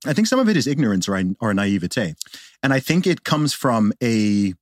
I 0.06 0.14
think 0.14 0.28
some 0.28 0.40
of 0.40 0.50
it 0.50 0.58
is 0.58 0.68
ignorance 0.68 1.08
or, 1.08 1.22
or 1.40 1.54
naivete. 1.54 2.16
And 2.62 2.74
I 2.74 2.80
think 2.80 3.08
it 3.08 3.24
comes 3.24 3.54
from 3.54 3.94
a, 4.02 4.54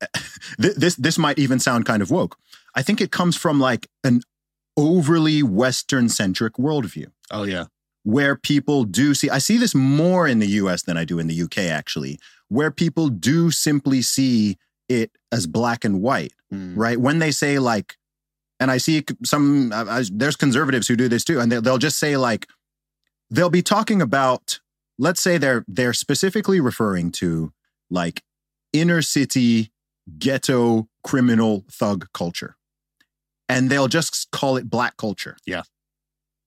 this, 0.58 0.96
this 0.96 1.18
might 1.18 1.38
even 1.38 1.58
sound 1.58 1.86
kind 1.86 2.02
of 2.02 2.10
woke. 2.10 2.36
I 2.74 2.82
think 2.82 3.00
it 3.00 3.10
comes 3.10 3.36
from 3.36 3.60
like 3.60 3.88
an 4.04 4.22
overly 4.76 5.42
Western 5.42 6.08
centric 6.08 6.54
worldview 6.54 7.06
oh 7.30 7.42
yeah 7.42 7.66
where 8.04 8.34
people 8.34 8.84
do 8.84 9.14
see, 9.14 9.30
I 9.30 9.38
see 9.38 9.58
this 9.58 9.74
more 9.74 10.26
in 10.26 10.40
the 10.40 10.46
US 10.46 10.82
than 10.82 10.96
I 10.96 11.04
do 11.04 11.18
in 11.18 11.28
the 11.28 11.42
UK 11.42 11.58
actually, 11.58 12.18
where 12.48 12.70
people 12.70 13.08
do 13.08 13.50
simply 13.50 14.02
see 14.02 14.58
it 14.88 15.12
as 15.30 15.46
black 15.46 15.84
and 15.84 16.00
white, 16.00 16.32
Mm. 16.52 16.74
right? 16.76 17.00
When 17.00 17.18
they 17.18 17.30
say 17.30 17.58
like, 17.58 17.96
and 18.60 18.70
I 18.70 18.76
see 18.76 19.04
some, 19.24 19.72
I, 19.72 19.98
I, 19.98 20.04
there's 20.12 20.36
conservatives 20.36 20.86
who 20.88 20.96
do 20.96 21.08
this 21.08 21.24
too, 21.24 21.40
and 21.40 21.50
they, 21.50 21.60
they'll 21.60 21.78
just 21.78 21.98
say 21.98 22.16
like, 22.16 22.46
they'll 23.32 23.50
be 23.50 23.62
talking 23.62 24.02
about, 24.02 24.60
let's 24.98 25.20
say 25.20 25.38
they're 25.38 25.64
they're 25.66 25.94
specifically 25.94 26.60
referring 26.60 27.10
to 27.12 27.52
like 27.90 28.22
inner 28.72 29.02
city 29.02 29.72
ghetto 30.18 30.88
criminal 31.02 31.64
thug 31.70 32.06
culture, 32.12 32.56
and 33.48 33.70
they'll 33.70 33.88
just 33.88 34.30
call 34.30 34.56
it 34.56 34.70
black 34.70 34.96
culture. 34.96 35.36
Yeah. 35.46 35.62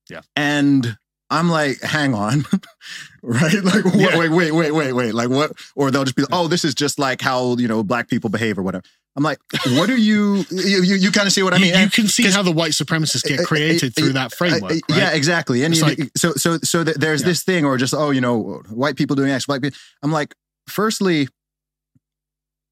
Yeah. 0.07 0.21
and 0.35 0.97
I'm 1.29 1.49
like, 1.49 1.81
hang 1.81 2.13
on, 2.13 2.45
right? 3.23 3.63
Like, 3.63 3.83
what, 3.85 3.95
Yeah. 3.95 4.17
wait, 4.17 4.29
wait, 4.29 4.51
wait, 4.51 4.71
wait, 4.71 4.93
wait. 4.93 5.13
Like, 5.15 5.29
what? 5.29 5.51
Or 5.75 5.89
they'll 5.89 6.03
just 6.03 6.15
be, 6.15 6.23
oh, 6.31 6.47
this 6.47 6.63
is 6.63 6.75
just 6.75 6.99
like 6.99 7.19
how 7.21 7.57
you 7.57 7.67
know 7.67 7.83
black 7.83 8.07
people 8.09 8.29
behave 8.29 8.59
or 8.59 8.63
whatever. 8.63 8.83
I'm 9.17 9.23
like, 9.23 9.39
what 9.69 9.89
are 9.89 9.97
you? 9.97 10.43
You 10.51 10.83
you, 10.83 10.95
you 10.95 11.11
kind 11.11 11.25
of 11.25 11.33
see 11.33 11.41
what 11.41 11.53
I 11.53 11.57
mean? 11.57 11.73
you, 11.73 11.79
you 11.81 11.89
can 11.89 12.07
see 12.07 12.29
how 12.29 12.43
the 12.43 12.51
white 12.51 12.71
supremacists 12.73 13.23
get 13.23 13.39
created 13.47 13.91
uh, 13.97 14.01
through 14.01 14.13
that 14.13 14.33
framework 14.33 14.63
uh, 14.63 14.67
right? 14.75 14.81
Yeah, 14.89 15.11
exactly. 15.13 15.63
And 15.63 15.75
you- 15.75 15.81
like- 15.83 15.99
so 16.17 16.33
so 16.33 16.57
so 16.63 16.83
th- 16.83 16.97
there's 16.97 17.21
Yeah. 17.21 17.27
this 17.27 17.43
thing, 17.43 17.65
or 17.65 17.77
just 17.77 17.93
oh, 17.93 18.11
you 18.11 18.21
know, 18.21 18.61
white 18.69 18.95
people 18.97 19.15
doing 19.15 19.31
X, 19.31 19.45
black 19.47 19.61
people. 19.61 19.77
I'm 20.03 20.11
like, 20.11 20.35
firstly, 20.67 21.27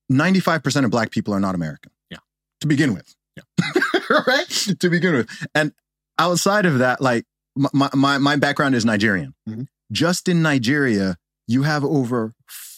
95 0.09 0.63
percent 0.63 0.85
of 0.85 0.91
black 0.91 1.11
people 1.11 1.33
are 1.33 1.39
not 1.39 1.55
American. 1.55 1.91
Yeah. 2.11 2.17
to 2.61 2.67
begin 2.67 2.93
with. 2.93 3.15
Yeah. 3.35 3.81
right. 4.27 4.47
To 4.79 4.89
begin 4.89 5.13
with, 5.13 5.29
and 5.55 5.71
outside 6.19 6.65
of 6.65 6.79
that, 6.79 7.01
like 7.01 7.25
my 7.55 7.89
my 7.93 8.17
my 8.17 8.35
background 8.35 8.75
is 8.75 8.85
Nigerian. 8.85 9.33
Mhm. 9.47 9.67
Just 9.91 10.27
in 10.27 10.41
Nigeria, 10.41 11.17
you 11.47 11.63
have 11.63 11.83
over 11.83 12.33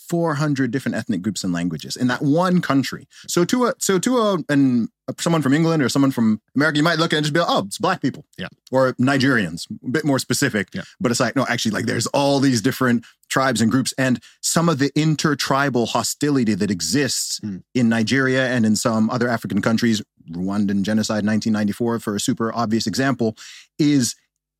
400 0.10 0.70
different 0.72 0.96
ethnic 0.96 1.22
groups 1.22 1.44
and 1.44 1.52
languages 1.54 1.96
in 1.96 2.08
that 2.08 2.22
one 2.22 2.62
country. 2.62 3.08
So 3.28 3.44
to 3.46 3.66
a 3.66 3.74
so 3.80 3.98
to 4.00 4.18
a 4.20 4.38
and 4.50 4.90
someone 5.20 5.42
from 5.42 5.54
England 5.54 5.82
or 5.84 5.90
someone 5.90 6.12
from 6.12 6.42
America, 6.56 6.78
you 6.78 6.84
might 6.84 7.00
look 7.00 7.12
at 7.14 7.16
it 7.16 7.18
and 7.18 7.26
just 7.26 7.34
be 7.34 7.40
like, 7.40 7.50
oh, 7.50 7.64
it's 7.66 7.78
black 7.78 8.02
people. 8.02 8.26
Yeah. 8.38 8.48
Or 8.72 8.94
Nigerians, 8.94 9.66
a 9.84 9.90
bit 9.90 10.06
more 10.06 10.20
specific. 10.20 10.70
Yeah. 10.74 10.82
But 11.00 11.12
it's 11.12 11.20
like, 11.20 11.36
no, 11.36 11.46
actually, 11.48 11.72
like 11.72 11.86
there's 11.86 12.08
all 12.08 12.40
these 12.40 12.62
different 12.62 13.06
tribes 13.30 13.62
and 13.62 13.72
groups 13.72 13.94
and 13.98 14.20
some 14.42 14.68
of 14.70 14.78
the 14.80 14.92
intertribal 14.96 15.86
hostility 15.88 16.54
that 16.56 16.70
exists 16.72 17.40
Hmm. 17.42 17.58
in 17.74 17.90
Nigeria 17.90 18.48
and 18.48 18.66
in 18.66 18.76
some 18.76 19.10
other 19.10 19.28
African 19.28 19.62
countries, 19.62 20.02
Rwandan 20.32 20.82
genocide 20.84 21.24
1994 21.26 22.00
for 22.00 22.16
a 22.16 22.20
super 22.20 22.54
obvious 22.54 22.86
example, 22.88 23.36
is 23.80 24.16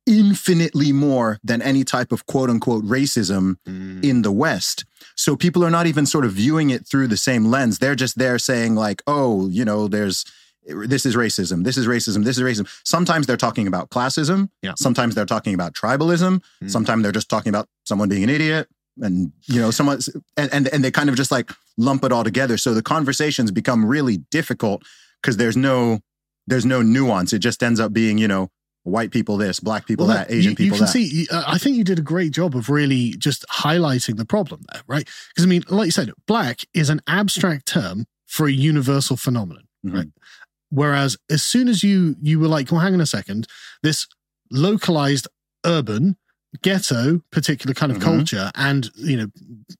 infinitely 0.06 0.92
more 0.92 1.38
than 1.42 1.60
any 1.60 1.84
type 1.84 2.12
of 2.12 2.26
quote 2.26 2.48
unquote 2.48 2.84
racism 2.84 3.56
in 4.04 4.22
the 4.22 4.32
West. 4.32 4.84
So 5.16 5.36
people 5.36 5.64
are 5.64 5.70
not 5.70 5.86
even 5.86 6.06
sort 6.06 6.24
of 6.24 6.32
viewing 6.32 6.70
it 6.70 6.86
through 6.86 7.08
the 7.08 7.16
same 7.16 7.46
lens. 7.46 7.78
They're 7.78 7.94
just 7.94 8.18
there 8.18 8.38
saying, 8.38 8.74
like, 8.74 9.02
oh, 9.06 9.48
you 9.48 9.64
know, 9.64 9.88
there's 9.88 10.24
this 10.66 11.06
is 11.06 11.14
racism, 11.14 11.64
this 11.64 11.76
is 11.76 11.86
racism, 11.86 12.24
this 12.24 12.38
is 12.38 12.42
racism. 12.42 12.68
Sometimes 12.84 13.26
they're 13.26 13.36
talking 13.36 13.66
about 13.66 13.90
classism. 13.90 14.50
Yeah. 14.62 14.72
Sometimes 14.76 15.14
they're 15.14 15.24
talking 15.24 15.54
about 15.54 15.74
tribalism. 15.74 16.42
Mm. 16.62 16.70
Sometimes 16.70 17.02
they're 17.02 17.12
just 17.12 17.28
talking 17.28 17.50
about 17.50 17.68
someone 17.84 18.08
being 18.08 18.24
an 18.24 18.30
idiot. 18.30 18.68
And 19.00 19.32
you 19.44 19.60
know, 19.60 19.70
someone 19.70 19.98
and, 20.38 20.52
and 20.54 20.68
and 20.68 20.82
they 20.82 20.90
kind 20.90 21.10
of 21.10 21.16
just 21.16 21.30
like 21.30 21.52
lump 21.76 22.02
it 22.04 22.12
all 22.12 22.24
together. 22.24 22.56
So 22.56 22.72
the 22.72 22.82
conversations 22.82 23.50
become 23.50 23.84
really 23.84 24.18
difficult 24.30 24.82
because 25.20 25.36
there's 25.36 25.56
no 25.56 26.00
there's 26.46 26.64
no 26.64 26.80
nuance. 26.80 27.32
It 27.32 27.40
just 27.40 27.62
ends 27.62 27.78
up 27.78 27.92
being, 27.92 28.16
you 28.18 28.28
know, 28.28 28.50
white 28.86 29.10
people 29.10 29.36
this, 29.36 29.58
black 29.60 29.86
people 29.86 30.06
Well, 30.06 30.16
that, 30.16 30.30
Asian 30.30 30.52
you, 30.52 30.56
people 30.56 30.64
you 30.64 30.72
can 30.72 30.86
that. 30.86 30.92
see. 30.92 31.26
uh, 31.30 31.42
I 31.46 31.58
think 31.58 31.76
you 31.76 31.84
did 31.84 31.98
a 31.98 32.02
great 32.02 32.30
job 32.32 32.54
of 32.56 32.68
really 32.70 33.10
just 33.18 33.44
highlighting 33.52 34.16
the 34.16 34.24
problem 34.24 34.62
there, 34.72 34.82
right? 34.86 35.08
Because 35.28 35.44
I 35.44 35.48
mean, 35.48 35.64
like 35.68 35.86
you 35.86 35.90
said, 35.92 36.12
black 36.26 36.60
is 36.72 36.88
an 36.88 37.00
abstract 37.08 37.66
term 37.66 38.06
for 38.26 38.46
a 38.46 38.52
universal 38.52 39.16
phenomenon, 39.16 39.64
Mhm. 39.84 39.94
right? 39.94 40.08
Whereas 40.70 41.16
as 41.30 41.42
soon 41.42 41.68
as 41.68 41.82
you 41.82 42.16
you 42.22 42.38
were 42.38 42.48
like, 42.48 42.70
well, 42.70 42.80
hang 42.80 42.94
on 42.94 43.00
a 43.00 43.06
second, 43.06 43.46
this 43.82 44.06
localized 44.50 45.26
urban 45.64 46.16
ghetto 46.62 47.20
particular 47.30 47.74
kind 47.74 47.92
of 47.92 47.98
Mhm. 47.98 48.02
culture 48.02 48.50
and 48.54 48.90
you 48.96 49.16
know 49.16 49.26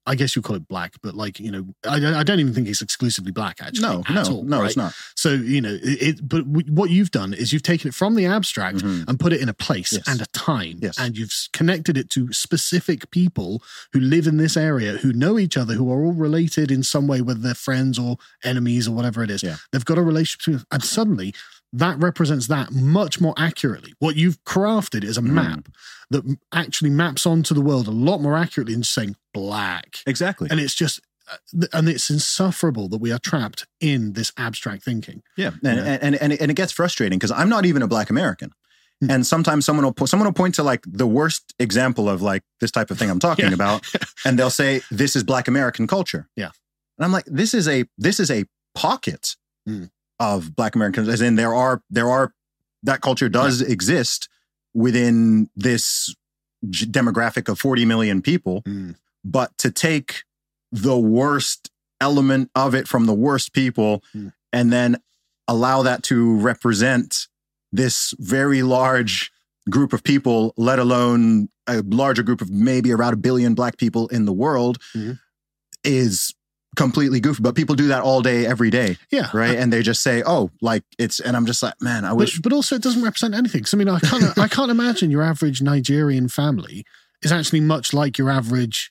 i 0.04 0.14
guess 0.14 0.36
you 0.36 0.42
call 0.42 0.56
it 0.56 0.68
black 0.68 0.94
but 1.02 1.14
like 1.14 1.40
you 1.40 1.50
know 1.50 1.66
i, 1.88 1.96
I 1.96 2.22
don't 2.22 2.38
even 2.40 2.52
think 2.52 2.68
it's 2.68 2.82
exclusively 2.82 3.32
black 3.32 3.58
actually 3.62 3.80
No, 3.88 4.02
at 4.06 4.10
no, 4.14 4.22
all, 4.24 4.42
no, 4.44 4.58
right? 4.60 4.66
it's 4.66 4.76
not. 4.76 4.92
so 5.14 5.30
you 5.32 5.60
know 5.62 5.78
it, 5.82 6.28
but 6.28 6.44
w- 6.52 6.70
what 6.72 6.90
you've 6.90 7.10
done 7.12 7.32
is 7.32 7.52
you've 7.52 7.62
taken 7.62 7.88
it 7.88 7.94
from 7.94 8.14
the 8.14 8.26
abstract 8.26 8.78
Mhm. 8.78 9.08
and 9.08 9.18
put 9.18 9.32
it 9.32 9.40
in 9.40 9.48
a 9.48 9.54
place 9.54 9.92
Yes. 9.92 10.02
and 10.06 10.20
a 10.20 10.26
time. 10.26 10.78
Yes. 10.82 10.98
And 10.98 11.16
you've 11.16 11.32
connected 11.52 11.96
it 11.96 12.10
to 12.10 12.30
specific 12.32 13.10
people 13.10 13.62
who 13.92 14.00
live 14.00 14.26
in 14.26 14.36
this 14.36 14.56
area, 14.56 14.98
who 14.98 15.12
know 15.12 15.38
each 15.38 15.56
other, 15.56 15.74
who 15.74 15.90
are 15.90 16.04
all 16.04 16.12
related 16.12 16.70
in 16.70 16.82
some 16.82 17.06
way, 17.06 17.20
whether 17.22 17.40
they're 17.40 17.54
friends 17.54 17.98
or 17.98 18.18
enemies 18.44 18.86
or 18.86 18.92
whatever 18.92 19.22
it 19.22 19.30
is. 19.30 19.42
Yeah. 19.42 19.56
They've 19.72 19.84
got 19.84 19.98
a 19.98 20.02
relationship. 20.02 20.66
And 20.70 20.84
suddenly 20.84 21.34
that 21.72 21.98
represents 21.98 22.46
that 22.46 22.70
much 22.72 23.20
more 23.20 23.34
accurately. 23.36 23.94
What 23.98 24.16
you've 24.16 24.42
crafted 24.44 25.04
is 25.04 25.18
a 25.18 25.20
Mhm. 25.20 25.30
map 25.30 25.68
that 26.10 26.38
actually 26.52 26.90
maps 26.90 27.26
onto 27.26 27.54
the 27.54 27.60
world 27.60 27.86
a 27.88 27.90
lot 27.90 28.22
more 28.22 28.36
accurately 28.36 28.74
than 28.74 28.84
saying 28.84 29.16
black. 29.34 29.98
Exactly. 30.06 30.48
And 30.50 30.60
it's 30.60 30.74
just, 30.74 31.00
uh, 31.30 31.66
and 31.72 31.88
it's 31.88 32.08
insufferable 32.08 32.88
that 32.90 32.98
we 32.98 33.12
are 33.12 33.18
trapped 33.18 33.66
in 33.80 34.12
this 34.14 34.32
abstract 34.36 34.84
thinking. 34.84 35.22
Yeah, 35.36 35.50
and 35.64 35.80
and 35.80 36.14
and, 36.14 36.32
and 36.32 36.50
it 36.50 36.54
gets 36.54 36.72
frustrating 36.72 37.18
because 37.18 37.32
I'm 37.32 37.48
not 37.48 37.66
even 37.66 37.82
a 37.82 37.88
black 37.88 38.10
American, 38.10 38.52
Hmm. 39.02 39.10
and 39.10 39.26
sometimes 39.26 39.66
someone 39.66 39.84
will 39.84 39.92
po- 39.92 40.06
someone 40.06 40.26
will 40.28 40.32
point 40.32 40.54
to 40.54 40.62
like 40.62 40.84
the 40.86 41.06
worst 41.06 41.52
example 41.58 42.08
of 42.08 42.22
like 42.22 42.44
this 42.60 42.70
type 42.70 42.90
of 42.92 42.98
thing 42.98 43.10
I'm 43.10 43.18
talking 43.18 43.46
Yeah. 43.48 43.54
about, 43.54 43.84
and 44.24 44.38
they'll 44.38 44.50
say 44.50 44.82
this 44.90 45.16
is 45.16 45.24
black 45.24 45.48
American 45.48 45.86
culture. 45.86 46.28
Yeah. 46.36 46.50
and 46.98 47.04
I'm 47.04 47.12
like, 47.12 47.26
this 47.26 47.52
is 47.52 47.66
a 47.68 47.84
this 47.98 48.18
is 48.20 48.30
a 48.30 48.44
pocket 48.74 49.34
Hmm. 49.66 49.86
Of 50.18 50.54
black 50.56 50.74
Americans, 50.74 51.08
as 51.08 51.20
in 51.20 51.36
there 51.36 51.54
are 51.54 51.82
there 51.90 52.10
are 52.10 52.32
that 52.82 53.00
culture 53.00 53.28
does 53.28 53.60
exist 53.62 54.28
within 54.74 55.48
this 55.56 56.14
g- 56.68 56.86
demographic 56.86 57.48
of 57.48 57.58
40 57.58 57.84
million 57.84 58.22
people, 58.22 58.62
but 59.24 59.56
to 59.58 59.70
take 59.70 60.22
the 60.72 60.98
worst 60.98 61.70
element 62.00 62.50
of 62.54 62.74
it 62.74 62.86
from 62.86 63.06
the 63.06 63.14
worst 63.14 63.52
people 63.52 64.02
Hmm. 64.12 64.28
and 64.52 64.72
then 64.72 64.96
allow 65.48 65.82
that 65.82 66.02
to 66.04 66.36
represent 66.38 67.28
this 67.72 68.12
very 68.18 68.62
large 68.62 69.30
group 69.70 69.92
of 69.92 70.02
people, 70.04 70.52
let 70.56 70.78
alone 70.78 71.48
a 71.66 71.82
larger 71.82 72.22
group 72.22 72.40
of 72.40 72.50
maybe 72.50 72.92
around 72.92 73.12
a 73.14 73.16
billion 73.16 73.54
black 73.54 73.76
people 73.76 74.06
in 74.08 74.24
the 74.24 74.32
world, 74.32 74.78
Mhm. 74.94 75.18
is 75.84 76.34
completely 76.74 77.20
goofy. 77.20 77.42
But 77.42 77.54
people 77.54 77.74
do 77.74 77.88
that 77.88 78.02
all 78.02 78.22
day, 78.22 78.44
every 78.46 78.70
day, 78.70 78.96
Yeah. 79.10 79.30
right? 79.32 79.56
And 79.56 79.72
they 79.72 79.82
just 79.82 80.02
say, 80.02 80.22
"Oh, 80.26 80.50
like 80.60 80.82
it's," 80.98 81.20
and 81.20 81.36
I'm 81.36 81.46
just 81.46 81.62
like, 81.62 81.74
man, 81.80 82.04
I 82.04 82.12
wish. 82.12 82.36
But, 82.36 82.44
but 82.50 82.52
also, 82.54 82.76
it 82.76 82.82
doesn't 82.82 83.02
represent 83.02 83.34
anything. 83.34 83.62
'Cause 83.62 83.74
I 83.74 83.76
mean, 83.76 83.88
I 83.88 83.98
can't, 84.00 84.36
I 84.38 84.48
can't 84.56 84.70
imagine 84.70 85.10
your 85.10 85.22
average 85.22 85.62
Nigerian 85.62 86.28
family 86.28 86.84
is 87.22 87.32
actually 87.32 87.60
much 87.60 87.92
like 87.94 88.18
your 88.18 88.30
average 88.30 88.90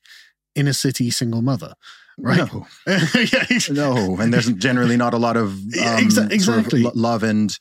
inner 0.56 0.74
city 0.74 1.12
single 1.12 1.42
mother, 1.42 1.74
right? 2.18 2.52
No, 2.52 2.66
yeah, 2.88 3.46
no, 3.72 4.18
and 4.20 4.34
there's 4.34 4.52
generally 4.54 4.98
not 4.98 5.14
a 5.14 5.18
lot 5.18 5.38
of 5.38 5.52
um, 5.54 5.60
Yeah, 5.70 6.00
exa- 6.00 6.14
sort 6.14 6.26
of 6.28 6.32
exactly. 6.32 6.82
lo- 6.84 6.92
love 6.96 7.24
and 7.24 7.56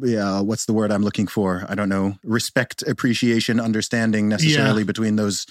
yeah, 0.00 0.40
what's 0.40 0.64
the 0.66 0.72
word 0.72 0.90
I'm 0.92 1.02
looking 1.02 1.26
for? 1.26 1.66
I 1.68 1.74
don't 1.74 1.88
know. 1.88 2.14
Respect, 2.22 2.82
appreciation, 2.86 3.58
understanding 3.60 4.28
necessarily 4.28 4.84
between 4.84 5.16
those 5.16 5.44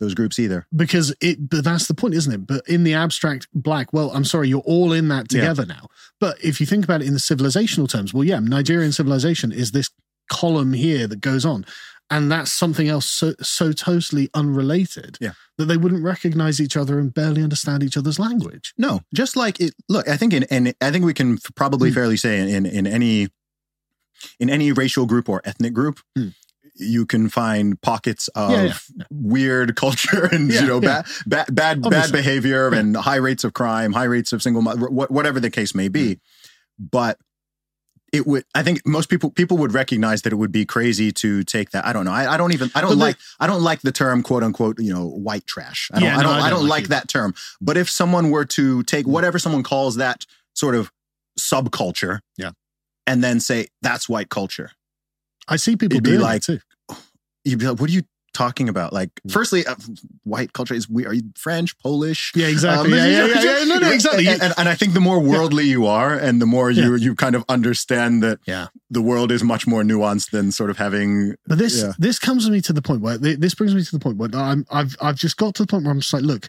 those 0.00 0.14
groups 0.14 0.38
either. 0.38 0.66
because 0.74 1.14
it. 1.20 1.48
But 1.48 1.64
that's 1.64 1.86
the 1.86 1.94
point, 1.94 2.14
isn't 2.14 2.32
it? 2.32 2.46
But 2.46 2.68
in 2.68 2.84
the 2.84 2.94
abstract 2.94 3.46
black, 3.54 3.92
well, 3.92 4.10
I'm 4.12 4.24
sorry, 4.24 4.48
you're 4.48 4.60
all 4.60 4.92
in 4.92 5.08
that 5.08 5.32
Yeah. 5.32 5.40
together 5.40 5.66
now. 5.66 5.88
But 6.20 6.42
if 6.42 6.60
you 6.60 6.66
think 6.66 6.84
about 6.84 7.00
it 7.02 7.06
in 7.06 7.14
the 7.14 7.20
civilizational 7.20 7.88
terms, 7.88 8.12
well, 8.12 8.24
yeah, 8.24 8.40
Nigerian 8.40 8.92
civilization 8.92 9.52
is 9.52 9.70
this 9.72 9.90
column 10.30 10.72
here 10.72 11.06
that 11.06 11.20
goes 11.20 11.44
on. 11.44 11.64
And 12.10 12.30
that's 12.30 12.52
something 12.52 12.86
else 12.86 13.06
so, 13.10 13.34
so 13.40 13.72
totally 13.72 14.28
unrelated 14.34 15.16
Yeah. 15.20 15.32
that 15.56 15.66
they 15.66 15.76
wouldn't 15.78 16.02
recognize 16.04 16.60
each 16.60 16.76
other 16.76 16.98
and 16.98 17.12
barely 17.14 17.42
understand 17.42 17.82
each 17.82 17.96
other's 17.96 18.18
language. 18.18 18.74
No, 18.76 19.00
just 19.14 19.36
like 19.36 19.58
it. 19.58 19.74
Look, 19.88 20.06
I 20.08 20.16
think 20.18 20.34
in, 20.34 20.42
and 20.44 20.74
I 20.82 20.90
think 20.90 21.04
we 21.06 21.14
can 21.14 21.34
f- 21.34 21.54
probably 21.54 21.88
Hmm. 21.90 21.94
fairly 21.94 22.16
say 22.18 22.40
in, 22.40 22.66
in 22.66 22.86
any 22.86 23.28
in 24.40 24.48
any 24.48 24.72
racial 24.72 25.04
group 25.06 25.28
or 25.28 25.40
ethnic 25.44 25.72
group, 25.74 26.00
Hmm. 26.16 26.28
You 26.76 27.06
can 27.06 27.28
find 27.28 27.80
pockets 27.80 28.28
of 28.28 28.50
Yeah, 28.50 28.62
yeah, 28.64 29.04
weird 29.10 29.76
culture 29.84 30.26
and 30.26 30.50
Yeah, 30.50 30.62
you 30.62 30.66
know 30.66 30.80
bad 30.80 31.06
bad 31.26 31.54
bad 31.54 31.82
bad 31.82 32.12
behavior 32.12 32.68
and 32.72 32.96
high 32.96 33.16
rates 33.16 33.44
of 33.44 33.52
crime, 33.52 33.92
high 33.92 34.04
rates 34.04 34.32
of 34.32 34.42
single 34.42 34.62
mo- 34.62 34.76
wh- 34.76 35.10
whatever 35.10 35.40
the 35.40 35.50
case 35.50 35.74
may 35.74 35.88
be. 35.88 36.16
Mm. 36.16 36.20
But 36.78 37.18
it 38.12 38.26
would. 38.28 38.44
I 38.54 38.62
think 38.62 38.86
most 38.86 39.08
people 39.08 39.30
people 39.30 39.56
would 39.58 39.74
recognize 39.74 40.22
that 40.22 40.32
it 40.32 40.36
would 40.36 40.52
be 40.52 40.64
crazy 40.64 41.10
to 41.12 41.42
take 41.42 41.70
that. 41.70 41.84
I 41.84 41.92
don't 41.92 42.04
know. 42.04 42.12
I, 42.12 42.34
I 42.34 42.36
don't 42.36 42.52
even. 42.52 42.70
I 42.74 42.80
don't 42.80 42.90
But 42.90 42.98
like. 42.98 43.16
I 43.40 43.46
don't 43.48 43.62
like 43.62 43.80
the 43.82 43.90
term 43.92 44.22
"quote 44.22 44.42
unquote." 44.44 44.78
You 44.78 44.94
know, 44.94 45.08
white 45.08 45.46
trash. 45.46 45.90
I 45.92 45.98
don't. 46.00 46.08
I 46.10 46.22
don't. 46.22 46.32
I 46.32 46.36
I 46.38 46.50
don't 46.50 46.60
don't 46.60 46.68
like 46.68 46.82
like 46.82 46.88
that 46.90 47.08
term. 47.08 47.34
But 47.60 47.76
if 47.76 47.90
someone 47.90 48.30
were 48.30 48.44
to 48.44 48.82
take 48.84 49.04
mm. 49.06 49.10
whatever 49.10 49.38
someone 49.40 49.64
calls 49.64 49.96
that 49.96 50.26
sort 50.54 50.76
of 50.76 50.92
subculture, 51.38 52.20
Yeah. 52.38 52.50
and 53.06 53.22
then 53.22 53.40
say 53.40 53.66
that's 53.82 54.08
white 54.08 54.28
culture, 54.28 54.70
I 55.48 55.56
see 55.56 55.76
people 55.76 56.00
be 56.00 56.10
doing 56.10 56.20
like- 56.22 56.48
it 56.48 56.60
too. 56.88 56.96
you'd 57.44 57.58
be 57.58 57.66
like, 57.66 57.78
"What 57.80 57.90
are 57.90 57.92
you 57.92 58.02
talking 58.32 58.68
about?" 58.68 58.92
Like, 58.92 59.10
Hmm. 59.22 59.28
firstly, 59.30 59.64
uh, 59.66 59.76
white 60.24 60.52
culture 60.54 60.74
is 60.74 60.88
we 60.88 61.06
are 61.06 61.12
you 61.12 61.22
French, 61.36 61.78
Polish. 61.78 62.32
Yeah, 62.34 62.46
exactly. 62.48 62.92
Um, 62.92 62.98
yeah, 62.98 63.06
yeah, 63.06 63.26
yeah, 63.42 63.58
yeah. 63.58 63.64
No, 63.64 63.78
no, 63.78 63.90
exactly. 63.92 64.26
And, 64.26 64.42
and, 64.42 64.54
and 64.56 64.68
I 64.68 64.74
think 64.74 64.94
the 64.94 65.00
more 65.00 65.20
worldly 65.20 65.64
you 65.64 65.86
are, 65.86 66.14
and 66.14 66.40
the 66.42 66.46
more 66.46 66.70
you 66.70 66.96
you 66.96 67.14
kind 67.14 67.36
of 67.36 67.44
understand 67.48 68.22
that 68.22 68.38
Yeah. 68.46 68.68
the 68.90 69.02
world 69.02 69.30
is 69.30 69.44
much 69.44 69.66
more 69.66 69.82
nuanced 69.82 70.30
than 70.30 70.50
sort 70.52 70.70
of 70.70 70.78
having. 70.78 71.34
But 71.46 71.58
this 71.58 71.82
Yeah. 71.82 71.92
this 71.98 72.18
comes 72.18 72.48
me 72.50 72.60
to 72.62 72.72
the 72.72 72.82
point 72.82 73.02
where 73.02 73.18
this 73.18 73.54
brings 73.54 73.74
me 73.74 73.84
to 73.84 73.90
the 73.92 74.00
point 74.00 74.16
where 74.16 74.30
I'm 74.34 74.64
I've 74.70 74.96
I've 75.00 75.16
just 75.16 75.36
got 75.36 75.54
to 75.56 75.62
the 75.62 75.66
point 75.66 75.84
where 75.84 75.92
I'm 75.92 76.00
just 76.00 76.12
like, 76.12 76.22
look, 76.24 76.48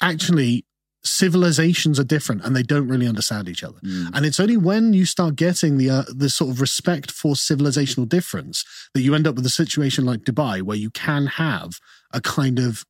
actually, 0.00 0.64
civilizations 1.04 2.00
are 2.00 2.04
different 2.04 2.44
and 2.44 2.56
they 2.56 2.62
don't 2.62 2.88
really 2.88 3.06
understand 3.06 3.48
each 3.48 3.62
other. 3.62 3.78
Mm. 3.84 4.10
And 4.14 4.26
it's 4.26 4.40
only 4.40 4.56
when 4.56 4.92
you 4.94 5.04
start 5.04 5.36
getting 5.36 5.76
the 5.78 5.90
uh, 5.90 6.04
the 6.08 6.30
sort 6.30 6.50
of 6.50 6.60
respect 6.60 7.10
for 7.10 7.34
civilizational 7.34 8.08
difference 8.08 8.64
that 8.94 9.02
you 9.02 9.14
end 9.14 9.26
up 9.26 9.34
with 9.36 9.46
a 9.46 9.50
situation 9.50 10.04
like 10.04 10.20
Dubai 10.20 10.62
where 10.62 10.76
you 10.76 10.90
can 10.90 11.26
have 11.26 11.78
a 12.12 12.20
kind 12.20 12.58
of 12.58 12.84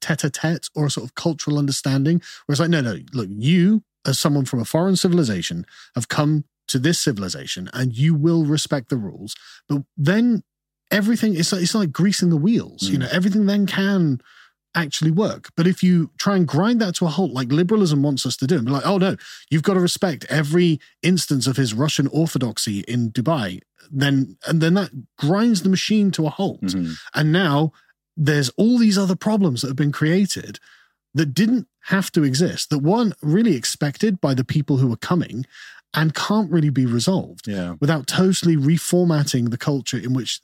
tete-a-tete 0.00 0.68
or 0.74 0.86
a 0.86 0.90
sort 0.90 1.04
of 1.04 1.14
cultural 1.14 1.58
understanding 1.58 2.20
where 2.46 2.52
it's 2.54 2.60
like, 2.60 2.70
no, 2.70 2.80
no, 2.80 2.98
look, 3.12 3.28
you 3.30 3.82
as 4.06 4.18
someone 4.18 4.44
from 4.44 4.60
a 4.60 4.64
foreign 4.64 4.96
civilization 4.96 5.64
have 5.94 6.08
come 6.08 6.44
to 6.68 6.78
this 6.78 6.98
civilization 6.98 7.70
and 7.72 7.96
you 7.96 8.14
will 8.14 8.44
respect 8.44 8.88
the 8.88 8.96
rules. 8.96 9.34
But 9.68 9.82
then 9.96 10.42
everything 10.90 11.34
it's 11.36 11.52
like 11.52 11.62
it's 11.62 11.74
like 11.74 11.92
greasing 11.92 12.30
the 12.30 12.36
wheels. 12.36 12.88
You 12.88 12.96
Mm. 12.98 13.00
know, 13.00 13.08
everything 13.12 13.46
then 13.46 13.66
can 13.66 14.20
actually 14.74 15.10
work. 15.10 15.50
But 15.56 15.66
if 15.66 15.82
you 15.82 16.10
try 16.18 16.36
and 16.36 16.46
grind 16.46 16.80
that 16.80 16.94
to 16.96 17.06
a 17.06 17.08
halt, 17.08 17.32
like 17.32 17.52
liberalism 17.52 18.02
wants 18.02 18.24
us 18.24 18.36
to 18.38 18.46
do, 18.46 18.56
and 18.56 18.66
be 18.66 18.72
like, 18.72 18.86
oh 18.86 18.98
no, 18.98 19.16
you've 19.50 19.62
got 19.62 19.74
to 19.74 19.80
respect 19.80 20.26
every 20.28 20.80
instance 21.02 21.46
of 21.46 21.56
his 21.56 21.74
Russian 21.74 22.06
orthodoxy 22.08 22.80
in 22.80 23.10
Dubai, 23.10 23.60
then 23.90 24.36
and 24.46 24.60
then 24.60 24.74
that 24.74 24.90
grinds 25.18 25.62
the 25.62 25.68
machine 25.68 26.10
to 26.12 26.26
a 26.26 26.30
halt. 26.30 26.62
Mhm. 26.62 26.94
And 27.14 27.32
now 27.32 27.72
there's 28.16 28.50
all 28.50 28.78
these 28.78 28.98
other 28.98 29.16
problems 29.16 29.60
that 29.60 29.68
have 29.68 29.76
been 29.76 29.92
created 29.92 30.58
that 31.14 31.34
didn't 31.34 31.66
have 31.86 32.10
to 32.12 32.24
exist, 32.24 32.70
that 32.70 32.78
weren't 32.78 33.14
really 33.22 33.54
expected 33.54 34.20
by 34.20 34.34
the 34.34 34.44
people 34.44 34.78
who 34.78 34.86
were 34.86 34.96
coming 34.96 35.44
and 35.94 36.14
can't 36.14 36.50
really 36.50 36.70
be 36.70 36.86
resolved 36.86 37.46
Yeah. 37.46 37.74
without 37.80 38.06
totally 38.06 38.56
reformatting 38.56 39.50
the 39.50 39.58
culture 39.58 39.98
in 39.98 40.14
which 40.14 40.40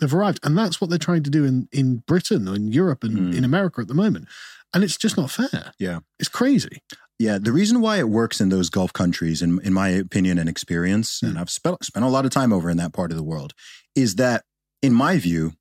they've 0.00 0.14
arrived. 0.14 0.40
And 0.42 0.56
that's 0.56 0.80
what 0.80 0.90
they're 0.90 0.98
trying 0.98 1.22
to 1.24 1.30
do 1.30 1.44
in, 1.44 1.68
in 1.72 2.02
Britain 2.06 2.46
in 2.48 2.68
Europe 2.68 3.02
and 3.04 3.16
Mm. 3.18 3.36
in 3.36 3.44
America 3.44 3.80
at 3.80 3.88
the 3.88 3.94
moment. 3.94 4.28
And 4.74 4.84
it's 4.84 4.96
just 4.98 5.16
not 5.16 5.30
fair. 5.30 5.72
Yeah. 5.78 6.00
It's 6.18 6.28
crazy. 6.28 6.82
Yeah, 7.18 7.38
the 7.38 7.52
reason 7.52 7.80
why 7.80 7.98
it 7.98 8.10
works 8.10 8.40
in 8.42 8.50
those 8.50 8.68
Gulf 8.68 8.92
countries, 8.92 9.40
in 9.40 9.58
in 9.62 9.72
my 9.72 9.88
opinion 9.88 10.38
and 10.38 10.48
experience, 10.50 11.22
and 11.22 11.38
I've 11.38 11.48
spent 11.48 11.82
spent 11.82 12.04
a 12.04 12.10
lot 12.10 12.26
of 12.26 12.30
time 12.30 12.52
over 12.52 12.68
in 12.68 12.76
that 12.76 12.92
part 12.92 13.10
of 13.10 13.16
the 13.16 13.22
world, 13.24 13.54
is 13.94 14.16
that 14.16 14.44
in 14.82 14.92
my 14.92 15.18
view, 15.18 15.54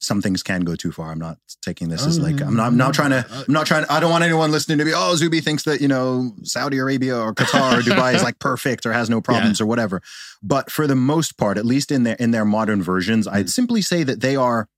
some 0.00 0.20
things 0.22 0.42
can 0.42 0.62
go 0.62 0.74
too 0.76 0.92
far. 0.92 1.10
I'm 1.10 1.18
not 1.18 1.38
taking 1.62 1.88
this 1.88 2.06
as 2.06 2.18
like 2.18 2.40
I'm 2.40 2.56
not 2.56 2.66
I'm 2.66 2.76
not 2.76 2.94
trying 2.94 3.10
to 3.10 3.26
I'm 3.30 3.52
not 3.52 3.66
trying. 3.66 3.84
I 3.88 4.00
don't 4.00 4.10
want 4.10 4.24
anyone 4.24 4.50
listening 4.50 4.78
to 4.78 4.84
be 4.84 4.92
oh 4.94 5.14
Zuby 5.16 5.40
thinks 5.40 5.62
that 5.64 5.80
you 5.80 5.88
know 5.88 6.34
Saudi 6.42 6.78
Arabia 6.78 7.16
or 7.18 7.34
Qatar 7.34 7.78
or 7.78 7.80
Dubai 7.82 8.14
is 8.14 8.22
like 8.22 8.38
perfect 8.50 8.84
or 8.86 8.92
has 8.92 9.08
no 9.08 9.20
problems 9.20 9.60
or 9.60 9.66
whatever. 9.66 10.02
But 10.42 10.70
for 10.70 10.86
the 10.86 10.96
most 10.96 11.38
part, 11.38 11.56
at 11.58 11.64
least 11.64 11.90
in 11.90 12.02
their 12.02 12.16
in 12.16 12.30
their 12.32 12.44
modern 12.44 12.82
versions, 12.82 13.26
I'd 13.26 13.50
simply 13.50 13.82
say 13.82 14.02
that 14.02 14.20
they 14.20 14.36
are 14.36 14.68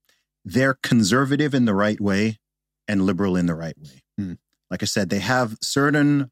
they're 0.44 0.74
conservative 0.82 1.54
in 1.54 1.64
the 1.64 1.74
right 1.74 2.00
way 2.00 2.38
and 2.86 3.02
liberal 3.02 3.36
in 3.36 3.46
the 3.46 3.54
right 3.54 3.76
way. 3.78 4.02
Hmm. 4.18 4.32
Like 4.70 4.82
I 4.82 4.86
said, 4.86 5.10
they 5.10 5.18
have 5.20 5.56
certain 5.62 6.30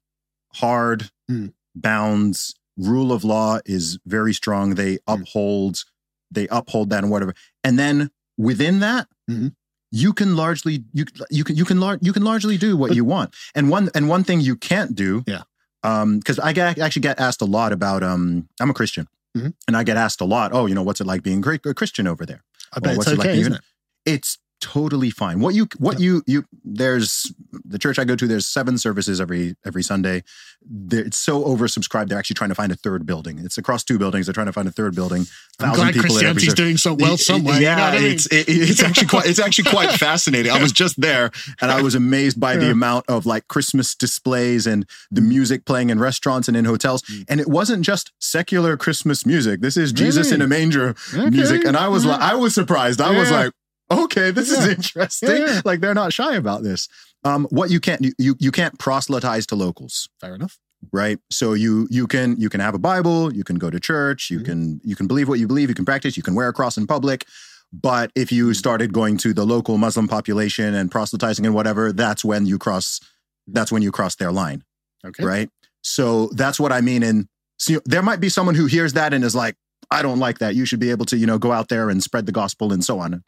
hard 0.55 1.11
Hmm. 1.29 1.47
bounds. 1.75 2.55
Rule 2.77 3.13
of 3.13 3.25
law 3.25 3.61
is 3.65 3.99
very 4.05 4.35
strong. 4.35 4.75
They 4.75 4.95
Hmm. 5.07 5.15
uphold 5.23 5.85
they 6.31 6.49
uphold 6.49 6.91
that 6.91 7.05
and 7.05 7.13
whatever. 7.13 7.33
And 7.63 7.79
then 7.79 8.11
within 8.37 8.81
that, 8.81 9.07
Mhm. 9.31 9.55
you 9.91 10.13
can 10.13 10.37
largely 10.37 10.85
you 10.93 11.05
you 11.31 11.45
can 11.45 11.57
you 11.57 11.65
can 11.65 11.79
lar- 11.81 11.99
you 12.01 12.13
can 12.13 12.23
largely 12.25 12.57
do 12.59 12.77
what 12.77 12.89
But- 12.89 12.97
you 12.97 13.05
want. 13.05 13.35
And 13.55 13.71
one 13.71 13.91
and 13.95 14.09
one 14.09 14.25
thing 14.25 14.41
you 14.41 14.57
can't 14.57 14.95
do, 14.95 15.23
Yeah. 15.27 15.43
um, 15.83 16.19
because 16.19 16.39
I 16.39 16.53
get, 16.53 16.79
actually 16.79 17.03
get 17.03 17.21
asked 17.21 17.41
a 17.43 17.47
lot 17.47 17.73
about 17.73 18.03
um, 18.03 18.49
I'm 18.61 18.71
a 18.71 18.75
Christian, 18.75 19.07
Mhm. 19.37 19.55
and 19.69 19.77
I 19.77 19.85
get 19.85 19.97
asked 19.97 20.21
a 20.21 20.25
lot. 20.25 20.53
Oh, 20.53 20.67
you 20.67 20.75
know, 20.75 20.83
what's 20.83 21.01
it 21.01 21.07
like 21.07 21.23
being 21.23 21.45
a 21.47 21.75
Christian 21.75 22.07
over 22.07 22.27
there? 22.27 22.43
I 22.73 22.81
bet 22.81 22.97
what's 22.97 23.09
it's 23.09 23.15
it 23.15 23.19
like 23.19 23.29
isn't 23.39 23.55
it? 23.55 23.61
It's 24.05 24.39
totally 24.65 25.11
fine. 25.11 25.41
What 25.41 25.55
you 25.55 25.69
what 25.79 26.01
you 26.01 26.23
you 26.27 26.45
there's 26.65 27.31
the 27.65 27.79
church 27.79 27.99
I 27.99 28.05
go 28.05 28.17
to. 28.17 28.27
There's 28.27 28.47
seven 28.47 28.79
services 28.79 29.21
every 29.21 29.55
every 29.65 29.83
Sunday. 29.83 30.23
They're- 30.67 31.05
It's 31.05 31.19
so 31.19 31.45
oversubscribed. 31.45 32.09
They're 32.09 32.19
actually 32.19 32.35
trying 32.35 32.49
to 32.49 32.55
find 32.55 32.73
a 32.73 32.77
third 32.77 33.05
building. 33.05 33.39
It's 33.39 33.59
across 33.59 33.85
two 33.85 33.99
buildings. 33.99 34.27
They're 34.27 34.33
trying 34.33 34.47
to 34.47 34.53
find 34.53 34.67
a 34.67 34.71
third 34.73 34.95
building. 34.95 35.27
I'm 35.61 35.75
glad 35.75 35.93
people 35.95 36.17
at 36.17 36.25
every 36.25 36.41
Christianity's 36.43 36.55
doing 36.55 36.77
so 36.79 36.95
well 36.95 37.17
somewhere. 37.19 37.61
Yeah, 37.61 37.71
you 37.73 37.77
know 37.93 37.99
I 37.99 38.03
mean? 38.03 38.13
it's 38.13 38.27
it, 38.27 38.45
it's 38.49 38.83
actually 38.83 39.07
quite 39.09 39.27
it's 39.27 39.39
actually 39.39 39.71
quite 39.71 39.91
fascinating. 40.07 40.51
I 40.53 40.63
was 40.63 40.73
just 40.73 41.01
there 41.01 41.31
and 41.61 41.71
I 41.71 41.83
was 41.83 41.95
amazed 41.95 42.41
by 42.41 42.57
the 42.57 42.71
amount 42.71 43.05
of 43.09 43.27
like 43.27 43.47
Christmas 43.49 43.95
displays 43.95 44.67
and 44.67 44.87
the 45.11 45.21
music 45.21 45.65
playing 45.67 45.91
in 45.91 45.99
restaurants 46.01 46.49
and 46.49 46.57
in 46.57 46.65
hotels. 46.65 47.03
Mm. 47.03 47.25
And 47.29 47.41
it 47.41 47.49
wasn't 47.49 47.85
just 47.85 48.13
secular 48.19 48.77
Christmas 48.77 49.27
music. 49.27 49.61
This 49.61 49.77
is 49.77 49.93
Jesus 49.93 50.27
Really? 50.31 50.37
in 50.37 50.43
a 50.43 50.47
manger 50.49 50.95
Okay. 51.13 51.29
music. 51.31 51.65
And 51.65 51.77
I 51.77 51.89
was 51.89 52.05
Yeah. 52.05 52.13
like, 52.13 52.21
I 52.23 52.35
was 52.35 52.55
surprised. 52.55 53.01
I 53.01 53.11
was 53.19 53.31
like, 53.31 53.53
okay, 53.91 54.31
this 54.31 54.51
is 54.51 54.67
interesting. 54.69 55.29
Yeah, 55.31 55.47
yeah. 55.47 55.61
Like 55.65 55.81
they're 55.81 55.95
not 55.95 56.13
shy 56.13 56.35
about 56.37 56.63
this. 56.63 56.89
Um, 57.25 57.47
what 57.51 57.71
you 57.71 57.81
can't 57.81 58.05
you 58.19 58.37
you 58.39 58.51
can't 58.53 58.79
proselytize 58.79 59.47
to 59.47 59.55
locals 59.55 60.09
Fair 60.21 60.35
enough. 60.35 60.59
right 60.93 61.19
so 61.31 61.55
you 61.55 61.89
you 61.91 62.07
can 62.07 62.39
you 62.39 62.51
can 62.51 62.61
have 62.61 62.75
a 62.75 62.79
bible 62.79 63.33
you 63.33 63.43
can 63.45 63.57
go 63.57 63.71
to 63.71 63.81
church 63.81 64.29
you 64.31 64.41
Mhm. 64.41 64.45
can 64.45 64.81
you 64.85 64.95
can 64.95 65.07
believe 65.07 65.27
what 65.27 65.39
you 65.39 65.47
believe 65.47 65.71
you 65.71 65.75
can 65.75 65.87
practice 65.87 66.19
you 66.19 66.23
can 66.23 66.35
wear 66.35 66.49
a 66.49 66.53
cross 66.53 66.77
in 66.77 66.87
public 66.87 67.25
but 67.73 68.11
if 68.15 68.31
you 68.31 68.49
Mm-hmm. 68.49 68.53
started 68.53 68.93
going 68.93 69.17
to 69.19 69.33
the 69.33 69.47
local 69.47 69.79
muslim 69.79 70.07
population 70.07 70.75
and 70.75 70.91
proselytizing 70.91 71.47
and 71.47 71.55
whatever 71.55 71.93
that's 71.95 72.23
when 72.23 72.45
you 72.45 72.59
cross 72.59 73.01
that's 73.47 73.73
when 73.73 73.81
you 73.81 73.91
cross 73.91 74.17
their 74.17 74.31
line 74.31 74.63
Okay. 75.07 75.25
right 75.25 75.49
so 75.81 76.27
that's 76.35 76.61
what 76.61 76.73
i 76.73 76.83
mean 76.83 77.03
and 77.03 77.27
so 77.59 77.81
there 77.87 78.03
might 78.03 78.21
be 78.21 78.29
someone 78.29 78.55
who 78.55 78.67
hears 78.67 78.93
that 78.93 79.15
and 79.15 79.25
is 79.25 79.35
like 79.35 79.57
i 79.91 80.03
don't 80.03 80.19
like 80.19 80.41
that 80.41 80.55
you 80.55 80.67
should 80.67 80.81
be 80.81 80.91
able 80.91 81.07
to 81.07 81.17
you 81.17 81.25
know 81.27 81.39
go 81.39 81.53
out 81.53 81.69
there 81.71 81.89
and 81.89 82.03
spread 82.03 82.27
the 82.27 82.33
gospel 82.33 82.71
and 82.71 82.85
so 82.85 82.99
on 82.99 83.25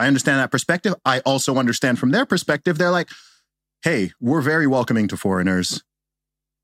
i 0.00 0.06
understand 0.06 0.38
that 0.40 0.50
perspective 0.50 0.94
i 1.04 1.20
also 1.20 1.56
understand 1.56 1.98
from 1.98 2.10
their 2.10 2.26
perspective 2.26 2.78
they're 2.78 2.90
like 2.90 3.08
hey 3.84 4.10
we're 4.20 4.40
very 4.42 4.66
welcoming 4.66 5.06
to 5.08 5.16
foreigners 5.16 5.82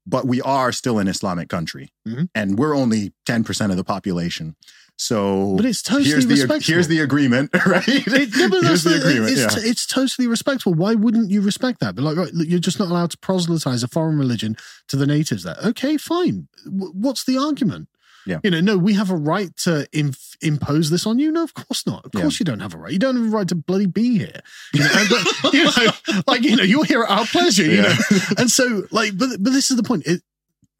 but 0.07 0.27
we 0.27 0.41
are 0.43 0.73
still 0.73 0.99
an 0.99 1.09
islamic 1.09 1.49
country 1.49 1.91
Mhm. 2.09 2.29
and 2.35 2.59
we're 2.59 2.75
only 2.77 3.13
10% 3.29 3.71
of 3.71 3.77
the 3.77 3.85
population 3.85 4.57
so 4.99 5.57
But 5.57 5.67
it's 5.67 5.83
totally 5.83 6.05
here's 6.09 6.27
the 6.27 6.35
respectable. 6.35 6.73
here's 6.75 6.89
the 6.89 7.01
agreement 7.01 7.51
right 7.67 7.87
It, 7.87 8.07
yeah, 8.35 8.49
here's 8.67 8.83
the 8.85 8.91
the, 8.91 9.01
agreement 9.01 9.33
it's, 9.33 9.41
yeah 9.43 9.49
t- 9.63 9.69
it's 9.69 9.87
totally 9.87 10.27
respectable. 10.27 10.73
Why 10.75 10.95
wouldn't 10.95 11.31
you 11.31 11.43
respect 11.43 11.81
that? 11.81 11.95
But 11.97 12.05
like, 12.05 12.17
right, 12.17 12.33
look, 12.33 12.49
you're 12.49 12.61
just 12.61 12.79
not 12.79 12.89
allowed 12.89 13.11
to 13.11 13.19
proselytize 13.19 13.83
a 13.83 13.89
foreign 13.89 14.19
religion 14.19 14.57
to 14.89 14.97
the 14.97 15.07
natives 15.07 15.43
there. 15.43 15.57
Okay, 15.63 15.99
fine. 15.99 16.49
W- 16.65 16.93
what's 16.95 17.25
the 17.25 17.37
argument? 17.37 17.89
Yeah. 18.27 18.41
You 18.43 18.51
know, 18.51 18.61
no, 18.61 18.77
we 18.79 18.95
have 18.95 19.11
a 19.11 19.17
right 19.17 19.57
to 19.59 19.87
inf- 19.93 20.37
impose 20.43 20.91
this 20.91 21.07
on 21.07 21.19
you. 21.19 21.31
No, 21.33 21.43
of 21.45 21.55
course 21.55 21.87
not. 21.87 22.05
Of 22.05 22.11
Yeah. 22.15 22.23
course 22.23 22.39
you 22.41 22.45
don't 22.45 22.61
have 22.61 22.75
a 22.75 22.79
right. 22.79 22.93
You 22.93 22.99
don't 22.99 23.17
have 23.17 23.27
a 23.27 23.29
right 23.37 23.49
to 23.49 23.55
bloody 23.55 23.87
be 23.87 24.19
here. 24.19 24.41
You 24.75 24.81
know, 24.81 25.07
but, 25.43 25.53
you 25.55 25.65
know 25.65 26.23
like, 26.27 26.43
you 26.43 26.57
know, 26.57 26.63
you're 26.65 26.85
here 26.85 27.03
at 27.05 27.11
our 27.11 27.25
pleasure, 27.27 27.65
you 27.65 27.83
Yeah. 27.83 27.83
know. 28.11 28.19
And 28.39 28.51
so, 28.51 28.83
like, 28.91 29.17
but, 29.17 29.31
but 29.41 29.53
this 29.53 29.71
is 29.71 29.77
the 29.77 29.83
point. 29.83 30.07
It, 30.07 30.23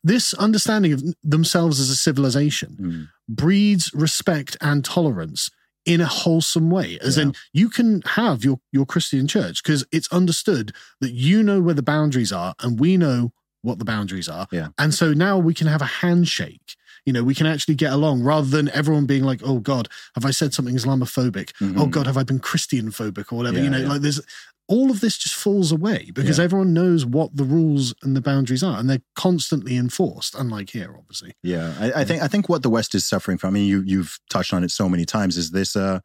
this 0.05 0.35
understanding 0.35 0.93
of 0.93 1.03
themselves 1.25 1.81
as 1.81 1.91
a 1.91 1.97
civilization 1.97 2.77
Mm. 2.81 3.09
breeds 3.29 3.91
respect 3.95 4.57
and 4.61 4.85
tolerance 4.85 5.51
in 5.85 6.01
a 6.01 6.07
wholesome 6.07 6.69
way 6.71 6.99
as 7.01 7.17
Yeah. 7.17 7.25
in 7.25 7.35
you 7.53 7.69
can 7.69 8.03
have 8.03 8.45
your 8.45 8.59
your 8.73 8.85
christian 8.87 9.27
church 9.29 9.63
because 9.63 9.85
it's 9.93 10.11
understood 10.13 10.73
that 11.01 11.13
you 11.13 11.43
know 11.45 11.61
where 11.61 11.75
the 11.75 11.83
boundaries 11.83 12.33
are 12.33 12.55
and 12.61 12.79
we 12.81 12.97
know 12.97 13.33
what 13.63 13.79
the 13.79 13.85
boundaries 13.85 14.29
are 14.29 14.47
Yeah. 14.53 14.69
and 14.79 14.93
so 14.95 15.13
now 15.13 15.39
we 15.39 15.55
can 15.55 15.67
have 15.69 15.83
a 15.83 15.87
handshake 16.03 16.77
you 17.07 17.13
know 17.13 17.23
we 17.25 17.35
can 17.35 17.47
actually 17.47 17.75
get 17.75 17.93
along 17.93 18.23
rather 18.23 18.47
than 18.49 18.69
everyone 18.71 19.07
being 19.07 19.23
like 19.25 19.41
oh 19.45 19.59
god 19.61 19.89
have 20.15 20.25
i 20.27 20.31
said 20.31 20.53
something 20.53 20.75
islamophobic 20.75 21.53
oh 21.63 21.65
Mhm. 21.87 21.91
god 21.91 22.07
have 22.07 22.17
i 22.19 22.23
been 22.25 22.39
christian 22.41 22.91
phobic 22.91 23.33
or 23.33 23.37
whatever 23.37 23.57
Yeah, 23.59 23.65
you 23.65 23.71
know 23.71 23.79
yeah. 23.79 23.89
like 23.89 24.03
there's 24.03 24.21
all 24.69 24.91
of 24.91 25.01
this 25.01 25.17
just 25.17 25.35
falls 25.37 25.71
away 25.71 26.11
because 26.13 26.39
Yeah. 26.39 26.45
everyone 26.45 26.75
knows 26.75 27.07
what 27.07 27.37
the 27.37 27.45
rules 27.45 27.95
and 28.03 28.17
the 28.17 28.21
boundaries 28.21 28.65
are 28.65 28.79
and 28.81 28.91
they're 28.91 29.03
constantly 29.15 29.77
enforced 29.77 30.35
unlike 30.35 30.71
here 30.71 30.93
obviously 30.99 31.35
Yeah, 31.45 31.73
I, 31.79 32.01
I 32.01 32.05
think 32.05 32.23
I 32.23 32.27
think 32.29 32.49
what 32.49 32.63
the 32.65 32.71
West 32.71 32.93
is 32.95 33.07
suffering 33.07 33.39
from. 33.39 33.51
I 33.51 33.53
mean, 33.59 33.69
you 33.69 33.83
you've 33.87 34.19
touched 34.29 34.53
on 34.53 34.65
it 34.65 34.73
so 34.73 34.89
many 34.89 35.05
times. 35.05 35.37
Is 35.37 35.53
this 35.53 35.77
uh, 35.77 36.01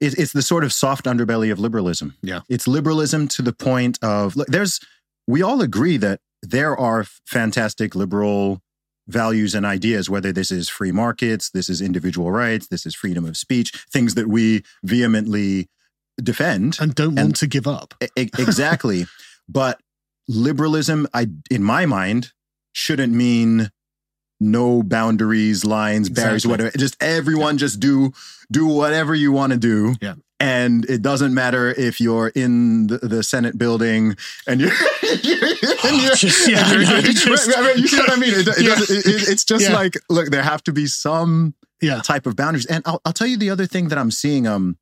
it, 0.00 0.18
it's 0.18 0.32
the 0.34 0.42
sort 0.42 0.64
of 0.64 0.72
soft 0.72 1.06
underbelly 1.06 1.50
of 1.50 1.58
liberalism. 1.58 2.16
Yeah. 2.22 2.40
it's 2.48 2.66
liberalism 2.68 3.26
to 3.28 3.40
the 3.42 3.52
point 3.54 3.98
of 4.02 4.36
look. 4.36 4.48
There's 4.48 4.78
we 5.26 5.40
all 5.42 5.62
agree 5.62 5.96
that 5.96 6.20
there 6.42 6.76
are 6.76 7.06
fantastic 7.26 7.94
liberal 7.94 8.60
values 9.12 9.54
and 9.54 9.64
ideas. 9.66 10.08
Whether 10.10 10.32
this 10.32 10.50
is 10.50 10.68
free 10.68 10.92
markets, 10.92 11.50
this 11.50 11.68
is 11.68 11.80
individual 11.80 12.30
rights, 12.32 12.66
this 12.68 12.86
is 12.86 12.94
freedom 12.94 13.24
of 13.24 13.36
speech, 13.36 13.70
things 13.92 14.14
that 14.14 14.28
we 14.28 14.62
vehemently 14.82 15.68
defend. 16.22 16.78
and 16.80 16.94
don't 16.94 17.18
And- 17.18 17.28
want 17.28 17.36
to 17.36 17.46
give 17.46 17.66
up 17.66 17.94
E- 18.02 18.08
exactly. 18.38 19.06
but 19.48 19.80
liberalism, 20.28 21.06
I 21.14 21.28
in 21.50 21.62
my 21.62 21.86
mind, 21.86 22.32
shouldn't 22.72 23.12
mean 23.12 23.70
no 24.40 24.82
boundaries, 24.82 25.64
lines, 25.64 26.08
barriers, 26.08 26.46
whatever. 26.46 26.70
Just 26.76 26.96
everyone 27.00 27.58
just 27.58 27.78
do 27.80 28.12
do 28.50 28.66
whatever 28.66 29.14
you 29.14 29.30
want 29.32 29.52
to 29.52 29.58
do. 29.58 29.94
Yeah. 30.00 30.14
And 30.42 30.84
it 30.90 31.02
doesn't 31.02 31.32
matter 31.34 31.68
if 31.70 32.00
you're 32.00 32.28
in 32.34 32.88
the, 32.88 32.98
the 32.98 33.22
Senate 33.22 33.56
building 33.56 34.16
and 34.46 34.60
you're, 34.60 34.72
you're, 35.22 35.54
Just- 36.14 36.48
yeah, 36.48 36.62
I 36.66 37.00
just- 37.02 37.26
right, 37.56 37.76
you 37.76 37.86
see 37.88 37.96
what 37.98 38.10
I 38.12 38.16
mean? 38.16 38.34
It, 38.34 38.48
it 38.48 38.58
Yeah. 38.58 38.74
it- 38.78 39.06
it- 39.06 39.28
it's 39.28 39.44
just 39.44 39.64
Yeah. 39.68 39.74
like, 39.74 39.94
look, 40.10 40.30
there 40.30 40.42
have 40.42 40.62
to 40.64 40.72
be 40.72 40.86
some 40.86 41.54
Yeah. 41.80 42.00
type 42.02 42.26
of 42.26 42.34
boundaries. 42.36 42.66
And 42.66 42.82
I'll, 42.86 43.00
I'll 43.04 43.12
tell 43.12 43.26
you 43.26 43.36
the 43.36 43.50
other 43.50 43.66
thing 43.66 43.88
that 43.88 43.98
I'm 43.98 44.10
seeing. 44.10 44.46
Um, 44.46 44.76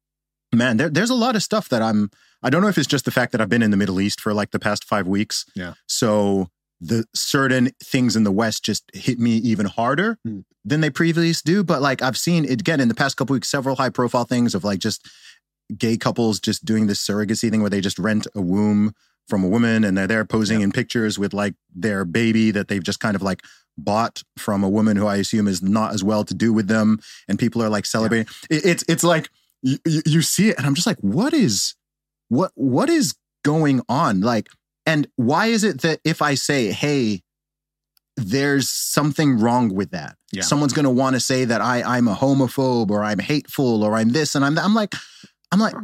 man, 0.53 0.77
there, 0.79 0.89
there's 0.89 1.11
a 1.11 1.15
lot 1.15 1.37
of 1.37 1.43
stuff 1.43 1.69
that 1.69 1.83
I'm. 1.83 2.11
I 2.43 2.49
don't 2.49 2.63
know 2.63 2.69
if 2.69 2.79
it's 2.79 2.87
just 2.87 3.05
the 3.05 3.11
fact 3.11 3.33
that 3.33 3.41
I've 3.43 3.51
been 3.51 3.63
in 3.63 3.71
the 3.71 3.77
Middle 3.77 4.01
East 4.01 4.19
for 4.21 4.33
like 4.33 4.51
the 4.51 4.59
past 4.59 4.85
five 4.85 5.07
weeks. 5.07 5.45
Yeah. 5.55 5.75
So 5.87 6.49
the 6.81 7.05
certain 7.15 7.71
things 7.85 8.17
in 8.17 8.25
the 8.25 8.33
West 8.33 8.65
just 8.65 8.85
hit 8.95 9.19
me 9.19 9.33
even 9.33 9.67
harder 9.67 10.19
Hmm. 10.25 10.41
than 10.65 10.81
they 10.81 10.89
previously 10.89 11.53
do. 11.53 11.63
But 11.63 11.83
like 11.83 12.01
I've 12.01 12.17
seen 12.17 12.47
it 12.47 12.61
again 12.63 12.81
in 12.81 12.89
the 12.89 12.95
past 12.95 13.19
couple 13.19 13.35
weeks, 13.35 13.49
several 13.49 13.77
high 13.77 13.91
profile 13.91 14.25
things 14.25 14.55
of 14.55 14.65
like 14.65 14.79
just 14.79 15.07
gay 15.77 15.97
couples 15.97 16.41
just 16.41 16.65
doing 16.65 16.87
this 16.87 17.05
surrogacy 17.05 17.51
thing 17.51 17.61
where 17.61 17.71
they 17.71 17.81
just 17.81 17.99
rent 17.99 18.27
a 18.35 18.41
womb 18.41 18.93
from 19.29 19.45
a 19.45 19.49
woman 19.49 19.85
and 19.85 19.97
they're 19.97 20.07
there 20.07 20.25
posing 20.25 20.61
in 20.61 20.73
pictures 20.73 21.19
with 21.19 21.33
like 21.33 21.55
their 21.75 22.05
baby 22.05 22.51
that 22.51 22.69
they've 22.69 22.83
just 22.83 23.01
kind 23.01 23.15
of 23.15 23.23
like 23.23 23.43
bought 23.79 24.23
from 24.37 24.63
a 24.63 24.69
woman 24.69 24.97
who 24.97 25.07
I 25.07 25.17
assume 25.17 25.49
is 25.49 25.63
not 25.63 25.95
as 25.95 26.05
well 26.05 26.25
to 26.25 26.35
do 26.35 26.53
with 26.53 26.69
them, 26.69 26.99
and 27.29 27.39
people 27.39 27.63
are 27.63 27.69
like 27.69 27.87
celebrating. 27.87 28.27
It, 28.51 28.65
it's 28.65 28.85
it's 28.89 29.05
like 29.05 29.31
you, 29.63 29.79
you 29.87 30.03
you 30.07 30.23
see 30.23 30.51
it, 30.51 30.59
and 30.59 30.67
I'm 30.67 30.75
just 30.75 30.87
like, 30.87 30.99
what 30.99 31.33
is 31.33 31.75
what 32.29 32.53
what 32.55 32.89
is 32.89 33.15
going 33.45 33.81
on? 33.89 34.21
Like, 34.21 34.49
and 34.87 35.07
why 35.17 35.47
is 35.47 35.65
it 35.65 35.81
that 35.83 36.01
if 36.05 36.21
I 36.23 36.35
say, 36.35 36.73
hey, 36.73 37.23
there's 38.17 38.69
something 38.69 39.39
wrong 39.39 39.75
with 39.75 39.91
that. 39.93 40.17
Yeah. 40.33 40.43
Someone's 40.43 40.73
gonna 40.73 40.91
want 40.91 41.15
to 41.15 41.21
say 41.21 41.45
that 41.45 41.61
I 41.61 41.83
I'm 41.83 42.09
a 42.09 42.15
homophobe 42.15 42.91
or 42.91 43.03
I'm 43.03 43.19
hateful 43.19 43.83
or 43.83 43.95
I'm 43.95 44.11
this 44.11 44.35
and 44.35 44.45
I'm 44.45 44.55
that. 44.57 44.65
I'm 44.65 44.75
like, 44.75 44.95
I'm 45.53 45.59
like, 45.61 45.75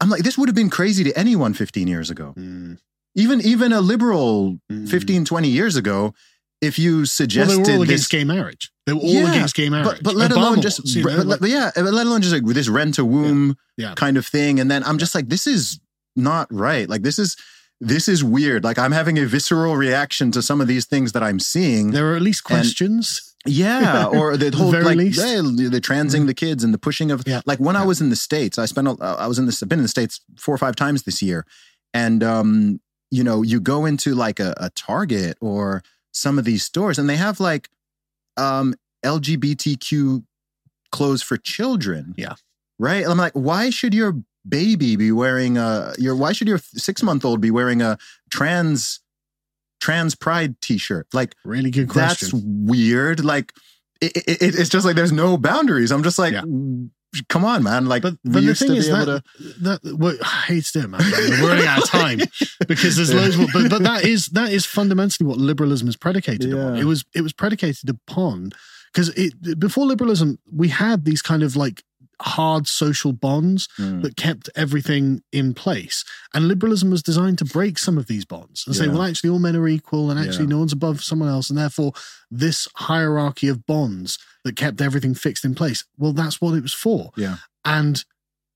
I'm 0.00 0.10
like, 0.10 0.22
this 0.22 0.36
would 0.38 0.48
have 0.48 0.54
been 0.54 0.70
crazy 0.70 1.04
to 1.04 1.18
anyone 1.18 1.54
15 1.54 1.88
years 1.88 2.10
ago. 2.10 2.34
Mm. 2.36 2.78
Even 3.14 3.40
even 3.40 3.72
a 3.72 3.80
liberal 3.80 4.58
Mm. 4.70 4.88
15, 4.88 5.24
20 5.24 5.48
years 5.48 5.76
ago, 5.76 6.14
if 6.60 6.78
you 6.78 6.98
Well, 6.98 7.06
suggested 7.06 7.64
they 7.64 7.72
were 7.72 7.78
all 7.78 7.80
this, 7.80 7.88
against 7.88 8.10
gay 8.10 8.24
marriage. 8.24 8.70
They 8.86 8.92
were 8.92 9.00
all 9.00 9.08
Yeah, 9.12 9.30
against 9.30 9.54
gay 9.54 9.68
marriage. 9.68 9.86
but, 9.88 10.02
but 10.02 10.14
let 10.16 10.30
Obama 10.30 10.36
alone 10.36 10.60
just 10.62 10.82
was, 10.82 10.94
you 10.94 11.04
know, 11.04 11.16
but, 11.24 11.40
like- 11.42 11.50
yeah, 11.50 11.70
let 11.76 12.06
alone 12.06 12.20
just 12.22 12.32
like 12.34 12.44
this 12.46 12.68
rent 12.68 12.98
a 12.98 13.04
womb 13.04 13.56
Yeah. 13.76 13.94
kind 13.94 14.16
of 14.16 14.26
thing. 14.26 14.60
And 14.60 14.70
then 14.70 14.82
I'm 14.84 14.98
just 14.98 15.14
like, 15.14 15.28
this 15.28 15.46
is 15.46 15.80
not 16.14 16.46
right. 16.52 16.88
Like 16.88 17.02
this 17.02 17.18
is 17.18 17.36
this 17.80 18.08
is 18.08 18.24
weird. 18.24 18.64
Like 18.64 18.78
I'm 18.78 18.92
having 18.92 19.18
a 19.18 19.26
visceral 19.26 19.76
reaction 19.76 20.30
to 20.32 20.40
some 20.42 20.60
of 20.62 20.66
these 20.68 20.86
things 20.86 21.12
that 21.12 21.22
I'm 21.22 21.38
seeing. 21.40 21.90
there 21.90 22.10
are 22.12 22.16
at 22.16 22.22
least 22.22 22.42
And- 22.48 22.56
questions. 22.60 23.25
Yeah, 23.46 24.06
or 24.12 24.36
the 24.36 24.50
the 24.50 24.56
whole 24.56 24.70
very 24.70 24.84
like 24.84 24.98
yeah, 24.98 25.40
the 25.68 25.80
transing 25.82 26.26
the 26.26 26.34
kids 26.34 26.62
and 26.64 26.72
the 26.74 26.78
pushing 26.78 27.10
of 27.10 27.22
Yeah. 27.26 27.40
like 27.46 27.58
when 27.58 27.76
I 27.76 27.84
was 27.84 28.00
in 28.00 28.10
the 28.10 28.16
states, 28.16 28.58
I 28.58 28.66
spent 28.66 28.88
a- 28.88 29.02
I 29.04 29.26
was 29.26 29.38
in 29.38 29.46
this 29.46 29.62
I've 29.62 29.68
been 29.68 29.78
in 29.78 29.84
the 29.84 29.88
states 29.88 30.20
four 30.38 30.54
or 30.54 30.58
five 30.58 30.76
times 30.76 31.02
this 31.04 31.22
year, 31.22 31.46
and 31.94 32.22
um 32.22 32.80
you 33.10 33.22
know 33.24 33.42
you 33.42 33.60
go 33.60 33.84
into 33.86 34.14
like 34.14 34.40
a, 34.40 34.54
a 34.58 34.70
Target 34.70 35.36
or 35.40 35.82
some 36.12 36.38
of 36.38 36.44
these 36.44 36.64
stores 36.64 36.98
and 36.98 37.08
they 37.08 37.16
have 37.16 37.40
like 37.40 37.68
um 38.36 38.74
LGBTQ 39.04 40.24
clothes 40.92 41.22
for 41.22 41.36
children. 41.36 42.14
Yeah. 42.16 42.34
right. 42.78 43.04
I'm 43.06 43.18
like, 43.18 43.32
why 43.34 43.70
should 43.70 43.94
your 43.94 44.16
baby 44.48 44.94
be 44.96 45.10
wearing 45.10 45.58
a 45.58 45.92
your 45.98 46.14
why 46.14 46.32
should 46.32 46.46
your 46.48 46.58
six 46.58 47.02
month 47.02 47.24
old 47.24 47.40
be 47.40 47.50
wearing 47.50 47.82
a 47.82 47.98
trans 48.30 49.00
trans 49.80 50.14
pride 50.14 50.60
t-shirt 50.60 51.06
like 51.12 51.34
Really 51.44 51.70
good 51.70 51.88
question. 51.88 52.28
that's 52.30 52.44
weird. 52.44 53.24
Like 53.24 53.52
it, 54.00 54.16
it, 54.16 54.42
it- 54.42 54.54
it's 54.58 54.68
just 54.70 54.84
like 54.86 54.96
there's 54.96 55.12
no 55.12 55.36
boundaries. 55.38 55.90
I'm 55.92 56.02
just 56.02 56.18
like, 56.18 56.32
Yeah. 56.32 56.42
come 57.28 57.44
on, 57.44 57.62
man. 57.62 57.86
Like 57.86 58.02
But, 58.02 58.14
we 58.24 58.30
but 58.32 58.40
the 58.40 58.42
used 58.42 58.58
thing 58.60 58.68
to 58.68 58.72
be 58.74 58.78
is 58.78 58.88
able 58.88 59.06
that, 59.06 59.24
to. 59.36 59.42
that 59.62 59.96
well, 59.98 60.16
I 60.22 60.26
hate 60.48 60.64
to 60.64 60.72
do 60.72 60.80
it, 60.84 60.88
man. 60.88 61.00
We're 61.40 61.48
running 61.48 61.66
out 61.66 61.82
of 61.82 61.90
time 61.90 62.18
because 62.68 62.96
there's 62.96 63.14
loads 63.14 63.36
more. 63.36 63.48
But, 63.52 63.70
but 63.70 63.82
that 63.84 64.04
is 64.04 64.26
that 64.26 64.52
is 64.52 64.66
fundamentally 64.66 65.26
what 65.26 65.38
liberalism 65.38 65.88
is 65.88 65.96
predicated 65.96 66.52
upon. 66.52 66.74
Yeah. 66.74 66.80
It 66.82 66.84
was 66.84 67.04
it 67.14 67.22
was 67.22 67.32
predicated 67.32 67.88
upon 67.88 68.50
because 68.92 69.08
it 69.10 69.58
before 69.58 69.86
liberalism 69.86 70.38
we 70.52 70.68
had 70.68 71.04
these 71.04 71.22
kind 71.22 71.42
of 71.42 71.56
like 71.56 71.82
hard 72.22 72.66
social 72.66 73.12
bonds 73.12 73.68
Mm. 73.78 74.02
that 74.02 74.16
kept 74.16 74.48
everything 74.54 75.22
in 75.32 75.52
place. 75.54 76.04
And 76.32 76.48
liberalism 76.48 76.90
was 76.90 77.02
designed 77.02 77.38
to 77.38 77.44
break 77.44 77.78
some 77.78 77.98
of 77.98 78.06
these 78.06 78.24
bonds 78.24 78.64
and 78.66 78.74
say, 78.74 78.88
well, 78.88 79.02
actually, 79.02 79.30
all 79.30 79.38
men 79.38 79.56
are 79.56 79.68
equal 79.68 80.10
and 80.10 80.18
actually 80.18 80.44
Yeah. 80.44 80.50
no 80.50 80.58
one's 80.60 80.72
above 80.72 81.04
someone 81.04 81.28
else. 81.28 81.50
And 81.50 81.58
therefore, 81.58 81.92
this 82.30 82.68
hierarchy 82.76 83.48
of 83.48 83.66
bonds 83.66 84.18
that 84.44 84.56
kept 84.56 84.80
everything 84.80 85.14
fixed 85.14 85.44
in 85.44 85.54
place, 85.54 85.84
well, 85.98 86.12
that's 86.12 86.40
what 86.40 86.54
it 86.54 86.62
was 86.62 86.72
for. 86.72 87.10
Yeah. 87.16 87.36
And 87.64 88.04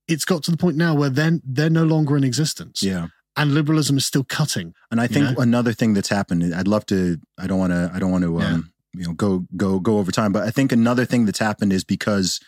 it's 0.08 0.24
got 0.24 0.42
to 0.44 0.50
the 0.50 0.56
point 0.56 0.76
now 0.76 0.94
where 0.94 1.10
then 1.10 1.42
they're 1.44 1.70
no 1.70 1.84
longer 1.84 2.16
in 2.16 2.24
existence. 2.24 2.82
Yeah. 2.82 3.08
And 3.36 3.54
liberalism 3.54 3.96
is 3.96 4.06
still 4.06 4.24
cutting. 4.24 4.74
And 4.90 5.00
I 5.00 5.06
think 5.06 5.36
know? 5.36 5.42
another 5.42 5.72
thing 5.72 5.94
that's 5.94 6.08
happened, 6.08 6.54
I'd 6.54 6.66
love 6.66 6.84
to, 6.86 7.18
I 7.38 7.46
don't 7.46 7.58
want 7.58 7.72
to, 7.72 7.90
I 7.94 7.98
don't 7.98 8.10
want 8.10 8.24
to, 8.24 8.40
um, 8.40 8.72
you 8.92 9.06
know, 9.06 9.12
go, 9.12 9.46
go, 9.56 9.78
go 9.78 9.98
over 9.98 10.10
time, 10.10 10.32
but 10.32 10.42
I 10.42 10.50
think 10.50 10.72
another 10.72 11.04
thing 11.04 11.26
that's 11.26 11.38
happened 11.38 11.72
is 11.72 11.84
because 11.84 12.40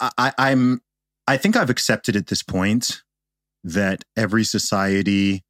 I, 0.00 0.10
I, 0.18 0.32
I'm, 0.38 0.80
I 1.26 1.36
think 1.36 1.56
I've 1.56 1.70
accepted 1.70 2.16
at 2.16 2.26
this 2.28 2.42
point 2.42 3.02
that 3.64 4.04
every 4.16 4.44
society 4.44 5.42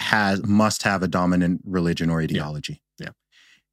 has, 0.00 0.44
must 0.44 0.82
have 0.82 1.02
a 1.02 1.08
dominant 1.08 1.60
religion 1.64 2.10
or 2.10 2.20
ideology. 2.20 2.82
Yeah. 2.98 3.10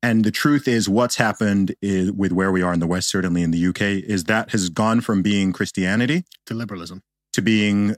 And 0.04 0.24
the 0.24 0.32
truth 0.32 0.68
is, 0.68 0.88
what's 0.90 1.16
happened 1.16 1.76
is 1.82 2.12
with 2.12 2.32
where 2.32 2.52
we 2.52 2.62
are 2.62 2.74
in 2.74 2.80
the 2.80 2.88
West, 2.88 3.10
certainly 3.10 3.44
in 3.44 3.52
the 3.52 3.68
UK, 3.68 3.82
is 3.82 4.26
that 4.26 4.52
has 4.52 4.70
gone 4.70 5.02
from 5.02 5.22
being 5.22 5.52
Christianity 5.54 6.24
To 6.48 6.54
liberalism. 6.54 7.02
to 7.34 7.42
being 7.42 7.96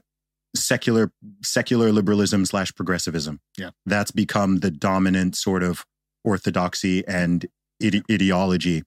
secular 0.56 1.10
secular 1.42 1.90
liberalism 1.92 2.46
slash 2.46 2.72
progressivism. 2.74 3.40
Yeah. 3.58 3.70
That's 3.86 4.10
become 4.12 4.60
the 4.60 4.70
dominant 4.70 5.34
sort 5.36 5.62
of 5.64 5.84
orthodoxy 6.24 7.06
and 7.08 7.44
ide- 7.82 8.04
ideology. 8.10 8.84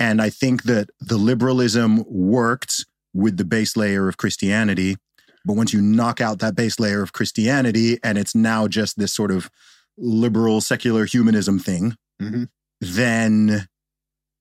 And 0.00 0.20
I 0.20 0.30
think 0.30 0.64
that 0.64 0.90
the 0.98 1.18
liberalism 1.18 2.04
worked 2.08 2.86
with 3.12 3.36
the 3.36 3.44
base 3.44 3.76
layer 3.76 4.08
of 4.08 4.16
Christianity. 4.16 4.96
But 5.44 5.54
once 5.54 5.72
you 5.72 5.80
knock 5.80 6.20
out 6.20 6.38
that 6.40 6.54
base 6.56 6.80
layer 6.80 7.02
of 7.02 7.12
Christianity 7.12 7.98
and 8.02 8.16
it's 8.18 8.34
now 8.34 8.66
just 8.66 8.98
this 8.98 9.12
sort 9.12 9.30
of 9.30 9.50
liberal 9.98 10.60
secular 10.60 11.04
humanism 11.04 11.58
thing, 11.58 11.96
Mhm. 12.20 12.48
then 12.80 13.68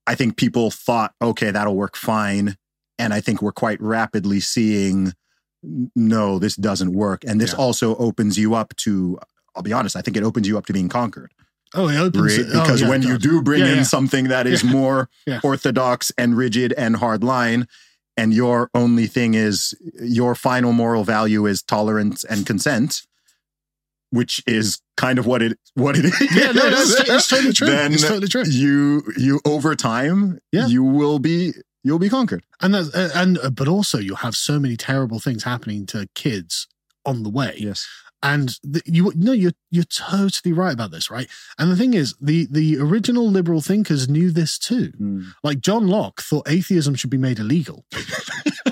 I 0.08 0.16
think 0.16 0.38
people 0.38 0.72
thought, 0.72 1.14
okay, 1.22 1.52
that'll 1.52 1.76
work 1.76 1.96
fine. 1.96 2.56
And 2.98 3.14
I 3.14 3.22
think 3.22 3.42
we're 3.42 3.52
quite 3.52 3.82
rapidly 3.82 4.40
seeing, 4.40 5.14
no, 5.96 6.40
this 6.40 6.56
doesn't 6.56 6.94
work. 6.94 7.24
And 7.26 7.40
this 7.40 7.52
Yeah. 7.52 7.58
also 7.58 7.96
opens 7.98 8.38
you 8.38 8.56
up 8.56 8.76
to, 8.78 9.20
I'll 9.56 9.64
be 9.64 9.74
honest, 9.74 9.96
I 9.96 10.02
think 10.02 10.16
it 10.18 10.24
opens 10.24 10.48
you 10.48 10.58
up 10.58 10.66
to 10.68 10.74
being 10.74 10.90
conquered. 10.90 11.32
Oh, 11.76 11.88
it 11.88 11.98
opens 11.98 12.38
Right? 12.38 12.48
oh, 12.54 12.62
Because 12.62 12.82
yeah, 12.82 12.90
when 12.90 13.02
you 13.04 13.18
do 13.18 13.42
bring 13.42 13.60
Yeah, 13.62 13.74
in 13.78 13.86
something 13.86 14.28
that 14.30 14.48
is 14.48 14.64
more 14.64 15.10
orthodox 15.44 16.12
and 16.18 16.36
rigid 16.38 16.74
and 16.74 16.96
hard 16.96 17.24
line, 17.24 17.68
and 18.18 18.34
your 18.34 18.70
only 18.74 19.08
thing 19.08 19.34
is 19.36 19.74
your 20.02 20.36
final 20.36 20.72
moral 20.74 21.04
value 21.04 21.46
is 21.46 21.62
tolerance 21.62 22.24
and 22.24 22.46
consent, 22.46 23.04
which 24.12 24.42
is 24.48 24.82
kind 24.98 25.20
of 25.20 25.26
what 25.26 25.42
it 25.42 25.58
what 25.76 25.96
it 25.98 26.06
is. 26.06 26.20
Yeah, 26.36 26.52
no, 26.52 26.70
that's 26.70 27.00
it's 27.00 27.28
totally 27.28 27.54
true. 27.54 27.68
Then 27.68 27.94
it's 27.94 28.02
totally 28.08 28.28
true. 28.28 28.44
you 28.46 29.04
you 29.18 29.40
over 29.46 29.76
time 29.76 30.40
Yeah. 30.52 30.68
you 30.68 30.84
will 30.84 31.20
be 31.20 31.54
you'll 31.84 32.00
be 32.00 32.10
conquered. 32.10 32.44
And 32.62 32.74
that's 32.74 32.94
uh, 32.96 33.12
and 33.16 33.38
uh, 33.38 33.50
but 33.52 33.68
also 33.68 34.00
you'll 34.00 34.18
have 34.18 34.36
so 34.36 34.60
many 34.60 34.76
terrible 34.76 35.20
things 35.20 35.44
happening 35.44 35.86
to 35.88 36.08
kids 36.16 36.68
on 37.06 37.24
the 37.24 37.30
way. 37.30 37.56
Yes. 37.58 37.88
And 38.22 38.50
the, 38.64 38.82
you 38.86 39.14
no, 39.16 39.32
you're 39.32 39.54
you're 39.72 39.86
totally 39.86 40.52
right 40.52 40.74
about 40.74 40.92
this, 40.92 41.10
right? 41.10 41.28
And 41.58 41.72
the 41.72 41.78
thing 41.78 41.94
is, 41.94 42.16
the 42.20 42.48
the 42.52 42.78
original 42.78 43.30
liberal 43.30 43.62
thinkers 43.62 44.10
knew 44.10 44.30
this 44.32 44.58
too. 44.60 44.92
Like 45.44 45.62
John 45.62 45.88
Locke 45.88 46.22
thought 46.22 46.48
atheism 46.50 46.96
should 46.96 47.10
be 47.10 47.18
made 47.18 47.40
illegal. 47.40 47.86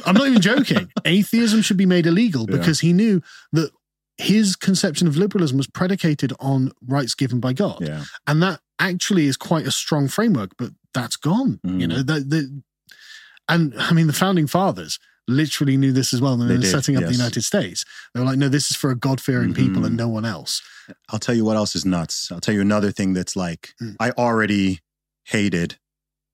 I'm 0.06 0.16
not 0.16 0.28
even 0.28 0.42
joking. 0.42 0.92
Atheism 1.06 1.62
should 1.62 1.78
be 1.78 1.86
made 1.86 2.06
illegal 2.06 2.46
Yeah. 2.50 2.58
because 2.58 2.80
he 2.82 2.92
knew 2.94 3.22
that 3.54 3.72
his 4.18 4.56
conception 4.56 5.08
of 5.08 5.16
liberalism 5.18 5.58
was 5.58 5.68
predicated 5.68 6.34
on 6.40 6.72
rights 6.86 7.14
given 7.16 7.40
by 7.40 7.54
God, 7.54 7.80
Yeah. 7.82 8.04
and 8.26 8.42
that 8.44 8.60
actually 8.80 9.28
is 9.28 9.38
quite 9.38 9.66
a 9.68 9.72
strong 9.72 10.08
framework. 10.08 10.52
But 10.58 10.72
that's 10.94 11.16
gone. 11.18 11.60
You 11.64 11.72
Mm. 11.72 11.88
know 11.90 12.04
that 12.04 12.30
the, 12.30 12.62
and 13.50 13.74
I 13.78 13.94
mean 13.94 14.08
the 14.08 14.14
founding 14.14 14.48
fathers 14.48 15.00
literally 15.28 15.76
knew 15.78 15.92
this 15.92 16.14
as 16.14 16.22
well 16.22 16.38
when 16.38 16.48
they, 16.48 16.54
They 16.54 16.58
were 16.60 16.64
did, 16.64 16.72
setting 16.72 16.96
up 16.96 17.02
yes. 17.02 17.10
the 17.12 17.18
United 17.18 17.42
States. 17.44 17.84
They 18.14 18.20
were 18.22 18.26
like, 18.26 18.38
no, 18.38 18.50
this 18.50 18.70
is 18.72 18.78
for 18.78 18.92
a 18.92 18.96
God 18.96 19.20
fearing 19.20 19.54
people 19.54 19.82
Mhm. 19.82 19.88
and 19.88 19.98
no 19.98 20.08
one 20.08 20.26
else. 20.26 20.62
I'll 21.10 21.20
tell 21.20 21.36
you 21.36 21.44
what 21.44 21.58
else 21.58 21.76
is 21.76 21.86
nuts. 21.86 22.32
I'll 22.32 22.40
tell 22.40 22.54
you 22.56 22.62
another 22.62 22.92
thing 22.92 23.14
that's 23.14 23.36
like 23.36 23.74
Mm. 23.82 23.96
I 24.00 24.12
already 24.12 24.80
hated 25.26 25.78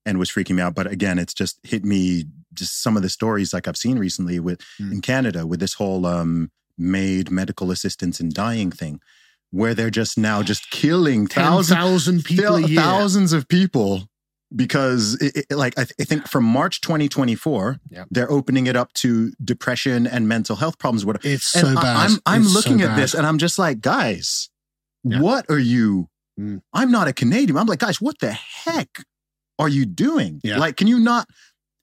and 0.05 0.19
was 0.19 0.29
freaking 0.29 0.55
me 0.55 0.61
out, 0.61 0.75
but 0.75 0.85
again, 0.85 1.17
it's 1.17 1.33
just 1.33 1.59
hit 1.63 1.83
me 1.83 2.25
just 2.53 2.81
some 2.83 2.95
of 2.95 3.01
the 3.03 3.09
stories 3.09 3.53
like 3.53 3.67
I've 3.67 3.77
seen 3.77 3.97
recently 3.97 4.39
with 4.39 4.59
Mm. 4.79 4.91
in 4.91 5.01
Canada 5.01 5.47
with 5.47 5.59
this 5.59 5.73
whole 5.75 6.05
um 6.05 6.51
MAID 6.77 7.31
medical 7.31 7.71
assistance 7.71 8.19
in 8.19 8.29
dying 8.29 8.71
thing 8.71 8.99
where 9.51 9.73
they're 9.75 9.89
just 9.91 10.17
now 10.17 10.41
just 10.43 10.69
killing 10.71 11.27
thousand 11.27 12.25
people 12.25 12.55
a 12.55 12.67
year. 12.67 12.79
thousands 12.81 13.33
of 13.33 13.47
people 13.47 14.09
because 14.55 15.15
it, 15.21 15.45
it- 15.49 15.55
like 15.55 15.73
I, 15.77 15.83
th- 15.83 15.95
I 15.99 16.03
think 16.03 16.27
from 16.27 16.43
March 16.43 16.81
2024 16.81 17.79
Yep. 17.89 18.07
they're 18.11 18.31
opening 18.31 18.67
it 18.67 18.75
up 18.75 18.93
to 18.93 19.31
depression 19.43 20.05
and 20.07 20.27
mental 20.27 20.55
health 20.55 20.77
problems 20.77 21.05
whatever 21.05 21.27
It's 21.27 21.55
and 21.55 21.67
so 21.67 21.71
I- 21.77 21.81
bad. 21.81 21.95
I'm 21.97 22.19
I'm 22.25 22.41
It's 22.43 22.51
so 22.53 22.59
looking 22.59 22.81
at 22.81 22.95
this 22.95 23.13
and 23.13 23.25
I'm 23.25 23.37
just 23.37 23.57
like, 23.59 23.81
guys, 23.81 24.49
Yeah. 25.03 25.19
what 25.21 25.45
are 25.49 25.59
you? 25.59 26.09
Mm. 26.39 26.61
I'm 26.73 26.91
not 26.91 27.07
a 27.07 27.13
Canadian. 27.13 27.57
I'm 27.57 27.67
like, 27.67 27.79
guys, 27.79 28.01
what 28.01 28.17
the 28.19 28.31
heck 28.31 28.89
are 29.59 29.69
you 29.69 29.85
doing? 29.85 30.41
Yeah. 30.43 30.57
Like, 30.57 30.77
can 30.77 30.87
you 30.87 30.99
not? 30.99 31.27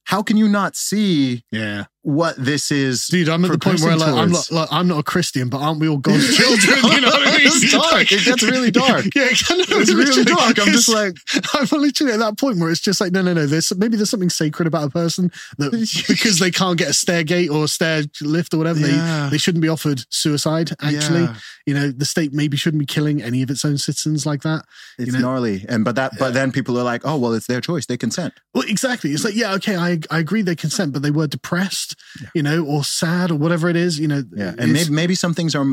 How 0.05 0.23
can 0.23 0.37
you 0.37 0.49
not 0.49 0.75
see 0.75 1.45
Yeah, 1.53 1.85
what 2.03 2.35
this 2.43 2.71
is? 2.71 3.07
dude, 3.09 3.29
I'm 3.29 3.45
at 3.45 3.51
the 3.51 3.59
point 3.59 3.81
where 3.81 3.97
like, 3.97 4.09
I'm 4.09 4.33
not, 4.33 4.51
like, 4.51 4.69
I'm 4.71 4.89
not 4.89 4.99
a 4.99 5.03
Christian, 5.03 5.49
but 5.51 5.59
aren't 5.59 5.81
we 5.81 5.89
all 5.89 5.99
God's 5.99 6.35
children? 6.37 6.79
You 6.95 7.01
know 7.03 7.09
what 7.09 7.29
I 7.29 7.31
mean? 7.39 7.47
It's 7.47 7.73
dark. 7.91 8.11
It 8.13 8.25
gets 8.25 8.43
really 8.43 8.71
dark. 8.71 9.05
Yeah, 9.15 9.25
it 9.31 9.39
kind 9.47 9.61
of 9.61 9.67
It's 9.71 9.93
really 9.93 10.25
dark. 10.25 10.59
I'm 10.59 10.69
just 10.73 10.89
like, 10.89 11.15
I'm 11.55 11.67
literally 11.79 12.13
at 12.15 12.19
that 12.21 12.39
point 12.39 12.59
where 12.59 12.71
it's 12.71 12.81
just 12.81 13.01
like, 13.01 13.13
no, 13.13 13.21
no, 13.23 13.33
no. 13.35 13.47
There's 13.47 13.71
maybe 13.77 13.97
there's 13.97 14.11
something 14.11 14.31
sacred 14.31 14.67
about 14.67 14.85
a 14.89 14.91
person 14.91 15.31
that 15.59 15.73
because 16.09 16.39
they 16.39 16.51
can't 16.51 16.79
get 16.79 16.89
a 16.89 16.95
stair 16.95 17.23
gate 17.23 17.51
or 17.51 17.65
a 17.65 17.69
stair 17.69 18.03
lift 18.23 18.55
or 18.55 18.59
whatever, 18.59 18.81
Yeah. 18.81 19.25
they 19.25 19.31
they 19.33 19.39
shouldn't 19.39 19.63
be 19.63 19.69
offered 19.69 20.03
suicide. 20.11 20.71
Actually, 20.81 21.23
Yeah. 21.23 21.37
you 21.67 21.75
know, 21.75 21.91
the 21.91 22.05
state 22.07 22.33
maybe 22.33 22.57
shouldn't 22.57 22.81
be 22.81 22.87
killing 22.87 23.23
any 23.23 23.43
of 23.43 23.51
its 23.51 23.65
own 23.65 23.77
citizens 23.79 24.25
like 24.25 24.43
that. 24.43 24.65
it's 24.99 25.09
you 25.09 25.13
know- 25.13 25.21
gnarly. 25.21 25.65
And 25.69 25.85
but 25.85 25.97
that, 25.97 26.13
but 26.19 26.33
then 26.35 26.51
people 26.53 26.79
are 26.79 26.85
like, 26.85 27.03
oh 27.05 27.17
well, 27.19 27.35
it's 27.35 27.47
their 27.47 27.61
choice. 27.61 27.85
They 27.87 27.97
consent. 27.99 28.33
Well, 28.55 28.65
exactly. 28.67 29.11
It's 29.13 29.25
like, 29.25 29.35
yeah, 29.37 29.53
okay, 29.55 29.77
I 29.77 29.99
I 30.11 30.19
agree 30.19 30.41
they 30.43 30.57
consent, 30.57 30.93
but 30.93 31.03
they 31.03 31.11
were 31.11 31.27
depressed, 31.27 31.90
you 32.35 32.43
know, 32.43 32.65
or 32.65 32.85
sad 32.85 33.31
or 33.31 33.37
whatever 33.37 33.69
it 33.69 33.77
is, 33.77 33.99
you 33.99 34.09
know. 34.09 34.23
Yeah, 34.35 34.55
and 34.59 34.73
maybe 34.73 34.91
maybe 34.91 35.15
some 35.15 35.35
things 35.35 35.55
are. 35.55 35.65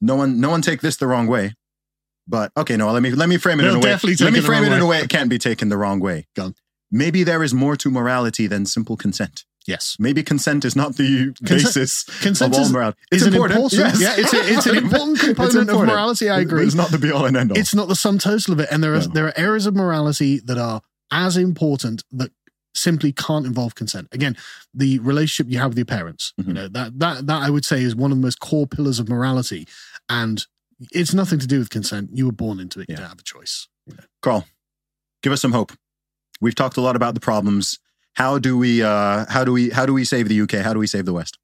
No 0.00 0.16
one, 0.16 0.40
no 0.40 0.50
one 0.50 0.62
take 0.62 0.80
this 0.80 0.96
the 0.96 1.06
wrong 1.06 1.26
way. 1.26 1.54
But 2.26 2.52
okay, 2.56 2.76
no, 2.76 2.90
let 2.92 3.02
me 3.02 3.10
let 3.10 3.28
me 3.28 3.36
frame 3.36 3.60
it 3.60 3.64
They'll 3.64 3.72
in 3.76 3.82
a 3.82 3.84
way. 3.84 3.92
Let 3.92 4.32
me 4.32 4.38
it 4.38 4.44
frame 4.44 4.64
it 4.64 4.72
in 4.72 4.80
a 4.80 4.86
way. 4.86 4.98
way 4.98 5.04
it 5.04 5.10
can't 5.10 5.28
be 5.30 5.38
taken 5.38 5.68
the 5.68 5.76
wrong 5.76 6.00
way. 6.00 6.26
Go. 6.36 6.52
Maybe 6.90 7.24
there 7.24 7.42
is 7.42 7.52
more 7.54 7.76
to 7.76 7.90
morality 7.90 8.46
than 8.46 8.66
simple 8.66 8.96
consent. 8.96 9.44
Yes. 9.66 9.96
Maybe 9.98 10.22
consent 10.24 10.64
is 10.64 10.74
not 10.76 10.96
the 10.96 11.32
basis 11.42 12.02
consent 12.20 12.52
of 12.52 12.58
all 12.58 12.64
is- 12.66 12.72
morality. 12.72 12.98
is 13.12 13.22
It's 13.22 13.26
an 13.28 13.34
important. 13.34 13.60
important- 13.60 13.94
Yes. 14.00 14.00
yeah, 14.00 14.14
it's 14.22 14.32
a- 14.34 14.52
it's 14.52 14.66
an 14.66 14.76
important 14.84 15.20
component 15.20 15.70
of 15.70 15.76
morality, 15.86 16.28
I 16.28 16.40
agree. 16.40 16.64
It's 16.66 16.74
not 16.74 16.90
the 16.90 16.98
be 16.98 17.10
all 17.12 17.26
and 17.26 17.36
end 17.36 17.52
all. 17.52 17.58
It's 17.58 17.74
not 17.74 17.88
the 17.88 17.94
sum 17.96 18.18
total 18.18 18.54
of 18.54 18.60
it. 18.60 18.68
And 18.72 18.82
there 18.82 18.94
are 18.94 19.00
No. 19.00 19.06
there 19.06 19.26
are 19.26 19.32
areas 19.38 19.66
of 19.66 19.74
morality 19.76 20.40
that 20.44 20.58
are 20.58 20.82
as 21.12 21.36
important 21.36 22.02
that 22.12 22.30
simply 22.74 23.12
can't 23.12 23.46
involve 23.46 23.74
consent. 23.74 24.08
Again, 24.12 24.36
the 24.72 24.98
relationship 25.00 25.52
you 25.52 25.58
have 25.58 25.70
with 25.70 25.78
your 25.78 25.84
parents, 25.84 26.32
you 26.36 26.44
Mhm. 26.44 26.52
know, 26.54 26.68
that 26.68 26.98
that 26.98 27.26
that 27.26 27.42
I 27.42 27.50
would 27.50 27.64
say 27.64 27.82
is 27.82 27.94
one 27.94 28.10
of 28.12 28.18
the 28.18 28.22
most 28.22 28.40
core 28.40 28.66
pillars 28.66 28.98
of 28.98 29.08
morality. 29.08 29.66
And 30.08 30.46
it's 30.90 31.14
nothing 31.14 31.38
to 31.38 31.46
do 31.46 31.58
with 31.58 31.70
consent. 31.70 32.10
You 32.12 32.26
were 32.26 32.32
born 32.32 32.58
into 32.60 32.80
it. 32.80 32.88
You 32.88 32.96
don't 32.96 33.08
have 33.08 33.18
a 33.20 33.22
choice. 33.22 33.68
You 33.86 33.94
know. 33.94 34.04
Carl, 34.22 34.46
give 35.22 35.32
us 35.32 35.40
some 35.40 35.52
hope. 35.52 35.72
We've 36.40 36.54
talked 36.54 36.76
a 36.76 36.80
lot 36.80 36.96
about 36.96 37.14
the 37.14 37.20
problems. 37.20 37.78
How 38.14 38.38
do 38.38 38.58
we 38.58 38.82
uh 38.82 39.26
how 39.28 39.44
do 39.44 39.52
we 39.52 39.70
how 39.70 39.86
do 39.86 39.92
we 39.92 40.04
save 40.04 40.28
the 40.28 40.40
UK? 40.40 40.62
How 40.62 40.72
do 40.72 40.78
we 40.78 40.86
save 40.86 41.04
the 41.04 41.12
West? 41.12 41.38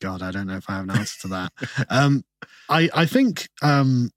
God, 0.00 0.22
I 0.22 0.30
don't 0.30 0.46
know 0.46 0.56
if 0.56 0.68
I 0.68 0.74
have 0.74 0.84
an 0.84 0.90
answer 0.90 1.20
to 1.22 1.28
that. 1.28 1.52
Um, 1.90 2.24
I 2.68 2.88
I 2.94 3.06
think 3.06 3.48
um, 3.62 4.10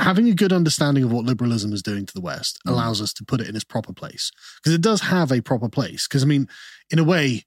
having 0.00 0.28
a 0.28 0.34
good 0.34 0.52
understanding 0.52 1.04
of 1.04 1.12
what 1.12 1.24
liberalism 1.24 1.72
is 1.72 1.82
doing 1.82 2.06
to 2.06 2.14
the 2.14 2.20
West 2.20 2.58
Mm. 2.66 2.72
allows 2.72 3.00
us 3.00 3.12
to 3.14 3.24
put 3.24 3.40
it 3.40 3.48
in 3.48 3.54
its 3.54 3.64
proper 3.64 3.92
place 3.92 4.30
because 4.56 4.74
it 4.74 4.80
does 4.80 5.02
have 5.02 5.30
a 5.30 5.40
proper 5.40 5.68
place. 5.68 6.08
Because 6.08 6.22
I 6.22 6.26
mean, 6.26 6.48
in 6.90 6.98
a 6.98 7.04
way, 7.04 7.44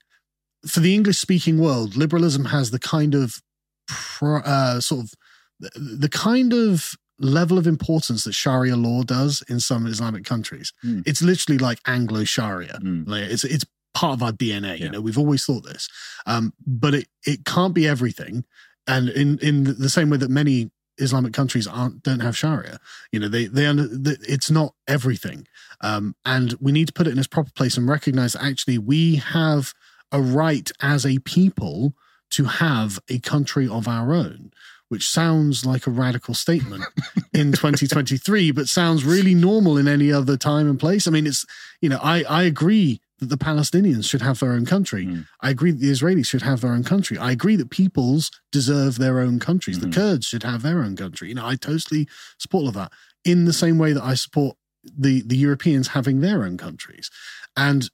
for 0.66 0.80
the 0.80 0.94
English 0.94 1.18
speaking 1.18 1.58
world, 1.60 1.96
liberalism 1.96 2.46
has 2.46 2.72
the 2.72 2.80
kind 2.80 3.14
of 3.16 3.42
pro, 3.88 4.38
uh, 4.40 4.80
sort 4.80 5.06
of 5.06 5.14
the, 5.60 6.10
kind 6.10 6.54
of 6.54 6.94
level 7.20 7.58
of 7.58 7.68
importance 7.68 8.24
that 8.24 8.34
Sharia 8.34 8.76
law 8.76 9.04
does 9.04 9.44
in 9.50 9.60
some 9.60 9.86
Islamic 9.88 10.26
countries. 10.26 10.74
Mm. 10.84 11.04
It's 11.06 11.22
literally 11.22 11.58
like 11.58 11.80
Anglo 11.86 12.24
Sharia. 12.24 12.80
Mm. 12.82 13.08
Like 13.08 13.24
it's 13.24 13.44
it's 13.44 13.66
part 13.94 14.14
of 14.14 14.24
our 14.24 14.32
DNA. 14.32 14.78
Yeah. 14.78 14.86
You 14.86 14.90
know, 14.92 15.02
we've 15.02 15.18
always 15.18 15.46
thought 15.46 15.66
this, 15.66 15.90
um, 16.26 16.54
but 16.66 16.94
it 16.94 17.08
it 17.26 17.46
can't 17.46 17.74
be 17.74 17.88
everything. 17.88 18.46
And 18.88 19.10
in 19.10 19.40
in 19.40 19.64
the 19.64 19.90
same 19.90 20.10
way 20.10 20.18
that 20.18 20.30
many 20.30 20.72
Islamic 20.98 21.34
countries 21.34 21.68
aren't 21.68 22.04
don't 22.04 22.20
have 22.20 22.38
Sharia, 22.38 22.80
you 23.12 23.20
know, 23.20 23.28
they 23.28 23.46
they 23.46 23.66
under, 23.66 23.88
the, 23.88 24.18
it's 24.28 24.52
not 24.52 24.74
everything, 24.88 25.48
um, 25.82 26.16
and 26.26 26.56
we 26.60 26.72
need 26.72 26.88
to 26.88 26.94
put 26.94 27.08
it 27.08 27.12
in 27.12 27.20
its 27.20 27.28
proper 27.28 27.52
place 27.52 27.78
and 27.78 27.88
recognize 27.88 28.34
that 28.34 28.44
actually 28.44 28.78
we 28.78 29.16
have 29.16 29.74
a 30.12 30.22
right 30.22 30.72
as 30.82 31.06
a 31.06 31.20
people 31.20 31.94
to 32.32 32.46
have 32.46 33.00
a 33.10 33.20
country 33.20 33.68
of 33.68 33.88
our 33.88 34.14
own. 34.14 34.52
Which 34.90 35.10
sounds 35.10 35.66
like 35.66 35.88
a 35.88 35.92
radical 35.92 36.36
statement 36.36 36.84
in 37.34 37.52
2023, 37.54 38.52
but 38.52 38.68
sounds 38.68 39.04
really 39.04 39.34
normal 39.34 39.76
in 39.76 39.88
any 39.88 40.12
other 40.12 40.38
time 40.38 40.70
and 40.70 40.80
place. 40.80 41.08
I 41.08 41.12
mean, 41.12 41.26
it's 41.26 41.48
you 41.82 41.90
know, 41.90 42.00
I 42.04 42.24
I 42.24 42.44
agree 42.44 43.02
that 43.24 43.30
the 43.30 43.46
Palestinians 43.46 44.10
should 44.10 44.22
have 44.22 44.40
their 44.40 44.52
own 44.52 44.66
country. 44.66 45.06
Mm. 45.06 45.26
I 45.42 45.50
agree 45.50 45.72
that 45.72 45.80
the 45.80 45.92
Israelis 45.92 46.28
should 46.28 46.42
have 46.44 46.62
their 46.62 46.72
own 46.72 46.84
country. 46.84 47.18
I 47.18 47.32
agree 47.32 47.56
that 47.56 47.70
peoples 47.70 48.32
deserve 48.52 48.98
their 48.98 49.20
own 49.20 49.40
countries. 49.40 49.78
Mhm. 49.78 49.82
The 49.82 49.90
Kurds 49.90 50.26
should 50.28 50.44
have 50.44 50.62
their 50.62 50.84
own 50.84 50.96
country. 50.96 51.30
You 51.30 51.36
know, 51.36 51.46
I 51.46 51.56
totally 51.56 52.08
support 52.38 52.64
all 52.64 52.68
of 52.70 52.76
that. 52.76 52.92
In 53.26 53.46
the 53.46 53.54
same 53.54 53.78
way 53.78 53.94
that 53.94 54.04
I 54.04 54.16
support 54.16 54.58
the 54.84 55.22
the 55.22 55.38
Europeans 55.38 55.90
having 55.90 56.20
their 56.20 56.44
own 56.44 56.58
countries. 56.58 57.10
And 57.56 57.90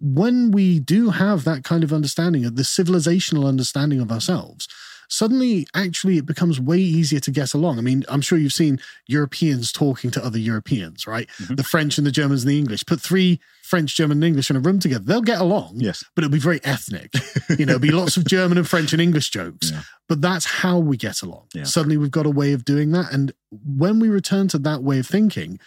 when 0.00 0.50
we 0.50 0.80
do 0.80 1.10
have 1.10 1.44
that 1.44 1.64
kind 1.64 1.84
of 1.84 1.92
understanding 1.92 2.44
of 2.44 2.56
the 2.56 2.62
civilizational 2.62 3.46
understanding 3.46 4.00
of 4.00 4.10
ourselves, 4.10 4.68
suddenly 5.14 5.66
actually 5.74 6.18
it 6.18 6.26
becomes 6.26 6.60
way 6.60 6.78
easier 6.78 7.20
to 7.20 7.30
get 7.30 7.54
along. 7.54 7.78
I 7.78 7.82
mean, 7.82 8.04
I'm 8.08 8.20
sure 8.20 8.36
you've 8.38 8.52
seen 8.52 8.80
Europeans 9.06 9.72
talking 9.72 10.10
to 10.12 10.24
other 10.24 10.38
Europeans, 10.38 11.06
right? 11.06 11.28
Mhm. 11.40 11.56
The 11.56 11.62
French 11.64 11.98
and 11.98 12.06
the 12.06 12.10
Germans 12.10 12.42
and 12.42 12.50
the 12.50 12.58
English. 12.58 12.84
Put 12.86 13.00
three 13.00 13.40
French, 13.62 13.96
German, 13.96 14.18
and 14.18 14.24
English 14.24 14.50
in 14.50 14.56
a 14.56 14.60
room 14.60 14.78
together. 14.78 15.04
They'll 15.04 15.22
get 15.22 15.40
along, 15.40 15.76
Yes. 15.80 16.04
but 16.14 16.24
it'll 16.24 16.32
be 16.32 16.38
very 16.38 16.60
ethnic. 16.64 17.12
you 17.58 17.64
know, 17.64 17.74
it'll 17.74 17.78
be 17.78 17.90
lots 17.92 18.16
of 18.16 18.24
German 18.26 18.58
and 18.58 18.68
French 18.68 18.92
and 18.92 19.00
English 19.00 19.30
jokes. 19.30 19.70
Yeah. 19.70 19.82
But 20.08 20.20
that's 20.20 20.44
how 20.46 20.78
we 20.78 20.96
get 20.96 21.22
along. 21.22 21.46
Yeah. 21.54 21.64
Suddenly 21.64 21.96
we've 21.96 22.10
got 22.10 22.26
a 22.26 22.30
way 22.30 22.52
of 22.52 22.64
doing 22.64 22.90
that. 22.92 23.12
And 23.12 23.32
when 23.50 24.00
we 24.00 24.08
return 24.08 24.48
to 24.48 24.58
that 24.58 24.82
way 24.82 24.98
of 24.98 25.06
thinking, 25.06 25.58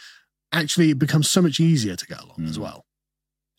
actually 0.51 0.91
it 0.91 0.99
becomes 0.99 1.29
so 1.29 1.41
much 1.41 1.59
easier 1.59 1.95
to 1.95 2.05
get 2.05 2.21
along 2.21 2.45
as 2.45 2.57
Mhm. 2.57 2.61
well. 2.61 2.85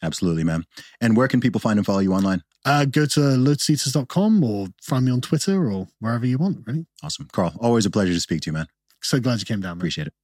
Absolutely, 0.02 0.44
man. 0.44 0.64
And 1.00 1.16
where 1.16 1.26
can 1.28 1.40
people 1.40 1.60
find 1.60 1.78
and 1.78 1.84
follow 1.84 1.98
you 1.98 2.12
online? 2.14 2.42
Uh, 2.64 2.84
go 2.84 3.06
to 3.06 3.20
lotuseaters.com 3.20 4.44
or 4.44 4.68
find 4.82 5.06
me 5.06 5.12
on 5.12 5.20
Twitter 5.20 5.70
or 5.70 5.88
wherever 6.00 6.26
you 6.26 6.38
want, 6.38 6.66
really. 6.66 6.86
Awesome. 7.02 7.28
Carl, 7.32 7.54
always 7.60 7.86
a 7.86 7.90
pleasure 7.90 8.12
to 8.12 8.20
speak 8.20 8.42
to 8.42 8.50
you, 8.50 8.52
man. 8.52 8.66
So 9.02 9.20
glad 9.20 9.38
you 9.38 9.46
came 9.46 9.60
down, 9.60 9.78
man. 9.78 9.78
Appreciate 9.78 10.08
it. 10.08 10.14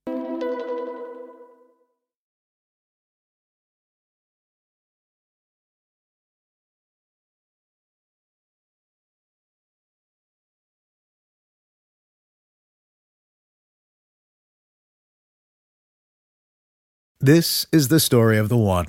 This 17.24 17.64
is 17.72 17.88
the 17.88 18.00
story 18.00 18.36
of 18.36 18.50
the 18.50 18.56
one. 18.58 18.88